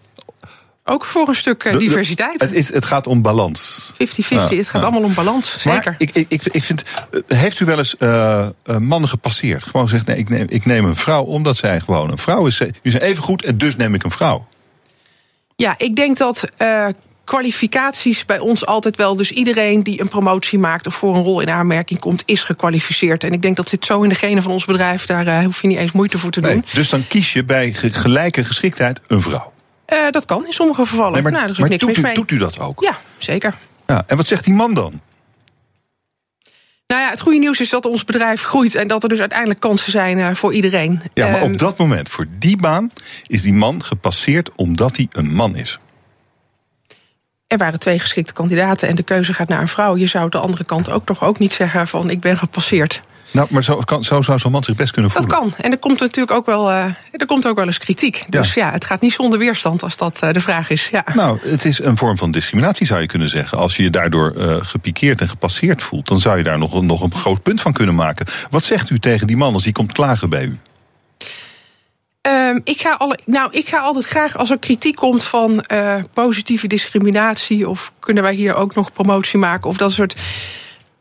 Ook 0.90 1.04
voor 1.04 1.28
een 1.28 1.34
stuk 1.34 1.64
uh, 1.64 1.72
de- 1.72 1.78
diversiteit. 1.78 2.40
Het, 2.40 2.52
is, 2.52 2.72
het 2.72 2.84
gaat 2.84 3.06
om 3.06 3.22
balans. 3.22 3.90
50-50, 3.92 3.96
Ja, 3.96 4.48
het 4.48 4.68
gaat 4.68 4.72
ja. 4.72 4.80
allemaal 4.80 5.02
om 5.02 5.14
balans, 5.14 5.50
zeker. 5.58 5.70
Maar 5.84 5.94
ik, 5.98 6.10
ik, 6.28 6.44
ik, 6.44 6.62
vind, 6.62 6.82
eh, 7.28 7.38
heeft 7.38 7.60
u 7.60 7.64
wel 7.64 7.78
eens 7.78 7.96
eh, 7.96 8.40
eh, 8.62 8.76
mannen 8.78 9.08
gepasseerd? 9.08 9.64
Gewoon 9.64 9.88
gezegd, 9.88 10.06
nee, 10.06 10.16
ik 10.16 10.28
neem, 10.28 10.46
ik 10.48 10.64
neem 10.66 10.84
een 10.84 10.96
vrouw 10.96 11.22
omdat 11.22 11.56
zij 11.56 11.80
gewoon 11.80 12.10
een 12.10 12.18
vrouw 12.18 12.46
is. 12.46 12.58
Jullie 12.58 12.74
zijn 12.82 13.02
even 13.02 13.22
goed 13.22 13.44
en 13.44 13.58
dus 13.58 13.76
neem 13.76 13.94
ik 13.94 14.02
een 14.04 14.10
vrouw. 14.10 14.46
Ja, 15.56 15.74
ik 15.78 15.96
denk 15.96 16.16
dat 16.16 16.44
eh, 16.56 16.86
kwalificaties 17.24 18.24
bij 18.26 18.38
ons 18.38 18.66
altijd 18.66 18.96
wel. 18.96 19.16
Dus 19.16 19.30
iedereen 19.30 19.82
die 19.82 20.00
een 20.00 20.08
promotie 20.08 20.58
maakt 20.58 20.86
of 20.86 20.94
voor 20.94 21.16
een 21.16 21.22
rol 21.22 21.40
in 21.40 21.50
aanmerking 21.50 22.00
komt, 22.00 22.22
is 22.26 22.42
gekwalificeerd. 22.44 23.24
En 23.24 23.32
ik 23.32 23.42
denk 23.42 23.56
dat 23.56 23.68
zit 23.68 23.84
zo 23.84 24.02
in 24.02 24.08
de 24.08 24.14
genen 24.14 24.42
van 24.42 24.52
ons 24.52 24.64
bedrijf. 24.64 25.06
Daar 25.06 25.26
eh, 25.26 25.44
hoef 25.44 25.62
je 25.62 25.68
niet 25.68 25.78
eens 25.78 25.92
moeite 25.92 26.18
voor 26.18 26.30
te 26.30 26.40
doen. 26.40 26.50
Nee, 26.50 26.62
dus 26.72 26.88
dan 26.88 27.06
kies 27.08 27.32
je 27.32 27.44
bij 27.44 27.72
ge- 27.72 27.92
gelijke 27.92 28.44
geschiktheid 28.44 29.00
een 29.06 29.22
vrouw. 29.22 29.52
Eh, 29.90 30.10
dat 30.10 30.24
kan 30.24 30.46
in 30.46 30.52
sommige 30.52 30.86
gevallen. 30.86 31.12
Nee, 31.12 31.22
maar 31.22 31.32
nou, 31.32 31.42
daar 31.44 31.52
is 31.52 31.56
ook 31.56 31.68
maar 31.68 31.78
niks 31.78 31.84
doet, 31.84 31.96
u, 31.96 32.00
mee. 32.00 32.14
doet 32.14 32.30
u 32.30 32.38
dat 32.38 32.58
ook? 32.58 32.80
Ja, 32.82 32.98
zeker. 33.18 33.54
Ja, 33.86 34.04
en 34.06 34.16
wat 34.16 34.26
zegt 34.26 34.44
die 34.44 34.54
man 34.54 34.74
dan? 34.74 35.00
Nou 36.86 37.02
ja, 37.02 37.10
het 37.10 37.20
goede 37.20 37.38
nieuws 37.38 37.60
is 37.60 37.70
dat 37.70 37.84
ons 37.86 38.04
bedrijf 38.04 38.42
groeit 38.42 38.74
en 38.74 38.88
dat 38.88 39.02
er 39.02 39.08
dus 39.08 39.18
uiteindelijk 39.20 39.60
kansen 39.60 39.92
zijn 39.92 40.18
eh, 40.18 40.34
voor 40.34 40.54
iedereen. 40.54 41.02
Ja, 41.14 41.28
maar 41.28 41.40
Ehm, 41.40 41.52
op 41.52 41.58
dat 41.58 41.78
moment, 41.78 42.08
voor 42.08 42.26
die 42.38 42.56
baan, 42.56 42.90
is 43.26 43.42
die 43.42 43.52
man 43.52 43.84
gepasseerd 43.84 44.50
omdat 44.56 44.96
hij 44.96 45.06
een 45.10 45.34
man 45.34 45.56
is. 45.56 45.78
Er 47.46 47.58
waren 47.58 47.78
twee 47.78 47.98
geschikte 47.98 48.32
kandidaten 48.32 48.88
en 48.88 48.96
de 48.96 49.02
keuze 49.02 49.34
gaat 49.34 49.48
naar 49.48 49.60
een 49.60 49.68
vrouw. 49.68 49.96
Je 49.96 50.06
zou 50.06 50.28
de 50.30 50.38
andere 50.38 50.64
kant 50.64 50.90
ook 50.90 51.06
toch 51.06 51.24
ook 51.24 51.38
niet 51.38 51.52
zeggen 51.52 51.88
van 51.88 52.10
ik 52.10 52.20
ben 52.20 52.38
gepasseerd. 52.38 53.02
Nou, 53.32 53.46
maar 53.50 53.64
zo, 53.64 53.76
kan, 53.76 54.04
zo 54.04 54.22
zou 54.22 54.38
zo'n 54.38 54.52
man 54.52 54.64
zich 54.64 54.74
best 54.74 54.92
kunnen 54.92 55.10
Dat 55.14 55.22
voelen. 55.22 55.40
kan. 55.40 55.54
En 55.64 55.70
er 55.70 55.78
komt 55.78 56.00
natuurlijk 56.00 56.36
ook 56.36 56.46
wel, 56.46 56.70
eh, 56.70 56.84
er 57.12 57.26
komt 57.26 57.46
ook 57.46 57.56
wel 57.56 57.66
eens 57.66 57.78
kritiek. 57.78 58.24
Dus 58.28 58.54
ja, 58.54 58.70
het 58.70 58.84
gaat 58.84 59.00
niet 59.00 59.12
zonder 59.12 59.38
weerstand 59.38 59.82
als 59.82 59.96
dat 59.96 60.18
eh, 60.22 60.32
de 60.32 60.40
vraag 60.40 60.70
is. 60.70 60.88
Ja. 60.88 61.04
Nou, 61.14 61.38
het 61.42 61.64
is 61.64 61.82
een 61.82 61.96
vorm 61.96 62.18
van 62.18 62.30
discriminatie, 62.30 62.86
zou 62.86 63.00
je 63.00 63.06
kunnen 63.06 63.28
zeggen. 63.28 63.58
Als 63.58 63.76
je 63.76 63.82
je 63.82 63.90
daardoor 63.90 64.30
eh, 64.36 64.56
gepikeerd 64.60 65.20
en 65.20 65.28
gepasseerd 65.28 65.82
voelt, 65.82 66.06
dan 66.06 66.20
zou 66.20 66.36
je 66.38 66.42
daar 66.42 66.58
nog, 66.58 66.74
een- 66.74 66.86
nog 66.86 67.00
een 67.02 67.14
groot 67.14 67.42
punt 67.42 67.60
van 67.60 67.72
kunnen 67.72 67.94
maken. 67.94 68.26
Wat 68.50 68.64
zegt 68.64 68.90
u 68.90 68.98
tegen 68.98 69.26
die 69.26 69.36
man 69.36 69.54
als 69.54 69.62
die 69.64 69.72
komt 69.72 69.92
klagen 69.92 70.30
bij 70.30 70.44
u? 70.44 70.58
Ehm, 72.20 72.58
ik, 72.64 72.80
ga 72.80 72.90
alle, 72.98 73.18
nou, 73.26 73.48
ik 73.52 73.68
ga 73.68 73.78
altijd 73.78 74.04
graag 74.06 74.36
als 74.36 74.50
er 74.50 74.58
kritiek 74.58 74.96
komt 74.96 75.24
van 75.24 75.64
positieve 76.12 76.66
discriminatie. 76.66 77.68
of 77.68 77.92
kunnen 77.98 78.22
wij 78.22 78.34
hier 78.34 78.54
ook 78.54 78.74
nog 78.74 78.92
promotie 78.92 79.38
maken 79.38 79.68
of 79.68 79.76
dat 79.76 79.92
soort. 79.92 80.14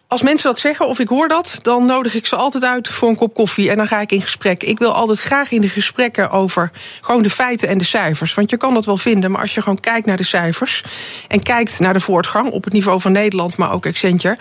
Als 0.10 0.22
mensen 0.22 0.50
dat 0.50 0.60
zeggen 0.60 0.88
of 0.88 1.00
ik 1.00 1.08
hoor 1.08 1.28
dat, 1.28 1.60
dan 1.62 1.86
nodig 1.86 2.16
ik 2.16 2.26
ze 2.26 2.36
altijd 2.36 2.64
uit 2.64 2.88
voor 2.88 3.10
een 3.10 3.16
kop 3.16 3.34
koffie 3.34 3.70
en 3.70 3.78
dan 3.78 3.88
ga 3.88 4.02
ik 4.02 4.12
in 4.12 4.22
gesprek. 4.22 4.64
Ik 4.64 4.80
wil 4.80 4.94
altijd 4.94 5.20
graag 5.20 5.52
in 5.52 5.62
de 5.62 5.70
gesprekken 5.70 6.32
over 6.32 6.72
gewoon 7.02 7.22
de 7.22 7.30
feiten 7.30 7.68
en 7.68 7.78
de 7.78 7.84
cijfers. 7.84 8.34
Want 8.34 8.50
je 8.50 8.58
kan 8.58 8.74
dat 8.74 8.86
wel 8.86 8.98
vinden, 8.98 9.32
maar 9.32 9.42
als 9.42 9.54
je 9.54 9.62
gewoon 9.62 9.80
kijkt 9.80 10.06
naar 10.06 10.18
de 10.18 10.24
cijfers 10.24 10.84
en 11.28 11.44
kijkt 11.44 11.80
naar 11.80 11.94
de 11.94 12.00
voortgang 12.00 12.52
op 12.52 12.64
het 12.64 12.74
niveau 12.74 13.02
van 13.02 13.12
Nederland, 13.12 13.58
maar 13.58 13.72
ook 13.72 13.86
Accenture 13.86 14.38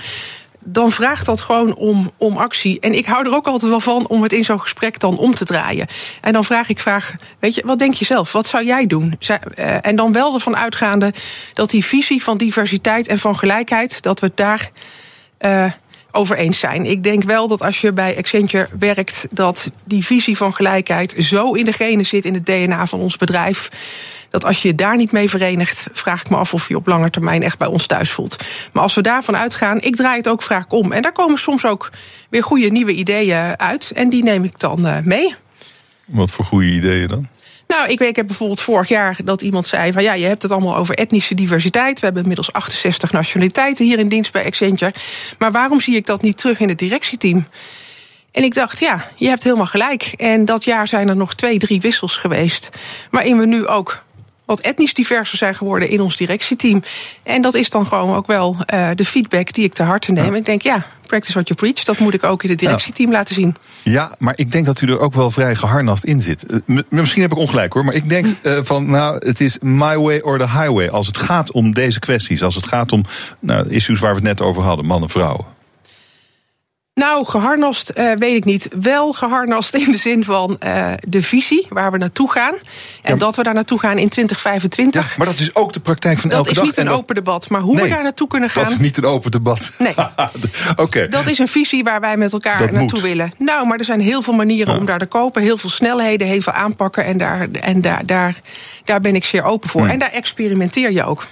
dan 0.65 0.93
vraagt 0.93 1.27
dat 1.27 1.41
gewoon 1.41 1.75
om, 1.75 2.11
om 2.17 2.37
actie. 2.37 2.81
En 2.81 2.95
ik 2.95 3.07
hou 3.07 3.27
er 3.27 3.35
ook 3.35 3.47
altijd 3.47 3.71
wel 3.71 3.81
van 3.81 4.09
om 4.09 4.23
het 4.23 4.33
in 4.33 4.45
zo'n 4.45 4.61
gesprek 4.61 5.01
dan 5.01 5.19
om 5.19 5.35
te 5.35 5.45
draaien. 5.45 5.87
En 6.21 6.33
dan 6.33 6.45
vraag 6.45 6.69
ik 6.69 6.79
vraag, 6.79 7.15
weet 7.39 7.55
je, 7.55 7.63
wat 7.67 7.79
denk 7.79 7.95
je 7.95 8.05
zelf? 8.05 8.33
Wat 8.33 8.47
zou 8.47 8.65
jij 8.65 8.87
doen? 8.87 9.19
Eh, 9.55 9.87
En 9.87 9.97
dan 9.97 10.13
wel 10.13 10.35
ervan 10.35 10.57
uitgaande 10.57 11.13
dat 11.55 11.71
die 11.71 11.85
visie 11.85 12.23
van 12.23 12.37
diversiteit 12.37 13.09
en 13.09 13.19
van 13.19 13.39
gelijkheid, 13.39 14.03
dat 14.03 14.21
we 14.21 14.33
daar 14.35 14.71
eh, 15.39 15.73
over 16.13 16.37
eens 16.37 16.59
zijn. 16.59 16.87
Ik 16.87 17.03
denk 17.03 17.23
wel 17.23 17.49
dat 17.49 17.63
als 17.63 17.81
je 17.81 17.93
bij 17.93 18.17
Accenture 18.17 18.69
werkt, 18.79 19.27
dat 19.31 19.71
die 19.85 20.05
visie 20.05 20.37
van 20.37 20.55
gelijkheid 20.55 21.15
zo 21.19 21.53
in 21.53 21.65
de 21.65 21.73
genen 21.73 22.07
zit 22.07 22.25
in 22.25 22.35
het 22.35 22.47
DNA 22.47 22.87
van 22.87 23.01
ons 23.01 23.17
bedrijf. 23.17 23.69
Dat 24.31 24.45
als 24.45 24.63
je 24.63 24.69
je 24.69 24.75
daar 24.75 24.97
niet 24.97 25.13
mee 25.13 25.31
verenigt, 25.31 25.87
vraag 25.93 26.21
ik 26.21 26.31
me 26.31 26.37
af 26.37 26.55
of 26.55 26.69
je 26.69 26.77
op 26.77 26.87
lange 26.87 27.11
termijn 27.11 27.43
echt 27.43 27.59
bij 27.59 27.69
ons 27.69 27.87
thuis 27.87 28.11
voelt. 28.11 28.37
Maar 28.73 28.83
als 28.83 28.95
we 28.95 29.03
daarvan 29.03 29.37
uitgaan, 29.37 29.81
ik 29.81 29.97
draai 29.97 30.17
het 30.17 30.29
ook 30.29 30.43
vaak 30.43 30.73
om. 30.73 30.93
En 30.93 31.03
daar 31.03 31.13
komen 31.13 31.39
soms 31.39 31.65
ook 31.65 31.91
weer 32.31 32.43
goede 32.43 32.67
nieuwe 32.67 32.93
ideeën 32.93 33.59
uit. 33.59 33.93
En 33.95 34.09
die 34.09 34.23
neem 34.23 34.45
ik 34.45 34.59
dan 34.59 34.87
eh, 34.87 34.99
mee. 35.05 35.35
Wat 36.05 36.31
voor 36.31 36.45
goede 36.45 36.67
ideeën 36.67 37.09
dan? 37.09 37.29
Nou, 37.69 37.91
ik, 37.91 37.99
weet, 37.99 38.09
ik 38.09 38.17
heb 38.17 38.27
bijvoorbeeld 38.27 38.61
vorig 38.61 38.89
jaar 38.89 39.17
dat 39.25 39.43
iemand 39.43 39.67
zei 39.67 39.93
van 39.93 40.03
ja, 40.03 40.13
je 40.13 40.27
hebt 40.27 40.43
het 40.43 40.51
allemaal 40.51 40.77
over 40.77 40.95
etnische 40.95 41.35
diversiteit. 41.35 42.01
We 42.01 42.05
hebben 42.05 42.23
inmiddels 42.23 42.53
68 42.53 43.13
nationaliteiten 43.13 43.85
hier 43.85 43.99
in 43.99 44.09
dienst 44.09 44.33
bij 44.33 44.45
Accenture. 44.45 44.95
Maar 45.39 45.53
waarom 45.53 45.81
zie 45.81 45.97
ik 45.97 46.07
dat 46.07 46.23
niet 46.23 46.37
terug 46.37 46.61
in 46.61 46.69
het 46.69 46.79
directieteam? 46.79 47.47
En 48.33 48.45
ik 48.45 48.55
dacht, 48.55 48.81
ja, 48.81 49.11
je 49.17 49.29
hebt 49.29 49.45
helemaal 49.45 49.67
gelijk. 49.67 50.03
En 50.17 50.45
dat 50.45 50.65
jaar 50.65 50.89
zijn 50.89 51.09
er 51.09 51.17
nog 51.17 51.35
twee, 51.35 51.59
drie 51.59 51.81
wissels 51.81 52.17
geweest. 52.17 52.69
Waarin 53.11 53.39
we 53.39 53.47
nu 53.47 53.67
ook 53.67 54.05
wat 54.49 54.61
etnisch 54.61 54.95
diverser 54.95 55.39
zijn 55.39 55.55
geworden 55.55 55.89
in 55.91 56.01
ons 56.01 56.17
directieteam. 56.17 56.83
En 57.23 57.43
dat 57.43 57.55
is 57.55 57.71
dan 57.71 57.87
gewoon 57.87 58.17
ook 58.17 58.27
wel 58.27 58.57
eh, 58.67 58.89
de 58.95 59.05
feedback 59.05 59.53
die 59.53 59.65
ik 59.65 59.73
te 59.73 59.83
harte 59.83 60.13
neem. 60.13 60.35
Ik 60.35 60.45
denk, 60.45 60.63
ja, 60.63 60.87
practice 61.07 61.33
what 61.33 61.49
you 61.49 61.61
preach. 61.61 61.85
Dat 61.85 61.99
moet 61.99 62.15
ik 62.15 62.25
ook 62.25 62.43
in 62.43 62.51
het 62.51 62.59
directieteam 62.59 63.11
laten 63.11 63.35
zien. 63.35 63.57
Ja, 63.85 64.15
maar 64.19 64.33
ik 64.37 64.53
denk 64.53 64.67
dat 64.67 64.81
u 64.81 64.87
er 64.87 64.99
ook 65.01 65.15
wel 65.15 65.31
vrij 65.31 65.55
geharnast 65.55 66.05
in 66.05 66.21
zit. 66.21 66.47
Eh, 66.47 66.57
m- 66.65 66.81
Misschien 66.89 67.23
heb 67.23 67.33
ik 67.33 67.39
ongelijk 67.39 67.73
hoor, 67.73 67.85
maar 67.85 67.95
ik 67.95 68.09
denk 68.09 68.27
eh, 68.43 68.59
van, 68.63 68.91
nou, 68.91 69.27
het 69.27 69.41
is 69.41 69.59
my 69.61 69.97
way 69.97 70.19
or 70.21 70.39
the 70.39 70.49
highway. 70.51 70.89
Als 70.89 71.07
het 71.07 71.17
gaat 71.19 71.53
om 71.53 71.75
deze 71.75 71.99
kwesties, 71.99 72.43
als 72.43 72.55
het 72.55 72.67
gaat 72.67 72.93
om 72.93 73.03
nou, 73.41 73.69
issues 73.69 73.99
waar 73.99 74.11
we 74.11 74.17
het 74.17 74.25
net 74.25 74.41
over 74.41 74.63
hadden, 74.63 74.87
mannen, 74.87 75.11
vrouwen. 75.11 75.45
Nou, 76.99 77.27
geharnast 77.27 77.89
eh, 77.89 78.13
weet 78.19 78.35
ik 78.37 78.45
niet. 78.45 78.69
Wel 78.81 79.13
geharnast 79.13 79.75
in 79.75 79.91
de 79.93 79.97
zin 79.99 80.25
van 80.25 80.59
eh, 80.59 80.93
de 81.09 81.23
visie 81.23 81.67
waar 81.69 81.91
we 81.93 81.99
naartoe 81.99 82.31
gaan. 82.31 82.55
En 83.03 83.19
dat 83.19 83.37
we 83.37 83.43
daar 83.43 83.55
naartoe 83.55 83.79
gaan 83.79 83.99
in 83.99 84.09
2025. 84.09 85.17
Maar 85.17 85.27
dat 85.27 85.39
is 85.39 85.55
ook 85.55 85.73
de 85.73 85.81
praktijk 85.81 86.19
van 86.19 86.29
dat 86.31 86.39
elke 86.39 86.51
is 86.51 86.57
dag. 86.57 86.65
niet 86.65 86.77
een 86.77 86.83
en 86.85 86.89
dat- 86.91 86.99
open 87.01 87.15
debat. 87.15 87.49
Maar 87.51 87.61
hoe 87.61 87.75
Nee, 87.75 87.83
we 87.85 87.89
daar 87.91 88.03
naartoe 88.03 88.29
kunnen 88.29 88.51
gaan. 88.51 88.63
Dat 88.63 88.73
is 88.73 88.79
niet 88.79 88.97
een 88.97 89.05
open 89.05 89.31
debat. 89.31 89.71
Nee. 89.79 89.95
Oké. 90.77 91.09
Dat 91.09 91.27
is 91.27 91.39
een 91.39 91.49
visie 91.49 91.85
waar 91.85 92.01
wij 92.01 92.17
met 92.17 92.33
elkaar 92.33 92.59
Dat 92.59 92.71
naartoe 92.71 92.99
moet. 93.01 93.09
willen. 93.09 93.33
Nou, 93.39 93.67
maar 93.67 93.79
er 93.79 93.85
zijn 93.85 94.01
heel 94.01 94.23
veel 94.23 94.35
manieren 94.35 94.79
om 94.79 94.85
daar 94.87 94.99
te 94.99 95.07
kopen. 95.07 95.43
Heel 95.43 95.57
veel 95.57 95.71
snelheden, 95.71 96.27
heel 96.27 96.41
veel 96.41 96.53
aanpakken. 96.53 97.05
En 97.05 97.19
daar, 97.19 97.49
en 97.61 97.81
daar, 97.81 98.07
daar, 98.07 98.41
daar 98.85 99.01
ben 99.01 99.15
ik 99.15 99.25
zeer 99.25 99.43
open 99.43 99.69
voor. 99.71 99.81
Hmm. 99.81 99.91
En 99.91 99.99
daar 99.99 100.13
experimenteer 100.13 100.93
je 100.93 101.05
ook. 101.05 101.27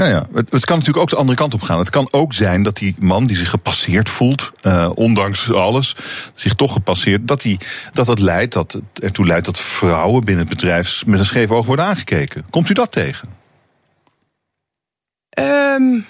Ja, 0.00 0.06
ja. 0.06 0.26
Het, 0.32 0.64
kan 0.64 0.78
natuurlijk 0.78 0.96
ook 0.96 1.10
de 1.10 1.16
andere 1.16 1.38
kant 1.38 1.54
op 1.54 1.62
gaan. 1.62 1.78
Het 1.78 1.90
kan 1.90 2.08
ook 2.10 2.34
zijn 2.34 2.62
dat 2.62 2.76
die 2.76 2.94
man 2.98 3.24
die 3.24 3.36
zich 3.36 3.50
gepasseerd 3.50 4.08
voelt, 4.08 4.50
eh, 4.62 4.90
ondanks 4.94 5.52
alles, 5.52 5.94
zich 6.34 6.54
toch 6.54 6.72
gepasseerd, 6.72 7.28
dat, 7.28 7.40
die, 7.40 7.58
dat 7.92 8.06
dat 8.06 8.18
leidt, 8.18 8.52
dat 8.52 8.72
het 8.72 9.02
ertoe 9.02 9.26
leidt 9.26 9.44
dat 9.44 9.58
vrouwen 9.58 10.24
binnen 10.24 10.46
het 10.46 10.54
bedrijf 10.54 11.06
met 11.06 11.18
een 11.18 11.24
scheef 11.24 11.50
oog 11.50 11.66
worden 11.66 11.84
aangekeken. 11.84 12.44
Komt 12.50 12.68
u 12.68 12.72
dat 12.72 12.92
tegen? 12.92 13.28
Ehm, 15.30 16.00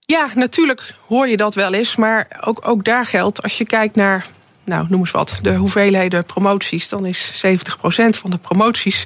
ja, 0.00 0.28
natuurlijk 0.34 0.94
hoor 1.06 1.28
je 1.28 1.36
dat 1.36 1.54
wel 1.54 1.72
eens. 1.72 1.96
Maar 1.96 2.40
ook, 2.40 2.68
ook 2.68 2.84
daar 2.84 3.06
geldt, 3.06 3.42
als 3.42 3.58
je 3.58 3.66
kijkt 3.66 3.96
naar, 3.96 4.26
nou 4.64 4.86
noem 4.88 5.00
eens 5.00 5.10
wat, 5.10 5.38
de 5.42 5.54
hoeveelheden 5.54 6.24
promoties, 6.24 6.88
dan 6.88 7.06
is 7.06 7.44
70% 7.44 8.18
van 8.18 8.30
de 8.30 8.38
promoties 8.38 9.04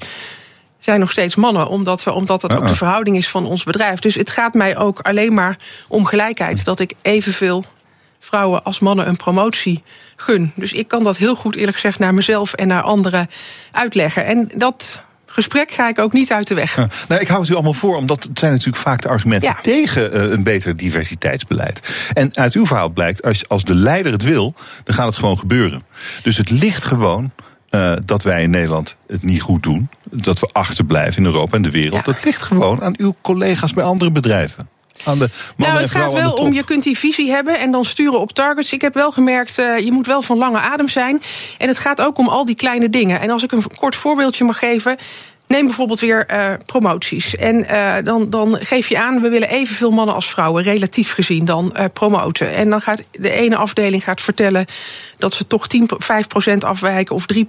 zijn 0.80 1.00
nog 1.00 1.10
steeds 1.10 1.34
mannen, 1.34 1.68
omdat, 1.68 2.04
we, 2.04 2.12
omdat 2.12 2.40
dat 2.40 2.52
ook 2.52 2.66
de 2.68 2.74
verhouding 2.74 3.16
is 3.16 3.28
van 3.28 3.46
ons 3.46 3.64
bedrijf. 3.64 3.98
Dus 3.98 4.14
het 4.14 4.30
gaat 4.30 4.54
mij 4.54 4.76
ook 4.76 5.00
alleen 5.00 5.34
maar 5.34 5.56
om 5.88 6.04
gelijkheid. 6.04 6.64
Dat 6.64 6.80
ik 6.80 6.92
evenveel 7.02 7.64
vrouwen 8.20 8.64
als 8.64 8.78
mannen 8.80 9.08
een 9.08 9.16
promotie 9.16 9.82
gun. 10.16 10.52
Dus 10.54 10.72
ik 10.72 10.88
kan 10.88 11.02
dat 11.04 11.16
heel 11.16 11.34
goed, 11.34 11.56
eerlijk 11.56 11.74
gezegd, 11.76 11.98
naar 11.98 12.14
mezelf 12.14 12.52
en 12.52 12.68
naar 12.68 12.82
anderen 12.82 13.30
uitleggen. 13.72 14.24
En 14.24 14.50
dat 14.54 15.00
gesprek 15.26 15.70
ga 15.72 15.88
ik 15.88 15.98
ook 15.98 16.12
niet 16.12 16.32
uit 16.32 16.46
de 16.46 16.54
weg. 16.54 16.76
Ja. 16.76 16.88
Nou, 17.08 17.20
ik 17.20 17.28
hou 17.28 17.40
het 17.40 17.50
u 17.50 17.54
allemaal 17.54 17.72
voor, 17.72 17.96
omdat 17.96 18.22
het 18.22 18.38
zijn 18.38 18.52
natuurlijk 18.52 18.82
vaak 18.82 19.02
de 19.02 19.08
argumenten 19.08 19.48
Ja. 19.48 19.58
tegen 19.62 20.12
eh, 20.12 20.30
een 20.30 20.42
beter 20.42 20.76
diversiteitsbeleid. 20.76 22.08
En 22.12 22.36
uit 22.36 22.54
uw 22.54 22.66
verhaal 22.66 22.88
blijkt, 22.88 23.22
als, 23.22 23.48
als 23.48 23.64
de 23.64 23.74
leider 23.74 24.12
het 24.12 24.22
wil, 24.22 24.54
dan 24.84 24.94
gaat 24.94 25.06
het 25.06 25.16
gewoon 25.16 25.38
gebeuren. 25.38 25.82
Dus 26.22 26.36
het 26.36 26.50
ligt 26.50 26.84
gewoon 26.84 27.32
eh, 27.70 27.92
dat 28.04 28.22
wij 28.22 28.42
in 28.42 28.50
Nederland 28.50 28.96
het 29.06 29.22
niet 29.22 29.40
goed 29.40 29.62
doen. 29.62 29.90
Dat 30.10 30.38
we 30.38 30.48
achterblijven 30.52 31.16
in 31.16 31.24
Europa 31.24 31.56
en 31.56 31.62
de 31.62 31.70
wereld. 31.70 32.04
Dat 32.04 32.24
ligt 32.24 32.42
gewoon 32.42 32.82
aan 32.82 32.94
uw 32.96 33.14
collega's 33.22 33.72
bij 33.72 33.84
andere 33.84 34.10
bedrijven. 34.10 34.68
Aan 35.04 35.18
de 35.18 35.28
mannen 35.56 35.76
nou, 35.76 35.80
het 35.80 35.90
gaat 35.90 36.12
wel 36.12 36.32
om, 36.32 36.52
je 36.52 36.64
kunt 36.64 36.82
die 36.82 36.98
visie 36.98 37.30
hebben 37.30 37.58
en 37.58 37.70
dan 37.70 37.84
sturen 37.84 38.20
op 38.20 38.32
targets. 38.32 38.72
Ik 38.72 38.80
heb 38.80 38.94
wel 38.94 39.12
gemerkt, 39.12 39.58
eh, 39.58 39.78
je 39.78 39.92
moet 39.92 40.06
wel 40.06 40.22
van 40.22 40.38
lange 40.38 40.58
adem 40.58 40.88
zijn. 40.88 41.22
En 41.58 41.68
het 41.68 41.78
gaat 41.78 42.00
ook 42.00 42.18
om 42.18 42.28
al 42.28 42.44
die 42.44 42.54
kleine 42.54 42.90
dingen. 42.90 43.20
En 43.20 43.30
als 43.30 43.42
ik 43.42 43.52
een 43.52 43.64
kort 43.76 43.96
voorbeeldje 43.96 44.44
mag 44.44 44.58
geven. 44.58 44.96
Neem 45.46 45.66
bijvoorbeeld 45.66 46.00
weer 46.00 46.26
eh, 46.26 46.52
promoties. 46.66 47.36
En 47.36 47.66
dan, 48.04 48.30
dan 48.30 48.56
geef 48.60 48.88
je 48.88 48.98
aan, 48.98 49.20
we 49.20 49.28
willen 49.28 49.48
evenveel 49.48 49.90
mannen 49.90 50.14
als 50.14 50.30
vrouwen, 50.30 50.62
relatief 50.62 51.12
gezien, 51.12 51.44
dan 51.44 51.76
promoten. 51.92 52.54
En 52.54 52.70
dan 52.70 52.80
gaat 52.80 53.02
de 53.10 53.30
ene 53.30 53.56
afdeling 53.56 54.04
gaat 54.04 54.20
vertellen 54.20 54.66
dat 55.20 55.34
ze 55.34 55.46
toch 55.46 55.66
10, 55.66 55.90
5% 56.52 56.56
afwijken 56.58 57.14
of 57.14 57.24
3%, 57.34 57.44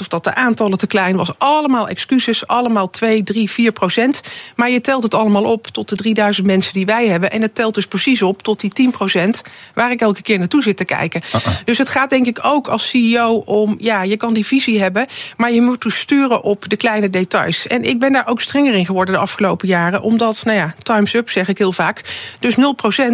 of 0.00 0.08
dat 0.08 0.24
de 0.24 0.34
aantallen 0.34 0.78
te 0.78 0.86
klein 0.86 1.16
was. 1.16 1.38
Allemaal 1.38 1.88
excuses, 1.88 2.46
allemaal 2.46 2.90
2, 2.90 3.22
3, 3.22 3.50
4%. 3.50 4.20
Maar 4.56 4.70
je 4.70 4.80
telt 4.80 5.02
het 5.02 5.14
allemaal 5.14 5.44
op 5.44 5.66
tot 5.66 5.88
de 5.88 5.96
3000 5.96 6.46
mensen 6.46 6.72
die 6.72 6.86
wij 6.86 7.06
hebben. 7.06 7.30
En 7.30 7.42
het 7.42 7.54
telt 7.54 7.74
dus 7.74 7.86
precies 7.86 8.22
op 8.22 8.42
tot 8.42 8.60
die 8.60 8.92
10% 9.26 9.30
waar 9.74 9.90
ik 9.90 10.00
elke 10.00 10.22
keer 10.22 10.38
naartoe 10.38 10.62
zit 10.62 10.76
te 10.76 10.84
kijken. 10.84 11.22
Dus 11.64 11.78
het 11.78 11.88
gaat 11.88 12.10
denk 12.10 12.26
ik 12.26 12.38
ook 12.42 12.68
als 12.68 12.88
CEO 12.88 13.34
om, 13.34 13.76
ja, 13.78 14.02
je 14.02 14.16
kan 14.16 14.34
die 14.34 14.46
visie 14.46 14.80
hebben, 14.80 15.06
maar 15.36 15.52
je 15.52 15.62
moet 15.62 15.82
dus 15.82 15.98
sturen 15.98 16.42
op 16.42 16.68
de 16.68 16.76
kleine 16.76 17.10
details. 17.10 17.66
En 17.66 17.84
ik 17.84 17.98
ben 17.98 18.12
daar 18.12 18.26
ook 18.26 18.40
strenger 18.40 18.74
in 18.74 18.86
geworden 18.86 19.14
de 19.14 19.20
afgelopen 19.20 19.68
jaren, 19.68 20.02
omdat, 20.02 20.44
nou 20.44 20.56
ja, 20.56 20.74
time's 20.82 21.14
up 21.14 21.30
zeg 21.30 21.48
ik 21.48 21.58
heel 21.58 21.72
vaak. 21.72 22.04
Dus 22.38 22.54
0% 22.54 22.58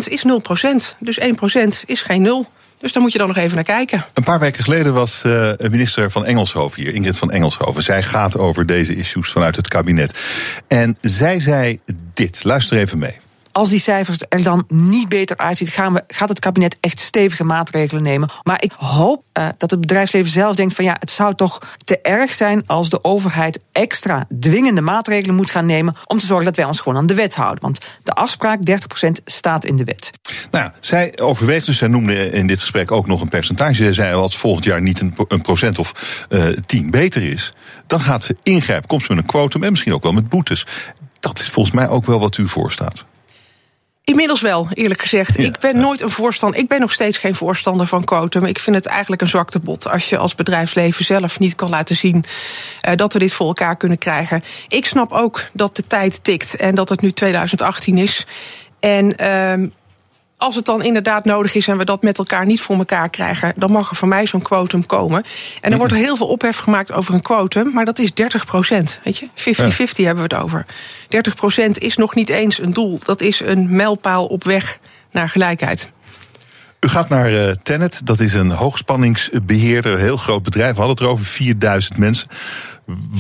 is 0.05 0.25
0%. 0.25 0.97
Dus 0.99 1.21
1% 1.21 1.25
is 1.87 2.03
geen 2.03 2.23
0. 2.23 2.47
Dus 2.83 2.93
daar 2.93 3.03
moet 3.03 3.13
je 3.13 3.19
dan 3.19 3.29
nog 3.29 3.37
even 3.37 3.55
naar 3.55 3.65
kijken. 3.65 4.05
Een 4.15 4.23
paar 4.23 4.39
weken 4.39 4.63
geleden 4.63 4.95
was 4.95 5.23
uh, 5.27 5.53
minister 5.71 6.11
van 6.11 6.25
Engelshoven 6.25 6.83
hier, 6.83 6.95
Ingrid 6.95 7.19
van 7.19 7.31
Engelshoven. 7.31 7.83
Zij 7.83 8.03
gaat 8.03 8.39
over 8.39 8.67
deze 8.67 8.95
issues 8.97 9.31
vanuit 9.31 9.57
het 9.57 9.69
kabinet. 9.69 10.21
En 10.69 10.97
zij 11.01 11.41
zei 11.41 11.81
dit. 12.15 12.45
Luister 12.45 12.77
even 12.77 12.99
mee 12.99 13.15
als 13.53 13.69
die 13.69 13.81
cijfers 13.81 14.19
er 14.29 14.43
dan 14.43 14.65
niet 14.69 15.09
beter 15.09 15.37
uitzien, 15.37 15.67
gaan 15.67 15.93
we, 15.93 16.05
gaat 16.07 16.29
het 16.29 16.39
kabinet 16.39 16.77
echt 16.81 17.01
stevige 17.01 17.45
maatregelen 17.45 18.03
nemen. 18.03 18.31
Maar 18.43 18.63
ik 18.63 18.73
hoop 18.77 19.25
uh, 19.39 19.49
dat 19.57 19.71
het 19.71 19.81
bedrijfsleven 19.81 20.31
zelf 20.31 20.57
denkt 20.57 20.75
van 20.75 20.85
ja, 20.85 20.97
het 20.99 21.11
zou 21.11 21.35
toch 21.35 21.61
te 21.85 22.01
erg 22.01 22.33
zijn 22.33 22.67
als 22.67 22.91
de 22.91 23.05
overheid 23.05 23.61
extra 23.73 24.27
dwingende 24.41 24.81
maatregelen 24.81 25.35
moet 25.35 25.51
gaan 25.51 25.67
nemen 25.67 25.95
om 26.07 26.19
te 26.19 26.27
zorgen 26.27 26.47
dat 26.47 26.57
wij 26.57 26.65
ons 26.65 26.81
gewoon 26.81 26.99
aan 26.99 27.07
de 27.07 27.15
wet 27.15 27.35
houden. 27.35 27.63
Want 27.63 27.79
de 28.03 28.13
afspraak 28.13 28.59
30% 28.71 28.73
staat 29.25 29.65
in 29.65 29.77
de 29.77 29.85
wet. 29.85 30.11
Nou 30.51 30.65
ja, 30.65 30.75
zij 30.81 31.19
overweegt 31.19 31.67
dus, 31.67 31.77
zij 31.77 31.89
noemde 31.89 32.31
in 32.31 32.47
dit 32.47 32.61
gesprek 32.61 32.91
ook 32.91 33.07
nog 33.07 33.21
een 33.21 33.29
percentage. 33.29 33.75
Zij 33.75 33.93
zei 33.93 34.15
als 34.15 34.37
volgend 34.37 34.65
jaar 34.65 34.83
niet 34.83 35.01
een, 35.01 35.41
procent 35.43 35.79
of 35.79 36.27
uh, 36.29 36.45
tien 36.67 36.91
beter 36.91 37.23
is, 37.23 37.53
dan 37.87 38.01
gaat 38.01 38.25
ze 38.25 38.37
ingrijpen. 38.43 38.89
Komt 38.89 39.03
ze 39.03 39.09
met 39.09 39.19
een 39.19 39.31
quotum 39.31 39.63
en 39.63 39.71
misschien 39.71 39.95
ook 39.95 40.03
wel 40.03 40.13
met 40.13 40.29
boetes. 40.29 40.67
Dat 41.21 41.39
is 41.39 41.49
volgens 41.49 41.75
mij 41.75 41.89
ook 41.89 42.07
wel 42.07 42.21
wat 42.21 42.37
u 42.37 42.49
voorstaat. 42.49 43.05
Inmiddels 44.05 44.41
wel, 44.41 44.69
eerlijk 44.75 45.01
gezegd. 45.01 45.39
ik 45.39 45.59
ben 45.59 45.77
nooit 45.77 46.01
een 46.01 46.11
voorstander. 46.11 46.61
Ik 46.61 46.69
ben 46.69 46.81
nog 46.81 46.93
steeds 46.93 47.19
geen 47.19 47.35
voorstander 47.35 47.87
van 47.87 48.05
quotum. 48.05 48.45
Ik 48.45 48.59
vind 48.59 48.77
het 48.77 48.87
eigenlijk 48.87 49.23
een 49.23 49.29
zwaktebod 49.29 49.89
als 49.89 50.09
je 50.09 50.19
als 50.19 50.35
bedrijfsleven 50.35 51.05
zelf 51.05 51.39
niet 51.39 51.55
kan 51.55 51.71
laten 51.71 51.97
zien 51.97 52.25
uh, 52.89 52.95
dat 52.95 53.13
we 53.13 53.19
dit 53.19 53.33
voor 53.33 53.47
elkaar 53.47 53.77
kunnen 53.77 53.99
krijgen. 53.99 54.43
Ik 54.69 54.87
snap 54.87 55.13
ook 55.13 55.45
dat 55.53 55.77
de 55.77 55.87
tijd 55.87 56.25
tikt 56.25 56.57
en 56.57 56.75
dat 56.75 56.89
het 56.89 57.01
nu 57.01 57.13
2018 57.13 57.99
is. 57.99 58.27
En 58.81 59.15
uh, 59.21 59.69
als 60.43 60.57
het 60.57 60.65
dan 60.65 60.83
inderdaad 60.83 61.25
nodig 61.25 61.55
is 61.55 61.69
en 61.69 61.79
we 61.79 61.85
dat 61.85 62.03
met 62.03 62.19
elkaar 62.19 62.47
niet 62.47 62.61
voor 62.61 62.77
elkaar 62.77 63.11
krijgen, 63.11 63.53
dan 63.57 63.73
mag 63.73 63.91
er 63.91 63.97
van 63.97 64.09
mij 64.09 64.27
zo'n 64.27 64.43
quotum 64.43 64.87
komen. 64.87 65.25
En 65.61 65.73
er 65.73 65.79
wordt 65.79 65.93
er 65.93 65.99
heel 65.99 66.17
veel 66.17 66.27
ophef 66.27 66.57
gemaakt 66.57 66.93
over 66.93 67.15
een 67.15 67.23
quotum, 67.23 67.73
maar 67.73 67.85
dat 67.85 67.99
is 67.99 68.15
30 68.15 68.47
procent. 68.47 69.01
Weet 69.05 69.19
je, 69.19 69.29
50-50 69.29 69.33
hebben 70.05 70.29
we 70.29 70.35
het 70.35 70.45
over. 70.45 70.67
30 71.09 71.35
procent 71.35 71.79
is 71.79 71.97
nog 71.97 72.15
niet 72.15 72.29
eens 72.29 72.59
een 72.59 72.73
doel. 72.73 72.99
Dat 73.05 73.21
is 73.21 73.41
een 73.41 73.77
mijlpaal 73.77 74.27
op 74.27 74.45
weg 74.45 74.79
naar 75.11 75.29
gelijkheid. 75.29 75.93
U 76.81 76.89
gaat 76.89 77.09
naar 77.09 77.33
uh, 77.33 77.51
Tennet, 77.51 78.01
dat 78.05 78.21
is 78.21 78.35
een 78.35 78.51
hoogspanningsbeheerder, 78.51 79.93
een 79.93 79.99
heel 79.99 80.17
groot 80.17 80.43
bedrijf. 80.43 80.75
We 80.75 80.83
hadden 80.83 80.97
het 80.97 81.05
er 81.05 81.13
over 81.13 81.25
4000 81.25 81.99
mensen. 81.99 82.27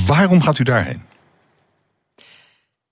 Waarom 0.07 0.41
gaat 0.41 0.59
u 0.59 0.65
daarheen? 0.65 1.03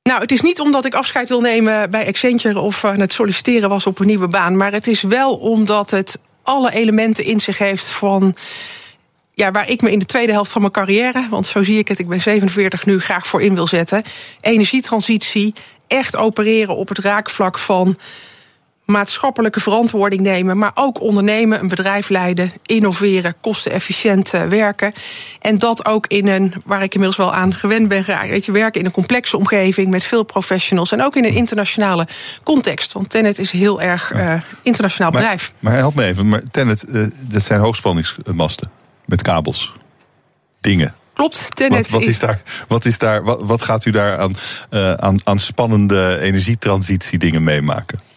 Nou, 0.03 0.21
het 0.21 0.33
is 0.33 0.41
niet 0.41 0.61
omdat 0.61 0.85
ik 0.85 0.95
afscheid 0.95 1.29
wil 1.29 1.41
nemen 1.41 1.91
bij 1.91 2.07
Accenture 2.07 2.59
of 2.59 2.83
het 2.83 3.13
solliciteren 3.13 3.69
was 3.69 3.87
op 3.87 3.99
een 3.99 4.07
nieuwe 4.07 4.29
baan. 4.29 4.57
Maar 4.57 4.73
het 4.73 4.87
is 4.87 5.03
wel 5.03 5.37
omdat 5.37 5.91
het 5.91 6.21
alle 6.43 6.73
elementen 6.73 7.25
in 7.25 7.41
zich 7.41 7.59
heeft 7.59 7.89
van. 7.89 8.37
Ja, 9.35 9.51
waar 9.51 9.69
ik 9.69 9.83
me 9.83 9.91
in 9.91 9.99
de 9.99 10.05
tweede 10.05 10.33
helft 10.33 10.51
van 10.51 10.61
mijn 10.61 10.73
carrière, 10.73 11.27
want 11.31 11.47
zo 11.47 11.63
zie 11.63 11.79
ik 11.79 11.89
het, 11.89 11.99
ik 11.99 12.09
ben 12.09 12.21
47 12.21 12.87
nu, 12.87 13.01
graag 13.01 13.27
voor 13.27 13.43
in 13.43 13.55
wil 13.55 13.67
zetten. 13.67 14.03
Energietransitie, 14.41 15.55
echt 15.87 16.17
opereren 16.17 16.77
op 16.77 16.89
het 16.89 16.99
raakvlak 16.99 17.59
van 17.59 17.97
maatschappelijke 18.91 19.61
verantwoording 19.61 20.23
nemen, 20.23 20.59
maar 20.59 20.71
ook 20.75 21.01
ondernemen, 21.01 21.61
een 21.61 21.69
bedrijf 21.69 22.09
leiden, 22.09 22.53
innoveren, 22.67 23.35
kostenefficiënt 23.41 24.35
eh, 24.35 24.43
werken. 24.45 24.93
En 25.41 25.59
dat 25.59 25.85
ook 25.85 26.07
in 26.07 26.29
een, 26.29 26.55
waar 26.65 26.83
ik 26.83 26.95
inmiddels 26.95 27.27
wel 27.27 27.35
aan 27.35 27.55
gewend 27.55 27.89
ben 27.89 28.05
geraakt, 28.05 28.29
weet 28.29 28.45
je, 28.45 28.53
werken 28.53 28.81
in 28.81 28.87
een 28.87 28.93
complexe 28.93 29.37
omgeving 29.37 29.91
met 29.91 30.05
veel 30.05 30.23
professionals 30.23 30.93
en 30.93 31.03
ook 31.03 31.17
in 31.17 31.25
een 31.25 31.35
internationale 31.35 32.07
context. 32.43 32.93
Want 32.93 33.11
Tennet 33.11 33.39
is 33.39 33.51
heel 33.51 33.81
erg 33.81 34.13
uh, 34.13 34.35
internationaal 34.63 35.11
maar, 35.11 35.21
bedrijf. 35.21 35.53
Maar 35.59 35.73
help 35.73 35.95
me 35.95 36.05
even, 36.05 36.29
maar 36.29 36.43
Tennet, 36.43 36.85
uh, 36.89 37.07
dat 37.21 37.43
zijn 37.43 37.61
hoogspanningsmasten 37.61 38.71
met 39.05 39.23
kabels, 39.23 39.73
dingen. 40.61 40.95
Klopt, 41.13 41.57
Tennet 41.57 41.91
wat, 41.91 42.01
wat 42.01 42.11
is 42.11 42.19
daar, 42.19 42.43
wat, 42.69 42.85
is 42.85 42.99
daar, 42.99 43.23
wat, 43.25 43.41
wat 43.43 43.63
gaat 43.63 43.85
u 43.85 43.91
daar 43.91 44.19
aan, 44.19 44.33
uh, 44.71 44.93
aan, 44.93 45.17
aan 45.25 45.39
spannende 45.39 46.19
energietransitie 46.21 47.19
dingen 47.19 47.43
meemaken? 47.43 48.10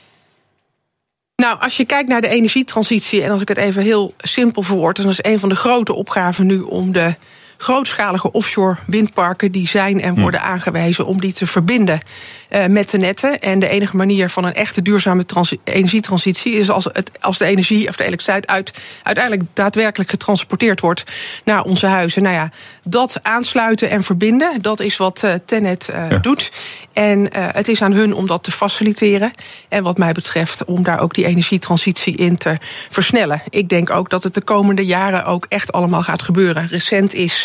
Nou, 1.36 1.60
als 1.60 1.78
je 1.78 1.86
kijkt 1.86 2.10
naar 2.10 2.22
de 2.22 2.28
energietransitie, 2.28 3.24
en 3.24 3.32
als 3.32 3.42
ik 3.42 3.48
het 3.48 3.58
even 3.58 3.82
heel 3.82 4.14
simpel 4.18 4.62
verwoord, 4.62 4.98
dan 4.98 5.10
is 5.10 5.24
een 5.24 5.40
van 5.40 5.50
de 5.50 5.56
grote 5.56 5.94
opgaven 5.94 6.46
nu 6.46 6.60
om 6.60 6.92
de 6.92 7.16
grootschalige 7.58 8.32
offshore 8.32 8.78
windparken 8.86 9.52
die 9.52 9.68
zijn 9.68 10.02
en 10.02 10.22
worden 10.22 10.42
aangewezen 10.42 11.06
om 11.06 11.22
die 11.22 11.34
te 11.34 11.48
verbinden 11.48 12.02
uh, 12.50 12.66
met 12.66 12.90
de 12.90 12.98
netten. 12.98 13.40
En 13.40 13.60
de 13.60 13.68
enige 13.68 13.96
manier 13.96 14.30
van 14.30 14.46
een 14.46 14.54
echte 14.54 14.82
duurzame 14.82 15.26
energietransitie 15.64 16.54
is 16.54 16.70
als, 16.70 16.88
het, 16.94 17.12
als 17.20 17.38
de 17.38 17.46
energie 17.46 17.88
of 17.88 17.96
de 17.96 18.04
elektriciteit 18.04 18.48
uit, 18.48 18.74
uiteindelijk 19.04 19.46
daadwerkelijk 19.54 20.10
getransporteerd 20.10 20.80
wordt 20.80 21.04
naar 21.44 21.64
onze 21.64 21.86
huizen. 21.86 22.24
Nou 22.24 22.36
ja, 22.36 22.50
dat 22.84 23.20
aansluiten 23.22 23.90
en 23.90 24.04
verbinden, 24.04 24.62
dat 24.62 24.80
is 24.80 24.98
wat 24.98 25.22
uh, 25.26 25.34
Tenet 25.46 25.90
uh, 25.90 26.10
ja. 26.10 26.18
doet. 26.18 26.52
En 26.94 27.30
het 27.34 27.68
is 27.68 27.82
aan 27.82 27.94
hun 27.94 28.14
om 28.14 28.28
dat 28.28 28.44
te 28.44 28.52
faciliteren. 28.52 29.32
En 29.70 29.84
wat 29.84 29.98
mij 29.98 30.12
betreft 30.12 30.66
om 30.66 30.84
daar 30.84 31.00
ook 31.00 31.14
die 31.14 31.26
energietransitie 31.26 32.18
in 32.18 32.38
te 32.38 32.58
versnellen. 32.90 33.42
Ik 33.50 33.70
denk 33.70 33.90
ook 33.90 34.10
dat 34.10 34.24
het 34.24 34.34
de 34.34 34.42
komende 34.42 34.86
jaren 34.86 35.26
ook 35.26 35.46
echt 35.50 35.72
allemaal 35.72 36.04
gaat 36.04 36.22
gebeuren. 36.22 36.68
Recent 36.68 37.14
is 37.14 37.43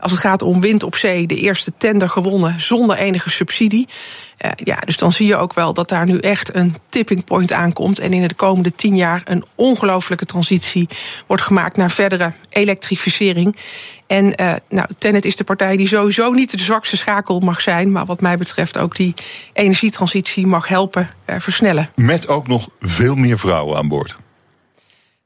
als 0.00 0.12
het 0.12 0.20
gaat 0.20 0.42
om 0.42 0.60
wind 0.60 0.82
op 0.82 0.94
zee, 0.94 1.26
de 1.26 1.36
eerste 1.36 1.72
tender 1.78 2.08
gewonnen 2.08 2.60
zonder 2.60 2.96
enige 2.96 3.30
subsidie. 3.30 3.88
Uh, 4.44 4.50
ja, 4.56 4.76
dus 4.76 4.96
dan 4.96 5.12
zie 5.12 5.26
je 5.26 5.36
ook 5.36 5.54
wel 5.54 5.74
dat 5.74 5.88
daar 5.88 6.06
nu 6.06 6.18
echt 6.18 6.54
een 6.54 6.76
tipping 6.88 7.24
point 7.24 7.52
aankomt. 7.52 7.98
En 7.98 8.12
in 8.12 8.28
de 8.28 8.34
komende 8.34 8.74
tien 8.74 8.96
jaar 8.96 9.22
een 9.24 9.44
ongelooflijke 9.54 10.26
transitie 10.26 10.88
wordt 11.26 11.42
gemaakt 11.42 11.76
naar 11.76 11.90
verdere 11.90 12.32
elektrificering. 12.48 13.56
En 14.06 14.42
uh, 14.42 14.52
nou, 14.68 14.88
Tennet 14.98 15.24
is 15.24 15.36
de 15.36 15.44
partij 15.44 15.76
die 15.76 15.88
sowieso 15.88 16.32
niet 16.32 16.50
de 16.50 16.64
zwakste 16.64 16.96
schakel 16.96 17.40
mag 17.40 17.60
zijn. 17.60 17.92
Maar 17.92 18.06
wat 18.06 18.20
mij 18.20 18.38
betreft 18.38 18.78
ook 18.78 18.96
die 18.96 19.14
energietransitie 19.52 20.46
mag 20.46 20.68
helpen 20.68 21.10
uh, 21.26 21.36
versnellen. 21.38 21.90
Met 21.94 22.28
ook 22.28 22.46
nog 22.48 22.68
veel 22.78 23.14
meer 23.14 23.38
vrouwen 23.38 23.76
aan 23.76 23.88
boord. 23.88 24.14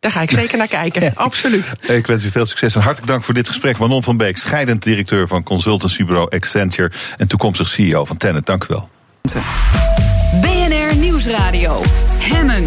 Daar 0.04 0.12
ga 0.12 0.20
ik 0.20 0.30
zeker 0.30 0.58
naar 0.58 0.68
kijken, 0.68 1.02
ja. 1.04 1.10
absoluut. 1.14 1.72
Ik 1.80 2.06
wens 2.06 2.24
u 2.24 2.30
veel 2.30 2.46
succes 2.46 2.74
en 2.74 2.80
hartelijk 2.80 3.10
dank 3.10 3.24
voor 3.24 3.34
dit 3.34 3.46
gesprek. 3.46 3.78
Manon 3.78 4.02
van 4.02 4.16
Beek, 4.16 4.36
scheidend 4.36 4.82
directeur 4.82 5.28
van 5.28 5.42
consultancybureau 5.42 6.30
Accenture... 6.30 6.90
en 7.16 7.28
toekomstig 7.28 7.68
CEO 7.68 8.04
van 8.04 8.16
Tennet. 8.16 8.46
Dank 8.46 8.64
u 8.64 8.66
wel. 8.68 8.88
BNR 10.40 10.96
Nieuwsradio. 10.96 11.82
Hemmen. 12.18 12.64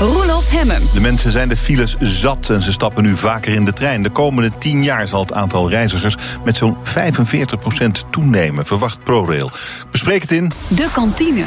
Roelof 0.00 0.50
Hemmen. 0.50 0.82
De 0.94 1.00
mensen 1.00 1.32
zijn 1.32 1.48
de 1.48 1.56
files 1.56 1.96
zat 1.98 2.50
en 2.50 2.62
ze 2.62 2.72
stappen 2.72 3.02
nu 3.02 3.16
vaker 3.16 3.54
in 3.54 3.64
de 3.64 3.72
trein. 3.72 4.02
De 4.02 4.10
komende 4.10 4.50
tien 4.58 4.84
jaar 4.84 5.08
zal 5.08 5.20
het 5.20 5.32
aantal 5.32 5.70
reizigers 5.70 6.16
met 6.44 6.56
zo'n 6.56 6.76
45% 6.76 8.10
toenemen, 8.10 8.66
verwacht 8.66 9.04
ProRail. 9.04 9.50
Bespreek 9.90 10.22
het 10.22 10.32
in... 10.32 10.52
De 10.68 10.88
kantine. 10.92 11.44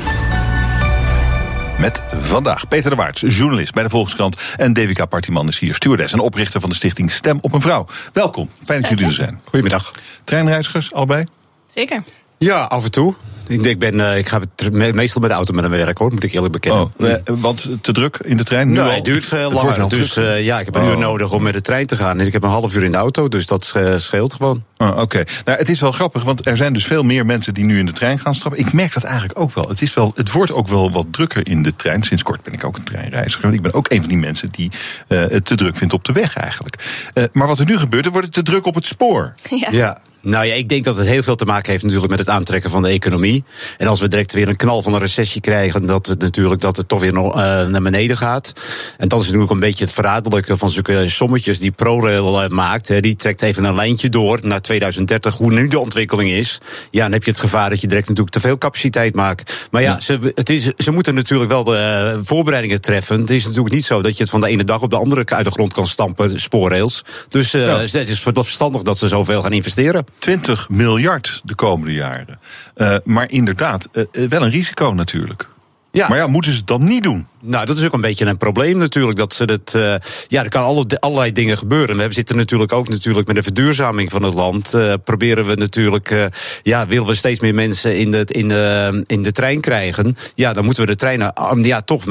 Met 1.79 2.03
vandaag 2.13 2.67
Peter 2.67 2.89
de 2.89 2.95
Waard, 2.95 3.19
journalist 3.19 3.73
bij 3.73 3.83
de 3.83 3.89
Volkskrant. 3.89 4.37
En 4.57 4.73
Devika 4.73 5.05
Partiman 5.05 5.47
is 5.47 5.59
hier, 5.59 5.75
stewardess 5.75 6.13
en 6.13 6.19
oprichter 6.19 6.61
van 6.61 6.69
de 6.69 6.75
stichting 6.75 7.11
Stem 7.11 7.37
op 7.41 7.53
een 7.53 7.61
Vrouw. 7.61 7.85
Welkom, 8.13 8.49
fijn 8.63 8.81
dat 8.81 8.89
jullie 8.89 9.05
er 9.05 9.13
zijn. 9.13 9.39
Goedemiddag. 9.43 9.91
Treinreizigers, 10.23 10.93
allebei? 10.93 11.25
Zeker. 11.67 12.03
Ja, 12.37 12.63
af 12.63 12.83
en 12.83 12.91
toe. 12.91 13.15
Ik, 13.47 13.65
ik, 13.65 13.79
ben, 13.79 13.93
uh, 13.93 14.17
ik 14.17 14.27
ga 14.27 14.39
meestal 14.71 15.21
met 15.21 15.29
de 15.29 15.35
auto 15.35 15.53
naar 15.53 15.69
mijn 15.69 15.85
werk, 15.85 15.97
hoor, 15.97 16.11
moet 16.11 16.23
ik 16.23 16.33
eerlijk 16.33 16.53
bekennen. 16.53 16.91
Oh, 16.97 17.09
eh, 17.09 17.15
want 17.25 17.69
te 17.81 17.91
druk 17.91 18.17
in 18.23 18.37
de 18.37 18.43
trein? 18.43 18.71
Nee, 18.71 18.83
het 18.83 19.05
duurt 19.05 19.25
veel 19.25 19.51
langer. 19.51 19.89
Dus 19.89 20.17
uh, 20.17 20.43
ja, 20.43 20.59
ik 20.59 20.65
heb 20.65 20.75
een 20.75 20.81
oh. 20.81 20.89
uur 20.89 20.97
nodig 20.97 21.31
om 21.31 21.43
met 21.43 21.53
de 21.53 21.61
trein 21.61 21.85
te 21.85 21.97
gaan. 21.97 22.19
En 22.19 22.25
ik 22.25 22.33
heb 22.33 22.43
een 22.43 22.49
half 22.49 22.75
uur 22.75 22.83
in 22.83 22.91
de 22.91 22.97
auto, 22.97 23.27
dus 23.27 23.45
dat 23.45 23.73
scheelt 23.97 24.33
gewoon. 24.33 24.63
Oh, 24.77 24.87
Oké. 24.87 25.01
Okay. 25.01 25.27
Nou, 25.45 25.57
het 25.57 25.69
is 25.69 25.79
wel 25.79 25.91
grappig, 25.91 26.23
want 26.23 26.45
er 26.45 26.57
zijn 26.57 26.73
dus 26.73 26.85
veel 26.85 27.03
meer 27.03 27.25
mensen 27.25 27.53
die 27.53 27.65
nu 27.65 27.79
in 27.79 27.85
de 27.85 27.91
trein 27.91 28.19
gaan 28.19 28.35
stappen. 28.35 28.59
Ik 28.59 28.73
merk 28.73 28.93
dat 28.93 29.03
eigenlijk 29.03 29.39
ook 29.39 29.53
wel. 29.53 29.69
Het, 29.69 29.81
is 29.81 29.93
wel. 29.93 30.11
het 30.15 30.31
wordt 30.31 30.51
ook 30.51 30.67
wel 30.67 30.91
wat 30.91 31.05
drukker 31.11 31.47
in 31.47 31.63
de 31.63 31.75
trein. 31.75 32.03
Sinds 32.03 32.23
kort 32.23 32.43
ben 32.43 32.53
ik 32.53 32.63
ook 32.63 32.77
een 32.77 32.83
treinreiziger. 32.83 33.53
Ik 33.53 33.61
ben 33.61 33.73
ook 33.73 33.91
een 33.91 33.99
van 33.99 34.09
die 34.09 34.17
mensen 34.17 34.49
die 34.51 34.71
uh, 35.07 35.19
het 35.19 35.45
te 35.45 35.55
druk 35.55 35.77
vindt 35.77 35.93
op 35.93 36.03
de 36.03 36.13
weg 36.13 36.35
eigenlijk. 36.35 37.09
Uh, 37.13 37.23
maar 37.31 37.47
wat 37.47 37.59
er 37.59 37.65
nu 37.65 37.77
gebeurt, 37.77 38.05
er 38.05 38.11
wordt 38.11 38.25
het 38.25 38.35
te 38.35 38.43
druk 38.51 38.65
op 38.65 38.75
het 38.75 38.85
spoor. 38.85 39.33
Ja. 39.49 39.67
ja. 39.71 40.01
Nou 40.21 40.45
ja, 40.45 40.53
ik 40.53 40.69
denk 40.69 40.83
dat 40.83 40.97
het 40.97 41.07
heel 41.07 41.23
veel 41.23 41.35
te 41.35 41.45
maken 41.45 41.71
heeft 41.71 41.83
natuurlijk 41.83 42.09
met 42.09 42.19
het 42.19 42.29
aantrekken 42.29 42.69
van 42.69 42.81
de 42.81 42.89
economie. 42.89 43.34
Economie. 43.35 43.43
En 43.77 43.87
als 43.87 43.99
we 43.99 44.07
direct 44.07 44.33
weer 44.33 44.47
een 44.47 44.55
knal 44.55 44.81
van 44.81 44.93
een 44.93 44.99
recessie 44.99 45.41
krijgen, 45.41 45.85
dat 45.85 46.07
het 46.07 46.21
natuurlijk 46.21 46.61
dat 46.61 46.77
het 46.77 46.87
toch 46.87 46.99
weer 46.99 47.13
uh, 47.13 47.31
naar 47.67 47.81
beneden 47.81 48.17
gaat. 48.17 48.53
En 48.97 49.07
dat 49.07 49.19
is 49.19 49.25
natuurlijk 49.25 49.51
een 49.51 49.59
beetje 49.59 49.85
het 49.85 49.93
verraderlijke 49.93 50.57
van 50.57 50.69
zulke 50.69 51.09
sommetjes 51.09 51.59
die 51.59 51.71
ProRail 51.71 52.43
uh, 52.43 52.49
maakt. 52.49 52.87
Hè. 52.87 52.99
Die 52.99 53.15
trekt 53.15 53.41
even 53.41 53.63
een 53.63 53.75
lijntje 53.75 54.09
door 54.09 54.39
naar 54.41 54.61
2030, 54.61 55.37
hoe 55.37 55.51
nu 55.51 55.67
de 55.67 55.79
ontwikkeling 55.79 56.31
is. 56.31 56.59
Ja, 56.91 57.03
dan 57.03 57.11
heb 57.11 57.23
je 57.23 57.31
het 57.31 57.39
gevaar 57.39 57.69
dat 57.69 57.81
je 57.81 57.87
direct 57.87 58.07
natuurlijk 58.07 58.35
te 58.35 58.41
veel 58.41 58.57
capaciteit 58.57 59.15
maakt. 59.15 59.67
Maar 59.71 59.81
ja, 59.81 59.91
ja. 59.91 59.99
Ze, 59.99 60.31
het 60.35 60.49
is, 60.49 60.71
ze 60.77 60.91
moeten 60.91 61.15
natuurlijk 61.15 61.49
wel 61.51 61.63
de 61.63 62.13
uh, 62.15 62.21
voorbereidingen 62.23 62.81
treffen. 62.81 63.19
Het 63.19 63.29
is 63.29 63.45
natuurlijk 63.45 63.75
niet 63.75 63.85
zo 63.85 64.01
dat 64.01 64.17
je 64.17 64.21
het 64.23 64.31
van 64.31 64.39
de 64.39 64.47
ene 64.47 64.63
dag 64.63 64.81
op 64.81 64.89
de 64.89 64.97
andere 64.97 65.25
uit 65.25 65.45
de 65.45 65.51
grond 65.51 65.73
kan 65.73 65.87
stampen, 65.87 66.39
spoorrails. 66.39 67.03
Dus 67.29 67.53
uh, 67.53 67.65
ja. 67.65 67.77
het 67.79 68.09
is 68.09 68.19
verstandig 68.19 68.81
dat 68.81 68.97
ze 68.97 69.07
zoveel 69.07 69.41
gaan 69.41 69.53
investeren. 69.53 70.05
20 70.19 70.69
miljard 70.69 71.41
de 71.43 71.55
komende 71.55 71.93
jaren. 71.93 72.39
Uh, 72.77 72.95
maar 73.03 73.24
inderdaad, 73.27 73.89
wel 74.11 74.41
een 74.41 74.51
risico 74.51 74.91
natuurlijk. 74.91 75.47
Ja. 75.95 76.07
Maar 76.07 76.17
ja, 76.17 76.27
moeten 76.27 76.51
ze 76.51 76.57
het 76.57 76.67
dan 76.67 76.83
niet 76.83 77.03
doen? 77.03 77.27
Nou, 77.41 77.65
dat 77.65 77.77
is 77.77 77.85
ook 77.85 77.93
een 77.93 78.01
beetje 78.01 78.25
een 78.25 78.37
probleem 78.37 78.77
natuurlijk. 78.77 79.17
Dat 79.17 79.33
ze 79.33 79.43
het, 79.43 79.73
uh, 79.75 79.95
ja, 80.27 80.43
er 80.43 80.49
kan 80.49 80.63
alle, 80.63 80.85
allerlei 80.99 81.31
dingen 81.31 81.57
gebeuren. 81.57 81.97
We 81.97 82.13
zitten 82.13 82.35
natuurlijk 82.35 82.73
ook 82.73 82.89
natuurlijk 82.89 83.27
met 83.27 83.35
de 83.35 83.43
verduurzaming 83.43 84.11
van 84.11 84.23
het 84.23 84.33
land. 84.33 84.73
Uh, 84.73 84.93
proberen 85.03 85.45
we 85.45 85.55
natuurlijk, 85.55 86.11
uh, 86.11 86.25
ja, 86.63 86.87
willen 86.87 87.07
we 87.07 87.15
steeds 87.15 87.39
meer 87.39 87.53
mensen 87.53 87.97
in 87.97 88.11
de, 88.11 88.25
in, 88.25 88.47
de, 88.47 89.03
in 89.07 89.21
de 89.21 89.31
trein 89.31 89.61
krijgen. 89.61 90.17
Ja, 90.35 90.53
dan 90.53 90.65
moeten 90.65 90.83
we 90.83 90.89
de 90.89 90.95
treinen 90.95 91.33
ja, 91.61 91.81
toch 91.81 92.03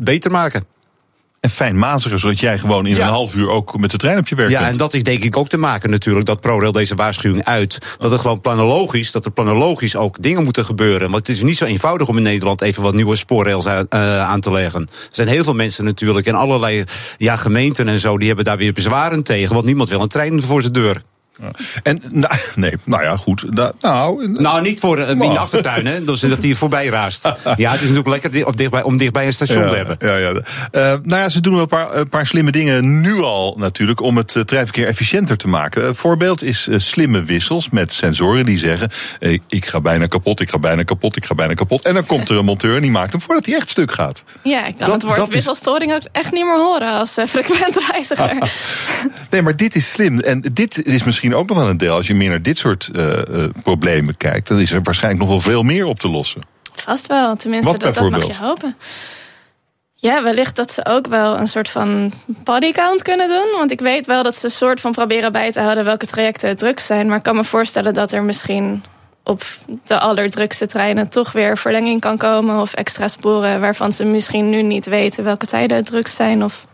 beter 0.00 0.30
maken 0.30 0.64
en 1.40 1.50
fijn 1.50 1.78
mazeren, 1.78 2.18
zodat 2.18 2.40
jij 2.40 2.58
gewoon 2.58 2.86
in 2.86 2.96
ja. 2.96 3.06
een 3.06 3.12
half 3.12 3.34
uur 3.34 3.48
ook 3.48 3.78
met 3.78 3.90
de 3.90 3.96
trein 3.96 4.18
op 4.18 4.28
je 4.28 4.34
werk 4.34 4.50
ja, 4.50 4.58
bent. 4.58 4.72
en 4.72 4.78
dat 4.78 4.94
is 4.94 5.02
denk 5.02 5.24
ik 5.24 5.36
ook 5.36 5.48
te 5.48 5.56
maken 5.56 5.90
natuurlijk, 5.90 6.26
dat 6.26 6.40
ProRail 6.40 6.72
deze 6.72 6.94
waarschuwing 6.94 7.44
uit. 7.44 7.78
Dat 7.98 8.10
het 8.10 8.20
gewoon 8.20 8.40
planologisch, 8.40 9.12
dat 9.12 9.24
er 9.24 9.30
planologisch 9.30 9.96
ook 9.96 10.22
dingen 10.22 10.42
moeten 10.42 10.64
gebeuren. 10.64 11.10
Want 11.10 11.26
het 11.26 11.36
is 11.36 11.42
niet 11.42 11.56
zo 11.56 11.64
eenvoudig 11.64 12.08
om 12.08 12.16
in 12.16 12.22
Nederland 12.22 12.60
even 12.60 12.82
wat 12.82 12.94
nieuwe 12.94 13.16
spoorrails 13.16 13.66
aan, 13.66 13.86
uh, 13.90 14.18
aan 14.18 14.40
te 14.40 14.50
leggen. 14.50 14.80
Er 14.80 15.08
zijn 15.10 15.28
heel 15.28 15.44
veel 15.44 15.54
mensen 15.54 15.84
natuurlijk 15.84 16.26
en 16.26 16.34
allerlei 16.34 16.84
ja, 17.16 17.36
gemeenten 17.36 17.88
en 17.88 17.98
zo, 17.98 18.18
die 18.18 18.26
hebben 18.26 18.44
daar 18.44 18.56
weer 18.56 18.72
bezwaren 18.72 19.22
tegen. 19.22 19.54
Want 19.54 19.66
niemand 19.66 19.88
wil 19.88 20.02
een 20.02 20.08
trein 20.08 20.42
voor 20.42 20.60
zijn 20.60 20.72
deur. 20.72 21.02
En, 21.82 21.98
nou, 22.10 22.34
nee, 22.54 22.72
nou 22.84 23.02
ja, 23.02 23.16
goed. 23.16 23.56
Da, 23.56 23.72
nou, 23.80 24.28
nou, 24.28 24.62
niet 24.62 24.80
voor 24.80 24.98
uh, 24.98 25.08
in 25.08 25.18
de 25.18 25.38
achtertuin, 25.38 25.86
hè. 25.86 26.04
Dat 26.04 26.20
hij 26.20 26.54
voorbij 26.54 26.86
raast. 26.86 27.24
Ja, 27.56 27.70
het 27.70 27.80
is 27.80 27.88
natuurlijk 27.88 28.08
lekker 28.08 28.56
dichtbij, 28.56 28.82
om 28.82 28.96
dichtbij 28.96 29.26
een 29.26 29.32
station 29.32 29.62
ja, 29.62 29.68
te 29.68 29.76
hebben. 29.76 29.96
Ja, 29.98 30.16
ja. 30.16 30.30
Uh, 30.30 30.42
nou 31.02 31.20
ja, 31.20 31.28
ze 31.28 31.40
doen 31.40 31.52
wel 31.52 31.62
een 31.62 31.68
paar, 31.68 31.94
een 31.94 32.08
paar 32.08 32.26
slimme 32.26 32.50
dingen 32.50 33.00
nu 33.00 33.20
al 33.20 33.54
natuurlijk... 33.58 34.00
om 34.00 34.16
het 34.16 34.34
uh, 34.34 34.42
treinverkeer 34.42 34.86
efficiënter 34.86 35.36
te 35.36 35.48
maken. 35.48 35.86
Een 35.86 35.94
voorbeeld 35.94 36.42
is 36.42 36.68
slimme 36.76 37.22
wissels 37.22 37.70
met 37.70 37.92
sensoren 37.92 38.44
die 38.44 38.58
zeggen... 38.58 38.90
ik 39.48 39.66
ga 39.66 39.80
bijna 39.80 40.06
kapot, 40.06 40.40
ik 40.40 40.50
ga 40.50 40.58
bijna 40.58 40.82
kapot, 40.82 41.16
ik 41.16 41.24
ga 41.24 41.34
bijna 41.34 41.54
kapot. 41.54 41.84
En 41.84 41.94
dan 41.94 42.06
komt 42.06 42.28
er 42.28 42.36
een 42.36 42.44
monteur 42.44 42.76
en 42.76 42.82
die 42.82 42.90
maakt 42.90 43.12
hem 43.12 43.20
voordat 43.20 43.46
hij 43.46 43.54
echt 43.54 43.70
stuk 43.70 43.92
gaat. 43.92 44.24
Ja, 44.42 44.66
ik 44.66 44.76
kan 44.76 44.86
dat, 44.86 45.02
het 45.02 45.16
woord 45.16 45.32
wisselstoring 45.32 45.90
is... 45.90 45.96
ook 45.96 46.08
echt 46.12 46.32
niet 46.32 46.44
meer 46.44 46.58
horen 46.58 46.92
als 46.92 47.16
frequent 47.26 47.78
reiziger. 47.90 48.50
nee, 49.30 49.42
maar 49.42 49.56
dit 49.56 49.74
is 49.74 49.90
slim. 49.90 50.18
En 50.18 50.44
dit 50.52 50.86
is 50.86 51.04
misschien 51.04 51.29
ook 51.34 51.48
nog 51.48 51.56
wel 51.56 51.68
een 51.68 51.76
deel. 51.76 51.94
Als 51.94 52.06
je 52.06 52.14
meer 52.14 52.28
naar 52.28 52.42
dit 52.42 52.58
soort 52.58 52.90
uh, 52.92 53.06
uh, 53.30 53.44
problemen 53.62 54.16
kijkt, 54.16 54.48
dan 54.48 54.58
is 54.58 54.72
er 54.72 54.82
waarschijnlijk 54.82 55.22
nog 55.22 55.30
wel 55.30 55.40
veel 55.40 55.62
meer 55.62 55.86
op 55.86 55.98
te 55.98 56.08
lossen. 56.08 56.40
Vast 56.72 57.06
wel, 57.06 57.36
tenminste, 57.36 57.70
Wat 57.70 57.80
dat, 57.80 57.94
dat 57.94 58.10
mag 58.10 58.26
je 58.26 58.36
hopen. 58.36 58.76
Ja, 59.94 60.22
wellicht 60.22 60.56
dat 60.56 60.72
ze 60.72 60.84
ook 60.86 61.06
wel 61.06 61.38
een 61.38 61.48
soort 61.48 61.68
van 61.68 62.12
bodycount 62.26 63.02
kunnen 63.02 63.28
doen. 63.28 63.46
Want 63.58 63.70
ik 63.70 63.80
weet 63.80 64.06
wel 64.06 64.22
dat 64.22 64.36
ze 64.36 64.44
een 64.44 64.50
soort 64.50 64.80
van 64.80 64.92
proberen 64.92 65.32
bij 65.32 65.52
te 65.52 65.60
houden 65.60 65.84
welke 65.84 66.06
trajecten 66.06 66.48
het 66.48 66.58
druk 66.58 66.80
zijn. 66.80 67.06
Maar 67.06 67.16
ik 67.16 67.22
kan 67.22 67.36
me 67.36 67.44
voorstellen 67.44 67.94
dat 67.94 68.12
er 68.12 68.22
misschien 68.22 68.84
op 69.24 69.42
de 69.84 69.98
allerdrukste 69.98 70.66
treinen 70.66 71.08
toch 71.08 71.32
weer 71.32 71.58
verlenging 71.58 72.00
kan 72.00 72.16
komen. 72.16 72.60
Of 72.60 72.72
extra 72.72 73.08
sporen 73.08 73.60
waarvan 73.60 73.92
ze 73.92 74.04
misschien 74.04 74.50
nu 74.50 74.62
niet 74.62 74.86
weten 74.86 75.24
welke 75.24 75.46
tijden 75.46 75.76
het 75.76 75.86
drukst 75.86 76.14
zijn. 76.14 76.44
Of 76.44 76.66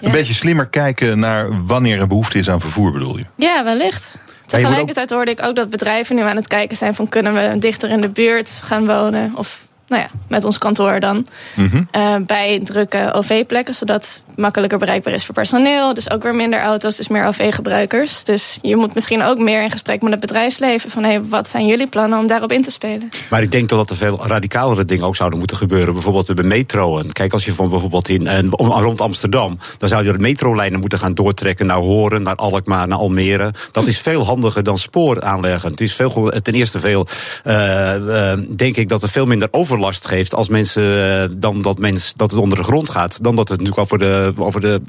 een 0.00 0.10
beetje 0.10 0.34
slimmer 0.34 0.66
kijken 0.66 1.18
naar 1.18 1.66
wanneer 1.66 2.00
er 2.00 2.06
behoefte 2.06 2.38
is 2.38 2.50
aan 2.50 2.60
vervoer, 2.60 2.92
bedoel 2.92 3.16
je? 3.16 3.24
Ja, 3.36 3.64
wellicht. 3.64 4.16
Tegelijkertijd 4.46 5.10
hoorde 5.10 5.30
ik 5.30 5.42
ook 5.42 5.56
dat 5.56 5.70
bedrijven 5.70 6.16
nu 6.16 6.22
aan 6.22 6.36
het 6.36 6.48
kijken 6.48 6.76
zijn 6.76 6.94
van 6.94 7.08
kunnen 7.08 7.34
we 7.34 7.58
dichter 7.58 7.90
in 7.90 8.00
de 8.00 8.08
buurt 8.08 8.60
gaan 8.62 8.86
wonen 8.86 9.32
of 9.36 9.66
nou 9.88 10.02
ja, 10.02 10.10
met 10.28 10.44
ons 10.44 10.58
kantoor 10.58 11.00
dan. 11.00 11.26
Mm 11.54 11.68
-hmm. 11.68 11.88
uh, 11.96 12.26
bij 12.26 12.60
drukke 12.64 13.12
OV-plekken, 13.12 13.74
zodat 13.74 14.22
makkelijker 14.36 14.78
bereikbaar 14.78 15.14
is 15.14 15.24
voor 15.24 15.34
personeel. 15.34 15.94
Dus 15.94 16.10
ook 16.10 16.22
weer 16.22 16.34
minder 16.34 16.60
auto's, 16.60 16.96
dus 16.96 17.08
meer 17.08 17.26
OV-gebruikers. 17.26 18.24
Dus 18.24 18.58
je 18.62 18.76
moet 18.76 18.94
misschien 18.94 19.22
ook 19.22 19.38
meer 19.38 19.62
in 19.62 19.70
gesprek 19.70 20.02
met 20.02 20.10
het 20.10 20.20
bedrijfsleven. 20.20 20.90
Van 20.90 21.02
hey, 21.02 21.22
wat 21.22 21.48
zijn 21.48 21.66
jullie 21.66 21.86
plannen 21.86 22.18
om 22.18 22.26
daarop 22.26 22.52
in 22.52 22.62
te 22.62 22.70
spelen? 22.70 23.08
Maar 23.30 23.42
ik 23.42 23.50
denk 23.50 23.68
toch 23.68 23.78
dat 23.78 23.90
er 23.90 23.96
veel 23.96 24.26
radicalere 24.26 24.84
dingen 24.84 25.06
ook 25.06 25.16
zouden 25.16 25.38
moeten 25.38 25.56
gebeuren. 25.56 25.92
Bijvoorbeeld 25.94 26.36
de 26.36 26.42
metro. 26.42 26.98
En 26.98 27.12
kijk, 27.12 27.32
als 27.32 27.44
je 27.44 27.54
van 27.54 27.68
bijvoorbeeld 27.68 28.08
in, 28.08 28.26
en 28.26 28.50
rond 28.50 29.00
Amsterdam. 29.00 29.58
dan 29.78 29.88
zou 29.88 30.04
je 30.04 30.12
de 30.12 30.18
metrolijnen 30.18 30.80
moeten 30.80 30.98
gaan 30.98 31.14
doortrekken 31.14 31.66
naar 31.66 31.76
Horen, 31.76 32.22
naar 32.22 32.34
Alkmaar, 32.34 32.88
naar 32.88 32.98
Almere. 32.98 33.50
Dat 33.70 33.86
is 33.86 33.98
veel 33.98 34.24
handiger 34.24 34.62
dan 34.62 34.78
spoor 34.78 35.22
aanleggen. 35.22 35.70
Het 35.70 35.80
is 35.80 35.94
veel, 35.94 36.32
ten 36.42 36.54
eerste 36.54 36.80
veel, 36.80 37.06
uh, 37.44 37.94
uh, 37.94 38.32
denk 38.56 38.76
ik 38.76 38.88
dat 38.88 39.02
er 39.02 39.08
veel 39.08 39.26
minder 39.26 39.48
overlast 39.74 40.04
last 40.04 40.18
geeft 40.18 40.34
als 40.34 40.48
mensen 40.48 41.40
dan 41.40 41.62
dat, 41.62 41.78
mens, 41.78 42.12
dat 42.16 42.30
het 42.30 42.40
onder 42.40 42.58
de 42.58 42.64
grond 42.64 42.90
gaat. 42.90 43.22
Dan 43.22 43.36
dat 43.36 43.48
het 43.48 43.58
natuurlijk 43.58 43.84
over 43.84 43.98
de, 43.98 44.32
over 44.36 44.60
de, 44.60 44.80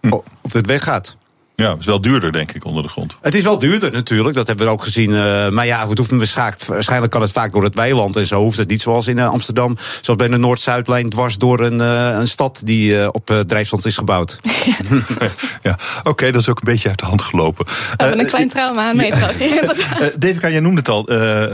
uh, 0.00 0.12
op 0.42 0.52
het 0.52 0.66
weg 0.66 0.84
gaat. 0.84 1.16
Ja, 1.56 1.70
het 1.70 1.80
is 1.80 1.86
wel 1.86 2.00
duurder, 2.00 2.32
denk 2.32 2.52
ik, 2.52 2.64
onder 2.64 2.82
de 2.82 2.88
grond. 2.88 3.16
Het 3.20 3.34
is 3.34 3.42
wel 3.42 3.58
duurder 3.58 3.92
natuurlijk, 3.92 4.34
dat 4.34 4.46
hebben 4.46 4.66
we 4.66 4.72
ook 4.72 4.82
gezien. 4.82 5.10
Uh, 5.10 5.48
maar 5.48 5.66
ja, 5.66 5.88
het 5.88 5.98
hoeft 5.98 6.66
waarschijnlijk 6.66 7.12
kan 7.12 7.20
het 7.20 7.32
vaak 7.32 7.52
door 7.52 7.64
het 7.64 7.74
weiland 7.74 8.16
en 8.16 8.26
zo 8.26 8.40
hoeft 8.40 8.58
het 8.58 8.68
niet 8.68 8.82
zoals 8.82 9.06
in 9.06 9.16
uh, 9.16 9.28
Amsterdam. 9.28 9.76
Zoals 10.00 10.18
bij 10.18 10.28
de 10.28 10.36
Noord-Zuidlijn 10.36 11.08
dwars 11.08 11.38
door 11.38 11.60
een, 11.60 11.78
uh, 11.78 12.18
een 12.18 12.28
stad 12.28 12.60
die 12.64 13.12
op 13.12 13.44
drijfstand 13.46 13.86
is 13.86 13.96
gebouwd. 13.96 14.38
ja, 15.60 15.78
oké, 15.98 16.08
okay, 16.08 16.30
dat 16.30 16.40
is 16.40 16.48
ook 16.48 16.58
een 16.58 16.72
beetje 16.72 16.88
uit 16.88 16.98
de 16.98 17.06
hand 17.06 17.22
gelopen. 17.22 17.64
We 17.66 17.72
hebben 17.96 18.18
een 18.18 18.26
klein 18.26 18.48
trauma 18.48 18.88
aan 18.88 18.96
metro's 18.96 19.38
hier. 19.38 19.86
Devika, 20.18 20.48
jij 20.50 20.60
noemde 20.60 20.78
het 20.78 20.88
al. 20.88 21.04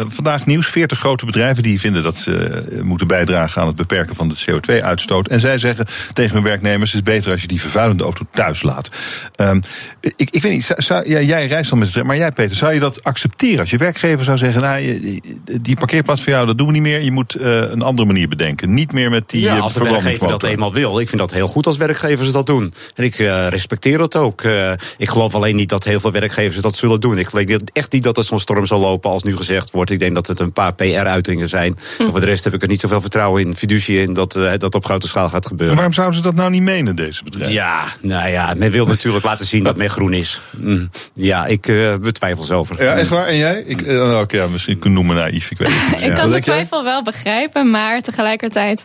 vandaag 0.09 0.47
nieuws, 0.47 0.67
40 0.67 0.99
grote 0.99 1.27
bedrijven 1.27 1.63
die 1.63 1.81
vinden 1.81 2.03
dat 2.03 2.17
ze 2.17 2.65
moeten 2.83 3.07
bijdragen 3.07 3.61
aan 3.61 3.67
het 3.67 3.77
beperken 3.77 4.15
van 4.15 4.29
de 4.29 4.37
CO2-uitstoot. 4.51 5.29
En 5.29 5.41
zij 5.41 5.59
zeggen 5.59 5.87
tegen 6.13 6.35
hun 6.35 6.45
werknemers: 6.45 6.93
het 6.93 7.07
is 7.07 7.15
beter 7.15 7.33
als 7.33 7.41
je 7.41 7.47
die 7.47 7.61
vervuilende 7.61 8.05
auto 8.05 8.25
thuis 8.31 8.63
laat. 8.63 8.89
Um, 9.37 9.63
ik, 10.01 10.31
ik 10.31 10.43
weet 10.43 10.53
niet, 10.53 10.75
zou, 10.77 11.09
ja, 11.09 11.21
jij 11.21 11.47
reist 11.47 11.71
al 11.71 11.77
met 11.77 11.95
het 11.95 12.05
maar 12.05 12.17
jij 12.17 12.33
Peter, 12.33 12.57
zou 12.57 12.73
je 12.73 12.81
dat 12.81 13.05
accepteren 13.05 13.59
als 13.61 13.71
je 13.71 13.77
werkgever 13.77 14.25
zou 14.25 14.39
zeggen, 14.39 14.63
nou, 14.63 15.21
die 15.61 15.77
parkeerplaats 15.77 16.23
voor 16.23 16.33
jou, 16.33 16.47
dat 16.47 16.59
doen 16.59 16.67
we 16.67 16.73
niet 16.73 16.83
meer, 16.83 17.03
je 17.03 17.11
moet 17.11 17.37
uh, 17.41 17.57
een 17.71 17.83
andere 17.83 18.07
manier 18.07 18.29
bedenken. 18.29 18.75
Niet 18.75 18.93
meer 18.93 19.11
met 19.11 19.31
die 19.31 19.41
Ja, 19.41 19.59
als 19.59 19.73
de 19.73 19.85
werkgever 19.85 20.29
dat 20.29 20.43
eenmaal 20.43 20.73
wil. 20.73 21.01
Ik 21.01 21.09
vind 21.09 21.21
dat 21.21 21.33
heel 21.33 21.49
goed 21.49 21.67
als 21.67 21.77
werkgevers 21.77 22.33
dat 22.33 22.47
doen. 22.47 22.75
En 22.95 23.05
ik 23.05 23.19
uh, 23.19 23.49
respecteer 23.49 23.99
dat 23.99 24.17
ook. 24.17 24.43
Uh, 24.43 24.73
ik 24.97 25.09
geloof 25.09 25.35
alleen 25.35 25.57
niet 25.57 25.69
dat 25.69 25.85
heel 25.85 26.01
veel 26.01 26.13
werkgevers 26.13 26.63
dat 26.63 26.77
zullen 26.77 27.01
doen. 27.01 27.19
Ik 27.19 27.29
geloof 27.29 27.61
echt 27.73 27.93
niet 27.93 28.03
dat 28.03 28.17
er 28.17 28.25
zo'n 28.25 28.41
storm 28.41 28.67
zal 28.67 28.79
lopen 28.79 29.11
als 29.11 29.23
nu 29.23 29.37
gezegd 29.37 29.71
wordt. 29.71 29.91
Ik 29.91 29.99
denk 29.99 30.15
dat 30.15 30.27
het 30.27 30.41
een 30.41 30.53
paar 30.53 30.75
PR-uitingen 30.75 31.49
zijn. 31.49 31.79
Hm. 31.97 32.03
En 32.03 32.11
voor 32.11 32.21
de 32.21 32.27
rest 32.27 32.45
heb 32.45 32.55
ik 32.55 32.63
er 32.63 32.69
niet 32.69 32.81
zoveel 32.81 33.01
vertrouwen 33.01 33.43
in, 33.43 33.57
fiducie 33.57 34.01
in, 34.01 34.15
dat 34.15 34.39
dat 34.59 34.75
op 34.75 34.85
grote 34.85 35.09
schaal 35.09 35.29
gaat 35.29 35.47
gebeuren. 35.47 35.77
Maar 35.77 35.77
waarom 35.77 35.95
zouden 35.95 36.17
ze 36.17 36.23
dat 36.23 36.35
nou 36.35 36.51
niet 36.51 36.63
menen, 36.63 36.97
deze 36.97 37.25
bedrijven? 37.25 37.53
Ja, 37.53 37.85
nou 38.03 38.29
ja, 38.29 38.55
men 38.57 38.71
wil 38.71 38.87
natuurlijk 38.87 39.25
laten 39.25 39.47
zien 39.47 39.65
dat 39.65 39.77
men 39.83 39.90
groen 39.91 40.13
is. 40.13 40.41
Mm. 40.51 40.91
Ja, 41.15 41.47
ik 41.47 41.69
uh, 41.69 41.95
betwijfel 41.97 42.45
ze 42.45 42.55
over. 42.55 42.83
Ja, 42.83 42.95
echt 42.95 43.09
waar? 43.09 43.27
En 43.27 43.37
jij? 43.37 43.63
Ik, 43.67 43.83
uh, 43.83 44.19
ook, 44.19 44.31
ja, 44.31 44.47
misschien 44.47 44.79
kun 44.79 44.91
je 44.91 44.97
noemen 44.97 45.17
naïef, 45.17 45.51
ik 45.51 45.59
weet 45.59 45.69
het 45.73 45.97
niet. 45.97 46.07
ik 46.11 46.15
kan 46.15 46.31
de 46.31 46.41
twijfel 46.41 46.85
wel 46.85 47.03
begrijpen, 47.03 47.71
maar 47.71 48.01
tegelijkertijd... 48.01 48.85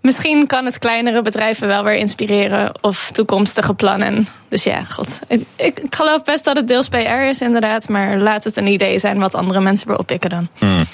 Misschien 0.00 0.46
kan 0.46 0.64
het 0.64 0.78
kleinere 0.78 1.22
bedrijven 1.22 1.68
wel 1.68 1.84
weer 1.84 1.94
inspireren 1.94 2.72
of 2.80 3.10
toekomstige 3.10 3.74
plannen. 3.74 4.26
Dus 4.50 4.62
ja, 4.62 4.84
god. 4.84 5.18
Ik, 5.28 5.42
ik, 5.56 5.82
geloof 5.90 6.22
best 6.22 6.44
dat 6.44 6.56
het 6.56 6.68
deels 6.68 6.88
PR 6.88 6.96
is, 6.96 7.40
inderdaad. 7.40 7.88
Maar 7.88 8.18
laat 8.18 8.44
het 8.44 8.56
een 8.56 8.66
idee 8.66 8.98
zijn 8.98 9.18
wat 9.18 9.34
andere 9.34 9.60
mensen 9.60 9.88
weer 9.88 9.98
oppikken 9.98 10.30
dan. 10.30 10.48
Hmm. 10.58 10.84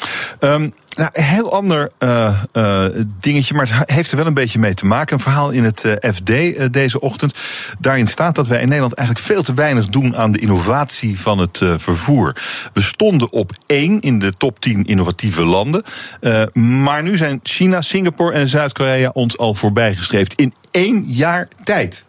Um, 0.41 0.75
nou, 0.97 1.11
heel 1.13 1.53
ander 1.53 1.91
uh, 1.99 2.43
uh, 2.53 2.85
dingetje, 3.21 3.55
maar 3.55 3.79
het 3.79 3.91
heeft 3.91 4.11
er 4.11 4.17
wel 4.17 4.27
een 4.27 4.35
beetje 4.35 4.59
mee 4.59 4.75
te 4.75 4.87
maken. 4.87 5.15
Een 5.15 5.23
verhaal 5.23 5.51
in 5.51 5.65
het 5.65 5.85
uh, 5.85 6.13
FD 6.13 6.73
deze 6.73 7.01
ochtend. 7.01 7.39
Daarin 7.79 8.07
staat 8.07 8.35
dat 8.35 8.47
wij 8.47 8.61
in 8.61 8.67
Nederland 8.69 8.95
eigenlijk 8.95 9.27
veel 9.27 9.43
te 9.43 9.55
weinig 9.55 9.89
doen 9.89 10.17
aan 10.17 10.33
de 10.33 10.39
innovatie 10.39 11.21
van 11.21 11.39
het 11.39 11.59
vervoer. 11.77 12.37
We 12.73 12.83
stonden 12.83 13.33
op 13.33 13.53
één 13.67 14.01
in 14.01 14.19
de 14.19 14.33
top 14.37 14.61
10 14.61 14.85
innovatieve 14.85 15.45
landen. 15.45 15.83
maar 16.53 17.03
nu 17.03 17.17
zijn 17.17 17.41
China, 17.43 17.81
Singapore 17.81 18.33
en 18.33 18.49
Zuid-Korea 18.49 19.11
ons 19.13 19.39
al 19.39 19.55
voorbijgestreefd 19.55 20.35
in 20.35 20.53
één 20.71 21.05
jaar 21.07 21.49
tijd. 21.63 22.06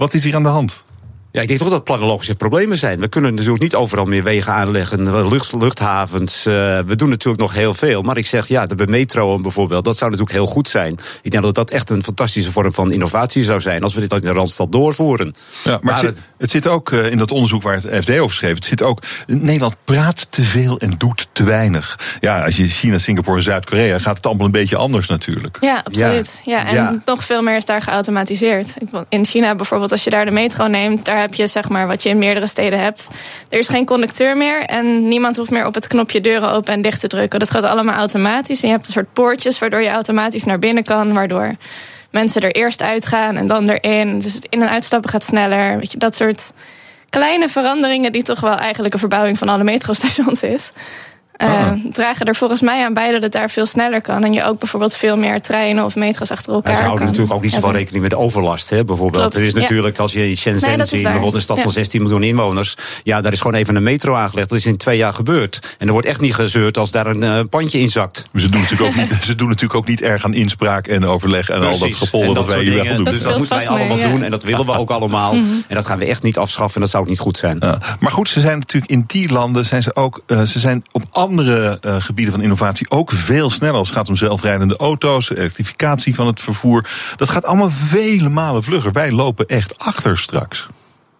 Wat 0.00 0.14
is 0.14 0.24
hier 0.24 0.34
aan 0.34 0.42
de 0.42 0.48
hand? 0.48 0.84
Ja, 1.32 1.40
ik 1.40 1.48
denk 1.48 1.60
toch 1.60 1.70
dat 1.70 1.84
planologische 1.84 2.34
problemen 2.34 2.76
zijn. 2.76 3.00
We 3.00 3.08
kunnen 3.08 3.34
natuurlijk 3.34 3.62
niet 3.62 3.74
overal 3.74 4.04
meer 4.04 4.22
wegen 4.22 4.52
aanleggen, 4.52 5.28
lucht, 5.28 5.52
luchthavens. 5.52 6.46
Uh, 6.46 6.54
we 6.86 6.96
doen 6.96 7.08
natuurlijk 7.08 7.42
nog 7.42 7.54
heel 7.54 7.74
veel. 7.74 8.02
Maar 8.02 8.16
ik 8.16 8.26
zeg, 8.26 8.48
ja, 8.48 8.66
de 8.66 8.86
metro 8.86 9.40
bijvoorbeeld, 9.40 9.84
dat 9.84 9.96
zou 9.96 10.10
natuurlijk 10.10 10.38
heel 10.38 10.46
goed 10.46 10.68
zijn. 10.68 10.98
Ik 11.22 11.30
denk 11.30 11.42
dat 11.42 11.54
dat 11.54 11.70
echt 11.70 11.90
een 11.90 12.02
fantastische 12.02 12.52
vorm 12.52 12.72
van 12.72 12.92
innovatie 12.92 13.44
zou 13.44 13.60
zijn 13.60 13.82
als 13.82 13.94
we 13.94 14.00
dit 14.00 14.12
in 14.12 14.20
de 14.20 14.32
Randstad 14.32 14.72
doorvoeren. 14.72 15.34
Ja, 15.64 15.70
maar, 15.70 15.80
maar 15.82 16.02
het, 16.02 16.18
Het 16.40 16.50
zit 16.50 16.66
ook 16.66 16.90
uh, 16.90 17.10
in 17.10 17.18
dat 17.18 17.30
onderzoek 17.30 17.62
waar 17.62 17.80
het 17.82 18.04
FD 18.04 18.18
over 18.18 18.34
schreef. 18.36 18.54
Het 18.54 18.64
zit 18.64 18.82
ook. 18.82 19.02
Nederland 19.26 19.76
praat 19.84 20.26
te 20.30 20.42
veel 20.42 20.78
en 20.78 20.90
doet 20.98 21.28
te 21.32 21.44
weinig. 21.44 21.98
Ja, 22.20 22.44
als 22.44 22.56
je 22.56 22.68
China, 22.68 22.98
Singapore 22.98 23.36
en 23.36 23.42
Zuid-Korea 23.42 23.98
gaat 23.98 24.16
het 24.16 24.26
allemaal 24.26 24.46
een 24.46 24.52
beetje 24.52 24.76
anders 24.76 25.06
natuurlijk. 25.06 25.58
Ja, 25.60 25.80
absoluut. 25.84 26.40
Ja, 26.44 26.66
en 26.66 26.74
ja. 26.74 27.02
nog 27.04 27.24
veel 27.24 27.42
meer 27.42 27.56
is 27.56 27.64
daar 27.64 27.82
geautomatiseerd. 27.82 28.74
In 29.08 29.24
China 29.24 29.54
bijvoorbeeld, 29.54 29.92
als 29.92 30.04
je 30.04 30.10
daar 30.10 30.24
de 30.24 30.30
metro 30.30 30.66
neemt, 30.66 31.04
daar 31.04 31.20
heb 31.20 31.34
je 31.34 31.46
zeg 31.46 31.68
maar 31.68 31.86
wat 31.86 32.02
je 32.02 32.08
in 32.08 32.18
meerdere 32.18 32.46
steden 32.46 32.80
hebt. 32.80 33.08
Er 33.48 33.58
is 33.58 33.68
geen 33.68 33.86
conducteur 33.86 34.36
meer 34.36 34.62
en 34.62 35.08
niemand 35.08 35.36
hoeft 35.36 35.50
meer 35.50 35.66
op 35.66 35.74
het 35.74 35.86
knopje 35.86 36.20
deuren 36.20 36.50
open 36.50 36.72
en 36.72 36.82
dicht 36.82 37.00
te 37.00 37.08
drukken. 37.08 37.38
Dat 37.38 37.50
gaat 37.50 37.64
allemaal 37.64 37.94
automatisch. 37.94 38.62
En 38.62 38.68
je 38.68 38.74
hebt 38.74 38.86
een 38.86 38.92
soort 38.92 39.12
poortjes 39.12 39.58
waardoor 39.58 39.82
je 39.82 39.90
automatisch 39.90 40.44
naar 40.44 40.58
binnen 40.58 40.84
kan, 40.84 41.12
waardoor 41.12 41.56
mensen 42.10 42.40
er 42.42 42.50
eerst 42.54 42.82
uitgaan 42.82 43.36
en 43.36 43.46
dan 43.46 43.68
erin. 43.68 44.18
Dus 44.18 44.34
het 44.34 44.46
in- 44.48 44.62
en 44.62 44.70
uitstappen 44.70 45.10
gaat 45.10 45.24
sneller. 45.24 45.78
Weet 45.78 45.92
je, 45.92 45.98
dat 45.98 46.16
soort 46.16 46.52
kleine 47.10 47.48
veranderingen 47.48 48.12
die 48.12 48.22
toch 48.22 48.40
wel 48.40 48.56
eigenlijk 48.56 48.94
een 48.94 49.00
verbouwing 49.00 49.38
van 49.38 49.48
alle 49.48 49.64
metrostations 49.64 50.42
is. 50.42 50.70
Uh, 51.42 51.72
dragen 51.92 52.26
er 52.26 52.34
volgens 52.34 52.60
mij 52.60 52.84
aan 52.84 52.94
bij 52.94 53.12
dat 53.12 53.22
het 53.22 53.32
daar 53.32 53.50
veel 53.50 53.66
sneller 53.66 54.00
kan. 54.00 54.24
En 54.24 54.32
je 54.32 54.44
ook 54.44 54.58
bijvoorbeeld 54.58 54.96
veel 54.96 55.16
meer 55.16 55.40
treinen 55.40 55.84
of 55.84 55.96
metro's 55.96 56.30
achter 56.30 56.52
elkaar. 56.52 56.74
ze 56.74 56.80
houden 56.80 56.98
kan 56.98 57.08
natuurlijk 57.08 57.34
ook 57.36 57.42
niet 57.42 57.52
zoveel 57.52 57.72
rekening 57.72 58.02
met 58.02 58.14
overlast, 58.14 58.70
hè, 58.70 58.84
bijvoorbeeld. 58.84 59.22
Klopt, 59.22 59.36
er 59.36 59.44
is 59.44 59.52
ja. 59.52 59.60
natuurlijk, 59.60 59.98
als 59.98 60.12
je 60.12 60.28
in 60.28 60.36
Shenzhen 60.36 60.68
Nee, 60.68 60.78
dat 60.78 60.88
ziet, 60.88 61.02
bijvoorbeeld 61.02 61.34
een 61.34 61.40
stad 61.40 61.56
van 61.56 61.66
Ja. 61.66 61.72
16 61.72 62.02
miljoen 62.02 62.22
inwoners. 62.22 62.76
Ja, 63.02 63.20
daar 63.20 63.32
is 63.32 63.40
gewoon 63.40 63.56
even 63.56 63.76
een 63.76 63.82
metro 63.82 64.14
aangelegd. 64.14 64.48
Dat 64.48 64.58
is 64.58 64.66
in 64.66 64.76
twee 64.76 64.96
jaar 64.96 65.12
gebeurd. 65.12 65.76
En 65.78 65.86
er 65.86 65.92
wordt 65.92 66.06
echt 66.06 66.20
niet 66.20 66.34
gezeurd 66.34 66.78
als 66.78 66.90
daar 66.90 67.06
een 67.06 67.22
eh, 67.22 67.40
pandje 67.50 67.78
in 67.80 67.90
zakt. 67.90 68.24
Ze 68.34 68.48
doen, 68.48 68.60
natuurlijk 68.60 68.90
ook 68.90 68.96
niet, 68.96 69.18
ze 69.24 69.34
doen 69.34 69.48
natuurlijk 69.48 69.74
ook 69.74 69.88
niet 69.88 70.02
erg 70.02 70.24
aan 70.24 70.34
inspraak 70.34 70.86
en 70.86 71.06
overleg 71.06 71.48
en 71.48 71.62
al 71.62 71.78
dat 71.78 71.94
gepolder 71.94 72.34
dat 72.34 72.46
wij 72.46 72.62
hier 72.62 72.84
wel 72.84 72.96
doen. 72.96 73.04
Dus 73.04 73.22
dat 73.22 73.36
moeten 73.38 73.56
wij 73.56 73.66
mee, 73.68 73.78
allemaal 73.78 73.98
ja. 73.98 74.08
doen. 74.08 74.22
En 74.22 74.30
dat 74.30 74.42
willen 74.42 74.66
we 74.66 74.72
ook 74.72 74.90
allemaal. 74.90 75.34
Mhm. 75.34 75.44
En 75.68 75.74
dat 75.74 75.86
gaan 75.86 75.98
we 75.98 76.04
echt 76.04 76.22
niet 76.22 76.38
afschaffen. 76.38 76.74
En 76.74 76.80
dat 76.80 76.90
zou 76.90 77.02
ook 77.02 77.08
niet 77.08 77.18
goed 77.18 77.38
zijn. 77.38 77.56
Ja. 77.60 77.78
Maar 78.00 78.10
goed, 78.12 78.28
ze 78.28 78.40
zijn 78.40 78.58
natuurlijk 78.58 78.92
in 78.92 79.04
die 79.06 79.32
landen 79.32 79.66
zijn 79.66 79.82
ze 79.82 79.96
ook. 79.96 80.22
eh, 80.26 80.42
ze 80.42 80.58
zijn 80.58 80.84
op 80.92 81.02
andere 81.10 81.29
eh, 81.38 81.94
gebieden 81.98 82.34
van 82.34 82.42
innovatie 82.42 82.90
ook 82.90 83.10
veel 83.12 83.50
sneller. 83.50 83.76
Als 83.76 83.88
het 83.88 83.96
gaat 83.96 84.08
om 84.08 84.16
zelfrijdende 84.16 84.76
auto's, 84.76 85.30
elektrificatie 85.30 86.14
van 86.14 86.26
het 86.26 86.40
vervoer. 86.40 86.88
Dat 87.16 87.28
gaat 87.28 87.44
allemaal 87.44 87.70
vele 87.70 88.28
malen 88.28 88.62
vlugger. 88.62 88.92
Wij 88.92 89.12
lopen 89.12 89.46
echt 89.46 89.78
achter 89.78 90.18
straks. 90.18 90.66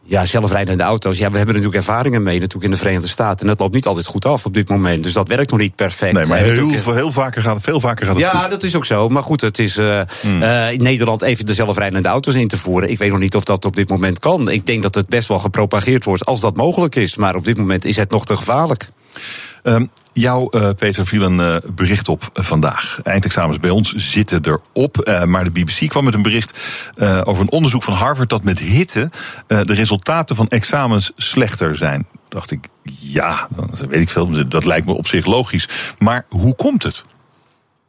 Ja, 0.04 0.24
zelfrijdende 0.26 0.82
auto's. 0.82 1.18
Ja, 1.18 1.30
we 1.30 1.36
hebben 1.36 1.54
er 1.54 1.60
natuurlijk 1.60 1.88
ervaringen 1.88 2.22
mee 2.22 2.34
natuurlijk 2.38 2.64
in 2.64 2.70
de 2.70 2.76
Verenigde 2.76 3.08
Staten. 3.08 3.40
En 3.40 3.46
dat 3.46 3.58
loopt 3.60 3.74
niet 3.74 3.86
altijd 3.86 4.06
goed 4.06 4.24
af 4.24 4.44
op 4.44 4.54
dit 4.54 4.68
moment. 4.68 5.02
Dus 5.02 5.12
dat 5.12 5.28
werkt 5.28 5.50
nog 5.50 5.60
niet 5.60 5.74
perfect. 5.76 6.12
Nee, 6.14 6.24
maar 6.26 6.38
heel, 6.38 6.70
veel, 6.70 6.94
heel 6.94 7.12
vaker 7.12 7.42
gaat 7.42 7.54
het, 7.54 7.64
veel 7.64 7.80
vaker 7.80 8.06
gaat 8.06 8.14
het 8.16 8.24
Ja, 8.24 8.40
goed. 8.40 8.50
dat 8.50 8.62
is 8.62 8.76
ook 8.76 8.84
zo. 8.84 9.08
Maar 9.08 9.22
goed, 9.22 9.40
het 9.40 9.58
is 9.58 9.76
eh, 9.76 10.00
Hmm. 10.20 10.42
eh, 10.42 10.72
in 10.72 10.82
Nederland 10.82 11.22
even 11.22 11.46
de 11.46 11.54
zelfrijdende 11.54 12.08
auto's 12.08 12.34
in 12.34 12.48
te 12.48 12.56
voeren. 12.58 12.90
Ik 12.90 12.98
weet 12.98 13.10
nog 13.10 13.18
niet 13.18 13.34
of 13.34 13.44
dat 13.44 13.64
op 13.64 13.76
dit 13.76 13.88
moment 13.88 14.18
kan. 14.18 14.50
Ik 14.50 14.66
denk 14.66 14.82
dat 14.82 14.94
het 14.94 15.08
best 15.08 15.28
wel 15.28 15.38
gepropageerd 15.38 16.04
wordt 16.04 16.24
als 16.24 16.40
dat 16.40 16.56
mogelijk 16.56 16.94
is. 16.94 17.16
Maar 17.16 17.34
op 17.34 17.44
dit 17.44 17.56
moment 17.56 17.84
is 17.84 17.96
het 17.96 18.10
nog 18.10 18.24
te 18.26 18.36
gevaarlijk. 18.36 18.88
Ehm, 19.62 19.86
jou, 20.12 20.58
eh, 20.58 20.70
Peter, 20.78 21.06
viel 21.06 21.22
een 21.22 21.40
eh, 21.40 21.56
bericht 21.74 22.08
op 22.08 22.30
eh, 22.32 22.44
vandaag. 22.44 23.00
Eindexamens 23.02 23.58
bij 23.58 23.70
ons 23.70 23.94
zitten 23.94 24.40
erop. 24.44 24.98
eh, 24.98 25.24
maar 25.24 25.44
de 25.44 25.50
BBC 25.50 25.88
kwam 25.88 26.04
met 26.04 26.14
een 26.14 26.22
bericht 26.22 26.58
over 27.24 27.42
een 27.42 27.50
onderzoek 27.50 27.82
van 27.82 27.94
Harvard... 27.94 28.28
dat 28.28 28.42
met 28.44 28.58
hitte 28.58 29.10
de 29.46 29.74
resultaten 29.74 30.36
van 30.36 30.48
examens 30.48 31.12
slechter 31.16 31.76
zijn. 31.76 32.06
Dacht 32.28 32.50
ik, 32.50 32.68
ja, 33.00 33.48
dan 33.56 33.70
weet 33.88 34.00
ik 34.00 34.08
veel. 34.08 34.48
Dat 34.48 34.64
lijkt 34.64 34.86
me 34.86 34.92
op 34.92 35.06
zich 35.06 35.26
logisch. 35.26 35.68
Maar 35.98 36.24
hoe 36.28 36.54
komt 36.54 36.82
het? 36.82 37.02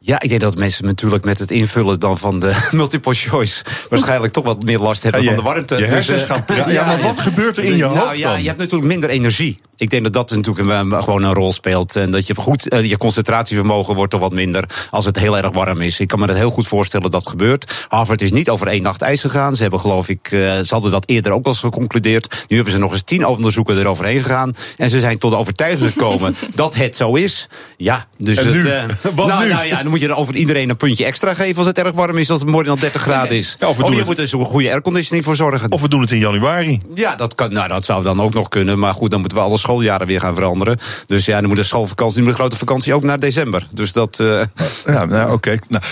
Ja, 0.04 0.20
ik 0.20 0.28
denk 0.28 0.40
dat 0.40 0.56
mensen 0.56 0.84
natuurlijk 0.84 1.24
met 1.24 1.38
het 1.38 1.50
invullen 1.50 2.00
dan 2.00 2.18
van 2.18 2.38
de 2.38 2.68
multiple 2.70 3.14
choice 3.14 3.64
waarschijnlijk 3.90 4.32
toch 4.32 4.44
wat 4.44 4.62
meer 4.64 4.78
last 4.78 5.02
hebben 5.02 5.22
Ja, 5.22 5.30
je- 5.30 5.34
van 5.36 5.44
de 5.44 5.50
warmte. 5.50 5.76
je 5.76 5.86
eh, 5.86 6.18
gaan 6.18 6.72
ja, 6.72 6.86
maar 6.86 7.00
wat 7.02 7.18
gebeurt 7.18 7.56
er 7.56 7.64
in 7.64 7.76
je 7.76 7.82
nou, 7.82 7.98
hoofd 7.98 8.16
Ja, 8.16 8.30
dan? 8.30 8.40
je 8.40 8.46
hebt 8.46 8.58
natuurlijk 8.58 8.88
minder 8.90 9.08
energie. 9.10 9.60
Ik 9.82 9.90
denk 9.90 10.02
dat 10.02 10.12
dat 10.12 10.30
natuurlijk 10.36 10.68
een, 10.70 11.02
gewoon 11.02 11.22
een 11.22 11.34
rol 11.34 11.52
speelt. 11.52 11.96
En 11.96 12.10
dat 12.10 12.26
je 12.26 12.34
goed, 12.34 12.68
eh, 12.68 12.84
je 12.90 12.96
concentratievermogen 12.96 13.94
wordt 13.94 14.12
er 14.12 14.18
wat 14.18 14.32
minder 14.32 14.64
als 14.90 15.04
het 15.04 15.18
heel 15.18 15.36
erg 15.38 15.52
warm 15.52 15.80
is. 15.80 16.00
Ik 16.00 16.08
kan 16.08 16.18
me 16.18 16.26
dat 16.26 16.36
heel 16.36 16.50
goed 16.50 16.66
voorstellen 16.66 17.10
dat 17.10 17.28
gebeurt. 17.28 17.86
Harvard 17.88 18.22
is 18.22 18.32
niet 18.32 18.50
over 18.50 18.66
één 18.66 18.82
nacht 18.82 19.02
ijs 19.02 19.20
gegaan. 19.20 19.56
Ze 19.56 19.62
hebben 19.62 19.80
geloof 19.80 20.08
ik, 20.08 20.20
eh, 20.24 20.38
ze 20.40 20.66
hadden 20.68 20.90
dat 20.90 21.08
eerder 21.08 21.32
ook 21.32 21.44
al 21.44 21.50
eens 21.50 21.60
geconcludeerd. 21.60 22.44
Nu 22.48 22.56
hebben 22.56 22.74
ze 22.74 22.80
nog 22.80 22.92
eens 22.92 23.02
tien 23.02 23.26
onderzoeken 23.26 23.78
eroverheen 23.78 24.22
gegaan. 24.22 24.52
En 24.76 24.90
ze 24.90 25.00
zijn 25.00 25.18
tot 25.18 25.30
de 25.30 25.36
overtuiging 25.36 25.90
gekomen 25.92 26.34
dat 26.54 26.74
het 26.74 26.96
zo 26.96 27.14
is. 27.14 27.48
Ja, 27.76 28.06
dus 28.18 28.36
En 28.38 28.46
het, 28.46 28.54
nu? 28.54 28.70
eh, 28.70 28.84
Wat 29.14 29.26
nou, 29.26 29.44
nu? 29.44 29.52
nou 29.52 29.64
ja, 29.66 29.76
dan 29.82 29.88
moet 29.90 30.00
je 30.00 30.08
er 30.08 30.16
over 30.16 30.34
iedereen 30.34 30.70
een 30.70 30.76
puntje 30.76 31.04
extra 31.04 31.34
geven 31.34 31.56
als 31.58 31.66
het 31.66 31.78
erg 31.78 31.94
warm 31.94 32.18
is, 32.18 32.30
als 32.30 32.40
het 32.40 32.48
morgen 32.48 32.70
al 32.70 32.78
30 32.78 33.02
graden 33.02 33.36
is. 33.36 33.56
Ja, 33.58 33.68
of 33.68 33.76
we 33.76 33.82
doen 33.82 33.90
je 33.92 33.96
het- 33.98 34.06
moet 34.06 34.18
er 34.18 34.26
zo'n 34.28 34.44
goede 34.44 34.70
airconditioning 34.70 35.24
voor 35.24 35.36
zorgen. 35.36 35.70
Of 35.72 35.80
we 35.80 35.88
doen 35.88 36.00
het 36.00 36.10
in 36.10 36.18
januari. 36.18 36.80
Ja, 36.94 37.16
dat, 37.16 37.34
kan, 37.34 37.52
nou, 37.52 37.68
dat 37.68 37.84
zou 37.84 38.02
dan 38.02 38.20
ook 38.20 38.34
nog 38.34 38.48
kunnen. 38.48 38.78
Maar 38.78 38.94
goed, 38.94 39.10
dan 39.10 39.20
moeten 39.20 39.38
we 39.38 39.44
alle 39.44 39.58
schooljaren 39.72 40.06
weer 40.06 40.20
gaan 40.20 40.34
veranderen. 40.34 40.78
Dus 41.06 41.24
ja, 41.24 41.38
dan 41.40 41.48
moet 41.48 41.56
de 41.56 41.62
schoolvakantie, 41.62 42.16
dan 42.16 42.24
moet 42.24 42.32
de 42.32 42.38
grote 42.40 42.56
vakantie 42.56 42.94
ook 42.94 43.02
naar 43.02 43.18
december. 43.18 43.66
Dus 43.70 43.92
dat. 43.92 44.20
eh, 44.20 44.42
Ja, 44.86 45.04
nou 45.04 45.32
oké. 45.32 45.58
Nou, 45.68 45.84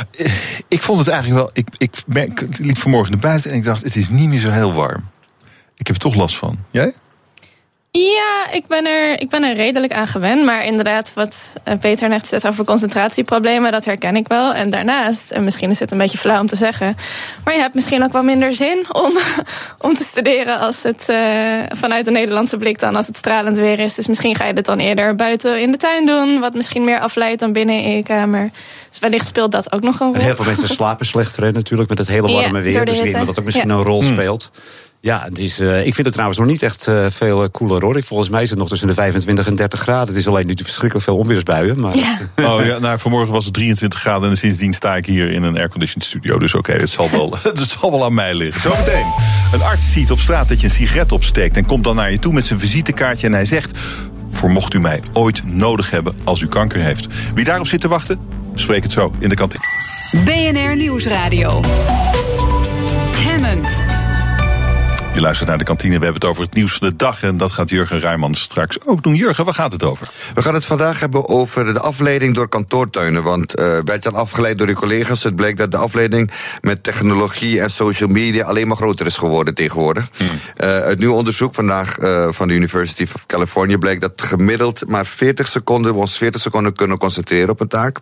ik 0.69 0.83
vond 0.83 0.99
het 0.99 1.09
eigenlijk 1.09 1.41
wel. 1.41 1.51
Ik, 1.53 1.69
ik, 1.77 1.91
ben, 2.07 2.25
ik 2.27 2.59
liep 2.59 2.79
vanmorgen 2.79 3.11
naar 3.11 3.21
buiten 3.21 3.51
en 3.51 3.57
ik 3.57 3.65
dacht: 3.65 3.83
het 3.85 3.97
is 3.97 4.09
niet 4.09 4.29
meer 4.29 4.41
zo 4.41 4.51
heel 4.51 4.73
warm. 4.73 5.09
Ik 5.77 5.87
heb 5.87 5.97
er 5.97 6.03
toch 6.03 6.15
last 6.15 6.37
van. 6.37 6.59
Jij? 6.71 6.93
Ja, 7.93 8.47
ik 8.53 8.67
ben, 8.67 8.87
er, 8.87 9.21
ik 9.21 9.29
ben 9.29 9.43
er 9.43 9.55
redelijk 9.55 9.93
aan 9.93 10.07
gewend. 10.07 10.45
Maar 10.45 10.65
inderdaad, 10.65 11.13
wat 11.15 11.53
eh, 11.65 11.79
Peter 11.79 12.09
net 12.09 12.27
zegt 12.27 12.47
over 12.47 12.65
concentratieproblemen, 12.65 13.73
dat 13.73 13.85
herken 13.85 14.17
ik 14.17 14.29
wel. 14.29 14.55
En 14.55 14.71
daarnaast, 14.71 15.31
en 15.31 15.45
misschien 15.45 15.71
is 15.71 15.79
het 15.79 15.91
een 15.91 15.99
beetje 15.99 16.19
flauw 16.19 16.41
om 16.41 16.47
te 16.47 16.57
zeggen, 16.57 16.97
maar 17.45 17.55
je 17.55 17.61
hebt 17.61 17.75
misschien 17.75 18.03
ook 18.05 18.13
wel 18.13 18.23
minder 18.23 18.55
zin 18.55 18.87
om, 18.93 19.13
om 19.89 19.95
te 19.95 20.03
studeren 20.05 20.59
als 20.59 20.83
het 20.83 21.09
eh, 21.09 21.19
vanuit 21.69 22.05
de 22.05 22.11
Nederlandse 22.11 22.57
blik 22.57 22.79
dan 22.79 22.97
als 22.97 23.07
het 23.07 23.17
stralend 23.17 23.57
weer 23.59 23.79
is. 23.79 23.95
Dus 23.95 24.07
misschien 24.07 24.35
ga 24.35 24.45
je 24.47 24.55
dit 24.55 24.65
dan 24.65 24.79
eerder 24.79 25.15
buiten 25.15 25.61
in 25.61 25.71
de 25.71 25.77
tuin 25.77 26.07
doen, 26.07 26.41
wat 26.41 26.55
misschien 26.55 26.85
meer 26.85 27.01
afleidt 27.01 27.41
dan 27.41 27.53
binnen 27.53 27.83
in 27.83 27.97
je 27.97 28.03
kamer. 28.03 28.51
Dus 28.91 28.99
wellicht 28.99 29.27
speelt 29.27 29.53
dat 29.53 29.73
ook 29.73 29.83
nog 29.83 30.01
een 30.01 30.07
en 30.07 30.15
rol. 30.15 30.23
heel 30.23 30.37
veel 30.37 30.45
mensen 30.45 30.69
slapen 30.69 31.07
slechter, 31.07 31.43
hè, 31.43 31.51
natuurlijk, 31.51 31.89
met 31.89 31.99
het 31.99 32.09
hele 32.09 32.29
Ja, 32.33 32.35
warme 32.41 32.61
weer. 32.61 32.85
Dus 32.85 32.97
ik 32.97 33.03
denk 33.03 33.17
dat 33.17 33.27
dat 33.27 33.39
ook 33.39 33.45
misschien 33.45 33.69
Ja. 33.69 33.75
een 33.75 33.83
rol 33.83 34.03
Hmm. 34.03 34.15
Ja, 35.03 35.23
het 35.25 35.39
is, 35.39 35.61
eh, 35.61 35.79
ik 35.79 35.95
vind 35.95 36.03
het 36.05 36.13
trouwens 36.13 36.39
nog 36.39 36.49
niet 36.49 36.63
echt 36.63 36.87
eh, 36.87 37.07
veel 37.09 37.43
eh, 37.43 37.49
cooler 37.51 37.83
hoor. 37.85 37.97
Ik- 37.97 38.05
Volgens 38.05 38.29
mij 38.29 38.43
is 38.43 38.51
het 38.51 38.59
nog 38.59 38.69
tussen 38.69 38.89
de 38.89 38.95
25 38.95 39.47
en 39.47 39.55
30 39.55 39.81
graden. 39.81 40.09
Het 40.09 40.17
is 40.17 40.27
alleen 40.29 40.47
nu 40.47 40.55
verschrikkelijk 40.57 41.05
veel 41.05 41.17
onweersbuien. 41.17 41.81
Maar 41.81 41.97
Ja. 41.97 42.19
het, 42.35 42.47
Oh 42.51 42.65
ja, 42.65 42.79
nou, 42.79 42.99
vanmorgen 42.99 43.33
was 43.33 43.45
het 43.45 43.55
23 43.55 44.01
graden 44.01 44.31
en 44.31 44.37
sindsdien 44.37 44.75
sta 44.75 44.97
ik 44.97 45.07
hier 45.07 45.31
in 45.31 45.43
een 45.43 45.57
airconditioned 45.57 46.05
studio. 46.05 46.39
Dus 46.39 46.55
oké, 46.55 46.73
het, 46.73 46.91
zal 46.91 47.11
wel- 47.11 47.35
het 47.43 47.77
zal 47.81 47.91
wel 47.91 48.05
aan 48.05 48.15
mij 48.15 48.35
liggen. 48.35 48.61
Zometeen. 48.61 49.07
Een 49.53 49.63
arts 49.63 49.93
ziet 49.93 50.11
op 50.11 50.19
straat 50.19 50.49
dat 50.49 50.61
je 50.61 50.67
een 50.67 50.73
sigaret 50.73 51.13
opsteekt 51.13 51.57
en 51.57 51.67
komt 51.67 51.85
dan 51.85 51.97
naar 51.97 52.11
je 52.11 52.19
toe 52.19 52.33
met 52.33 52.47
zijn 52.47 52.59
visitekaartje 52.59 53.27
en 53.27 53.33
hij 53.33 53.45
zegt: 53.45 53.79
Voor 54.31 54.51
mocht 54.51 54.75
u 54.75 54.81
mij 54.81 55.01
ooit 55.13 55.53
nodig 55.53 55.91
hebben 55.91 56.15
als 56.25 56.41
u 56.41 56.47
kanker 56.47 56.81
heeft. 56.81 57.07
Wie 57.35 57.45
daarop 57.45 57.67
zit 57.67 57.81
te 57.81 57.89
wachten, 57.89 58.19
bespreek 58.53 58.83
het 58.83 58.93
zo 58.93 59.13
in 59.19 59.29
de 59.29 59.35
kantine. 59.35 59.65
BNR 60.25 60.77
Nieuwsradio. 60.77 61.61
Je 65.15 65.21
luistert 65.21 65.49
naar 65.49 65.59
de 65.59 65.65
kantine. 65.65 65.99
We 65.99 66.05
hebben 66.05 66.21
het 66.21 66.31
over 66.31 66.43
het 66.43 66.55
nieuws 66.55 66.73
van 66.73 66.89
de 66.89 66.97
dag. 66.97 67.23
En 67.23 67.37
dat 67.37 67.53
gaat 67.53 67.71
Jurgen 67.71 67.99
Rijmans 67.99 68.41
straks 68.41 68.79
ook 68.87 69.03
doen. 69.03 69.15
Jurgen, 69.15 69.45
waar 69.45 69.55
gaat 69.55 69.73
het 69.73 69.83
over? 69.83 70.09
We 70.35 70.43
gaan 70.43 70.55
het 70.55 70.65
vandaag 70.65 71.01
hebben 71.01 71.29
over 71.29 71.75
de 71.75 71.81
afleiding 71.81 72.35
door 72.35 72.49
kantoortuinen. 72.49 73.23
Want 73.23 73.55
eh 73.55 73.79
werd 73.85 74.03
je 74.03 74.11
al 74.11 74.17
afgeleid 74.17 74.59
door 74.59 74.69
je 74.69 74.75
collega's? 74.75 75.23
Het 75.23 75.37
bleek 75.37 75.57
dat 75.57 75.71
de 75.71 75.77
afleiding 75.77 76.31
met 76.61 76.83
technologie 76.83 77.61
en 77.61 77.71
social 77.71 78.09
media 78.09 78.45
alleen 78.45 78.69
maar 78.69 78.77
groter 78.77 79.07
is 79.07 79.17
geworden 79.17 79.55
tegenwoordig. 79.55 80.09
Eh 80.57 80.69
uit 80.69 80.99
nieuw 80.99 81.15
onderzoek 81.15 81.55
vandaag 81.55 81.99
eh, 81.99 82.29
van 82.31 82.49
de 82.49 82.55
University 82.55 83.07
of 83.15 83.27
California 83.27 83.79
bleek 83.79 84.01
dat 84.01 84.23
gemiddeld 84.23 84.89
maar 84.89 85.07
40 85.07 85.49
seconden, 85.49 85.93
we 85.93 85.99
ons 85.99 86.17
40 86.17 86.41
seconden 86.41 86.75
kunnen 86.75 86.99
concentreren 86.99 87.49
op 87.49 87.61
een 87.61 87.69
taak. 87.69 87.99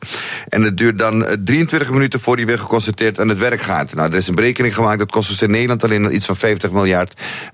En 0.49 0.63
het 0.63 0.77
duurt 0.77 0.99
dan 0.99 1.25
eh, 1.25 1.37
23 1.45 1.91
minuten 1.91 2.21
voor 2.21 2.37
die 2.37 2.47
weer 2.47 2.59
geconcentreerd 2.59 3.21
aan 3.21 3.29
het 3.29 3.39
werk 3.39 3.61
gaat. 3.61 3.95
Nou, 3.95 4.11
er 4.11 4.17
is 4.17 4.29
een 4.29 4.35
berekening 4.35 4.75
gemaakt, 4.75 4.99
dat 4.99 5.11
kost 5.11 5.31
ons 5.31 5.43
in 5.43 5.51
Nederland 5.51 5.85
alleen 5.85 6.15
iets 6.15 6.27
van 6.27 6.37
50 6.37 6.71
miljard 6.71 6.98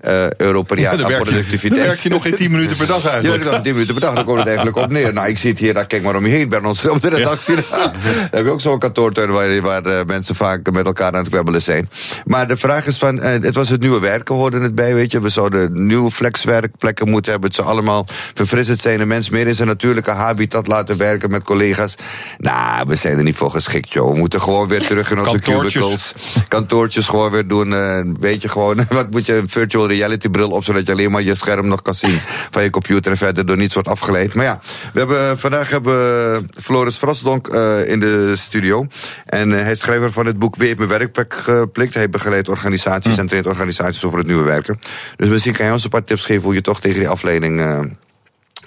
eh, 0.01 0.29
euro 0.37 0.61
per 0.63 0.79
jaar 0.79 0.97
dan, 0.97 1.13
aan 1.13 1.21
productiviteit. 1.21 1.79
dan 1.81 1.87
werk 1.87 1.99
je 1.99 2.09
nog 2.09 2.21
geen 2.21 2.35
10 2.35 2.51
minuten 2.51 2.77
per 2.77 2.87
dag 2.87 3.03
Ja, 3.03 3.09
eigenlijk. 3.09 3.43
ik 3.43 3.49
dacht 3.49 3.63
10 3.63 3.73
minuten 3.73 3.93
per 3.93 4.03
dag, 4.03 4.15
dan 4.15 4.25
komt 4.25 4.37
het 4.37 4.47
eigenlijk 4.47 4.77
op 4.77 4.91
neer. 4.91 5.13
Nou, 5.13 5.27
ik 5.27 5.37
zit 5.37 5.59
hier, 5.59 5.73
daar 5.73 5.85
kijk 5.85 6.03
maar 6.03 6.15
om 6.15 6.25
je 6.25 6.31
heen, 6.31 6.49
bij 6.49 6.63
ons 6.63 6.85
op 6.85 7.01
de 7.01 7.09
redactie. 7.09 7.55
Daar 7.69 7.93
heb 8.31 8.45
je 8.45 8.51
ook 8.51 8.61
zo'n 8.61 8.79
kantoortuin 8.79 9.29
waar, 9.29 9.61
waar 9.61 9.85
eh, 9.85 10.05
mensen 10.05 10.35
vaak 10.35 10.71
met 10.71 10.85
elkaar 10.85 11.13
aan 11.13 11.23
het 11.23 11.29
webbelen 11.29 11.61
zijn. 11.61 11.89
Maar 12.25 12.47
de 12.47 12.57
vraag 12.57 12.85
is 12.85 12.97
van, 12.97 13.21
eh, 13.21 13.41
het 13.41 13.55
was 13.55 13.69
het 13.69 13.81
nieuwe 13.81 13.99
werken, 13.99 14.35
hoorde 14.35 14.59
het 14.59 14.75
bij, 14.75 14.93
weet 14.95 15.11
je. 15.11 15.21
We 15.21 15.29
zouden 15.29 15.87
nieuwe 15.87 16.11
flexwerkplekken 16.11 17.09
moeten 17.09 17.31
hebben. 17.31 17.49
Het 17.49 17.57
zou 17.57 17.69
allemaal 17.69 18.05
verfrissend 18.33 18.79
zijn. 18.79 18.97
De 18.97 19.05
mens 19.05 19.29
meer 19.29 19.47
in 19.47 19.55
zijn 19.55 19.67
natuurlijke 19.67 20.11
habitat 20.11 20.67
laten 20.67 20.97
werken 20.97 21.29
met 21.29 21.43
collega's. 21.43 21.95
Nou, 22.37 22.87
we 22.87 22.95
zijn 22.95 23.17
er 23.17 23.23
niet 23.23 23.35
voor 23.35 23.51
geschikt, 23.51 23.93
joh. 23.93 24.11
We 24.11 24.17
moeten 24.17 24.41
gewoon 24.41 24.67
weer 24.67 24.87
terug 24.87 25.11
in 25.11 25.19
onze 25.19 25.39
cubicles. 25.39 26.13
Kantoortjes 26.47 27.07
gewoon 27.07 27.31
weer 27.31 27.47
doen. 27.47 27.73
weet 28.19 28.41
je 28.41 28.49
gewoon, 28.49 28.85
wat 28.89 29.11
moet 29.11 29.25
je 29.25 29.34
een 29.37 29.49
virtual 29.49 29.87
reality 29.87 30.29
bril 30.29 30.51
op, 30.51 30.63
zodat 30.63 30.85
je 30.85 30.91
alleen 30.91 31.11
maar 31.11 31.21
je 31.21 31.35
scherm 31.35 31.67
nog 31.67 31.81
kan 31.81 31.95
zien 31.95 32.19
van 32.53 32.63
je 32.63 32.69
computer 32.69 33.11
en 33.11 33.17
verder 33.17 33.45
door 33.45 33.57
niets 33.57 33.73
wordt 33.73 33.89
afgeleid. 33.89 34.33
Maar 34.33 34.45
ja, 34.45 34.59
we 34.93 34.99
hebben, 34.99 35.39
vandaag 35.39 35.69
hebben 35.69 35.93
we 35.93 36.43
Floris 36.61 36.97
Vrasdonk 36.97 37.47
uh, 37.47 37.89
in 37.89 37.99
de 37.99 38.33
studio. 38.35 38.87
En 39.25 39.51
uh, 39.51 39.61
hij 39.61 39.71
is 39.71 39.79
schrijver 39.79 40.11
van 40.11 40.25
het 40.25 40.39
boek 40.39 40.55
Wie 40.55 40.65
heeft 40.65 40.77
mijn 40.77 40.89
werkplek 40.89 41.33
geplikt. 41.33 41.93
Hij 41.93 42.09
begeleidt 42.09 42.49
organisaties 42.49 43.13
hm. 43.13 43.19
en 43.19 43.27
traint 43.27 43.47
organisaties 43.47 44.03
over 44.03 44.17
het 44.17 44.27
nieuwe 44.27 44.43
werken. 44.43 44.79
Dus 45.15 45.29
misschien 45.29 45.53
kan 45.53 45.65
jij 45.65 45.73
ons 45.73 45.83
een 45.83 45.89
paar 45.89 46.03
tips 46.03 46.25
geven 46.25 46.43
hoe 46.43 46.53
je 46.53 46.61
toch 46.61 46.81
tegen 46.81 46.99
die 46.99 47.09
afleiding 47.09 47.61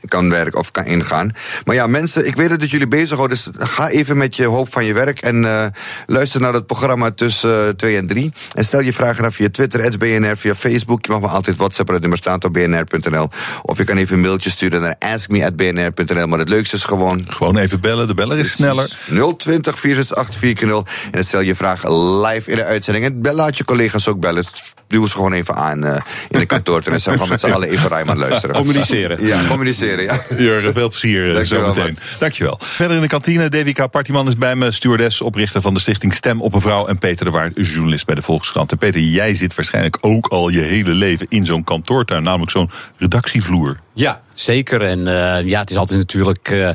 kan 0.09 0.31
werken 0.31 0.59
of 0.59 0.71
kan 0.71 0.85
ingaan. 0.85 1.31
Maar 1.65 1.75
ja, 1.75 1.87
mensen, 1.87 2.27
ik 2.27 2.37
weet 2.37 2.61
dat 2.61 2.71
jullie 2.71 2.89
bezighouden. 2.89 3.39
Dus 3.39 3.69
ga 3.69 3.89
even 3.89 4.17
met 4.17 4.37
je 4.37 4.47
hoofd 4.47 4.73
van 4.73 4.85
je 4.85 4.93
werk 4.93 5.21
en 5.21 5.43
uh, 5.43 5.67
luister 6.07 6.41
naar 6.41 6.53
het 6.53 6.67
programma 6.67 7.11
tussen 7.11 7.77
2 7.77 7.93
uh, 7.93 7.99
en 7.99 8.07
3. 8.07 8.33
En 8.55 8.65
stel 8.65 8.81
je 8.81 8.93
vragen 8.93 9.23
dan 9.23 9.33
via 9.33 9.49
Twitter, 9.51 9.99
BNR, 9.99 10.37
via 10.37 10.55
Facebook. 10.55 11.07
Je 11.07 11.13
mag 11.13 11.21
me 11.21 11.27
altijd 11.29 11.57
WhatsApp, 11.57 11.89
het 11.89 12.01
nummer 12.01 12.19
staat 12.19 12.45
op 12.45 12.53
bnr.nl. 12.53 13.29
Of 13.63 13.79
je 13.79 13.85
kan 13.85 13.97
even 13.97 14.15
een 14.15 14.21
mailtje 14.21 14.51
sturen 14.51 14.81
naar 14.81 14.97
askme.bnr.nl. 14.99 16.27
Maar 16.27 16.39
het 16.39 16.49
leukste 16.49 16.77
is 16.77 16.85
gewoon... 16.85 17.25
Gewoon 17.29 17.57
even 17.57 17.81
bellen, 17.81 18.07
de 18.07 18.15
beller 18.15 18.39
is 18.39 18.51
sneller. 18.51 18.97
020 19.37 19.79
468 19.79 21.11
en 21.11 21.25
stel 21.25 21.41
je 21.41 21.55
vraag 21.55 21.83
live 22.25 22.51
in 22.51 22.57
de 22.57 22.65
uitzending. 22.65 23.05
En 23.05 23.35
laat 23.35 23.57
je 23.57 23.65
collega's 23.65 24.09
ook 24.09 24.21
bellen 24.21 24.45
duw 24.89 25.07
ze 25.07 25.13
gewoon 25.13 25.33
even 25.33 25.55
aan 25.55 25.85
uh, 25.85 25.97
in 26.29 26.39
de 26.39 26.47
kantoor. 26.47 26.83
En 26.85 27.01
zijn 27.01 27.19
we 27.19 27.27
met 27.29 27.41
z'n 27.41 27.51
allen 27.51 27.69
even 27.69 27.89
Rijman 27.89 28.19
luisteren. 28.19 28.57
Communiceren. 28.57 29.27
Ja, 29.27 29.41
communiceren, 29.49 30.05
ja. 30.05 30.23
Jurgen, 30.39 30.73
veel 30.73 30.89
plezier 30.89 31.33
Dank 31.33 31.47
zo 31.47 31.67
meteen. 31.67 31.85
Man. 31.85 32.19
Dankjewel. 32.19 32.57
Verder 32.61 32.97
in 32.97 33.03
de 33.03 33.09
kantine, 33.09 33.49
Devika 33.49 33.87
Partiman 33.87 34.27
is 34.27 34.37
bij 34.37 34.57
me, 34.57 34.71
stewardess, 34.71 35.21
oprichter 35.21 35.61
van 35.61 35.75
de 35.75 35.81
stichting 35.81 36.15
Stem 36.15 36.43
op 36.43 36.55
een 36.55 36.61
Vrouw. 36.61 36.87
En 36.87 36.99
Peter 36.99 37.25
de 37.25 37.31
Waard, 37.31 37.55
journalist 37.55 38.07
bij 38.07 38.15
de 38.15 38.23
Volkskrant. 38.23 38.73
En 38.73 38.79
Peter, 38.79 39.01
jij 39.01 39.35
zit 39.35 39.55
waarschijnlijk 39.55 39.99
ook 40.01 40.27
al 40.27 40.49
je 40.49 40.61
hele 40.61 40.95
leven 40.95 41.27
in 41.29 41.45
zo'n 41.45 41.65
kantoortuin, 41.65 42.23
namelijk 42.23 42.51
zo'n 42.51 42.71
redactievloer. 42.97 43.77
Ja, 43.93 44.21
zeker. 44.41 44.83
En 44.83 44.99
uh, 44.99 45.47
ja, 45.47 45.61
het 45.61 45.71
is 45.71 45.77
altijd 45.77 45.99
natuurlijk. 45.99 46.51
Uh, 46.51 46.71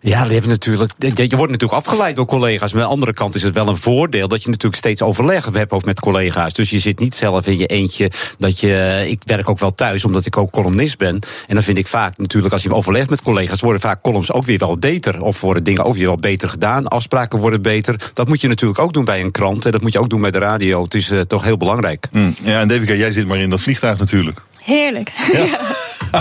ja, 0.00 0.24
je, 0.24 0.40
natuurlijk, 0.46 0.92
je, 0.98 1.36
wordt 1.36 1.52
natuurlijk 1.52 1.72
afgeleid 1.72 2.16
door 2.16 2.26
collega's. 2.26 2.72
Maar 2.72 2.82
aan 2.82 2.88
de 2.88 2.94
andere 2.94 3.12
kant 3.12 3.34
is 3.34 3.42
het 3.42 3.54
wel 3.54 3.68
een 3.68 3.76
voordeel 3.76 4.28
dat 4.28 4.42
je 4.42 4.48
natuurlijk 4.48 4.76
steeds 4.76 5.02
overleg 5.02 5.48
hebt 5.52 5.84
met 5.84 6.00
collega's. 6.00 6.52
Dus 6.52 6.70
je 6.70 6.78
zit 6.78 6.98
niet 6.98 7.14
zelf 7.14 7.46
in 7.46 7.58
je 7.58 7.66
eentje. 7.66 8.10
Dat 8.38 8.60
je, 8.60 9.04
ik 9.08 9.22
werk 9.24 9.48
ook 9.48 9.58
wel 9.58 9.74
thuis, 9.74 10.04
omdat 10.04 10.26
ik 10.26 10.36
ook 10.36 10.50
columnist 10.50 10.98
ben. 10.98 11.18
En 11.46 11.54
dan 11.54 11.62
vind 11.62 11.78
ik 11.78 11.86
vaak 11.86 12.18
natuurlijk, 12.18 12.52
als 12.52 12.62
je 12.62 12.74
overlegt 12.74 13.10
met 13.10 13.22
collega's, 13.22 13.60
worden 13.60 13.80
vaak 13.80 14.02
columns 14.02 14.32
ook 14.32 14.44
weer 14.44 14.58
wel 14.58 14.78
beter. 14.78 15.22
Of 15.22 15.40
worden 15.40 15.64
dingen 15.64 15.84
ook 15.84 15.94
weer 15.94 16.06
wel 16.06 16.18
beter 16.18 16.48
gedaan. 16.48 16.88
Afspraken 16.88 17.38
worden 17.38 17.62
beter. 17.62 18.10
Dat 18.14 18.28
moet 18.28 18.40
je 18.40 18.48
natuurlijk 18.48 18.80
ook 18.80 18.92
doen 18.92 19.04
bij 19.04 19.20
een 19.20 19.30
krant. 19.30 19.64
En 19.64 19.72
dat 19.72 19.80
moet 19.80 19.92
je 19.92 19.98
ook 19.98 20.10
doen 20.10 20.20
bij 20.20 20.30
de 20.30 20.38
radio. 20.38 20.82
Het 20.82 20.94
is 20.94 21.12
toch 21.26 21.44
heel 21.44 21.56
belangrijk. 21.56 22.08
Mm, 22.12 22.34
ja, 22.42 22.60
en 22.60 22.68
Devika, 22.68 22.94
jij 22.94 23.10
zit 23.10 23.26
maar 23.26 23.38
in 23.38 23.50
dat 23.50 23.60
vliegtuig 23.60 23.98
natuurlijk. 23.98 24.42
Heerlijk. 24.64 25.12
Ja. 25.32 25.58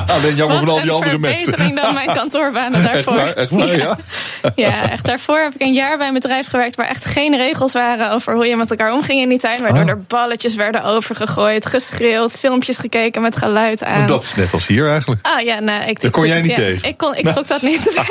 Alleen 0.07 0.35
jammer 0.35 0.59
van 0.59 0.69
al 0.69 0.81
die 0.81 0.91
andere 0.91 1.17
mensen. 1.17 1.41
verbetering 1.41 1.81
dan 1.81 1.93
mijn 1.93 2.13
kantoorbanen 2.13 2.83
daarvoor. 2.83 3.17
Echt 3.17 3.25
waar? 3.25 3.33
Echt 3.33 3.51
waar, 3.51 3.77
ja. 3.77 3.97
ja. 4.55 4.89
echt. 4.89 5.05
Daarvoor 5.05 5.39
heb 5.39 5.53
ik 5.53 5.61
een 5.61 5.73
jaar 5.73 5.97
bij 5.97 6.07
een 6.07 6.13
bedrijf 6.13 6.47
gewerkt... 6.47 6.75
waar 6.75 6.87
echt 6.87 7.05
geen 7.05 7.35
regels 7.35 7.73
waren 7.73 8.11
over 8.11 8.33
hoe 8.33 8.45
je 8.45 8.55
met 8.55 8.69
elkaar 8.69 8.93
omging 8.93 9.19
in 9.19 9.29
die 9.29 9.39
tuin. 9.39 9.61
Waardoor 9.61 9.83
oh. 9.83 9.89
er 9.89 10.01
balletjes 10.07 10.55
werden 10.55 10.83
overgegooid, 10.83 11.65
geschreeuwd... 11.65 12.31
filmpjes 12.31 12.77
gekeken 12.77 13.21
met 13.21 13.35
geluid 13.35 13.83
aan. 13.83 14.05
Dat 14.05 14.23
is 14.23 14.35
net 14.35 14.53
als 14.53 14.67
hier 14.67 14.89
eigenlijk. 14.89 15.25
Ah 15.25 15.41
ja, 15.41 15.59
nee. 15.59 15.89
Ik, 15.89 16.01
Daar 16.01 16.11
kon 16.11 16.27
jij 16.27 16.41
niet 16.41 16.55
tegen? 16.55 16.89
Ik, 16.89 16.97
kon, 16.97 17.15
ik 17.15 17.27
trok 17.27 17.47
dat 17.47 17.61
niet. 17.61 18.03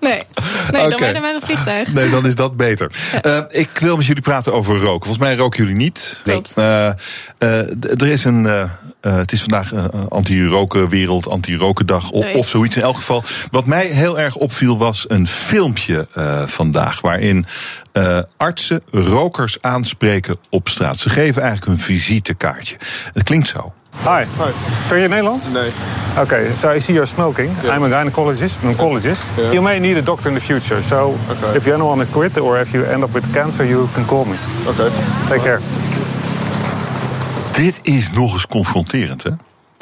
Nee, 0.00 0.22
nee, 0.70 0.84
okay. 0.84 0.88
dan 0.88 0.98
ben 0.98 1.14
je 1.14 1.20
met 1.20 1.34
een 1.34 1.42
vliegtuig. 1.42 1.92
Nee, 1.92 2.10
dan 2.10 2.26
is 2.26 2.34
dat 2.34 2.56
beter. 2.56 2.90
Uh, 3.26 3.38
ik 3.48 3.68
wil 3.78 3.96
met 3.96 4.06
jullie 4.06 4.22
praten 4.22 4.52
over 4.52 4.74
roken. 4.76 5.06
Volgens 5.06 5.18
mij 5.18 5.36
roken 5.36 5.58
jullie 5.58 5.76
niet. 5.76 6.20
Nee. 6.24 6.40
Uh, 6.56 6.64
uh, 7.38 7.58
er 8.00 8.08
is 8.08 8.24
een... 8.24 8.44
Uh, 8.44 8.64
het 9.16 9.32
is 9.32 9.40
vandaag 9.40 9.72
uh, 9.72 9.84
anti-rokenwereld, 10.08 11.28
anti-rokendag 11.28 12.10
of, 12.10 12.34
of 12.34 12.48
zoiets 12.48 12.76
in 12.76 12.82
elk 12.82 12.96
geval. 12.96 13.22
Wat 13.50 13.66
mij 13.66 13.86
heel 13.86 14.18
erg 14.18 14.36
opviel 14.36 14.78
was 14.78 15.04
een 15.08 15.28
filmpje 15.28 16.08
uh, 16.14 16.42
vandaag 16.46 17.00
waarin 17.00 17.44
artsen 18.36 18.80
rokers 18.90 19.56
aanspreken 19.60 20.36
op 20.50 20.68
straat. 20.68 20.98
Ze 20.98 21.10
geven 21.10 21.42
eigenlijk 21.42 21.72
een 21.72 21.84
visitekaartje. 21.84 22.76
Het 23.12 23.22
klinkt 23.22 23.48
zo. 23.48 23.72
Hi. 24.02 24.24
Hi. 24.88 25.00
Je 25.00 25.08
Nederlands? 25.08 25.44
Nee. 25.52 25.70
Okay, 26.18 26.54
so 26.58 26.70
I 26.70 26.80
see 26.80 26.94
you're 26.94 27.06
smoking. 27.06 27.50
Yeah. 27.62 27.76
I'm 27.76 27.82
a 27.82 27.88
gynecologist, 27.88 28.58
an 28.62 28.68
oncologist. 28.68 29.26
Yeah. 29.36 29.52
You 29.52 29.62
may 29.62 29.78
need 29.78 29.96
a 29.96 30.02
doctor 30.02 30.28
in 30.28 30.34
the 30.34 30.44
future. 30.44 30.82
So 30.82 31.16
okay. 31.30 31.56
if 31.56 31.64
you 31.64 31.76
don't 31.76 31.88
want 31.88 32.00
to 32.00 32.18
quit 32.18 32.40
or 32.40 32.58
if 32.58 32.72
you 32.72 32.84
end 32.84 33.02
up 33.02 33.12
with 33.12 33.32
cancer, 33.32 33.66
you 33.66 33.88
can 33.94 34.04
call 34.04 34.24
me. 34.24 34.36
Okay. 34.66 34.90
Take 35.28 35.42
care. 35.42 35.60
Dit 37.54 37.80
is 37.82 38.10
nog 38.10 38.32
eens 38.32 38.46
confronterend, 38.46 39.22
hè? 39.22 39.30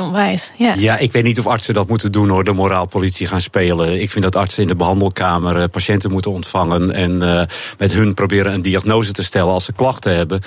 Onwijs, 0.02 0.52
ja. 0.58 0.74
Ja, 0.74 0.98
ik 0.98 1.12
weet 1.12 1.24
niet 1.24 1.38
of 1.38 1.46
artsen 1.46 1.74
dat 1.74 1.88
moeten 1.88 2.12
doen 2.12 2.28
hoor, 2.28 2.44
de 2.44 2.52
moraalpolitie 2.52 3.26
gaan 3.26 3.40
spelen. 3.40 4.00
Ik 4.00 4.10
vind 4.10 4.24
dat 4.24 4.36
artsen 4.36 4.62
in 4.62 4.68
de 4.68 4.74
behandelkamer 4.74 5.56
uh, 5.56 5.64
patiënten 5.70 6.10
moeten 6.10 6.30
ontvangen 6.30 6.90
en 6.90 7.22
uh, 7.22 7.42
met 7.78 7.92
hun 7.92 8.14
proberen 8.14 8.52
een 8.52 8.62
diagnose 8.62 9.12
te 9.12 9.22
stellen 9.22 9.52
als 9.52 9.64
ze 9.64 9.72
klachten 9.72 10.16
hebben. 10.16 10.40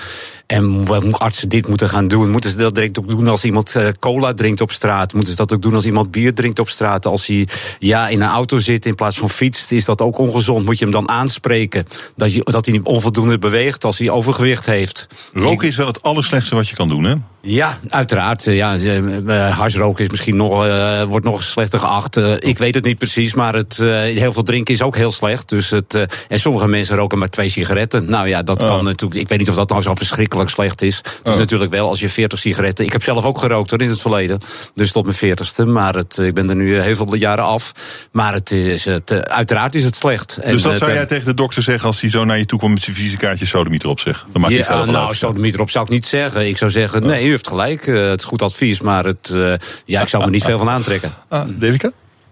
En 0.47 0.85
wat 0.85 1.19
artsen 1.19 1.49
dit 1.49 1.67
moeten 1.67 1.89
gaan 1.89 2.07
doen? 2.07 2.29
Moeten 2.29 2.49
ze 2.49 2.57
dat 2.57 2.75
direct 2.75 2.99
ook 2.99 3.07
doen 3.07 3.27
als 3.27 3.43
iemand 3.43 3.75
uh, 3.75 3.87
cola 3.99 4.33
drinkt 4.33 4.61
op 4.61 4.71
straat? 4.71 5.13
Moeten 5.13 5.31
ze 5.31 5.37
dat 5.37 5.53
ook 5.53 5.61
doen 5.61 5.75
als 5.75 5.85
iemand 5.85 6.11
bier 6.11 6.33
drinkt 6.33 6.59
op 6.59 6.69
straat? 6.69 7.05
Als 7.05 7.27
hij 7.27 7.47
ja, 7.79 8.07
in 8.07 8.21
een 8.21 8.29
auto 8.29 8.59
zit 8.59 8.85
in 8.85 8.95
plaats 8.95 9.17
van 9.17 9.29
fietst, 9.29 9.71
is 9.71 9.85
dat 9.85 10.01
ook 10.01 10.17
ongezond? 10.17 10.65
Moet 10.65 10.77
je 10.77 10.83
hem 10.83 10.93
dan 10.93 11.09
aanspreken 11.09 11.87
dat, 12.15 12.33
je, 12.33 12.41
dat 12.43 12.65
hij 12.65 12.79
onvoldoende 12.83 13.39
beweegt 13.39 13.85
als 13.85 13.97
hij 13.97 14.09
overgewicht 14.09 14.65
heeft? 14.65 15.07
Roken 15.33 15.67
is 15.67 15.75
wel 15.75 15.87
het 15.87 16.01
allerslechtste 16.01 16.55
wat 16.55 16.69
je 16.69 16.75
kan 16.75 16.87
doen, 16.87 17.03
hè? 17.03 17.15
Ja, 17.47 17.79
uiteraard. 17.89 18.43
Ja, 18.43 18.75
uh, 18.75 19.57
harsroken 19.57 20.03
is 20.03 20.09
misschien 20.09 20.35
nog, 20.35 20.65
uh, 20.65 21.03
wordt 21.03 21.25
nog 21.25 21.43
slechter 21.43 21.79
geacht. 21.79 22.17
Uh, 22.17 22.35
ik 22.39 22.57
weet 22.57 22.75
het 22.75 22.83
niet 22.83 22.97
precies, 22.97 23.33
maar 23.33 23.53
het, 23.53 23.77
heel 23.77 24.33
veel 24.33 24.43
drinken 24.43 24.73
is 24.73 24.81
ook 24.81 24.95
heel 24.95 25.11
slecht. 25.11 25.49
Dus 25.49 25.69
het, 25.69 26.05
en 26.27 26.39
sommige 26.39 26.67
mensen 26.67 26.95
roken 26.95 27.17
maar 27.17 27.29
twee 27.29 27.49
sigaretten. 27.49 28.09
Nou 28.09 28.27
ja, 28.27 28.43
dat 28.43 28.57
kan 28.57 28.83
natuurlijk. 28.83 29.21
Ik 29.21 29.27
weet 29.27 29.39
niet 29.39 29.49
of 29.49 29.55
dat 29.55 29.69
nou 29.69 29.81
zo 29.81 29.95
verschrikkelijk 29.95 30.49
slecht 30.49 30.81
is. 30.81 30.97
Het 30.97 31.27
is 31.27 31.37
natuurlijk 31.37 31.71
wel 31.71 31.89
als 31.89 31.99
je 31.99 32.09
40 32.09 32.39
sigaretten. 32.39 32.85
Ik 32.85 32.91
heb 32.91 33.03
zelf 33.03 33.25
ook 33.25 33.37
gerookt 33.37 33.69
hoor, 33.69 33.81
in 33.81 33.89
het 33.89 34.01
verleden. 34.01 34.39
Dus 34.73 34.91
tot 34.91 35.05
mijn 35.05 35.37
40ste. 35.37 35.65
Maar 35.65 35.95
het, 35.95 36.17
ik 36.17 36.33
ben 36.33 36.49
er 36.49 36.55
nu 36.55 36.79
heel 36.79 36.95
veel 36.95 37.15
jaren 37.15 37.45
af. 37.45 37.71
Maar 38.11 38.33
het 38.33 38.51
is, 38.51 38.85
het, 38.85 39.29
uiteraard 39.29 39.75
is 39.75 39.83
het 39.83 39.95
slecht. 39.95 40.39
Dus 40.45 40.61
dat 40.61 40.77
zou 40.77 40.93
jij 40.93 41.05
tegen 41.05 41.25
de 41.25 41.33
dokter 41.33 41.63
zeggen 41.63 41.87
als 41.87 42.01
hij 42.01 42.09
zo 42.09 42.23
naar 42.23 42.37
je 42.37 42.45
toe 42.45 42.59
komt 42.59 42.73
met 42.73 42.83
zijn 42.83 42.95
visitekaartje 42.95 43.45
sodemieter 43.45 43.89
op 43.89 43.99
zeg? 43.99 44.25
Dan 44.31 44.41
mag 44.41 44.51
ja, 44.51 44.81
je 44.81 44.91
nou, 44.91 45.15
sodemieter 45.15 45.61
op 45.61 45.69
zou 45.69 45.85
ik 45.85 45.91
niet 45.91 46.05
zeggen. 46.05 46.47
Ik 46.47 46.57
zou 46.57 46.71
zeggen, 46.71 47.05
nee, 47.05 47.34
heeft 47.35 47.47
gelijk. 47.47 47.87
Uh, 47.87 48.09
het 48.09 48.19
is 48.19 48.25
goed 48.25 48.41
advies, 48.41 48.81
maar 48.81 49.05
het, 49.05 49.29
uh, 49.33 49.53
ja, 49.85 50.01
ik 50.01 50.07
zou 50.07 50.23
me 50.23 50.29
niet 50.29 50.43
veel 50.43 50.57
van 50.57 50.69
aantrekken. 50.69 51.11
Ah, 51.29 51.41
Devika? 51.47 51.87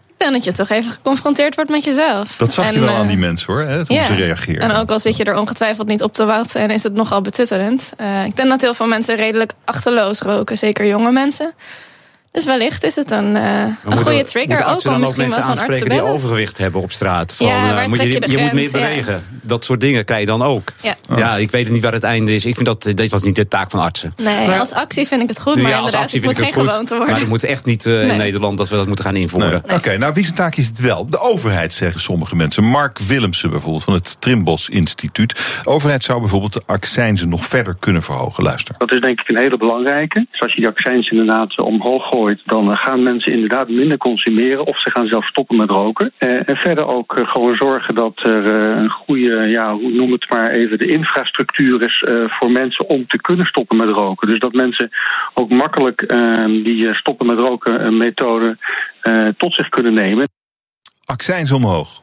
Ik 0.07 0.29
denk 0.29 0.31
dat 0.31 0.43
je 0.43 0.51
toch 0.51 0.69
even 0.69 0.91
geconfronteerd 0.91 1.55
wordt 1.55 1.69
met 1.69 1.83
jezelf. 1.83 2.37
Dat 2.37 2.53
zag 2.53 2.65
en, 2.65 2.73
je 2.73 2.79
wel 2.79 2.89
uh, 2.89 2.99
aan 2.99 3.07
die 3.07 3.17
mensen 3.17 3.53
hoor, 3.53 3.61
hè, 3.61 3.75
hoe 3.75 4.03
ze 4.03 4.15
reageren. 4.15 4.61
En 4.61 4.71
ook 4.71 4.91
al 4.91 4.99
zit 4.99 5.17
je 5.17 5.23
er 5.23 5.35
ongetwijfeld 5.35 5.87
niet 5.87 6.01
op 6.01 6.13
te 6.13 6.25
wachten 6.25 6.61
en 6.61 6.69
is 6.69 6.83
het 6.83 6.93
nogal 6.93 7.21
betuttelend. 7.21 7.93
ik 8.25 8.35
denk 8.35 8.49
dat 8.49 8.61
heel 8.61 8.73
veel 8.73 8.87
mensen 8.87 9.15
redelijk 9.15 9.51
achterloos 9.65 10.19
roken, 10.19 10.57
zeker 10.57 10.87
jonge 10.87 11.11
mensen. 11.11 11.53
Dus 12.33 12.45
wellicht 12.45 12.83
is 12.83 12.95
het 12.95 13.11
een, 13.11 13.35
uh, 13.35 13.63
een 13.83 13.97
goede 13.97 14.23
trigger. 14.23 14.65
Ook 14.65 14.85
om 14.85 14.99
misschien 14.99 15.29
wel 15.29 15.41
zo'n 15.41 15.59
arts 15.59 15.79
te 15.79 15.89
die 15.89 16.01
overgewicht 16.01 16.57
hebben 16.57 16.81
op 16.81 16.91
straat. 16.91 17.35
Van, 17.35 17.47
ja, 17.47 17.81
uh, 17.81 17.87
moet 17.87 18.01
je, 18.01 18.07
je, 18.07 18.29
je 18.29 18.37
moet 18.37 18.53
meer 18.53 18.71
bewegen. 18.71 19.13
Ja. 19.13 19.19
Dat 19.41 19.65
soort 19.65 19.81
dingen 19.81 20.05
krijg 20.05 20.21
je 20.21 20.27
dan 20.27 20.41
ook. 20.41 20.71
Ja. 20.81 20.95
ja, 21.15 21.35
ik 21.35 21.51
weet 21.51 21.69
niet 21.69 21.83
waar 21.83 21.93
het 21.93 22.03
einde 22.03 22.35
is. 22.35 22.45
Ik 22.45 22.55
vind 22.55 22.65
dat 22.65 22.81
dit 22.83 23.11
was 23.11 23.23
niet 23.23 23.35
de 23.35 23.47
taak 23.47 23.71
van 23.71 23.79
artsen. 23.79 24.13
Nee, 24.17 24.49
als 24.49 24.71
actie 24.71 25.07
vind 25.07 25.21
ik 25.21 25.27
het 25.27 25.41
goed. 25.41 25.55
Maar 25.55 25.71
ja, 25.71 25.77
inderdaad, 25.77 26.11
het 26.11 26.23
moet 26.23 26.37
geen 26.37 26.53
gewoonte 26.53 26.95
worden. 26.95 27.11
Maar 27.11 27.19
het 27.19 27.29
moet 27.29 27.43
echt 27.43 27.65
niet 27.65 27.85
uh, 27.85 27.93
nee. 27.93 28.09
in 28.09 28.17
Nederland 28.17 28.57
dat 28.57 28.69
we 28.69 28.75
dat 28.75 28.87
moeten 28.87 29.05
gaan 29.05 29.15
invoeren. 29.15 29.49
Nee. 29.49 29.59
Nee. 29.65 29.77
Oké, 29.77 29.87
okay, 29.87 29.95
nou 29.95 30.13
wie 30.13 30.23
zijn 30.23 30.35
taak 30.35 30.55
is 30.55 30.67
het 30.67 30.79
wel? 30.79 31.05
De 31.09 31.19
overheid, 31.19 31.73
zeggen 31.73 32.01
sommige 32.01 32.35
mensen. 32.35 32.63
Mark 32.63 32.99
Willemsen 32.99 33.49
bijvoorbeeld 33.49 33.83
van 33.83 33.93
het 33.93 34.21
Trimbos 34.21 34.69
Instituut. 34.69 35.59
De 35.63 35.69
overheid 35.69 36.03
zou 36.03 36.19
bijvoorbeeld 36.19 36.53
de 36.53 36.61
accijnzen 36.65 37.29
nog 37.29 37.45
verder 37.45 37.75
kunnen 37.79 38.03
verhogen. 38.03 38.43
Luister. 38.43 38.75
Dat 38.77 38.91
is 38.91 39.01
denk 39.01 39.19
ik 39.19 39.29
een 39.29 39.37
hele 39.37 39.57
belangrijke. 39.57 40.25
Dus 40.31 40.41
als 40.41 40.53
je 40.53 40.59
die 40.59 40.69
accijns 40.69 41.09
inderdaad 41.09 41.57
omhoog 41.57 42.03
gooit, 42.03 42.21
dan 42.45 42.77
gaan 42.77 43.03
mensen 43.03 43.31
inderdaad 43.31 43.69
minder 43.69 43.97
consumeren 43.97 44.65
of 44.65 44.81
ze 44.81 44.89
gaan 44.89 45.07
zelf 45.07 45.25
stoppen 45.25 45.55
met 45.57 45.69
roken. 45.69 46.11
Uh, 46.19 46.49
en 46.49 46.55
verder 46.55 46.85
ook 46.85 47.17
uh, 47.17 47.27
gewoon 47.27 47.55
zorgen 47.55 47.95
dat 47.95 48.19
er 48.23 48.45
een 48.53 48.89
goede, 48.89 49.47
ja, 49.47 49.73
hoe 49.73 49.91
noem 49.91 50.11
het 50.11 50.29
maar 50.29 50.49
even, 50.49 50.77
de 50.77 50.87
infrastructuur 50.87 51.83
is 51.83 52.05
voor 52.39 52.51
mensen 52.51 52.89
om 52.89 53.07
te 53.07 53.21
kunnen 53.21 53.45
stoppen 53.45 53.77
met 53.77 53.89
roken. 53.89 54.27
Dus 54.27 54.39
dat 54.39 54.53
mensen 54.53 54.89
ook 55.33 55.49
makkelijk 55.49 56.07
die 56.63 56.93
stoppen 56.93 57.25
met 57.25 57.37
roken 57.37 57.97
methode 57.97 58.57
tot 59.37 59.55
zich 59.55 59.69
kunnen 59.69 59.93
nemen. 59.93 60.29
Accijns 61.05 61.51
omhoog. 61.51 62.02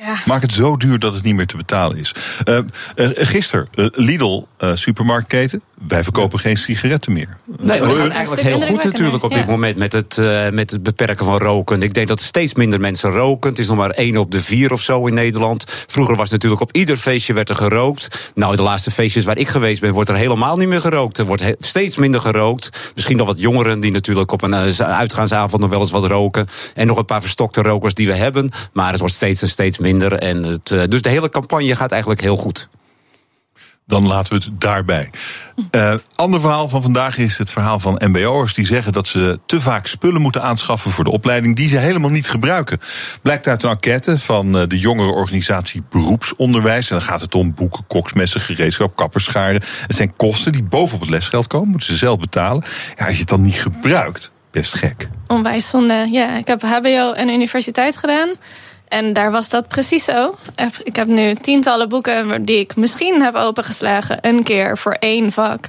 Ja. 0.00 0.18
Maak 0.24 0.42
het 0.42 0.52
zo 0.52 0.76
duur 0.76 0.98
dat 0.98 1.14
het 1.14 1.22
niet 1.22 1.34
meer 1.34 1.46
te 1.46 1.56
betalen 1.56 1.96
is. 1.96 2.14
Uh, 2.44 2.58
uh, 2.96 3.08
gisteren, 3.14 3.68
uh, 3.74 3.86
Lidl, 3.92 4.42
supermarktketen. 4.74 5.62
Wij 5.88 6.02
verkopen 6.02 6.38
geen 6.38 6.56
sigaretten 6.56 7.12
meer. 7.12 7.36
Nee, 7.58 7.80
dat 7.80 7.94
gaat 7.94 8.08
eigenlijk 8.08 8.42
heel 8.42 8.60
goed 8.60 8.84
natuurlijk 8.84 9.22
op 9.22 9.34
dit 9.34 9.46
moment 9.46 9.76
met 9.76 9.92
het, 9.92 10.16
met 10.52 10.70
het 10.70 10.82
beperken 10.82 11.24
van 11.24 11.38
roken. 11.38 11.82
Ik 11.82 11.94
denk 11.94 12.08
dat 12.08 12.20
er 12.20 12.24
steeds 12.26 12.54
minder 12.54 12.80
mensen 12.80 13.10
roken. 13.10 13.50
Het 13.50 13.58
is 13.58 13.66
nog 13.66 13.76
maar 13.76 13.90
één 13.90 14.16
op 14.16 14.30
de 14.30 14.40
vier 14.40 14.72
of 14.72 14.80
zo 14.80 15.06
in 15.06 15.14
Nederland. 15.14 15.64
Vroeger 15.86 16.16
was 16.16 16.30
natuurlijk 16.30 16.62
op 16.62 16.76
ieder 16.76 16.96
feestje 16.96 17.32
werd 17.32 17.48
er 17.48 17.54
gerookt. 17.54 18.32
Nou, 18.34 18.56
de 18.56 18.62
laatste 18.62 18.90
feestjes 18.90 19.24
waar 19.24 19.38
ik 19.38 19.48
geweest 19.48 19.80
ben, 19.80 19.92
wordt 19.92 20.08
er 20.08 20.16
helemaal 20.16 20.56
niet 20.56 20.68
meer 20.68 20.80
gerookt. 20.80 21.18
Er 21.18 21.26
wordt 21.26 21.44
steeds 21.58 21.96
minder 21.96 22.20
gerookt. 22.20 22.92
Misschien 22.94 23.16
nog 23.16 23.26
wat 23.26 23.40
jongeren 23.40 23.80
die 23.80 23.92
natuurlijk 23.92 24.32
op 24.32 24.42
een 24.42 24.54
uitgaansavond 24.84 25.62
nog 25.62 25.70
wel 25.70 25.80
eens 25.80 25.90
wat 25.90 26.04
roken. 26.04 26.46
En 26.74 26.86
nog 26.86 26.98
een 26.98 27.04
paar 27.04 27.20
verstokte 27.20 27.62
rokers 27.62 27.94
die 27.94 28.06
we 28.06 28.14
hebben. 28.14 28.50
Maar 28.72 28.90
het 28.90 29.00
wordt 29.00 29.14
steeds 29.14 29.42
en 29.42 29.48
steeds 29.48 29.78
minder. 29.84 30.12
En 30.12 30.42
het, 30.42 30.66
dus 30.88 31.02
de 31.02 31.08
hele 31.08 31.30
campagne 31.30 31.76
gaat 31.76 31.92
eigenlijk 31.92 32.20
heel 32.20 32.36
goed. 32.36 32.68
Dan 33.86 34.06
laten 34.06 34.38
we 34.38 34.44
het 34.44 34.60
daarbij. 34.60 35.10
Uh, 35.70 35.94
ander 36.14 36.40
verhaal 36.40 36.68
van 36.68 36.82
vandaag 36.82 37.18
is 37.18 37.38
het 37.38 37.50
verhaal 37.50 37.80
van 37.80 38.00
MBO'ers 38.04 38.54
die 38.54 38.66
zeggen 38.66 38.92
dat 38.92 39.08
ze 39.08 39.38
te 39.46 39.60
vaak 39.60 39.86
spullen 39.86 40.20
moeten 40.20 40.42
aanschaffen 40.42 40.90
voor 40.90 41.04
de 41.04 41.10
opleiding 41.10 41.56
die 41.56 41.68
ze 41.68 41.76
helemaal 41.76 42.10
niet 42.10 42.28
gebruiken. 42.28 42.78
Blijkt 43.22 43.46
uit 43.46 43.62
een 43.62 43.70
enquête 43.70 44.18
van 44.18 44.52
de 44.52 44.78
jongere 44.78 45.10
organisatie 45.10 45.82
Beroepsonderwijs. 45.90 46.90
En 46.90 46.96
dan 46.96 47.04
gaat 47.04 47.20
het 47.20 47.34
om 47.34 47.54
boeken, 47.54 47.86
koksmessen, 47.86 48.40
gereedschap, 48.40 48.96
kapperscharen. 48.96 49.62
Het 49.86 49.96
zijn 49.96 50.16
kosten 50.16 50.52
die 50.52 50.62
bovenop 50.62 51.00
het 51.00 51.10
lesgeld 51.10 51.46
komen, 51.46 51.68
moeten 51.68 51.88
ze 51.88 51.96
zelf 51.96 52.18
betalen. 52.18 52.62
Ja, 52.96 53.04
als 53.04 53.14
je 53.14 53.20
het 53.20 53.28
dan 53.28 53.42
niet 53.42 53.60
gebruikt, 53.60 54.32
best 54.50 54.74
gek. 54.74 55.08
Onwijs 55.26 55.68
zonde. 55.68 56.08
Ja, 56.10 56.36
ik 56.36 56.46
heb 56.46 56.62
HBO 56.62 57.12
en 57.12 57.28
universiteit 57.28 57.96
gedaan. 57.96 58.28
En 58.94 59.12
daar 59.12 59.30
was 59.30 59.48
dat 59.48 59.68
precies 59.68 60.04
zo. 60.04 60.34
Ik 60.82 60.96
heb 60.96 61.06
nu 61.06 61.34
tientallen 61.34 61.88
boeken 61.88 62.44
die 62.44 62.58
ik 62.58 62.76
misschien 62.76 63.22
heb 63.22 63.34
opengeslagen, 63.34 64.18
een 64.20 64.42
keer 64.42 64.78
voor 64.78 64.92
één 64.92 65.32
vak. 65.32 65.68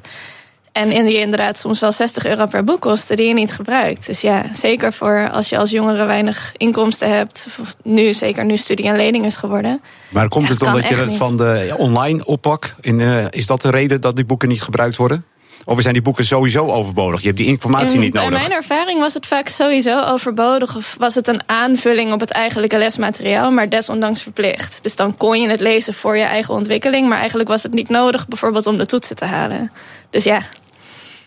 En 0.72 0.91
in 0.91 1.06
die 1.06 1.19
inderdaad 1.19 1.57
soms 1.57 1.80
wel 1.80 1.91
60 1.91 2.26
euro 2.26 2.45
per 2.45 2.64
boek 2.64 2.81
kosten 2.81 3.18
die 3.18 3.27
je 3.27 3.34
niet 3.34 3.53
gebruikt. 3.53 4.06
Dus 4.06 4.22
ja, 4.22 4.45
zeker 4.53 4.93
voor 4.93 5.30
als 5.31 5.49
je 5.49 5.57
als 5.57 5.72
jongere 5.72 6.06
weinig 6.06 6.53
inkomsten 6.57 7.10
hebt. 7.10 7.47
Nu, 7.84 8.14
zeker 8.14 8.45
nu 8.45 8.57
studie 8.57 8.85
en 8.85 8.95
lening 8.95 9.26
is 9.26 9.35
geworden. 9.35 9.81
Maar 10.10 10.27
komt 10.27 10.49
het 10.49 10.60
dan 10.60 10.72
kan 10.72 10.81
dat 10.81 10.89
je 10.89 10.95
het 10.95 11.15
van 11.15 11.38
de 11.38 11.73
online 11.77 12.26
oppak? 12.26 12.76
In, 12.81 12.99
eh, 12.99 13.26
is 13.30 13.45
dat 13.45 13.61
de 13.61 13.69
reden 13.69 14.02
dat 14.02 14.15
die 14.15 14.26
boeken 14.26 14.49
niet 14.49 14.61
gebruikt 14.61 14.95
worden? 14.95 15.26
Of 15.65 15.81
zijn 15.81 15.93
die 15.93 16.01
boeken 16.03 16.25
sowieso 16.25 16.71
overbodig? 16.71 17.19
Je 17.19 17.25
hebt 17.25 17.39
die 17.39 17.47
informatie 17.47 17.95
In- 17.95 17.99
niet 17.99 18.13
nodig. 18.13 18.29
Bij 18.29 18.39
mijn 18.39 18.51
ervaring 18.51 18.99
was 18.99 19.13
het 19.13 19.25
vaak 19.25 19.47
sowieso 19.47 20.01
overbodig. 20.03 20.75
Of 20.75 20.95
was 20.99 21.15
het 21.15 21.27
een 21.27 21.41
aanvulling 21.45 22.13
op 22.13 22.19
het 22.19 22.31
eigenlijke 22.31 22.77
lesmateriaal, 22.77 23.51
maar 23.51 23.69
desondanks 23.69 24.21
verplicht. 24.21 24.79
Dus 24.83 24.95
dan 24.95 25.17
kon 25.17 25.41
je 25.41 25.49
het 25.49 25.59
lezen 25.59 25.93
voor 25.93 26.17
je 26.17 26.23
eigen 26.23 26.53
ontwikkeling. 26.53 27.07
Maar 27.07 27.17
eigenlijk 27.17 27.49
was 27.49 27.63
het 27.63 27.73
niet 27.73 27.89
nodig, 27.89 28.27
bijvoorbeeld 28.27 28.67
om 28.67 28.77
de 28.77 28.85
toetsen 28.85 29.15
te 29.15 29.25
halen. 29.25 29.71
Dus 30.09 30.23
ja, 30.23 30.41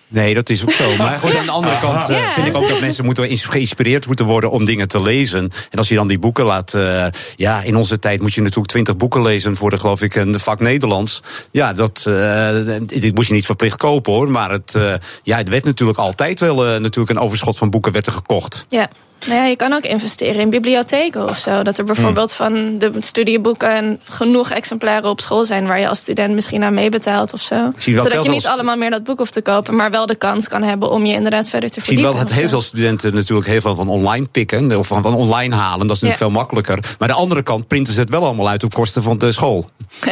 Nee, 0.08 0.34
dat 0.34 0.50
is 0.50 0.62
ook 0.62 0.70
zo. 0.70 0.96
Maar 0.96 1.18
goed, 1.20 1.36
aan 1.36 1.44
de 1.44 1.50
andere 1.50 1.78
kant 1.78 2.10
eh, 2.10 2.32
vind 2.32 2.46
ik 2.46 2.56
ook 2.56 2.68
dat 2.68 2.80
mensen 2.80 3.04
moeten 3.04 3.38
geïnspireerd 3.38 4.06
moeten 4.06 4.24
worden 4.26 4.50
om 4.50 4.64
dingen 4.64 4.88
te 4.88 5.02
lezen. 5.02 5.50
En 5.70 5.78
als 5.78 5.88
je 5.88 5.94
dan 5.94 6.08
die 6.08 6.18
boeken 6.18 6.44
laat. 6.44 6.74
eh, 6.74 7.06
ja, 7.36 7.62
in 7.62 7.76
onze 7.76 7.98
tijd 7.98 8.20
moet 8.20 8.34
je 8.34 8.40
natuurlijk 8.40 8.68
twintig 8.68 8.96
boeken 8.96 9.22
lezen 9.22 9.56
voor 9.56 9.70
de, 9.70 9.80
geloof 9.80 10.02
ik, 10.02 10.14
een 10.14 10.40
vak 10.40 10.60
Nederlands. 10.60 11.22
Ja, 11.50 11.72
dat 11.72 12.04
eh, 12.06 12.48
dit 12.86 13.14
moest 13.14 13.28
je 13.28 13.34
niet 13.34 13.46
verplicht 13.46 13.76
kopen 13.76 14.12
hoor. 14.12 14.30
Maar 14.30 14.50
het, 14.50 14.74
eh, 14.74 14.94
ja, 15.22 15.36
het 15.36 15.48
werd 15.48 15.64
natuurlijk 15.64 15.98
altijd 15.98 16.40
wel 16.40 16.66
eh, 16.66 16.80
natuurlijk 16.80 17.10
een 17.16 17.24
overschot 17.24 17.56
van 17.56 17.70
boeken 17.70 17.92
werd 17.92 18.06
er 18.06 18.12
gekocht. 18.12 18.66
ja. 18.68 18.88
Nou 19.26 19.40
ja, 19.40 19.44
je 19.44 19.56
kan 19.56 19.72
ook 19.72 19.82
investeren 19.84 20.40
in 20.40 20.50
bibliotheken 20.50 21.28
of 21.28 21.38
zo. 21.38 21.62
Dat 21.62 21.78
er 21.78 21.84
bijvoorbeeld 21.84 22.32
van 22.32 22.78
de 22.78 22.90
studieboeken 22.98 24.00
genoeg 24.10 24.50
exemplaren 24.50 25.10
op 25.10 25.20
school 25.20 25.44
zijn 25.44 25.66
waar 25.66 25.80
je 25.80 25.88
als 25.88 25.98
student 25.98 26.34
misschien 26.34 26.62
aan 26.62 26.74
meebetaalt 26.74 27.32
of 27.32 27.40
zo. 27.40 27.72
Zodat 27.76 28.22
je 28.24 28.28
niet 28.30 28.46
allemaal 28.46 28.76
meer 28.76 28.90
dat 28.90 29.04
boek 29.04 29.18
hoeft 29.18 29.32
te 29.32 29.42
kopen, 29.42 29.76
maar 29.76 29.90
wel 29.90 30.06
de 30.06 30.14
kans 30.14 30.48
kan 30.48 30.62
hebben 30.62 30.90
om 30.90 31.06
je 31.06 31.12
inderdaad 31.14 31.48
verder 31.48 31.70
te 31.70 31.78
Ik 31.78 31.84
zie 31.84 31.94
verdiepen. 31.94 32.14
wel 32.20 32.28
dat 32.28 32.38
heel 32.40 32.48
veel 32.48 32.60
studenten 32.60 33.14
natuurlijk 33.14 33.48
heel 33.48 33.60
veel 33.60 33.74
van 33.74 33.88
online 33.88 34.26
pikken. 34.26 34.78
Of 34.78 34.86
van, 34.86 35.02
van 35.02 35.14
online 35.14 35.54
halen. 35.54 35.86
Dat 35.86 35.96
is 35.96 36.02
natuurlijk 36.02 36.20
Ja. 36.20 36.26
veel 36.26 36.30
makkelijker. 36.30 36.78
Maar 36.98 37.08
aan 37.08 37.14
de 37.16 37.22
andere 37.22 37.42
kant 37.42 37.66
printen 37.68 37.94
ze 37.94 38.00
het 38.00 38.10
wel 38.10 38.24
allemaal 38.24 38.48
uit 38.48 38.64
op 38.64 38.74
kosten 38.74 39.02
van 39.02 39.18
de 39.18 39.32
school. 39.32 39.66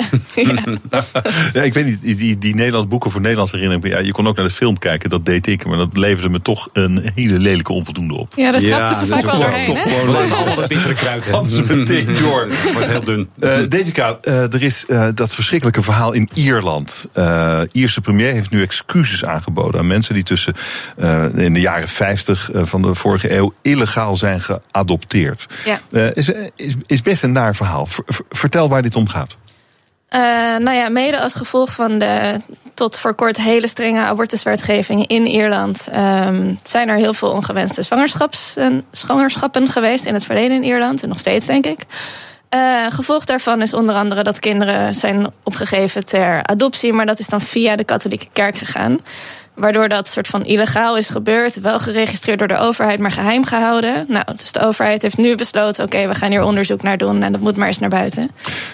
Ja, 1.53 1.63
ik 1.63 1.75
weet 1.75 1.85
niet, 1.85 2.01
die, 2.01 2.15
die, 2.15 2.39
die 2.39 2.55
Nederlands 2.55 2.89
boeken 2.89 3.11
voor 3.11 3.21
Nederlands 3.21 3.53
herinnering. 3.53 3.89
Ja, 3.95 3.99
je 3.99 4.13
kon 4.13 4.27
ook 4.29 4.37
naar 4.37 4.47
de 4.47 4.53
film 4.53 4.79
kijken, 4.79 5.11
dat 5.11 5.25
deed 5.27 5.47
ik. 5.47 5.67
Maar 5.67 5.77
dat 5.79 5.89
leverde 5.93 6.29
me 6.29 6.43
toch 6.43 6.69
een 6.73 7.11
hele 7.15 7.39
lelijke 7.39 7.73
onvoldoende 7.73 8.15
op. 8.15 8.33
Ja, 8.37 8.51
dat 8.51 8.97
ze 8.97 9.07
dat 9.07 9.09
vaak 9.09 9.19
is 9.19 9.25
wel 9.25 9.49
doorheen, 9.49 9.65
toch 9.65 9.83
gewoon 9.83 10.13
Dat 10.13 10.23
is 10.23 10.31
allemaal 10.31 10.57
dat 10.57 10.69
bittere 10.69 10.95
kruid. 10.95 11.25
hè. 11.25 11.31
Hadden 11.31 11.53
ze 11.53 11.77
meteen 11.77 12.07
door. 12.21 12.49
Wordt 12.73 12.89
heel 12.89 13.05
dun. 13.05 13.29
Eh 13.41 13.59
Devika, 13.69 14.19
eh, 14.23 14.53
er 14.55 14.63
is 14.63 14.85
eh, 14.89 15.09
dat 15.15 15.35
verschrikkelijke 15.35 15.83
verhaal 15.83 16.13
in 16.13 16.29
Ierland. 16.35 17.09
Eh 17.13 17.61
Ierse 17.73 18.01
premier 18.01 18.33
heeft 18.33 18.51
nu 18.51 18.63
excuses 18.63 19.25
aangeboden 19.25 19.81
aan 19.81 19.87
mensen 19.87 20.15
die 20.15 20.23
tussen 20.23 20.55
eh, 20.97 21.25
in 21.37 21.55
de 21.55 21.61
jaren 21.61 21.89
50 21.89 22.51
eh, 22.51 22.63
van 22.65 22.83
de 22.83 22.95
vorige 22.95 23.37
eeuw 23.37 23.55
illegaal 23.63 24.17
zijn 24.17 24.41
geadopteerd. 24.43 25.47
Ja. 25.65 25.81
Eh, 25.91 26.07
is, 26.15 26.31
is, 26.57 26.75
is 26.87 27.03
best 27.03 27.23
een 27.23 27.33
naar 27.33 27.55
verhaal. 27.57 27.87
Ver- 27.87 28.05
ver- 28.07 28.25
vertel 28.31 28.69
waar 28.69 28.83
dit 28.83 28.97
om 28.97 29.09
gaat. 29.09 29.37
Eh, 30.09 30.21
nou 30.57 30.77
ja, 30.77 30.89
mede 30.89 31.21
als 31.21 31.35
gevolg 31.35 31.71
van 31.71 31.99
de 31.99 32.37
tot 32.75 32.99
voor 32.99 33.15
kort 33.15 33.37
hele 33.37 33.69
strenge 33.69 34.01
abortuswetgeving 34.01 35.07
in 35.07 35.27
Ierland 35.27 35.89
ehm, 35.93 36.55
zijn 36.63 36.89
er 36.89 36.97
heel 36.97 37.15
veel 37.15 37.31
ongewenste 37.31 37.83
zwangerschappen 38.91 39.69
geweest 39.69 40.07
in 40.07 40.15
het 40.15 40.25
verleden 40.25 40.57
in 40.57 40.65
Ierland 40.65 41.03
en 41.03 41.09
nog 41.09 41.19
steeds, 41.19 41.47
denk 41.47 41.67
ik. 41.67 41.81
Eh, 42.49 42.87
gevolg 42.89 43.25
daarvan 43.25 43.63
is 43.63 43.75
onder 43.75 43.95
andere 43.95 44.23
dat 44.23 44.39
kinderen 44.39 44.95
zijn 44.95 45.27
opgegeven 45.43 46.07
ter 46.07 46.47
adoptie, 46.47 46.93
maar 46.93 47.07
dat 47.07 47.19
is 47.19 47.29
dan 47.29 47.41
via 47.41 47.77
de 47.77 47.85
katholieke 47.85 48.29
kerk 48.33 48.59
gegaan. 48.59 49.01
Waardoor 49.57 49.89
dat 49.89 50.09
soort 50.09 50.29
van 50.29 50.45
illegaal 50.45 50.97
is 50.97 51.09
gebeurd, 51.09 51.61
wel 51.61 51.79
geregistreerd 51.79 52.39
door 52.39 52.49
de 52.49 52.57
overheid, 52.57 52.99
maar 52.99 53.13
geheim 53.13 53.45
gehouden. 53.45 54.05
Nou, 54.09 54.25
dus 54.37 54.53
de 54.53 54.61
overheid 54.61 55.03
heeft 55.03 55.17
nu 55.17 55.37
besloten: 55.37 55.85
oké, 55.85 56.09
we 56.09 56.15
gaan 56.15 56.31
hier 56.31 56.43
onderzoek 56.43 56.83
naar 56.83 56.99
doen 56.99 57.23
en 57.23 57.33
dat 57.33 57.41
moet 57.41 57.57
maar 57.57 57.67
eens 57.67 57.79
naar 57.79 57.89
buiten. 57.89 58.31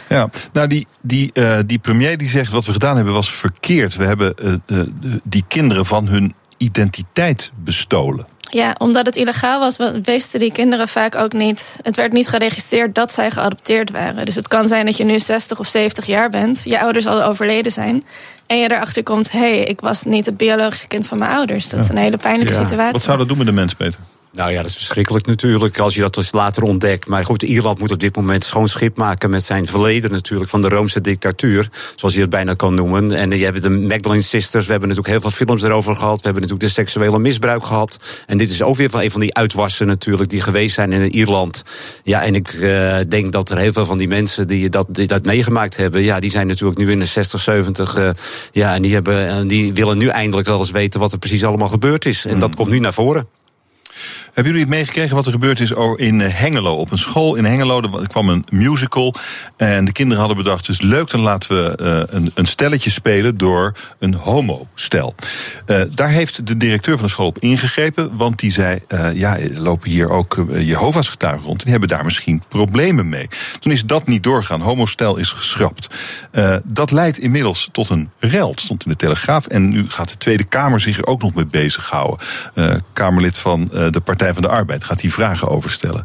Ja, 0.09 0.29
nou 0.53 0.67
die, 0.67 0.87
die, 1.01 1.31
eh, 1.33 1.59
die 1.67 1.79
premier 1.79 2.19
die 2.19 2.29
zegt 2.29 2.53
wat 2.53 2.67
we 2.67 2.73
gedaan 2.73 2.97
hebben 2.97 3.15
was 3.15 3.33
verkeerd. 3.33 3.97
We 3.97 4.05
hebben 4.05 4.35
eh, 4.35 4.53
eh, 4.81 4.87
die 5.25 5.45
kinderen 5.49 5.87
van 5.87 6.07
hun 6.07 6.33
identiteit 6.57 7.53
bestolen. 7.55 8.25
Ja, 8.55 8.75
omdat 8.79 9.07
het 9.07 9.17
illegaal 9.17 9.59
was, 9.59 9.77
wisten 10.03 10.41
die 10.41 10.53
kinderen 10.53 10.89
vaak 10.89 11.15
ook 11.15 11.33
niet. 11.33 11.79
Het 11.83 11.97
werd 11.97 12.13
niet 12.13 12.29
geregistreerd 12.29 12.95
dat 12.95 13.13
zij 13.13 13.31
geadopteerd 13.31 13.91
waren. 13.91 14.25
Dus 14.25 14.35
het 14.35 14.49
kan 14.49 14.69
zijn 14.69 14.85
dat 14.87 14.97
je 14.97 15.05
nu 15.05 15.19
60 15.19 15.59
of 15.59 15.67
70 15.67 16.07
jaar 16.07 16.31
bent, 16.31 16.63
je 16.65 16.81
ouders 16.81 17.07
al 17.07 17.23
overleden 17.23 17.73
zijn. 17.73 18.05
En 18.47 18.59
je 18.59 18.71
erachter 18.71 19.03
komt: 19.03 19.33
hé, 19.33 19.39
hey, 19.39 19.65
ik 19.65 19.81
was 19.81 20.03
niet 20.03 20.27
het 20.27 20.37
biologische 20.37 20.87
kind 20.87 21.07
van 21.07 21.19
mijn 21.19 21.31
ouders. 21.31 21.69
Dat 21.69 21.81
is 21.81 21.89
een 21.89 21.97
hele 21.97 22.17
pijnlijke 22.17 22.55
situatie. 22.55 22.93
Wat 22.93 23.03
zou 23.03 23.19
dat 23.19 23.29
doen 23.29 23.39
met 23.39 23.47
de 23.47 23.53
mens, 23.53 23.75
Peter? 23.75 23.99
Nou 24.35 24.51
ja, 24.53 24.61
dat 24.61 24.71
is 24.71 24.77
verschrikkelijk 24.77 25.27
natuurlijk 25.27 25.79
als 25.79 25.95
je 25.95 26.01
dat 26.01 26.15
dus 26.15 26.33
later 26.33 26.63
ontdekt. 26.63 27.07
Maar 27.07 27.25
goed, 27.25 27.43
Ierland 27.43 27.79
moet 27.79 27.91
op 27.91 28.01
dit 28.01 28.17
moment 28.17 28.45
schoon 28.45 28.69
schip 28.69 28.97
maken 28.97 29.31
met 29.31 29.45
zijn 29.45 29.67
verleden 29.67 30.11
natuurlijk 30.11 30.51
van 30.51 30.63
de 30.63 30.69
Roomse 30.69 31.01
dictatuur, 31.01 31.69
zoals 31.97 32.15
je 32.15 32.21
het 32.21 32.31
bijna 32.31 32.55
kan 32.55 32.75
noemen. 32.75 33.13
En 33.13 33.31
je 33.31 33.45
hebt 33.45 33.63
de 33.63 33.71
Magdalene 33.71 34.23
Sisters, 34.23 34.65
we 34.65 34.71
hebben 34.71 34.89
natuurlijk 34.89 35.21
heel 35.21 35.31
veel 35.31 35.47
films 35.47 35.63
erover 35.63 35.97
gehad. 35.97 36.17
We 36.17 36.23
hebben 36.23 36.43
natuurlijk 36.43 36.69
de 36.69 36.81
seksuele 36.81 37.19
misbruik 37.19 37.65
gehad. 37.65 37.99
En 38.27 38.39
dit 38.39 38.51
is 38.51 38.63
ook 38.63 38.77
weer 38.77 38.91
van 38.91 39.01
een 39.01 39.11
van 39.11 39.21
die 39.21 39.35
uitwassen 39.35 39.87
natuurlijk 39.87 40.31
die 40.31 40.41
geweest 40.41 40.75
zijn 40.75 40.93
in 40.93 41.15
Ierland. 41.15 41.63
Ja, 42.03 42.23
en 42.23 42.35
ik 42.35 42.49
eh, 42.49 42.97
denk 43.09 43.33
dat 43.33 43.51
er 43.51 43.59
heel 43.59 43.73
veel 43.73 43.87
van 43.87 43.99
die 43.99 44.09
mensen 44.09 44.47
die 44.47 44.69
dat, 44.69 44.87
die 44.91 45.07
dat 45.07 45.25
meegemaakt 45.25 45.77
hebben, 45.77 46.03
ja, 46.03 46.21
die 46.21 46.31
zijn 46.31 46.47
natuurlijk 46.47 46.79
nu 46.79 46.91
in 46.91 46.99
de 46.99 47.07
60, 47.07 47.41
70. 47.41 47.95
eh, 47.95 48.11
ja, 48.53 48.75
en 48.75 48.83
die, 48.83 48.95
hebben, 48.95 49.29
en 49.29 49.47
die 49.47 49.73
willen 49.73 49.99
nu 49.99 50.07
eindelijk 50.07 50.49
wel 50.49 50.59
eens 50.59 50.71
weten 50.71 51.01
wat 51.01 51.13
er 51.13 51.19
precies 51.19 51.45
allemaal 51.45 51.69
gebeurd 51.69 52.05
is. 52.05 52.25
En 52.25 52.39
dat 52.39 52.55
komt 52.55 52.71
nu 52.71 52.79
naar 52.79 52.93
voren. 52.95 53.42
Hebben 54.33 54.53
jullie 54.53 54.69
meegekregen 54.69 55.17
wat 55.17 55.27
er 55.27 55.33
gebeurd 55.33 55.61
is 55.61 55.71
in 55.97 56.21
eh, 56.21 56.35
Hengelo? 56.35 56.75
Op 56.75 56.91
een 56.91 56.99
school 56.99 57.35
in 57.35 57.45
Hengelo 57.45 57.81
er 57.81 58.09
kwam 58.09 58.29
een 58.29 58.45
musical. 58.51 59.15
En 59.57 59.85
de 59.85 59.93
kinderen 59.93 60.25
hadden 60.25 60.45
bedacht: 60.45 60.67
het 60.67 60.77
is 60.77 60.83
leuk, 60.83 61.11
dan 61.11 61.21
laten 61.21 61.65
we 61.65 61.77
eh, 61.77 62.17
een, 62.17 62.31
een 62.35 62.47
stelletje 62.47 62.91
spelen 62.91 63.37
door 63.37 63.73
een 63.99 64.15
homostel. 64.15 65.15
Eh 65.67 65.81
daar 65.95 66.09
heeft 66.09 66.47
de 66.47 66.57
directeur 66.57 66.95
van 66.95 67.05
de 67.05 67.13
school 67.13 67.27
op 67.27 67.39
ingegrepen. 67.39 68.17
Want 68.17 68.39
die 68.39 68.53
zei: 68.53 68.81
eh, 68.89 69.13
ja, 69.13 69.39
lopen 69.51 69.91
hier 69.91 70.11
ook 70.11 70.37
eh, 70.37 70.63
Jehovah's 70.63 71.09
getuigen 71.09 71.47
rond. 71.47 71.63
Die 71.63 71.71
hebben 71.71 71.89
daar 71.89 72.05
misschien 72.05 72.43
problemen 72.49 73.09
mee. 73.09 73.29
Toen 73.61 73.73
is 73.73 73.85
dat 73.85 74.07
niet 74.07 74.23
doorgaan. 74.23 74.61
Homostel 74.61 75.17
is 75.17 75.31
geschrapt. 75.31 75.87
Dat 76.65 76.91
leidt 76.91 77.19
inmiddels 77.19 77.69
tot 77.73 77.89
een 77.89 78.11
rel. 78.19 78.53
Stond 78.55 78.85
in 78.85 78.91
de 78.91 78.97
Telegraaf. 78.97 79.47
En 79.47 79.69
nu 79.69 79.85
gaat 79.89 80.09
de 80.09 80.17
Tweede 80.17 80.45
Kamer 80.45 80.81
zich 80.81 80.99
er 80.99 81.07
ook 81.07 81.23
nog 81.23 81.35
mee 81.35 81.47
bezighouden. 81.47 82.27
Kamerlid 82.93 83.37
van 83.37 83.71
de 83.91 84.01
Partij 84.01 84.33
van 84.33 84.43
de 84.43 84.49
Arbeid 84.49 84.85
gaat 84.85 85.01
hier 85.01 85.13
vragen 85.13 85.49
over 85.49 85.71
stellen. 85.71 86.03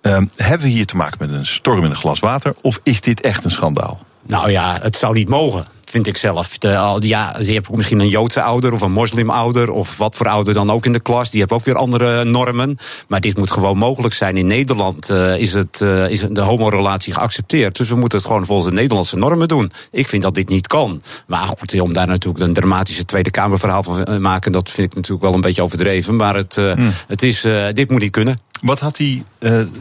Eh, 0.00 0.18
hebben 0.36 0.66
we 0.66 0.72
hier 0.72 0.86
te 0.86 0.96
maken 0.96 1.16
met 1.20 1.30
een 1.30 1.46
storm 1.46 1.84
in 1.84 1.90
een 1.90 1.96
glas 1.96 2.20
water? 2.20 2.54
Of 2.60 2.80
is 2.82 3.00
dit 3.00 3.20
echt 3.20 3.44
een 3.44 3.50
schandaal? 3.50 4.00
Nou 4.26 4.50
ja, 4.50 4.78
het 4.82 4.96
zou 4.96 5.14
niet 5.14 5.28
mogen. 5.28 5.64
Vind 5.84 6.06
ik 6.06 6.16
zelf. 6.16 6.58
De, 6.58 6.96
ja, 7.00 7.36
je 7.40 7.52
hebt 7.52 7.76
misschien 7.76 8.00
een 8.00 8.08
Joodse 8.08 8.42
ouder 8.42 8.72
of 8.72 8.80
een 8.80 8.92
moslimouder. 8.92 9.70
of 9.70 9.96
wat 9.96 10.16
voor 10.16 10.28
ouder 10.28 10.54
dan 10.54 10.70
ook 10.70 10.86
in 10.86 10.92
de 10.92 11.00
klas. 11.00 11.30
Die 11.30 11.40
hebben 11.40 11.58
ook 11.58 11.64
weer 11.64 11.76
andere 11.76 12.24
normen. 12.24 12.76
Maar 13.08 13.20
dit 13.20 13.36
moet 13.36 13.50
gewoon 13.50 13.78
mogelijk 13.78 14.14
zijn. 14.14 14.36
In 14.36 14.46
Nederland 14.46 15.10
eh, 15.10 15.38
is, 15.38 15.52
het, 15.52 15.80
eh, 15.80 16.10
is 16.10 16.24
de 16.30 16.40
homorelatie 16.40 17.12
geaccepteerd. 17.12 17.76
Dus 17.76 17.88
we 17.88 17.96
moeten 17.96 18.18
het 18.18 18.26
gewoon 18.26 18.46
volgens 18.46 18.68
de 18.68 18.74
Nederlandse 18.74 19.16
normen 19.16 19.48
doen. 19.48 19.72
Ik 19.90 20.08
vind 20.08 20.22
dat 20.22 20.34
dit 20.34 20.48
niet 20.48 20.66
kan. 20.66 21.02
Maar 21.26 21.40
goed, 21.58 21.80
om 21.80 21.92
daar 21.92 22.06
natuurlijk 22.06 22.44
een 22.44 22.52
dramatische 22.52 23.04
Tweede 23.04 23.30
Kamerverhaal 23.30 23.82
van 23.82 24.04
te 24.04 24.18
maken. 24.18 24.52
dat 24.52 24.70
vind 24.70 24.86
ik 24.86 24.94
natuurlijk 24.94 25.24
wel 25.24 25.34
een 25.34 25.40
beetje 25.40 25.62
overdreven. 25.62 26.16
Maar 26.16 26.34
het, 26.34 26.56
eh, 26.56 26.74
het 27.06 27.22
is, 27.22 27.40
dit 27.72 27.90
moet 27.90 28.00
niet 28.00 28.10
kunnen. 28.10 28.38
Wat 28.62 28.80
had 28.80 28.96
die, 28.96 29.22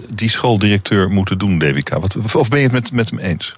die 0.09 0.29
schooldirecteur 0.29 1.09
moeten 1.09 1.37
doen, 1.37 1.59
Devika? 1.59 1.99
Wat, 1.99 2.15
of 2.35 2.49
ben 2.49 2.59
je 2.59 2.65
het 2.65 2.73
met, 2.73 2.91
met 2.91 3.09
hem 3.09 3.19
eens? 3.19 3.53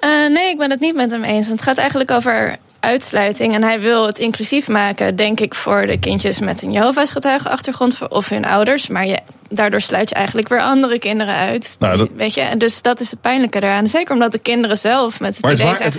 Eh, 0.00 0.10
nee, 0.30 0.50
ik 0.50 0.58
ben 0.58 0.70
het 0.70 0.80
niet 0.80 0.94
met 0.94 1.10
hem 1.10 1.24
eens. 1.24 1.46
Want 1.46 1.60
het 1.60 1.68
gaat 1.68 1.78
eigenlijk 1.78 2.10
over 2.10 2.56
uitsluiting. 2.80 3.54
En 3.54 3.62
hij 3.62 3.80
wil 3.80 4.06
het 4.06 4.18
inclusief 4.18 4.68
maken, 4.68 5.16
denk 5.16 5.40
ik, 5.40 5.54
voor 5.54 5.86
de 5.86 5.98
kindjes 5.98 6.38
met 6.38 6.62
een 6.62 6.72
Jehovah's 6.72 7.10
getuigenachtergrond 7.10 7.98
of 8.08 8.28
hun 8.28 8.44
ouders. 8.44 8.88
Maar 8.88 9.06
je, 9.06 9.18
daardoor 9.48 9.80
sluit 9.80 10.08
je 10.08 10.14
eigenlijk 10.14 10.48
weer 10.48 10.60
andere 10.60 10.98
kinderen 10.98 11.34
uit. 11.34 11.76
Nou, 11.78 11.96
dat- 11.96 12.08
Weet 12.16 12.34
je? 12.34 12.44
Dus 12.58 12.82
dat 12.82 13.00
is 13.00 13.10
het 13.10 13.20
pijnlijke 13.20 13.62
eraan. 13.62 13.88
Zeker 13.88 14.12
omdat 14.14 14.32
de 14.32 14.38
kinderen 14.38 14.76
zelf 14.78 15.20
met 15.20 15.34
het 15.34 15.42
Maar 15.44 15.52
idee 15.52 15.74
zijn 15.74 15.92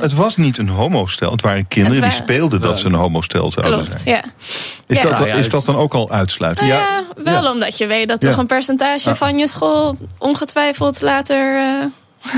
het, 0.00 0.12
was 0.14 0.36
niet 0.36 0.58
een 0.58 0.68
homostel. 0.68 1.30
Het 1.30 1.42
waren 1.42 1.68
kinderen 1.68 2.02
Het 2.02 2.12
die 2.12 2.22
speelden 2.22 2.60
dat 2.60 2.78
ze 2.78 2.86
een 2.86 2.94
homostel 2.94 3.50
zouden 3.50 3.74
Klopt, 3.84 4.00
zijn. 4.02 4.14
ja. 4.16 4.22
Is, 4.86 4.96
Ja. 5.02 5.08
dat, 5.08 5.12
Nou 5.18 5.26
ja, 5.28 5.34
is 5.34 5.50
dat 5.50 5.64
dan 5.64 5.76
ook 5.76 5.94
al 5.94 6.10
uitsluiten? 6.10 6.66
Nou 6.66 6.78
ja, 6.80 7.04
wel 7.16 7.52
omdat 7.52 7.78
je 7.78 7.86
weet 7.86 8.08
dat 8.08 8.20
toch 8.20 8.36
een 8.36 8.46
percentage 8.46 9.14
van 9.14 9.38
je 9.38 9.46
school 9.46 9.96
ongetwijfeld 10.18 11.00
later. 11.00 11.56
eh, 11.56 12.32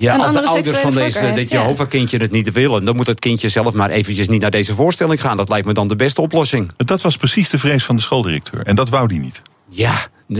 Ja, 0.00 0.14
een 0.14 0.20
als 0.20 0.32
de 0.32 0.46
ouders 0.46 0.78
van 0.78 0.94
deze, 0.94 1.32
dit. 1.34 1.50
Jehovah-kindje 1.50 2.16
het 2.16 2.30
niet 2.30 2.52
willen... 2.52 2.84
dan 2.84 2.96
moet 2.96 3.06
het 3.06 3.18
kindje 3.20 3.48
zelf 3.48 3.74
maar 3.74 3.90
eventjes 3.90 4.28
niet 4.28 4.40
naar 4.40 4.50
deze 4.50 4.74
voorstelling 4.74 5.20
gaan. 5.20 5.36
Dat 5.36 5.48
lijkt 5.48 5.66
me 5.66 5.72
dan 5.72 5.88
de 5.88 5.96
beste 5.96 6.20
oplossing. 6.20 6.70
Dat 6.76 7.02
was 7.02 7.16
precies 7.16 7.50
de 7.50 7.58
vrees 7.58 7.84
van 7.84 7.96
de 7.96 8.02
schooldirecteur. 8.02 8.62
En 8.62 8.74
dat 8.74 8.88
wou 8.88 9.08
die 9.08 9.18
niet. 9.18 9.42
Ja, 9.68 9.94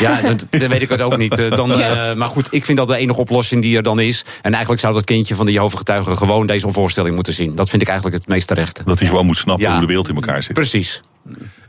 ja 0.00 0.20
dat, 0.20 0.46
dan 0.50 0.68
weet 0.68 0.82
ik 0.82 0.88
het 0.88 1.02
ook 1.02 1.16
niet. 1.16 1.38
Eh, 1.38 1.50
Dan, 1.50 1.72
eh, 1.72 2.14
maar 2.14 2.28
goed, 2.28 2.48
ik 2.50 2.64
vind 2.64 2.78
dat 2.78 2.88
de 2.88 2.96
enige 2.96 3.20
oplossing 3.20 3.62
die 3.62 3.76
er 3.76 3.82
dan 3.82 4.00
is. 4.00 4.24
En 4.42 4.50
eigenlijk 4.52 4.80
zou 4.80 4.94
dat 4.94 5.04
kindje 5.04 5.34
van 5.34 5.46
de 5.46 5.52
Jehovah-getuigen... 5.52 6.16
gewoon 6.16 6.46
deze 6.46 6.70
voorstelling 6.70 7.14
moeten 7.14 7.32
zien. 7.32 7.54
Dat 7.54 7.68
vind 7.68 7.82
ik 7.82 7.88
eigenlijk 7.88 8.18
het 8.18 8.28
meest 8.28 8.46
terechte. 8.46 8.82
Dat 8.84 8.98
hij 8.98 9.08
gewoon 9.08 9.26
moet 9.26 9.36
snappen 9.36 9.64
Ja. 9.64 9.70
hoe 9.70 9.80
de 9.80 9.86
wereld 9.86 10.08
in 10.08 10.14
elkaar 10.14 10.42
zit. 10.42 10.54
Precies. 10.54 11.02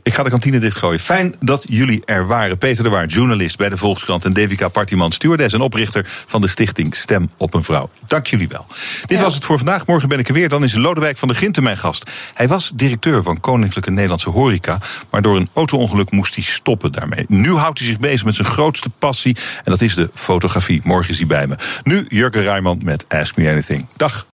Ik 0.02 0.14
ga 0.14 0.22
de 0.22 0.30
kantine 0.30 0.58
dichtgooien. 0.58 1.00
Fijn 1.00 1.34
dat 1.40 1.64
jullie 1.68 2.02
er 2.04 2.26
waren. 2.26 2.58
Peter 2.58 2.82
de 2.82 2.88
Waard, 2.88 3.12
journalist 3.12 3.56
bij 3.56 3.68
de 3.68 3.76
Volkskrant... 3.76 4.24
en 4.24 4.32
Devika 4.32 4.68
Partiman, 4.68 5.12
stewardess 5.12 5.54
en 5.54 5.60
oprichter 5.60 6.02
van 6.06 6.40
de 6.40 6.48
stichting 6.48 6.96
Stem 6.96 7.30
op 7.36 7.54
een 7.54 7.64
Vrouw. 7.64 7.90
Dank 8.06 8.26
jullie 8.26 8.48
wel. 8.48 8.66
Dit 9.06 9.20
was 9.20 9.34
het 9.34 9.44
voor 9.44 9.56
vandaag. 9.56 9.86
Morgen 9.86 10.08
ben 10.08 10.18
ik 10.18 10.28
er 10.28 10.34
weer. 10.34 10.48
Dan 10.48 10.64
is 10.64 10.74
Lodewijk 10.74 11.16
van 11.16 11.28
der 11.28 11.36
Ginten 11.36 11.62
mijn 11.62 11.78
gast. 11.78 12.10
Hij 12.34 12.48
was 12.48 12.70
directeur 12.74 13.22
van 13.22 13.40
Koninklijke 13.40 13.90
Nederlandse 13.90 14.30
Horeca... 14.30 14.78
maar 15.10 15.22
door 15.22 15.36
een 15.36 15.48
auto-ongeluk 15.52 16.10
moest 16.10 16.34
hij 16.34 16.44
stoppen 16.44 16.92
daarmee. 16.92 17.24
Nu 17.28 17.52
houdt 17.54 17.78
hij 17.78 17.88
zich 17.88 17.98
bezig 17.98 18.24
met 18.24 18.34
zijn 18.34 18.48
grootste 18.48 18.90
passie... 18.98 19.36
en 19.56 19.70
dat 19.70 19.80
is 19.80 19.94
de 19.94 20.10
fotografie. 20.14 20.80
Morgen 20.84 21.10
is 21.10 21.18
hij 21.18 21.26
bij 21.26 21.46
me. 21.46 21.54
Nu 21.82 22.04
Jurgen 22.08 22.42
Rijman 22.42 22.80
met 22.84 23.04
Ask 23.08 23.36
Me 23.36 23.50
Anything. 23.50 23.86
Dag. 23.96 24.26